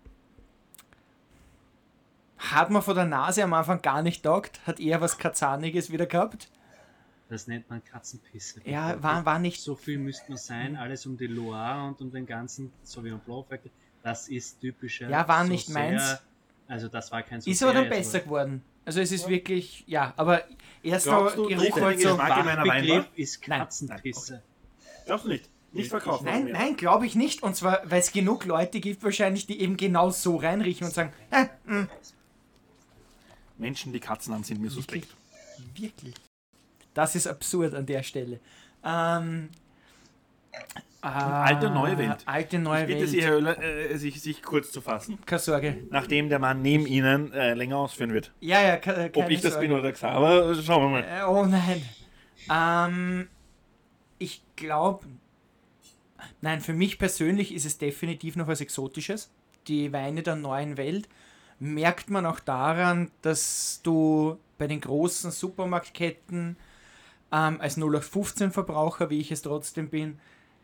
hat 2.38 2.70
man 2.70 2.80
vor 2.80 2.94
der 2.94 3.04
Nase 3.04 3.44
am 3.44 3.52
Anfang 3.52 3.82
gar 3.82 4.00
nicht 4.00 4.22
taugt, 4.22 4.66
hat 4.66 4.80
eher 4.80 5.02
was 5.02 5.18
Katzaniges 5.18 5.92
wieder 5.92 6.06
gehabt. 6.06 6.48
Das 7.28 7.46
nennt 7.46 7.68
man 7.68 7.84
Katzenpisse. 7.84 8.62
Ja, 8.64 9.02
war, 9.02 9.26
war 9.26 9.38
nicht. 9.38 9.60
So 9.60 9.74
viel 9.74 9.98
müsste 9.98 10.30
man 10.30 10.38
sein, 10.38 10.76
alles 10.76 11.04
um 11.04 11.18
die 11.18 11.26
Loire 11.26 11.88
und 11.88 12.00
um 12.00 12.10
den 12.10 12.24
ganzen 12.24 12.72
Sauvignon 12.82 13.20
Blanc. 13.20 13.44
Das 14.02 14.28
ist 14.28 14.62
typischer. 14.62 15.10
Ja, 15.10 15.28
war 15.28 15.44
nicht 15.44 15.68
meins. 15.68 16.22
Also, 16.68 16.88
das 16.88 17.12
war 17.12 17.22
kein 17.22 17.42
so 17.42 17.50
Ist 17.50 17.62
aber 17.62 17.74
dann 17.74 17.90
besser 17.90 18.20
geworden. 18.20 18.64
Also, 18.86 19.00
es 19.00 19.12
ist 19.12 19.24
ja. 19.24 19.28
wirklich, 19.28 19.84
ja, 19.86 20.14
aber 20.16 20.44
erst 20.82 21.06
noch 21.06 21.34
Geruch 21.34 21.80
halt 21.80 22.00
so. 22.00 22.16
Begriff 22.16 23.06
ist 23.16 23.42
Katzenpisse. 23.42 24.42
Glaubst 25.04 25.26
du 25.26 25.28
nicht? 25.28 25.50
Nicht 25.72 25.90
verkaufen. 25.90 26.24
Nein, 26.24 26.48
nein, 26.52 26.76
glaube 26.76 27.06
ich 27.06 27.14
nicht. 27.14 27.42
Und 27.42 27.54
zwar, 27.54 27.82
weil 27.84 28.00
es 28.00 28.12
genug 28.12 28.46
Leute 28.46 28.80
gibt, 28.80 29.04
wahrscheinlich, 29.04 29.46
die 29.46 29.60
eben 29.60 29.76
genau 29.76 30.10
so 30.10 30.36
reinriechen 30.36 30.86
und 30.86 30.94
sagen, 30.94 31.12
äh, 31.30 31.46
mh, 31.66 31.82
mm, 31.82 31.88
Menschen, 33.58 33.92
die 33.92 34.00
Katzen 34.00 34.34
haben, 34.34 34.44
sind 34.44 34.60
mir 34.60 34.70
suspekt. 34.70 35.08
Wirklich? 35.58 35.82
Wirklich? 35.82 36.14
Das 36.94 37.14
ist 37.14 37.26
absurd 37.26 37.74
an 37.74 37.84
der 37.84 38.02
Stelle. 38.02 38.40
Ähm, 38.84 39.50
äh, 41.02 41.06
alte 41.06 41.70
neue 41.70 41.98
Welt. 41.98 42.22
Alte 42.26 42.58
neue 42.58 42.82
ich 42.82 42.86
bitte 42.88 43.00
Welt. 43.00 43.10
Sie, 43.10 43.22
Herr 43.22 43.36
Oehler, 43.36 43.62
äh, 43.62 43.96
sich, 43.96 44.20
sich 44.20 44.42
kurz 44.42 44.72
zu 44.72 44.80
fassen. 44.80 45.18
Keine 45.24 45.38
Sorge. 45.38 45.78
Nachdem 45.90 46.28
der 46.28 46.38
Mann 46.38 46.62
neben 46.62 46.86
Ihnen 46.86 47.32
äh, 47.32 47.54
länger 47.54 47.76
ausführen 47.76 48.12
wird. 48.12 48.32
Ja, 48.40 48.60
ja, 48.60 48.76
keine 48.76 49.10
Ob 49.14 49.30
ich 49.30 49.40
das 49.40 49.52
Sorge. 49.52 49.68
bin 49.68 49.72
oder 49.74 49.82
der 49.82 49.92
Xaver, 49.92 50.54
schauen 50.54 50.82
wir 50.82 50.88
mal. 50.88 51.04
Äh, 51.04 51.24
oh 51.24 51.44
nein. 51.44 51.82
Ähm, 52.50 53.28
ich 54.18 54.42
glaube, 54.56 55.06
nein, 56.40 56.60
für 56.60 56.72
mich 56.72 56.98
persönlich 56.98 57.54
ist 57.54 57.66
es 57.66 57.78
definitiv 57.78 58.36
noch 58.36 58.48
was 58.48 58.60
Exotisches. 58.60 59.30
Die 59.68 59.92
Weine 59.92 60.22
der 60.22 60.36
neuen 60.36 60.76
Welt 60.76 61.08
merkt 61.58 62.10
man 62.10 62.26
auch 62.26 62.40
daran, 62.40 63.10
dass 63.22 63.80
du 63.82 64.38
bei 64.58 64.66
den 64.66 64.80
großen 64.80 65.30
Supermarktketten 65.30 66.56
ähm, 67.32 67.60
als 67.60 67.78
0815-Verbraucher, 67.78 69.10
wie 69.10 69.20
ich 69.20 69.32
es 69.32 69.42
trotzdem 69.42 69.88
bin, 69.88 70.18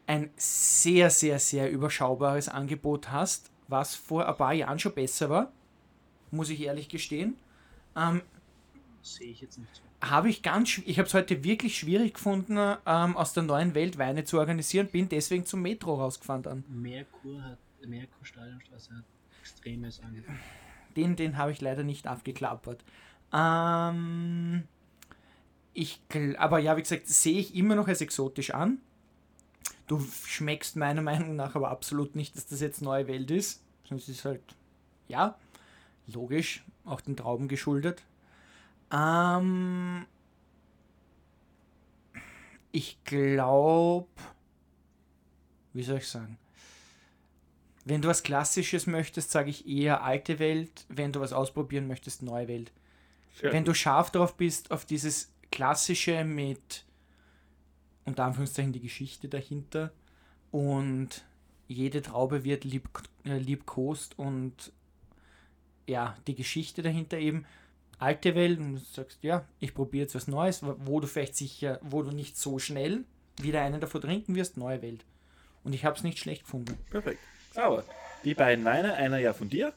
ein 0.07 0.30
sehr, 0.36 1.11
sehr, 1.11 1.38
sehr 1.38 1.70
überschaubares 1.70 2.48
Angebot 2.48 3.11
hast, 3.11 3.50
was 3.68 3.94
vor 3.94 4.28
ein 4.28 4.36
paar 4.36 4.53
Jahren 4.53 4.78
schon 4.78 4.94
besser 4.94 5.30
war, 5.30 5.53
muss 6.30 6.50
ich 6.50 6.61
ehrlich 6.61 6.88
gestehen. 6.88 7.36
Ähm, 7.96 8.22
Sehe 9.03 9.30
ich 9.30 9.40
jetzt 9.40 9.59
nicht 9.59 9.74
so. 9.74 9.82
Habe 10.07 10.28
ich 10.28 10.42
ganz, 10.42 10.78
ich 10.84 10.98
habe 10.98 11.07
es 11.07 11.14
heute 11.14 11.44
wirklich 11.44 11.78
schwierig 11.78 12.14
gefunden, 12.14 12.57
ähm, 12.59 13.16
aus 13.16 13.32
der 13.32 13.44
neuen 13.44 13.74
Welt 13.74 13.98
Weine 13.98 14.24
zu 14.24 14.38
organisieren, 14.38 14.88
bin 14.88 15.09
deswegen 15.09 15.46
zum 15.46 15.62
Metro 15.62 15.94
rausgefahren 15.94 16.42
dann. 16.42 16.64
Merkur 16.68 17.42
hat, 17.42 17.59
Merkur 17.86 18.24
Stadionstraße 18.24 18.96
hat 18.96 19.05
extremes 19.40 20.00
Angebot. 20.00 20.34
Den, 20.96 21.16
den 21.16 21.36
habe 21.36 21.53
ich 21.53 21.61
leider 21.61 21.84
nicht 21.84 22.07
abgeklappert. 22.07 22.84
Ähm, 23.32 24.64
ich, 25.72 26.00
aber 26.38 26.59
ja, 26.59 26.76
wie 26.76 26.82
gesagt, 26.82 27.07
sehe 27.07 27.38
ich 27.38 27.55
immer 27.55 27.74
noch 27.74 27.88
als 27.88 28.00
exotisch 28.00 28.53
an. 28.53 28.78
Du 29.93 30.01
schmeckst 30.24 30.76
meiner 30.76 31.03
Meinung 31.11 31.36
nach 31.36 31.55
aber 31.55 31.70
absolut 31.70 32.16
nicht, 32.16 32.34
dass 32.34 32.47
das 32.47 32.61
jetzt 32.61 32.80
neue 32.80 33.07
Welt 33.09 33.30
ist. 33.30 33.62
Sonst 33.86 34.09
ist 34.09 34.24
halt, 34.24 34.40
ja, 35.07 35.38
logisch, 36.07 36.64
auch 36.86 37.03
den 37.03 37.14
Trauben 37.14 37.47
geschuldet. 37.47 38.03
Ähm, 38.90 40.07
ich 42.70 43.05
glaube, 43.05 44.09
wie 45.74 45.82
soll 45.82 45.99
ich 45.99 46.09
sagen? 46.09 46.38
Wenn 47.84 48.01
du 48.01 48.09
was 48.09 48.22
Klassisches 48.22 48.86
möchtest, 48.86 49.30
sage 49.30 49.51
ich 49.51 49.68
eher 49.68 50.03
alte 50.05 50.38
Welt. 50.38 50.86
Wenn 50.88 51.12
du 51.12 51.20
was 51.20 51.34
ausprobieren 51.34 51.86
möchtest, 51.86 52.22
neue 52.22 52.49
Welt. 52.49 52.72
Sehr 53.38 53.53
Wenn 53.53 53.66
du 53.66 53.74
scharf 53.74 54.11
drauf 54.11 54.38
bist, 54.38 54.70
auf 54.70 54.86
dieses 54.86 55.34
Klassische 55.51 56.24
mit, 56.24 56.86
unter 58.05 58.24
Anführungszeichen, 58.24 58.72
die 58.72 58.80
Geschichte 58.80 59.28
dahinter 59.28 59.92
und 60.50 61.24
jede 61.68 62.03
Traube 62.03 62.44
wird 62.44 62.64
lieb, 62.64 62.88
äh, 63.24 63.38
liebkost 63.38 64.18
und 64.18 64.72
ja, 65.86 66.16
die 66.26 66.34
Geschichte 66.34 66.82
dahinter 66.82 67.18
eben. 67.18 67.44
Alte 67.98 68.34
Welt 68.34 68.59
und 68.59 68.74
du 68.74 68.80
sagst, 68.80 69.22
ja, 69.22 69.44
ich 69.61 69.74
probiere 69.74 70.03
jetzt 70.03 70.16
was 70.16 70.26
Neues, 70.26 70.62
wo 70.62 70.98
du 70.98 71.07
vielleicht 71.07 71.36
sicher, 71.36 71.78
wo 71.82 72.03
du 72.03 72.11
nicht 72.11 72.36
so 72.36 72.59
schnell 72.59 73.05
wieder 73.40 73.62
einen 73.62 73.80
davor 73.80 74.00
trinken 74.00 74.34
wirst, 74.34 74.57
neue 74.57 74.82
Welt. 74.82 75.05
Und 75.62 75.72
ich 75.72 75.84
habe 75.84 75.96
es 75.96 76.03
nicht 76.03 76.18
schlecht 76.18 76.42
gefunden. 76.42 76.76
Perfekt. 76.90 77.20
Aber 77.55 77.84
die 78.24 78.34
beiden 78.34 78.64
Weine, 78.64 78.94
einer 78.94 79.18
ja 79.18 79.32
von 79.32 79.48
dir, 79.48 79.72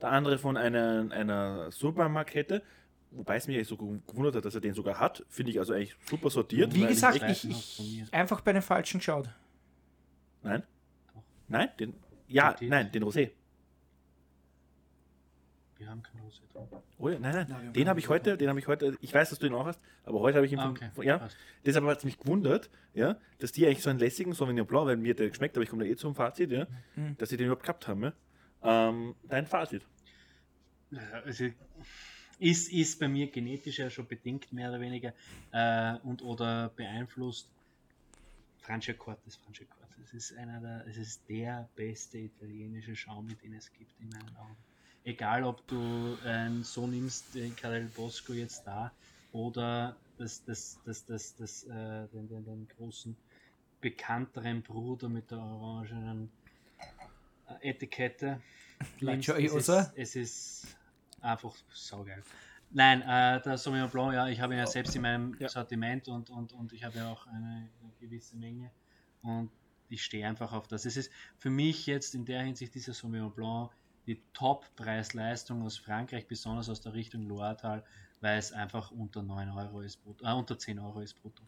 der 0.00 0.10
andere 0.10 0.38
von 0.38 0.56
einer, 0.56 1.06
einer 1.10 1.70
Supermarktkette, 1.70 2.62
wobei 3.10 3.36
es 3.36 3.46
mich 3.46 3.66
so 3.66 3.76
gewundert 3.76 4.36
hat, 4.36 4.44
dass 4.44 4.54
er 4.54 4.60
den 4.60 4.74
sogar 4.74 4.98
hat, 4.98 5.24
finde 5.28 5.52
ich 5.52 5.58
also 5.58 5.72
eigentlich 5.72 5.96
super 6.08 6.30
sortiert. 6.30 6.74
Wie 6.74 6.86
gesagt, 6.86 7.22
ich, 7.22 7.48
ich 7.48 8.14
einfach 8.14 8.40
bei 8.40 8.52
den 8.52 8.62
Falschen 8.62 8.98
geschaut. 8.98 9.28
Nein? 10.42 10.62
Nein? 11.48 11.68
Den, 11.80 11.94
ja, 12.26 12.54
nein, 12.60 12.92
den 12.92 13.02
Rosé. 13.02 13.30
Wir 15.76 15.88
haben 15.88 16.02
kein 16.02 16.20
Rosé 16.20 16.40
drin. 16.52 16.66
Oh 16.98 17.08
ja, 17.08 17.18
nein, 17.18 17.34
nein, 17.34 17.46
nein 17.48 17.72
den 17.72 17.88
habe 17.88 18.00
ich 18.00 18.08
heute, 18.08 18.36
den 18.36 18.48
habe 18.48 18.58
ich 18.58 18.66
heute, 18.66 18.98
ich 19.00 19.14
weiß, 19.14 19.30
dass 19.30 19.38
du 19.38 19.46
ihn 19.46 19.54
auch 19.54 19.66
hast, 19.66 19.80
aber 20.04 20.20
heute 20.20 20.36
habe 20.36 20.46
ich 20.46 20.52
ihn 20.52 20.58
ah, 20.58 20.70
okay. 20.70 20.90
von, 20.92 21.04
ja, 21.04 21.18
Passt. 21.18 21.36
deshalb 21.64 21.86
hat 21.86 21.98
es 21.98 22.04
mich 22.04 22.18
gewundert, 22.18 22.68
ja, 22.94 23.16
dass 23.38 23.52
die 23.52 23.64
eigentlich 23.64 23.82
so 23.82 23.90
einen 23.90 24.00
lässigen 24.00 24.32
Sauvignon 24.32 24.66
Blanc, 24.66 24.86
weil 24.86 24.96
mir 24.96 25.14
der 25.14 25.28
geschmeckt, 25.28 25.56
aber 25.56 25.62
ich 25.62 25.70
komme 25.70 25.84
da 25.84 25.90
eh 25.90 25.96
zum 25.96 26.16
Fazit, 26.16 26.50
ja, 26.50 26.66
mhm. 26.96 27.16
dass 27.16 27.28
sie 27.28 27.36
den 27.36 27.46
überhaupt 27.46 27.62
gehabt 27.62 27.86
haben, 27.86 28.02
ja. 28.02 28.12
Ähm, 28.62 29.14
dein 29.28 29.46
Fazit? 29.46 29.86
Also, 31.24 31.50
ist, 32.38 32.72
ist 32.72 32.98
bei 33.00 33.08
mir 33.08 33.30
genetisch 33.30 33.78
ja 33.78 33.90
schon 33.90 34.06
bedingt, 34.06 34.52
mehr 34.52 34.70
oder 34.70 34.80
weniger, 34.80 35.12
äh, 35.52 35.96
und 36.04 36.22
oder 36.22 36.70
beeinflusst. 36.70 37.48
Franciacorta 38.60 39.22
ist 39.26 39.36
Franciacorta. 39.36 39.86
Es 40.04 40.14
ist 40.14 40.38
einer 40.38 40.60
der, 40.60 40.86
es 40.86 40.96
ist 40.96 41.28
der 41.28 41.68
beste 41.74 42.18
italienische 42.18 42.94
Schaum, 42.96 43.28
den 43.42 43.54
es 43.54 43.72
gibt 43.72 43.92
in 44.00 44.08
meinen 44.08 44.36
Augen 44.36 44.56
egal 45.08 45.42
ob 45.44 45.66
du 45.66 46.18
ähm, 46.26 46.62
so 46.62 46.86
nimmst, 46.86 47.34
den 47.34 47.56
Karel 47.56 47.86
Bosco 47.86 48.34
jetzt 48.34 48.66
da 48.66 48.92
oder 49.32 49.96
das, 50.18 50.44
das, 50.44 50.78
das, 50.84 51.04
das, 51.06 51.34
das, 51.36 51.64
äh, 51.64 52.06
den, 52.08 52.28
den, 52.28 52.44
den 52.44 52.68
großen 52.76 53.16
bekannteren 53.80 54.62
Bruder 54.62 55.08
mit 55.08 55.30
der 55.30 55.38
orangenen 55.38 56.30
äh, 57.60 57.70
Etikette. 57.70 58.40
Nimmst, 59.00 59.28
es, 59.30 59.68
ist, 59.68 59.92
es 59.96 60.16
ist 60.16 60.76
einfach 61.20 61.54
saugeil. 61.72 62.22
Nein, 62.70 63.02
äh, 63.02 63.40
der 63.40 63.56
Sauvignon 63.56 63.88
Blanc, 63.88 64.14
ja, 64.14 64.28
ich 64.28 64.40
habe 64.40 64.54
ihn 64.54 64.58
ja 64.58 64.66
selbst 64.66 64.94
in 64.94 65.02
meinem 65.02 65.36
ja. 65.38 65.48
Sortiment 65.48 66.08
und, 66.08 66.28
und, 66.28 66.52
und 66.52 66.72
ich 66.72 66.84
habe 66.84 66.98
ja 66.98 67.10
auch 67.10 67.26
eine, 67.26 67.70
eine 67.80 67.92
gewisse 67.98 68.36
Menge 68.36 68.70
und 69.22 69.50
ich 69.88 70.04
stehe 70.04 70.26
einfach 70.26 70.52
auf 70.52 70.68
das. 70.68 70.84
Es 70.84 70.96
ist 70.96 71.10
für 71.38 71.50
mich 71.50 71.86
jetzt 71.86 72.14
in 72.14 72.26
der 72.26 72.42
Hinsicht 72.42 72.74
dieser 72.74 72.92
Sauvignon 72.92 73.32
Blanc 73.32 73.70
die 74.06 74.22
Top-Preis-Leistung 74.32 75.62
aus 75.62 75.76
Frankreich, 75.78 76.26
besonders 76.26 76.68
aus 76.68 76.80
der 76.80 76.94
Richtung 76.94 77.28
Loiretal, 77.28 77.84
weil 78.20 78.38
es 78.38 78.52
einfach 78.52 78.90
unter 78.90 79.22
9 79.22 79.50
Euro 79.50 79.80
ist 79.80 80.02
brutto, 80.02 80.24
äh, 80.24 80.32
unter 80.32 80.58
10 80.58 80.78
Euro 80.78 81.00
ist 81.00 81.14
brutto. 81.20 81.42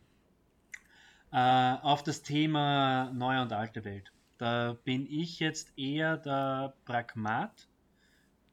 Äh, 1.33 1.77
auf 1.83 2.03
das 2.03 2.23
Thema 2.23 3.11
neue 3.13 3.43
und 3.43 3.53
alte 3.53 3.85
Welt. 3.85 4.13
Da 4.39 4.77
bin 4.85 5.07
ich 5.07 5.39
jetzt 5.39 5.77
eher 5.79 6.17
der 6.17 6.75
Pragmat, 6.85 7.69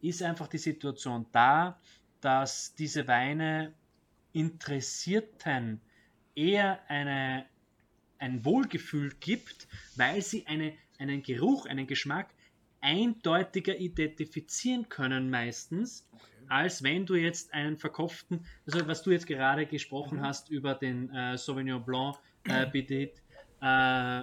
ist 0.00 0.22
einfach 0.22 0.46
die 0.46 0.58
Situation 0.58 1.26
da, 1.32 1.78
dass 2.20 2.74
diese 2.74 3.08
Weine 3.08 3.72
Interessierten 4.32 5.80
eher 6.40 6.80
eine, 6.88 7.44
ein 8.18 8.44
Wohlgefühl 8.44 9.12
gibt, 9.20 9.68
weil 9.96 10.22
sie 10.22 10.46
eine, 10.46 10.72
einen 10.98 11.22
Geruch, 11.22 11.66
einen 11.66 11.86
Geschmack 11.86 12.28
eindeutiger 12.80 13.78
identifizieren 13.78 14.88
können 14.88 15.28
meistens, 15.28 16.08
okay. 16.12 16.24
als 16.48 16.82
wenn 16.82 17.04
du 17.04 17.14
jetzt 17.14 17.52
einen 17.52 17.76
verkopften, 17.76 18.46
also 18.66 18.86
was 18.88 19.02
du 19.02 19.10
jetzt 19.10 19.26
gerade 19.26 19.66
gesprochen 19.66 20.18
mhm. 20.18 20.22
hast 20.22 20.48
über 20.48 20.74
den 20.74 21.10
äh, 21.14 21.36
Sauvignon 21.36 21.84
Blanc 21.84 22.16
äh, 22.44 22.66
Petit 22.66 23.20
äh, 23.60 23.66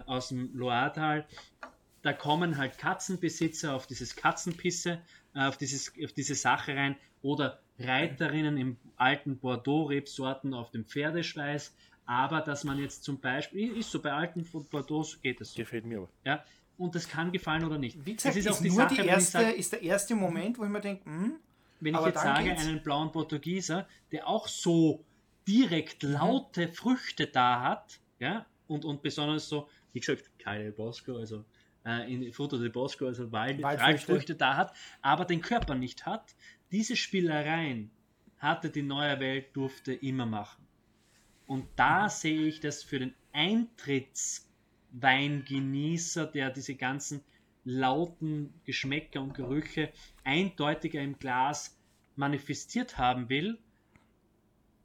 aus 0.07 0.29
dem 0.29 0.55
Loiretal, 0.55 1.27
da 2.01 2.13
kommen 2.13 2.57
halt 2.57 2.79
Katzenbesitzer 2.79 3.75
auf 3.75 3.85
dieses 3.85 4.15
Katzenpisse, 4.15 5.01
äh, 5.35 5.41
auf, 5.41 5.57
dieses, 5.57 5.93
auf 6.03 6.13
diese 6.13 6.33
Sache 6.33 6.75
rein 6.75 6.95
oder 7.21 7.61
Reiterinnen 7.79 8.57
im 8.57 8.77
alten 8.95 9.37
Bordeaux-Rebsorten 9.37 10.55
auf 10.55 10.71
dem 10.71 10.85
Pferdeschweiß, 10.85 11.75
aber 12.07 12.41
dass 12.41 12.63
man 12.63 12.79
jetzt 12.79 13.03
zum 13.03 13.19
Beispiel, 13.19 13.77
ist 13.77 13.91
so 13.91 14.01
bei 14.01 14.11
alten 14.11 14.43
Bordeaux 14.71 15.05
geht 15.21 15.41
es 15.41 15.53
so. 15.53 15.57
Gefällt 15.57 15.85
mir 15.85 15.99
aber. 15.99 16.09
Ja, 16.25 16.43
und 16.77 16.95
das 16.95 17.07
kann 17.07 17.31
gefallen 17.31 17.65
oder 17.65 17.77
nicht. 17.77 18.03
Wie 18.05 18.15
gesagt, 18.15 18.35
das 18.35 18.45
ist, 18.45 18.51
auch 18.51 18.61
die 18.61 18.69
nur 18.69 18.77
Sache, 18.77 18.95
die 18.95 19.07
erste, 19.07 19.31
sag, 19.31 19.55
ist 19.55 19.73
der 19.73 19.81
erste 19.83 20.15
Moment, 20.15 20.57
wo 20.57 20.63
ich 20.63 20.69
mir 20.69 20.79
denke, 20.79 21.05
hm, 21.05 21.33
wenn 21.81 21.93
ich 21.93 22.05
jetzt 22.05 22.21
sage, 22.21 22.49
geht's. 22.49 22.65
einen 22.65 22.81
blauen 22.81 23.11
Portugieser, 23.11 23.87
der 24.11 24.27
auch 24.27 24.47
so 24.47 25.03
direkt 25.47 26.03
mhm. 26.03 26.13
laute 26.13 26.67
mhm. 26.67 26.73
Früchte 26.73 27.27
da 27.27 27.61
hat, 27.61 27.99
ja, 28.19 28.45
und, 28.67 28.85
und 28.85 29.01
besonders 29.01 29.49
so, 29.49 29.67
wie 29.91 29.99
gesagt, 29.99 30.29
keine 30.39 30.71
Bosco, 30.71 31.17
also 31.17 31.43
äh, 31.85 32.13
in 32.13 32.31
Foto 32.31 32.57
de 32.57 32.69
Bosco, 32.69 33.07
also 33.07 33.31
Wald, 33.33 33.61
Waldfrüchte. 33.61 33.85
Waldfrüchte 33.85 34.35
da 34.35 34.55
hat, 34.55 34.73
aber 35.01 35.25
den 35.25 35.41
Körper 35.41 35.75
nicht 35.75 36.05
hat, 36.05 36.35
diese 36.71 36.95
Spielereien 36.95 37.91
hatte 38.37 38.69
die 38.69 38.83
neue 38.83 39.19
Welt, 39.19 39.47
durfte 39.53 39.93
immer 39.93 40.25
machen. 40.25 40.66
Und 41.47 41.65
da 41.75 42.09
sehe 42.09 42.47
ich 42.47 42.59
das 42.59 42.83
für 42.83 42.99
den 42.99 43.13
Eintritts 43.33 44.47
Weingenießer, 44.91 46.25
der 46.27 46.49
diese 46.49 46.75
ganzen 46.75 47.21
lauten 47.63 48.53
Geschmäcker 48.63 49.21
und 49.21 49.33
Gerüche 49.33 49.91
eindeutiger 50.23 51.01
im 51.01 51.19
Glas 51.19 51.77
manifestiert 52.15 52.97
haben 52.97 53.29
will, 53.29 53.57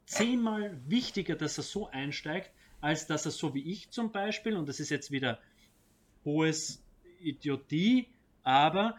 zehnmal 0.05 0.77
wichtiger, 0.87 1.35
dass 1.35 1.57
er 1.57 1.63
so 1.63 1.87
einsteigt, 1.87 2.51
als 2.81 3.07
dass 3.07 3.25
er 3.25 3.31
so 3.31 3.53
wie 3.53 3.71
ich 3.71 3.89
zum 3.89 4.11
Beispiel, 4.11 4.55
und 4.55 4.67
das 4.67 4.79
ist 4.79 4.89
jetzt 4.89 5.11
wieder 5.11 5.39
hohes 6.25 6.83
Idiotie, 7.21 8.07
aber 8.43 8.97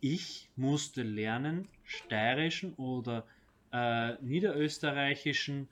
ich 0.00 0.50
musste 0.56 1.02
lernen, 1.02 1.68
steirischen 1.84 2.74
oder 2.74 3.26
äh, 3.72 4.14
niederösterreichischen 4.22 5.68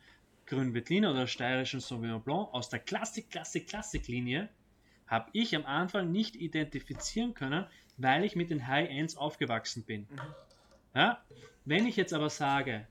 Grünwettliner 0.50 1.12
oder 1.12 1.26
steirischen 1.26 1.80
Sauvignon 1.80 2.22
Blanc 2.22 2.52
aus 2.52 2.68
der 2.68 2.80
Klassik, 2.80 3.30
Klassik, 3.30 3.68
Klassik-Linie 3.68 4.48
habe 5.06 5.30
ich 5.32 5.56
am 5.56 5.64
Anfang 5.64 6.10
nicht 6.12 6.36
identifizieren 6.36 7.34
können, 7.34 7.66
weil 7.96 8.24
ich 8.24 8.36
mit 8.36 8.50
den 8.50 8.66
High-Ends 8.66 9.16
aufgewachsen 9.16 9.84
bin. 9.84 10.08
Mhm. 10.10 10.18
Ja? 10.94 11.24
Wenn 11.64 11.86
ich 11.86 11.96
jetzt 11.96 12.12
aber 12.12 12.30
sage, 12.30 12.86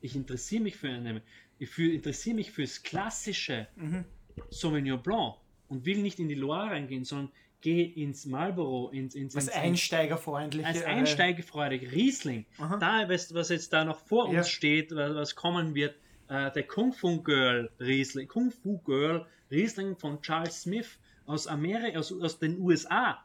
ich 0.00 0.14
interessiere 0.14 0.62
mich 0.62 0.76
für 0.76 0.88
eine, 0.88 1.22
ich 1.58 1.68
für, 1.68 1.92
interessiere 1.92 2.36
mich 2.36 2.52
fürs 2.52 2.82
klassische 2.82 3.66
mhm. 3.76 4.04
Sauvignon 4.48 5.02
Blanc 5.02 5.36
und 5.68 5.84
will 5.86 5.98
nicht 5.98 6.20
in 6.20 6.28
die 6.28 6.34
Loire 6.36 6.70
reingehen, 6.70 7.04
sondern 7.04 7.32
gehe 7.62 7.86
ins 7.86 8.26
Marlboro, 8.26 8.90
ins, 8.90 9.14
ins, 9.14 9.34
ins 9.34 9.48
einsteigerfreundlich. 9.48 10.66
Als 10.66 10.84
einsteigerfreudig, 10.84 11.90
Riesling. 11.92 12.44
Aha. 12.58 12.76
Da, 12.76 13.08
was, 13.08 13.32
was 13.34 13.48
jetzt 13.48 13.72
da 13.72 13.84
noch 13.84 13.98
vor 13.98 14.32
ja. 14.32 14.38
uns 14.38 14.48
steht, 14.48 14.94
was, 14.94 15.14
was 15.14 15.34
kommen 15.34 15.74
wird, 15.74 15.94
äh, 16.32 16.50
der 16.50 16.62
Kung 16.62 16.92
Fu 16.92 17.22
Girl 17.22 17.70
Riesling, 17.78 18.26
Kung 18.26 18.50
Fu 18.50 18.78
Girl 18.78 19.26
Riesling 19.50 19.96
von 19.96 20.22
Charles 20.22 20.62
Smith 20.62 20.98
aus 21.26 21.46
Amerika, 21.46 21.98
aus, 21.98 22.10
aus 22.10 22.38
den 22.38 22.58
USA, 22.58 23.22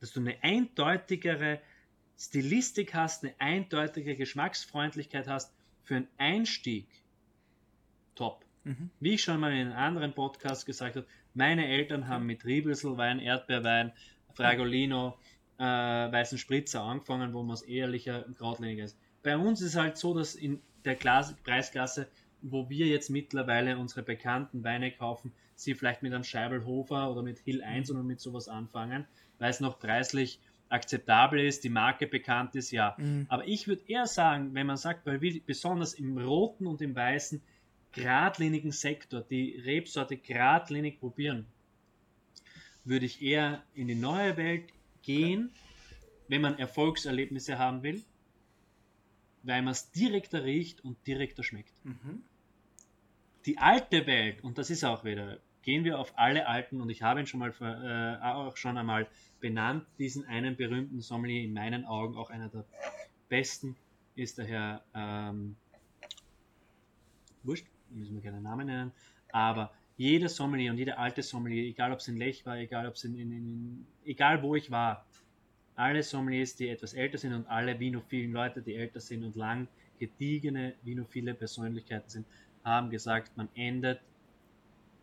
dass 0.00 0.12
du 0.12 0.20
eine 0.20 0.42
eindeutigere 0.42 1.60
Stilistik 2.18 2.94
hast, 2.94 3.24
eine 3.24 3.34
eindeutige 3.38 4.16
Geschmacksfreundlichkeit 4.16 5.28
hast 5.28 5.54
für 5.82 5.96
einen 5.96 6.08
Einstieg. 6.16 6.88
Top. 8.14 8.46
Mhm. 8.64 8.90
Wie 9.00 9.14
ich 9.14 9.22
schon 9.22 9.38
mal 9.38 9.52
in 9.52 9.68
einem 9.68 9.76
anderen 9.76 10.14
Podcast 10.14 10.64
gesagt 10.64 10.96
habe, 10.96 11.06
meine 11.34 11.66
Eltern 11.66 12.08
haben 12.08 12.24
mit 12.24 12.44
Riebelselwein, 12.46 13.18
Erdbeerwein, 13.18 13.92
Fragolino, 14.34 15.18
äh, 15.58 15.62
weißen 15.62 16.38
Spritzer 16.38 16.82
angefangen, 16.82 17.34
wo 17.34 17.42
man 17.42 17.54
es 17.54 17.62
ehrlicher, 17.62 18.24
geradliniger 18.38 18.84
ist. 18.84 18.98
Bei 19.22 19.36
uns 19.36 19.60
ist 19.60 19.70
es 19.70 19.76
halt 19.76 19.98
so, 19.98 20.14
dass 20.14 20.34
in 20.34 20.62
der 20.84 20.96
Klasse, 20.96 21.36
Preisklasse 21.44 22.08
wo 22.42 22.68
wir 22.68 22.86
jetzt 22.86 23.08
mittlerweile 23.08 23.78
unsere 23.78 24.02
bekannten 24.02 24.64
Weine 24.64 24.90
kaufen, 24.90 25.32
sie 25.54 25.74
vielleicht 25.74 26.02
mit 26.02 26.12
einem 26.12 26.24
Scheibelhofer 26.24 27.10
oder 27.10 27.22
mit 27.22 27.38
Hill 27.38 27.62
1 27.62 27.90
oder 27.90 28.02
mit 28.02 28.20
sowas 28.20 28.48
anfangen, 28.48 29.06
weil 29.38 29.50
es 29.50 29.60
noch 29.60 29.78
preislich 29.78 30.40
akzeptabel 30.68 31.40
ist, 31.40 31.64
die 31.64 31.68
Marke 31.68 32.06
bekannt 32.06 32.54
ist, 32.56 32.70
ja. 32.70 32.96
Mhm. 32.98 33.26
Aber 33.28 33.46
ich 33.46 33.68
würde 33.68 33.82
eher 33.86 34.06
sagen, 34.06 34.54
wenn 34.54 34.66
man 34.66 34.76
sagt, 34.76 35.06
weil 35.06 35.20
wir 35.20 35.40
besonders 35.44 35.94
im 35.94 36.18
roten 36.18 36.66
und 36.66 36.80
im 36.80 36.96
weißen 36.96 37.40
geradlinigen 37.92 38.72
Sektor 38.72 39.20
die 39.20 39.60
Rebsorte 39.64 40.16
geradlinig 40.16 40.98
probieren, 40.98 41.46
würde 42.84 43.06
ich 43.06 43.22
eher 43.22 43.62
in 43.74 43.86
die 43.86 43.94
neue 43.94 44.36
Welt 44.36 44.64
gehen, 45.02 45.50
wenn 46.28 46.40
man 46.40 46.58
Erfolgserlebnisse 46.58 47.58
haben 47.58 47.82
will, 47.82 48.02
weil 49.42 49.62
man 49.62 49.72
es 49.72 49.90
direkter 49.90 50.44
riecht 50.44 50.84
und 50.84 51.06
direkter 51.06 51.42
schmeckt. 51.42 51.72
Mhm 51.84 52.22
die 53.46 53.58
alte 53.58 54.06
Welt, 54.06 54.42
und 54.44 54.58
das 54.58 54.70
ist 54.70 54.84
auch 54.84 55.04
wieder, 55.04 55.38
gehen 55.62 55.84
wir 55.84 55.98
auf 55.98 56.12
alle 56.16 56.46
alten, 56.46 56.80
und 56.80 56.90
ich 56.90 57.02
habe 57.02 57.20
ihn 57.20 57.26
schon 57.26 57.40
mal 57.40 57.52
äh, 57.60 58.24
auch 58.24 58.56
schon 58.56 58.76
einmal 58.76 59.06
benannt, 59.40 59.86
diesen 59.98 60.26
einen 60.26 60.56
berühmten 60.56 61.00
Sommelier, 61.00 61.42
in 61.42 61.52
meinen 61.52 61.84
Augen 61.84 62.16
auch 62.16 62.30
einer 62.30 62.48
der 62.48 62.64
besten, 63.28 63.76
ist 64.14 64.38
der 64.38 64.46
Herr 64.46 64.84
ähm, 64.94 65.56
Wurscht, 67.42 67.66
müssen 67.90 68.14
wir 68.14 68.22
keinen 68.22 68.42
Namen 68.42 68.66
nennen, 68.66 68.92
aber 69.32 69.72
jeder 69.96 70.28
Sommelier 70.28 70.70
und 70.70 70.78
jeder 70.78 70.98
alte 70.98 71.22
Sommelier, 71.22 71.64
egal 71.64 71.92
ob 71.92 71.98
es 71.98 72.08
in 72.08 72.16
Lech 72.16 72.46
war, 72.46 72.56
egal 72.56 72.86
ob 72.86 72.94
es 72.94 73.04
in, 73.04 73.18
in, 73.18 73.32
in, 73.32 73.86
egal 74.04 74.42
wo 74.42 74.54
ich 74.54 74.70
war, 74.70 75.06
alle 75.76 76.02
Sommeliers, 76.02 76.56
die 76.56 76.68
etwas 76.68 76.94
älter 76.94 77.18
sind 77.18 77.32
und 77.32 77.46
alle 77.48 77.78
vinophilen 77.78 78.32
Leute, 78.32 78.62
die 78.62 78.74
älter 78.74 79.00
sind 79.00 79.24
und 79.24 79.36
lang 79.36 79.68
gediegene 79.98 80.74
vinophile 80.82 81.34
Persönlichkeiten 81.34 82.08
sind, 82.08 82.26
haben 82.64 82.90
gesagt, 82.90 83.36
man 83.36 83.48
endet 83.54 84.00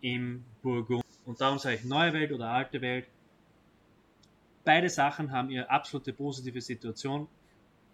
im 0.02 0.44
Burgund. 0.62 1.04
Und 1.26 1.42
darum 1.42 1.60
sage 1.60 1.76
ich 1.76 1.84
neue 1.86 2.14
Welt 2.14 2.32
oder 2.32 2.50
alte 2.50 2.82
Welt. 2.82 3.06
Beide 4.64 4.90
Sachen 4.90 5.32
haben 5.32 5.50
ihre 5.50 5.70
absolute 5.70 6.14
positive 6.14 6.62
Situation 6.62 7.28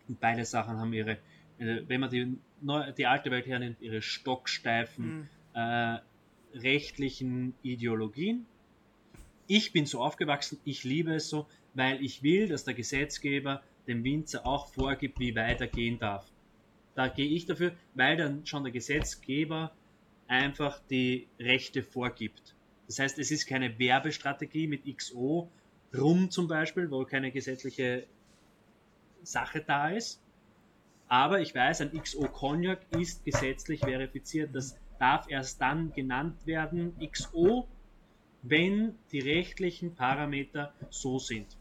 und 0.08 0.20
beide 0.20 0.46
Sachen 0.46 0.78
haben 0.78 0.94
ihre, 0.94 1.18
äh, 1.58 1.82
wenn 1.88 2.02
man 2.02 2.10
die, 2.10 2.38
neue, 2.62 2.92
die 2.94 3.06
alte 3.06 3.32
Welt 3.32 3.46
hernimmt, 3.46 3.82
ihre 3.82 4.02
stocksteifen 4.02 5.06
mhm. 5.06 5.28
äh, 5.54 6.00
rechtlichen 6.56 7.54
Ideologien. 7.62 8.46
Ich 9.48 9.72
bin 9.74 9.86
so 9.86 10.04
aufgewachsen, 10.04 10.60
ich 10.66 10.84
liebe 10.84 11.14
es 11.14 11.30
so, 11.30 11.48
weil 11.76 12.04
ich 12.04 12.24
will, 12.24 12.48
dass 12.48 12.64
der 12.64 12.74
Gesetzgeber 12.74 13.62
dem 13.88 14.04
Winzer 14.04 14.46
auch 14.46 14.68
vorgibt, 14.74 15.20
wie 15.20 15.36
weit 15.36 15.62
er 15.62 15.68
gehen 15.68 16.00
darf. 16.00 16.26
Da 16.96 17.10
gehe 17.10 17.28
ich 17.28 17.46
dafür, 17.46 17.74
weil 17.94 18.18
dann 18.18 18.46
schon 18.46 18.64
der 18.64 18.72
Gesetzgeber 18.72 19.72
einfach 20.28 20.82
die 20.90 21.28
Rechte 21.40 21.84
vorgibt. 21.84 22.56
Das 22.88 23.00
heißt, 23.00 23.20
es 23.20 23.32
ist 23.32 23.46
keine 23.46 23.78
Werbestrategie 23.78 24.68
mit 24.68 24.84
XO, 24.98 25.50
Rum 25.96 26.30
zum 26.30 26.48
Beispiel, 26.48 26.90
wo 26.92 27.04
keine 27.06 27.32
gesetzliche 27.32 28.06
Sache 29.24 29.62
da 29.66 29.90
ist. 29.90 30.22
Aber 31.08 31.40
ich 31.40 31.54
weiß, 31.54 31.82
ein 31.82 31.92
XO 31.92 32.28
Cognac 32.28 32.80
ist 32.98 33.24
gesetzlich 33.24 33.82
verifiziert. 33.82 34.56
Das 34.56 34.78
darf 35.00 35.30
erst 35.30 35.62
dann 35.62 35.94
genannt 35.94 36.46
werden, 36.46 36.96
XO, 37.00 37.68
wenn 38.42 38.96
die 39.12 39.20
rechtlichen 39.20 39.96
Parameter 39.96 40.74
so 40.90 41.20
sind. 41.20 41.58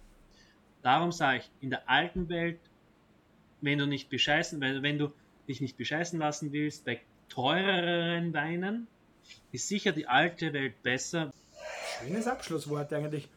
Darum 0.85 1.13
sage 1.13 1.39
ich, 1.39 1.51
in 1.63 1.71
der 1.71 1.89
alten 1.89 2.29
Welt, 2.29 2.61
wenn 3.63 3.79
du 3.79 3.87
nicht 3.87 4.11
bescheißen, 4.11 4.61
wenn, 4.61 4.83
wenn 4.83 4.99
du 4.99 5.13
dich 5.49 5.63
nicht 5.63 5.79
bescheißen 5.79 6.19
lassen 6.19 6.53
willst, 6.53 6.85
bei 6.85 7.01
teureren 7.31 8.35
Weinen, 8.35 8.87
ist 9.51 9.67
sicher 9.67 9.93
die 9.93 10.07
alte 10.07 10.53
Welt 10.53 10.83
besser. 10.83 11.33
Schönes 11.99 12.27
Abschlusswort 12.27 12.93
eigentlich. 12.93 13.31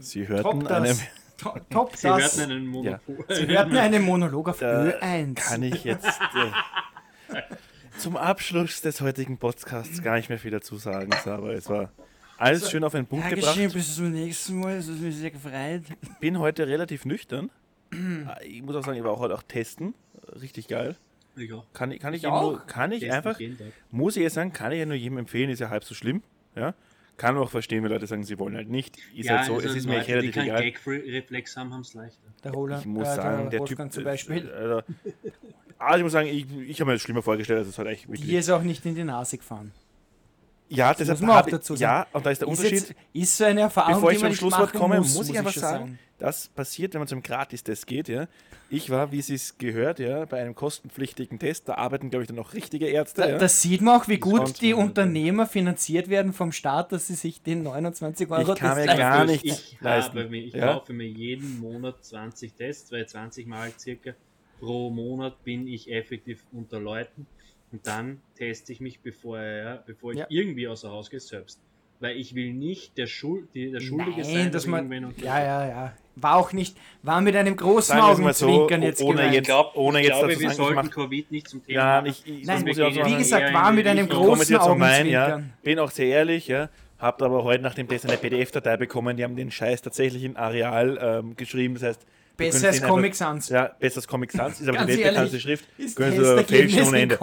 Sie 0.00 0.26
hörten 0.26 0.66
einen, 0.66 0.98
Top, 1.36 1.60
top 1.68 1.94
Sie 1.94 2.08
hörten 2.08 2.40
einen 2.40 2.66
Monolog. 2.66 3.00
Ja. 3.28 3.34
Sie 3.34 3.46
hörten 3.46 3.76
einen 3.76 4.02
Monolog 4.02 4.48
auf 4.48 4.58
da 4.58 4.84
Ö1. 4.84 5.34
Kann 5.34 5.62
ich 5.62 5.84
jetzt 5.84 6.06
äh, 7.28 7.40
zum 7.98 8.16
Abschluss 8.16 8.80
des 8.80 9.02
heutigen 9.02 9.36
Podcasts 9.36 10.02
gar 10.02 10.16
nicht 10.16 10.30
mehr 10.30 10.38
viel 10.38 10.52
dazu 10.52 10.78
sagen, 10.78 11.12
aber 11.26 11.52
es 11.52 11.68
war 11.68 11.92
alles 12.38 12.62
also, 12.62 12.70
schön 12.70 12.84
auf 12.84 12.92
den 12.92 13.06
Punkt 13.06 13.26
Dankeschön, 13.26 13.54
gebracht. 13.54 13.74
bis 13.74 13.96
zum 13.96 14.12
nächsten 14.12 14.60
Mal, 14.60 14.76
es 14.76 14.88
ist 14.88 15.00
mich 15.00 15.16
sehr 15.16 15.30
gefreut. 15.30 15.82
Bin 16.20 16.38
heute 16.38 16.66
relativ 16.66 17.04
nüchtern. 17.04 17.50
ich 18.44 18.62
muss 18.62 18.76
auch 18.76 18.84
sagen, 18.84 18.96
ich 18.96 19.04
war 19.04 19.12
auch 19.12 19.20
heute 19.20 19.34
auch 19.34 19.42
testen. 19.42 19.94
Richtig 20.40 20.68
geil. 20.68 20.96
Ja. 21.36 21.62
Kann, 21.72 21.96
kann 21.98 22.14
ich, 22.14 22.24
ich 22.24 22.30
nur, 22.30 22.64
kann 22.66 22.90
ich 22.92 23.10
einfach, 23.12 23.38
muss 23.90 24.16
ich 24.16 24.22
jetzt 24.22 24.34
sagen, 24.34 24.52
kann 24.52 24.72
ich 24.72 24.78
ja 24.80 24.86
nur 24.86 24.96
jedem 24.96 25.18
empfehlen, 25.18 25.50
ist 25.50 25.60
ja 25.60 25.70
halb 25.70 25.84
so 25.84 25.94
schlimm. 25.94 26.22
Ja 26.56 26.74
kann 27.18 27.36
auch 27.36 27.50
verstehen, 27.50 27.84
wenn 27.84 27.90
Leute 27.90 28.06
sagen, 28.06 28.24
sie 28.24 28.38
wollen 28.38 28.56
halt 28.56 28.70
nicht. 28.70 28.96
Ist 29.14 29.26
ja, 29.26 29.38
halt 29.38 29.46
so, 29.46 29.56
also 29.56 29.68
es 29.68 29.76
ist 29.76 29.86
mir 29.86 29.98
Leute, 29.98 30.08
relativ 30.08 30.32
die 30.32 30.40
egal. 30.40 30.62
Gag-Reflex 30.62 31.56
haben, 31.56 31.74
haben 31.74 31.82
es 31.82 31.92
leichter. 31.92 32.22
Der 32.44 32.52
Roller, 32.52 32.78
ich 32.78 32.86
muss 32.86 33.08
äh, 33.08 33.16
sagen, 33.16 33.50
der, 33.50 33.60
der 33.60 33.66
Typ 33.66 33.92
zum 33.92 34.04
Beispiel. 34.04 34.48
Äh, 34.48 35.30
also 35.78 35.98
ich 35.98 36.02
muss 36.04 36.12
sagen, 36.12 36.28
ich, 36.28 36.46
ich 36.66 36.80
habe 36.80 36.90
mir 36.90 36.94
das 36.94 37.02
schlimmer 37.02 37.22
vorgestellt, 37.22 37.58
als 37.58 37.68
es 37.68 37.76
halt 37.76 37.88
echt 37.88 38.08
wirklich. 38.08 38.24
Hier 38.24 38.38
ist 38.38 38.48
auch 38.48 38.62
nicht 38.62 38.86
in 38.86 38.94
die 38.94 39.04
Nase 39.04 39.36
gefahren. 39.36 39.72
Ja, 40.68 40.94
das 40.94 41.08
muss 41.08 41.20
man 41.20 41.30
auch 41.30 41.46
dazu 41.46 41.76
sagen. 41.76 41.82
Ja, 41.82 42.06
und 42.12 42.26
da 42.26 42.30
ist 42.30 42.42
der 42.42 42.48
ist 42.48 42.58
Unterschied. 42.58 42.88
Jetzt, 42.88 42.94
ist 43.12 43.36
so 43.36 43.44
eine 43.44 43.62
Erfahrung, 43.62 43.94
Bevor 43.94 44.12
ich 44.12 44.18
zum 44.18 44.34
Schlusswort 44.34 44.72
komme, 44.72 44.98
muss, 44.98 45.14
muss 45.14 45.28
ich 45.28 45.38
einfach 45.38 45.52
sagen, 45.52 45.84
sagen, 45.86 45.98
das 46.18 46.48
passiert, 46.48 46.94
wenn 46.94 47.00
man 47.00 47.08
zum 47.08 47.22
Gratis-Test 47.22 47.86
geht. 47.86 48.08
Ja. 48.08 48.26
Ich 48.70 48.90
war, 48.90 49.12
wie 49.12 49.18
es 49.20 49.56
gehört, 49.56 49.98
ja, 49.98 50.24
bei 50.26 50.40
einem 50.40 50.54
kostenpflichtigen 50.54 51.38
Test. 51.38 51.68
Da 51.68 51.74
arbeiten, 51.74 52.10
glaube 52.10 52.24
ich, 52.24 52.26
dann 52.26 52.36
noch 52.36 52.54
richtige 52.54 52.86
Ärzte. 52.86 53.22
Da, 53.22 53.28
ja. 53.28 53.38
Das 53.38 53.62
sieht 53.62 53.80
man 53.80 54.00
auch, 54.00 54.08
wie 54.08 54.18
gut 54.18 54.60
die 54.60 54.74
Unternehmer 54.74 55.46
finanziert 55.46 56.08
werden 56.08 56.32
vom 56.32 56.52
Staat, 56.52 56.92
dass 56.92 57.06
sie 57.06 57.14
sich 57.14 57.42
den 57.42 57.62
29 57.62 58.30
Euro 58.30 58.52
Ich 58.52 58.58
kann 58.58 58.76
mir 58.76 58.86
gar 58.86 59.24
nicht 59.24 59.44
ich 59.44 59.78
leisten. 59.80 60.18
Habe, 60.18 60.36
ich 60.36 60.52
ja? 60.52 60.74
kaufe 60.74 60.92
mir 60.92 61.08
jeden 61.08 61.60
Monat 61.60 62.04
20 62.04 62.54
Tests, 62.54 62.92
weil 62.92 63.06
20 63.06 63.46
Mal 63.46 63.72
circa 63.78 64.12
pro 64.60 64.90
Monat 64.90 65.42
bin 65.44 65.66
ich 65.66 65.90
effektiv 65.90 66.44
unter 66.52 66.80
Leuten 66.80 67.26
und 67.72 67.86
dann 67.86 68.20
teste 68.36 68.72
ich 68.72 68.80
mich, 68.80 69.00
bevor, 69.00 69.40
ja, 69.40 69.82
bevor 69.84 70.12
ich 70.12 70.18
ja. 70.18 70.26
irgendwie 70.28 70.68
außer 70.68 70.90
Haus 70.90 71.10
gehe, 71.10 71.20
selbst. 71.20 71.60
Weil 72.00 72.16
ich 72.16 72.34
will 72.34 72.52
nicht 72.52 72.96
der, 72.96 73.06
Schuld, 73.08 73.48
die, 73.54 73.72
der 73.72 73.80
Schuldige 73.80 74.22
Nein, 74.22 74.24
sein, 74.24 74.52
dass 74.52 74.66
man. 74.66 74.90
Ja, 75.18 75.42
ja, 75.42 75.68
ja. 75.68 75.92
War 76.14 76.36
auch 76.36 76.52
nicht, 76.52 76.76
war 77.02 77.20
mit 77.20 77.36
einem 77.36 77.56
großen 77.56 77.98
Augenzwinkern 77.98 78.80
so, 78.80 78.86
jetzt 78.86 79.02
ohne 79.02 79.16
gemeint. 79.16 79.34
jetzt, 79.34 79.46
glaub, 79.46 79.76
ohne 79.76 80.00
jetzt 80.00 80.18
glaube, 80.18 80.40
wir 80.40 80.50
sollten 80.50 80.74
macht, 80.74 80.90
Covid 80.92 81.30
nicht 81.30 81.48
zum 81.48 81.64
Thema 81.64 81.78
ja, 81.78 82.04
ich, 82.04 82.26
ich, 82.26 82.44
Nein, 82.44 82.66
wie 82.66 83.16
gesagt, 83.16 83.52
war 83.52 83.72
mit 83.72 83.86
einem 83.86 84.08
großen 84.08 84.56
Augenzwinkern. 84.56 84.78
Mein, 84.78 85.06
ja, 85.06 85.42
bin 85.62 85.78
auch 85.78 85.90
sehr 85.90 86.06
ehrlich, 86.06 86.48
ja. 86.48 86.70
Habt 86.98 87.22
aber 87.22 87.44
heute 87.44 87.62
nach 87.62 87.74
dem 87.74 87.86
Test 87.88 88.06
eine 88.06 88.16
PDF-Datei 88.16 88.76
bekommen, 88.76 89.16
die 89.16 89.22
haben 89.22 89.36
den 89.36 89.52
Scheiß 89.52 89.82
tatsächlich 89.82 90.24
in 90.24 90.36
Areal 90.36 90.98
ähm, 91.00 91.36
geschrieben. 91.36 91.74
Das 91.74 91.84
heißt, 91.84 92.06
Besser 92.38 92.68
als 92.68 92.80
Comic 92.80 93.14
Sans. 93.16 93.48
Ja, 93.48 93.74
besser 93.80 93.96
als 93.98 94.06
Comic 94.06 94.30
Sans. 94.30 94.60
Ist 94.60 94.68
aber 94.68 94.86
die 94.86 94.96
nette 94.96 95.12
ganze 95.12 95.40
Schrift. 95.40 95.66
Können 95.96 96.24
Sie 96.24 96.44
fälschen 96.44 96.82
ohne 96.84 97.00
Ende. 97.00 97.18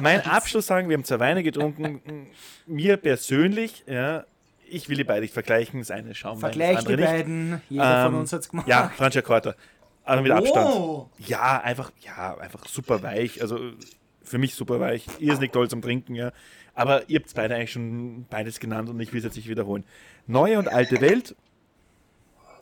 Mein 0.00 0.20
Abschluss 0.24 0.68
sagen, 0.68 0.88
wir 0.88 0.96
haben 0.96 1.04
zwei 1.04 1.18
Weine 1.18 1.42
getrunken. 1.42 2.28
Mir 2.66 2.96
persönlich, 2.96 3.82
ja, 3.86 4.24
ich 4.70 4.88
will 4.88 4.96
die 4.96 5.04
beide 5.04 5.22
nicht 5.22 5.34
vergleichen. 5.34 5.80
Das 5.80 5.90
eine 5.90 6.14
Schaumwein, 6.14 6.52
Vergleich 6.52 6.76
das 6.76 6.86
andere 6.86 6.96
die 6.96 7.02
beiden. 7.02 7.50
Nicht. 7.50 7.62
Jeder 7.70 8.06
ähm, 8.06 8.12
von 8.12 8.20
uns 8.20 8.32
hat 8.32 8.40
es 8.40 8.48
gemacht. 8.48 8.68
Ja, 8.68 8.92
Francia 8.96 9.22
Aber 10.04 10.22
mit 10.22 10.30
Abstand. 10.30 10.70
Oh. 10.70 11.10
Ja, 11.18 11.60
einfach, 11.60 11.90
ja, 12.00 12.38
einfach 12.38 12.64
super 12.66 13.02
weich. 13.02 13.42
Also 13.42 13.58
für 14.22 14.38
mich 14.38 14.54
super 14.54 14.78
weich. 14.78 15.06
Irrsinnig 15.18 15.50
toll 15.50 15.68
zum 15.68 15.82
Trinken, 15.82 16.14
ja. 16.14 16.32
Aber 16.74 17.08
ihr 17.10 17.18
habt 17.18 17.34
beide 17.34 17.56
eigentlich 17.56 17.72
schon 17.72 18.26
beides 18.30 18.60
genannt 18.60 18.88
und 18.88 19.00
ich 19.00 19.12
will 19.12 19.18
es 19.18 19.24
jetzt 19.24 19.36
nicht 19.36 19.48
wiederholen. 19.48 19.84
Neue 20.28 20.58
und 20.58 20.68
alte 20.68 21.00
Welt, 21.00 21.34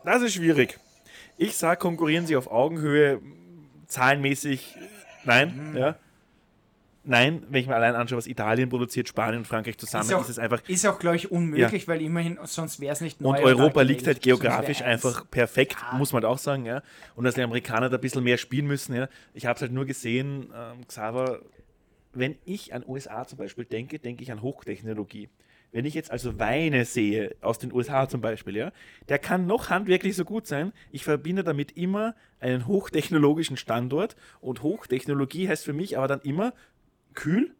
das 0.04 0.22
ist 0.22 0.34
schwierig. 0.34 0.80
Ich 1.40 1.56
sage, 1.56 1.78
konkurrieren 1.78 2.26
sie 2.26 2.36
auf 2.36 2.50
Augenhöhe, 2.50 3.18
zahlenmäßig, 3.86 4.76
nein, 5.24 5.70
mhm. 5.70 5.76
ja. 5.76 5.96
Nein, 7.02 7.44
wenn 7.48 7.62
ich 7.62 7.66
mir 7.66 7.74
allein 7.74 7.94
anschaue, 7.94 8.18
was 8.18 8.26
Italien 8.26 8.68
produziert, 8.68 9.08
Spanien 9.08 9.38
und 9.38 9.46
Frankreich 9.46 9.78
zusammen, 9.78 10.04
ist, 10.04 10.12
auch, 10.12 10.20
ist 10.20 10.28
es 10.28 10.38
einfach. 10.38 10.60
Ist 10.68 10.86
auch, 10.86 10.98
glaube 10.98 11.16
ich, 11.16 11.30
unmöglich, 11.30 11.82
ja. 11.82 11.88
weil 11.88 12.02
immerhin, 12.02 12.38
sonst 12.44 12.78
wäre 12.78 12.92
es 12.92 13.00
nicht 13.00 13.22
neu. 13.22 13.38
Und 13.38 13.42
Europa 13.42 13.80
liegt 13.80 14.06
halt 14.06 14.20
geografisch 14.20 14.82
einfach 14.82 15.30
perfekt, 15.30 15.76
ja. 15.80 15.96
muss 15.96 16.12
man 16.12 16.26
auch 16.26 16.36
sagen, 16.36 16.66
ja. 16.66 16.82
Und 17.16 17.24
dass 17.24 17.36
die 17.36 17.42
Amerikaner 17.42 17.88
da 17.88 17.96
ein 17.96 18.02
bisschen 18.02 18.22
mehr 18.22 18.36
spielen 18.36 18.66
müssen, 18.66 18.94
ja. 18.94 19.08
Ich 19.32 19.46
habe 19.46 19.56
es 19.56 19.62
halt 19.62 19.72
nur 19.72 19.86
gesehen, 19.86 20.52
ähm, 20.54 20.86
Xaver, 20.86 21.40
wenn 22.12 22.36
ich 22.44 22.74
an 22.74 22.84
USA 22.86 23.26
zum 23.26 23.38
Beispiel 23.38 23.64
denke, 23.64 23.98
denke 23.98 24.22
ich 24.22 24.30
an 24.30 24.42
Hochtechnologie. 24.42 25.30
Wenn 25.72 25.84
ich 25.84 25.94
jetzt 25.94 26.10
also 26.10 26.38
Weine 26.38 26.84
sehe, 26.84 27.36
aus 27.40 27.58
den 27.58 27.72
USA 27.72 28.08
zum 28.08 28.20
Beispiel, 28.20 28.56
ja, 28.56 28.72
der 29.08 29.18
kann 29.18 29.46
noch 29.46 29.70
handwerklich 29.70 30.16
so 30.16 30.24
gut 30.24 30.46
sein. 30.46 30.72
Ich 30.90 31.04
verbinde 31.04 31.44
damit 31.44 31.76
immer 31.76 32.14
einen 32.40 32.66
hochtechnologischen 32.66 33.56
Standort 33.56 34.16
und 34.40 34.62
Hochtechnologie 34.62 35.48
heißt 35.48 35.64
für 35.64 35.72
mich 35.72 35.96
aber 35.96 36.08
dann 36.08 36.20
immer 36.22 36.52
kühl, 37.14 37.54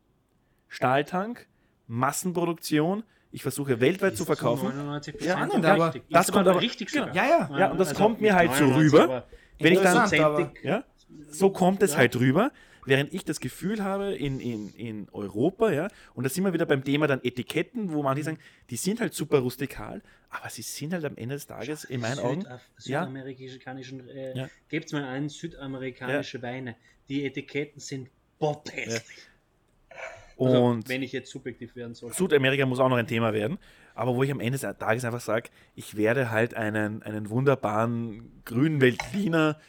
Stahltank, 0.68 1.46
Massenproduktion. 1.86 3.04
Ich 3.32 3.42
versuche 3.42 3.80
weltweit 3.80 4.16
zu 4.16 4.24
verkaufen. 4.24 4.72
Ja, 5.20 5.36
aber 5.36 5.94
das 6.10 6.32
kommt 6.32 6.48
aber 6.48 6.60
richtig. 6.60 6.90
Genau. 6.90 7.06
Ja, 7.12 7.26
ja, 7.26 7.58
ja. 7.58 7.70
Und 7.70 7.78
das 7.78 7.90
also 7.90 8.02
kommt 8.02 8.20
mir 8.20 8.34
halt 8.34 8.52
so 8.54 8.66
rüber. 8.66 9.26
Wenn 9.60 9.74
ich 9.74 9.80
dann, 9.80 10.52
ja, 10.62 10.84
so 11.28 11.50
kommt 11.50 11.82
es 11.82 11.96
halt 11.96 12.16
rüber. 12.16 12.50
Während 12.84 13.12
ich 13.12 13.24
das 13.24 13.40
Gefühl 13.40 13.82
habe, 13.82 14.14
in, 14.14 14.40
in, 14.40 14.74
in 14.74 15.08
Europa, 15.12 15.70
ja, 15.70 15.88
und 16.14 16.24
da 16.24 16.30
sind 16.30 16.44
wir 16.44 16.52
wieder 16.52 16.66
beim 16.66 16.84
Thema 16.84 17.06
dann 17.06 17.20
Etiketten, 17.22 17.92
wo 17.92 18.02
manche 18.02 18.24
sagen, 18.24 18.38
die 18.70 18.76
sind 18.76 19.00
halt 19.00 19.14
super 19.14 19.38
rustikal, 19.40 20.02
aber 20.30 20.48
sie 20.50 20.62
sind 20.62 20.92
halt 20.92 21.04
am 21.04 21.16
Ende 21.16 21.34
des 21.34 21.46
Tages 21.46 21.84
in 21.84 22.00
meinen 22.00 22.18
Augen. 22.18 22.44
Südamerikanischen, 22.76 24.08
äh, 24.08 24.36
ja. 24.36 24.48
gebt 24.68 24.92
mal 24.92 25.04
einen 25.04 25.28
südamerikanische 25.28 26.38
ja. 26.38 26.42
Weine. 26.42 26.76
Die 27.08 27.24
Etiketten 27.24 27.80
sind 27.80 28.08
bothässlich. 28.38 29.02
Ja. 29.16 29.96
Also, 30.38 30.64
und 30.64 30.88
wenn 30.88 31.02
ich 31.02 31.12
jetzt 31.12 31.30
subjektiv 31.30 31.76
werden 31.76 31.94
soll. 31.94 32.12
Südamerika 32.14 32.64
muss 32.64 32.80
auch 32.80 32.88
noch 32.88 32.96
ein 32.96 33.06
Thema 33.06 33.34
werden. 33.34 33.58
Aber 33.94 34.14
wo 34.14 34.22
ich 34.22 34.30
am 34.30 34.40
Ende 34.40 34.58
des 34.58 34.78
Tages 34.78 35.04
einfach 35.04 35.20
sage, 35.20 35.50
ich 35.74 35.96
werde 35.96 36.30
halt 36.30 36.54
einen, 36.54 37.02
einen 37.02 37.28
wunderbaren 37.28 38.42
grünen 38.46 38.80
Veltliner 38.80 39.60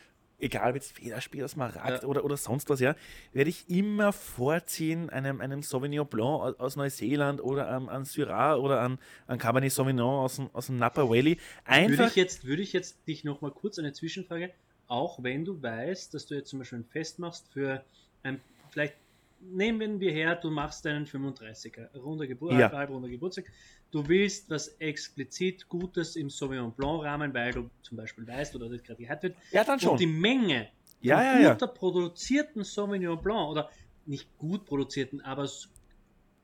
egal 0.41 0.69
ob 0.69 0.76
jetzt 0.76 0.97
Federspiel, 0.97 1.47
Smaragd 1.47 2.03
ja. 2.03 2.07
oder, 2.07 2.26
oder 2.26 2.38
sonst 2.38 2.69
was, 2.69 2.80
ja, 2.80 2.95
werde 3.34 3.49
ich 3.49 3.69
immer 3.69 4.11
vorziehen 4.11 5.09
einem, 5.09 5.41
einem 5.41 5.61
Sauvignon 5.61 6.07
Blanc 6.07 6.59
aus 6.59 6.76
Neuseeland 6.76 7.41
oder 7.41 7.69
an, 7.69 7.89
an 7.89 8.05
Syrah 8.05 8.55
oder 8.55 8.81
an, 8.81 8.99
an 9.27 9.38
Cabernet 9.38 9.72
Sauvignon 9.72 10.23
aus 10.23 10.38
dem, 10.38 10.49
aus 10.53 10.68
dem 10.68 10.77
Napa 10.77 11.07
Valley. 11.07 11.38
Einfach 11.65 11.97
würde 11.97 12.07
ich 12.07 12.15
jetzt, 12.15 12.45
würde 12.45 12.61
ich 12.61 12.73
jetzt 12.73 13.07
dich 13.07 13.23
nochmal 13.23 13.51
kurz 13.51 13.80
eine 13.80 13.93
Zwischenfrage, 13.93 14.51
auch 14.88 15.23
wenn 15.23 15.45
du 15.45 15.61
weißt, 15.61 16.13
dass 16.13 16.26
du 16.26 16.35
jetzt 16.35 16.49
zum 16.49 16.59
Beispiel 16.59 16.80
ein 16.80 16.85
Fest 16.85 17.19
machst 17.19 17.47
für 17.53 17.84
ein, 18.23 18.41
vielleicht 18.72 18.95
nehmen 19.39 19.99
wir 19.99 20.11
her, 20.11 20.35
du 20.35 20.49
machst 20.49 20.85
deinen 20.85 21.05
35er, 21.05 21.95
runder 21.97 22.27
Gebur 22.27 22.53
ja. 22.53 22.72
halb 22.72 22.89
runder 22.89 23.09
Geburtstag, 23.09 23.45
du 23.91 24.07
willst 24.07 24.49
was 24.49 24.69
explizit 24.80 25.68
Gutes 25.68 26.15
im 26.15 26.30
Sauvignon 26.30 26.72
Blanc 26.72 27.03
Rahmen, 27.03 27.34
weil 27.34 27.51
du 27.51 27.69
zum 27.81 27.97
Beispiel 27.97 28.26
weißt 28.26 28.55
oder 28.55 28.69
das 28.69 28.81
gerade 28.84 29.01
gehabt 29.01 29.23
wird. 29.23 29.35
Ja, 29.51 29.63
dann 29.63 29.80
schon. 29.80 29.91
Und 29.91 29.99
die 29.99 30.07
Menge 30.07 30.69
ja, 31.01 31.22
ja, 31.22 31.39
ja. 31.39 31.53
guter 31.53 31.68
produzierten 31.68 32.63
Sauvignon 32.63 33.22
Blanc 33.22 33.49
oder 33.49 33.69
nicht 34.05 34.27
gut 34.38 34.65
produzierten, 34.65 35.22
aber 35.22 35.49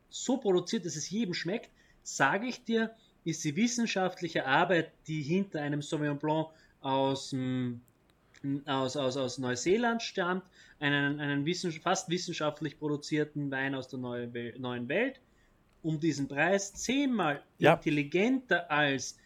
so 0.10 0.38
produziert, 0.38 0.86
dass 0.86 0.96
es 0.96 1.10
jedem 1.10 1.34
schmeckt, 1.34 1.70
sage 2.04 2.48
ich 2.48 2.64
dir, 2.64 2.92
ist 3.24 3.44
die 3.44 3.56
wissenschaftliche 3.56 4.46
Arbeit, 4.46 4.92
die 5.08 5.22
hinter 5.22 5.62
einem 5.62 5.82
Sauvignon 5.82 6.18
Blanc 6.18 6.50
aus, 6.82 7.36
aus, 8.66 8.98
aus, 8.98 9.18
aus 9.18 9.38
Neuseeland 9.38 10.02
stammt, 10.02 10.44
einen, 10.80 11.20
einen 11.20 11.46
wissens 11.46 11.78
fast 11.78 12.10
wissenschaftlich 12.10 12.80
produzierten 12.80 13.52
Wein 13.52 13.76
aus 13.76 13.88
der 13.88 14.00
neuen 14.00 14.90
Welt 14.90 15.20
um 15.88 16.02
diesen 16.02 16.28
Preis 16.28 16.74
zehnmal 16.74 17.42
ja. 17.60 17.76
intelligenter 17.76 18.70
als 18.70 19.18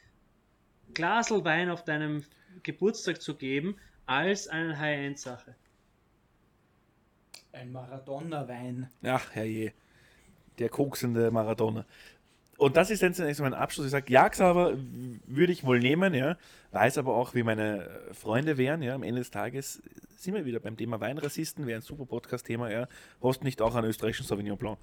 Glasel 0.93 1.43
Wein 1.43 1.71
auf 1.71 1.83
deinem 1.83 2.23
Geburtstag 2.61 3.19
zu 3.19 3.35
geben, 3.35 3.77
als 4.05 4.47
eine 4.47 4.77
High-End-Sache. 4.77 5.55
Ein 7.51 7.71
Maradona-Wein. 7.71 8.91
Ach, 9.03 9.31
herrje. 9.33 9.73
Der 10.59 10.69
koksende 10.69 11.31
Maradona. 11.31 11.85
Und 12.59 12.77
das 12.77 12.91
ist 12.91 13.01
dann 13.01 13.15
zunächst 13.15 13.41
mein 13.41 13.55
Abschluss. 13.55 13.87
Ich 13.87 13.91
sage, 13.91 14.13
ja, 14.13 14.29
Xaver, 14.29 14.77
würde 15.25 15.51
ich 15.51 15.65
wohl 15.65 15.79
nehmen, 15.79 16.13
ja. 16.13 16.37
Weiß 16.69 16.99
aber 16.99 17.15
auch, 17.15 17.33
wie 17.33 17.41
meine 17.41 17.89
Freunde 18.11 18.59
wären, 18.59 18.83
ja. 18.83 18.93
Am 18.93 19.01
Ende 19.01 19.21
des 19.21 19.31
Tages 19.31 19.81
sind 20.15 20.35
wir 20.35 20.45
wieder 20.45 20.59
beim 20.59 20.77
Thema 20.77 20.99
Weinrassisten, 20.99 21.65
wäre 21.65 21.79
ein 21.79 21.81
super 21.81 22.05
Podcast-Thema, 22.05 22.69
ja. 22.69 22.87
Hast 23.19 23.43
nicht 23.43 23.63
auch 23.63 23.73
einen 23.73 23.87
österreichischen 23.87 24.27
Sauvignon 24.27 24.59
Blanc. 24.59 24.77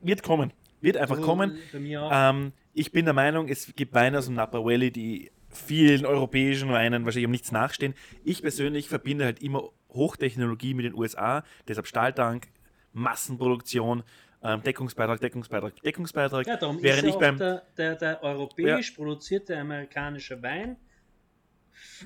Wird 0.00 0.24
kommen. 0.24 0.52
Wird 0.80 0.96
einfach 0.96 1.20
kommen. 1.20 1.58
Ähm, 1.74 2.52
ich 2.72 2.92
bin 2.92 3.04
der 3.04 3.14
Meinung, 3.14 3.48
es 3.48 3.74
gibt 3.74 3.94
Weine 3.94 4.18
aus 4.18 4.26
dem 4.26 4.34
Napa 4.34 4.58
Valley, 4.58 4.90
die 4.90 5.30
vielen 5.48 6.06
europäischen 6.06 6.70
Weinen 6.70 7.04
wahrscheinlich 7.04 7.26
um 7.26 7.32
nichts 7.32 7.52
nachstehen. 7.52 7.94
Ich 8.24 8.42
persönlich 8.42 8.88
verbinde 8.88 9.24
halt 9.24 9.42
immer 9.42 9.70
Hochtechnologie 9.90 10.74
mit 10.74 10.84
den 10.84 10.94
USA, 10.94 11.42
deshalb 11.66 11.86
Stahltank, 11.86 12.48
Massenproduktion, 12.92 14.04
ähm, 14.42 14.62
Deckungsbeitrag, 14.62 15.20
Deckungsbeitrag, 15.20 15.82
Deckungsbeitrag. 15.82 16.46
Ja, 16.46 16.56
darum 16.56 16.82
während 16.82 17.04
ist 17.04 17.14
ich 17.14 17.20
beim 17.20 17.38
der, 17.38 17.62
der, 17.76 17.96
der 17.96 18.22
europäisch 18.22 18.90
ja. 18.90 18.96
produzierte 18.96 19.58
amerikanische 19.58 20.40
Wein 20.42 20.76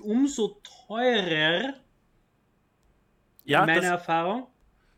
umso 0.00 0.60
teurer, 0.62 1.74
ja, 3.44 3.60
meine 3.66 3.80
das, 3.80 3.84
Erfahrung. 3.84 4.46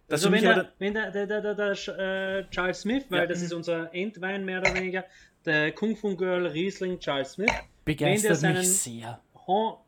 Das 0.07 0.21
also 0.25 0.33
wenn, 0.33 0.43
der, 0.43 0.73
wenn 0.79 0.95
der, 0.95 1.11
der, 1.11 1.27
der, 1.27 1.55
der, 1.55 1.71
äh, 1.71 2.51
Charles 2.51 2.81
Smith, 2.83 3.05
weil 3.09 3.21
ja. 3.21 3.27
das 3.27 3.41
ist 3.41 3.53
unser 3.53 3.93
Endwein 3.95 4.45
mehr 4.45 4.61
oder 4.61 4.75
weniger, 4.75 5.05
der 5.45 5.73
Kung 5.73 5.97
Fu 5.97 6.15
Girl 6.17 6.47
Riesling 6.47 6.99
Charles 6.99 7.33
Smith, 7.33 7.51
begeistert 7.85 8.37
seinen, 8.37 8.59
mich 8.59 8.71
sehr. 8.71 9.21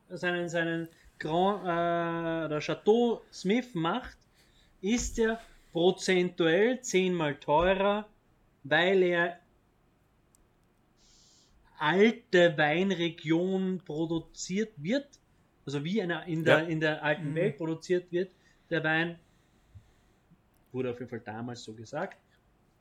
seinen, 0.08 0.48
seinen 0.48 0.88
Grand 1.18 1.64
äh, 1.64 2.46
oder 2.46 2.60
Chateau 2.60 3.22
Smith 3.32 3.74
macht, 3.74 4.16
ist 4.80 5.18
er 5.18 5.40
prozentuell 5.72 6.80
zehnmal 6.80 7.36
teurer, 7.36 8.06
weil 8.64 9.02
er 9.02 9.38
alte 11.78 12.56
Weinregion 12.56 13.82
produziert 13.84 14.72
wird, 14.76 15.06
also 15.66 15.84
wie 15.84 16.00
einer 16.00 16.26
in 16.26 16.44
der, 16.44 16.60
ja. 16.60 16.64
in 16.64 16.80
der 16.80 17.02
alten 17.02 17.30
mhm. 17.30 17.34
Welt 17.34 17.56
produziert 17.58 18.10
wird, 18.10 18.30
der 18.70 18.82
Wein, 18.84 19.18
wurde 20.76 20.90
auf 20.90 21.00
jeden 21.00 21.10
Fall 21.10 21.22
damals 21.24 21.64
so 21.64 21.72
gesagt, 21.72 22.18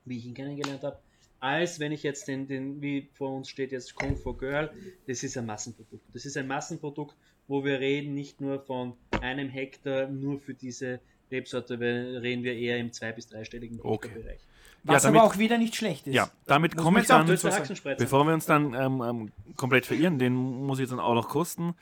wie 0.03 0.17
ich 0.17 0.25
ihn 0.25 0.35
kennengelernt 0.35 0.83
habe, 0.83 0.99
als 1.39 1.79
wenn 1.79 1.91
ich 1.91 2.03
jetzt 2.03 2.27
den, 2.27 2.47
den 2.47 2.81
wie 2.81 3.09
vor 3.13 3.35
uns 3.35 3.49
steht 3.49 3.71
jetzt 3.71 3.95
Kung 3.95 4.15
Fu 4.17 4.33
Girl, 4.33 4.69
das 5.07 5.23
ist 5.23 5.37
ein 5.37 5.45
Massenprodukt. 5.45 6.03
Das 6.13 6.25
ist 6.25 6.37
ein 6.37 6.47
Massenprodukt, 6.47 7.15
wo 7.47 7.63
wir 7.63 7.79
reden 7.79 8.13
nicht 8.13 8.41
nur 8.41 8.59
von 8.59 8.93
einem 9.21 9.49
Hektar 9.49 10.07
nur 10.07 10.39
für 10.39 10.53
diese 10.53 10.99
Rebsorte 11.31 11.79
reden 11.79 12.43
wir 12.43 12.53
eher 12.53 12.77
im 12.77 12.91
zwei- 12.91 13.11
bis 13.11 13.27
dreistelligen 13.27 13.79
okay. 13.81 14.09
Bereich. 14.13 14.39
Was 14.83 15.03
ja, 15.03 15.09
damit, 15.09 15.21
aber 15.21 15.29
auch 15.31 15.37
wieder 15.39 15.57
nicht 15.57 15.75
schlecht 15.75 16.05
ist. 16.05 16.13
Ja, 16.13 16.29
damit 16.45 16.77
komme 16.77 17.01
ich 17.01 17.07
dann, 17.07 17.25
bevor 17.25 18.23
wir 18.25 18.33
uns 18.35 18.45
dann 18.45 18.73
ähm, 18.75 19.01
ähm, 19.01 19.31
komplett 19.55 19.87
verirren, 19.87 20.19
den 20.19 20.33
muss 20.33 20.77
ich 20.77 20.87
dann 20.87 20.99
auch 20.99 21.15
noch 21.15 21.27
kosten. 21.27 21.73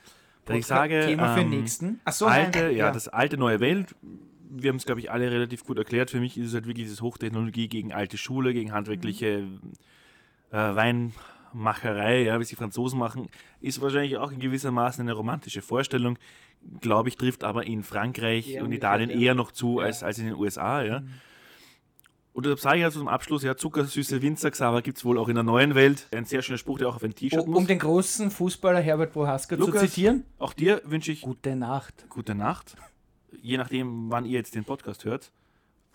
Da 0.46 0.54
ich 0.54 0.66
sage, 0.66 1.06
Thema 1.06 1.34
für 1.34 1.40
den 1.40 1.52
ähm, 1.52 1.60
nächsten. 1.60 2.00
Ach 2.04 2.12
so, 2.12 2.26
alte, 2.26 2.64
ja, 2.64 2.70
ja, 2.70 2.90
das 2.90 3.08
alte 3.08 3.36
neue 3.36 3.60
Welt. 3.60 3.94
Wir 4.62 4.70
haben 4.70 4.76
es, 4.76 4.86
glaube 4.86 5.00
ich, 5.00 5.10
alle 5.10 5.30
relativ 5.30 5.64
gut 5.64 5.78
erklärt. 5.78 6.10
Für 6.10 6.20
mich 6.20 6.38
ist 6.38 6.48
es 6.48 6.54
halt 6.54 6.66
wirklich 6.66 6.86
diese 6.86 7.02
Hochtechnologie 7.02 7.68
gegen 7.68 7.92
alte 7.92 8.16
Schule, 8.16 8.52
gegen 8.52 8.72
handwerkliche 8.72 9.42
mhm. 9.42 9.72
äh, 10.50 10.76
Weinmacherei, 10.76 12.22
ja, 12.22 12.38
wie 12.40 12.44
sie 12.44 12.56
Franzosen 12.56 12.98
machen, 12.98 13.28
ist 13.60 13.80
wahrscheinlich 13.80 14.16
auch 14.16 14.32
in 14.32 14.40
gewisser 14.40 14.70
Maße 14.70 15.02
eine 15.02 15.12
romantische 15.12 15.62
Vorstellung 15.62 16.18
glaube 16.80 17.08
ich, 17.08 17.16
trifft 17.16 17.44
aber 17.44 17.66
in 17.66 17.82
Frankreich 17.82 18.54
eher 18.54 18.64
und 18.64 18.72
Italien 18.72 19.10
ja. 19.10 19.16
eher 19.16 19.34
noch 19.34 19.52
zu 19.52 19.80
ja. 19.80 19.86
als, 19.86 20.02
als 20.02 20.18
in 20.18 20.26
den 20.26 20.34
USA. 20.34 20.82
Ja. 20.82 21.00
Mhm. 21.00 21.08
Und 22.32 22.46
deshalb 22.46 22.60
sage 22.60 22.78
ich 22.78 22.84
also 22.84 22.98
zum 22.98 23.08
Abschluss, 23.08 23.44
ja, 23.44 23.56
zuckersüße 23.56 24.20
Winzerxaver 24.20 24.82
gibt 24.82 24.98
es 24.98 25.04
wohl 25.04 25.18
auch 25.18 25.28
in 25.28 25.36
der 25.36 25.44
neuen 25.44 25.76
Welt. 25.76 26.08
Ein 26.12 26.24
sehr 26.24 26.42
schöner 26.42 26.58
Spruch, 26.58 26.78
der 26.78 26.88
auch 26.88 26.96
auf 26.96 27.04
ein 27.04 27.14
T-Shirt 27.14 27.40
um, 27.40 27.50
muss. 27.50 27.58
Um 27.58 27.66
den 27.68 27.78
großen 27.78 28.30
Fußballer 28.30 28.80
Herbert 28.80 29.12
Prohaska 29.12 29.56
zu 29.56 29.70
zitieren. 29.70 30.24
Auch 30.38 30.52
dir 30.52 30.82
wünsche 30.84 31.12
ich 31.12 31.20
gute 31.20 31.54
Nacht. 31.54 32.06
Gute 32.08 32.34
Nacht. 32.34 32.74
Je 33.42 33.56
nachdem, 33.56 34.10
wann 34.10 34.24
ihr 34.24 34.38
jetzt 34.38 34.54
den 34.54 34.64
Podcast 34.64 35.04
hört. 35.04 35.32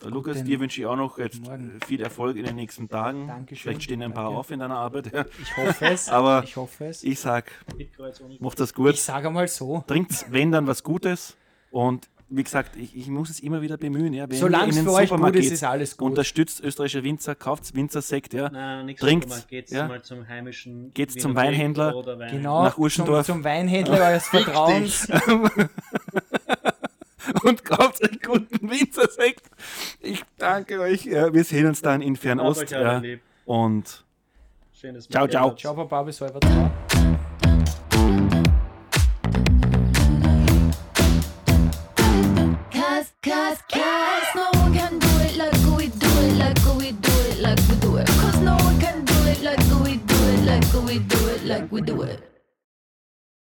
Lukas, 0.02 0.38
den, 0.38 0.46
dir 0.46 0.60
wünsche 0.60 0.80
ich 0.80 0.86
auch 0.86 0.96
noch 0.96 1.18
jetzt 1.18 1.40
viel 1.86 2.00
Erfolg 2.00 2.36
in 2.36 2.44
den 2.44 2.56
nächsten 2.56 2.88
Tagen. 2.88 3.26
Dankeschön. 3.26 3.62
Vielleicht 3.62 3.82
stehen 3.82 4.02
ein 4.02 4.14
paar 4.14 4.24
Danke. 4.24 4.38
auf 4.38 4.50
in 4.50 4.60
deiner 4.60 4.76
Arbeit. 4.76 5.12
Ich 5.42 5.56
hoffe 5.56 5.86
es. 5.86 6.08
Aber 6.10 6.42
ich 6.42 6.56
hoffe 6.56 6.86
es. 6.86 7.04
Ich 7.04 7.20
sag, 7.20 7.52
macht 8.38 8.60
das 8.60 8.72
gut. 8.72 8.94
Ich 8.94 9.02
sage 9.02 9.30
mal 9.30 9.46
so. 9.46 9.84
Trinkt, 9.86 10.26
wenn 10.30 10.52
dann 10.52 10.66
was 10.66 10.82
Gutes. 10.82 11.36
Und 11.70 12.08
wie 12.30 12.44
gesagt, 12.44 12.76
ich, 12.76 12.96
ich 12.96 13.08
muss 13.08 13.28
es 13.28 13.40
immer 13.40 13.60
wieder 13.60 13.76
bemühen. 13.76 14.12
Ja. 14.12 14.26
Solange 14.30 14.70
es 14.70 14.78
für 14.78 14.92
euch 14.92 15.10
gut 15.10 15.34
ist, 15.34 15.50
ist 15.50 15.64
alles 15.64 15.96
gut. 15.96 16.10
Unterstützt 16.10 16.60
österreichische 16.60 17.02
Winzer, 17.02 17.34
kauft 17.34 17.74
Winzersekt. 17.74 18.32
Ja. 18.32 18.48
Nein, 18.50 18.94
Trinkt. 18.96 19.48
Geht's 19.48 19.72
ja. 19.72 19.88
mal 19.88 20.00
zum 20.02 20.26
heimischen. 20.28 20.92
Geht's 20.94 21.16
zum 21.16 21.34
Weinhändler. 21.34 21.92
Wein. 21.92 22.30
Genau, 22.30 22.62
nach 22.62 22.78
Urschendorf. 22.78 23.26
Zum, 23.26 23.36
zum 23.36 23.44
Weinhändler 23.44 23.98
eures 23.98 24.28
Vertrauens. 24.28 25.08
und 27.44 27.64
kauft 27.64 28.02
einen 28.02 28.20
guten 28.20 28.70
Winzersekt. 28.70 29.42
Ich 30.00 30.22
danke 30.38 30.80
euch. 30.80 31.06
Wir 31.06 31.44
sehen 31.44 31.66
uns 31.66 31.82
dann 31.82 32.02
in 32.02 32.16
Fernost. 32.16 32.70
Ja. 32.70 33.02
Und 33.44 34.04
Schönes 34.72 35.08
ciao, 35.08 35.26
ciao. 35.28 35.54
Ciao, 35.54 35.74
Papa, 35.74 36.02
bis 36.04 36.20
heute. 36.20 36.40
Ciao. 36.40 36.70
Cause, 42.70 43.12
cause, 43.22 43.58
cause 43.68 44.34
no 44.34 44.50
one 44.60 44.72
can 44.72 44.98
do 44.98 45.08
it 45.20 45.36
like 45.36 45.52
we 45.76 45.88
do 45.88 46.08
it, 46.22 46.38
like 46.38 46.58
we 46.78 46.92
do 46.92 47.10
it, 47.28 47.40
like 47.40 47.58
we 47.68 47.76
do 47.76 47.96
it. 47.98 48.06
Cause 48.06 48.40
no 48.40 48.56
one 48.56 48.80
can 48.80 49.04
do 49.04 49.14
it 49.28 49.42
like 49.42 49.58
we 49.84 49.96
do 49.96 50.14
it, 50.28 50.44
like 50.44 50.72
we 50.86 50.98
do 50.98 51.28
it, 51.28 51.44
like 51.44 51.70
we 51.70 51.80
do 51.82 52.02
it. 52.02 52.29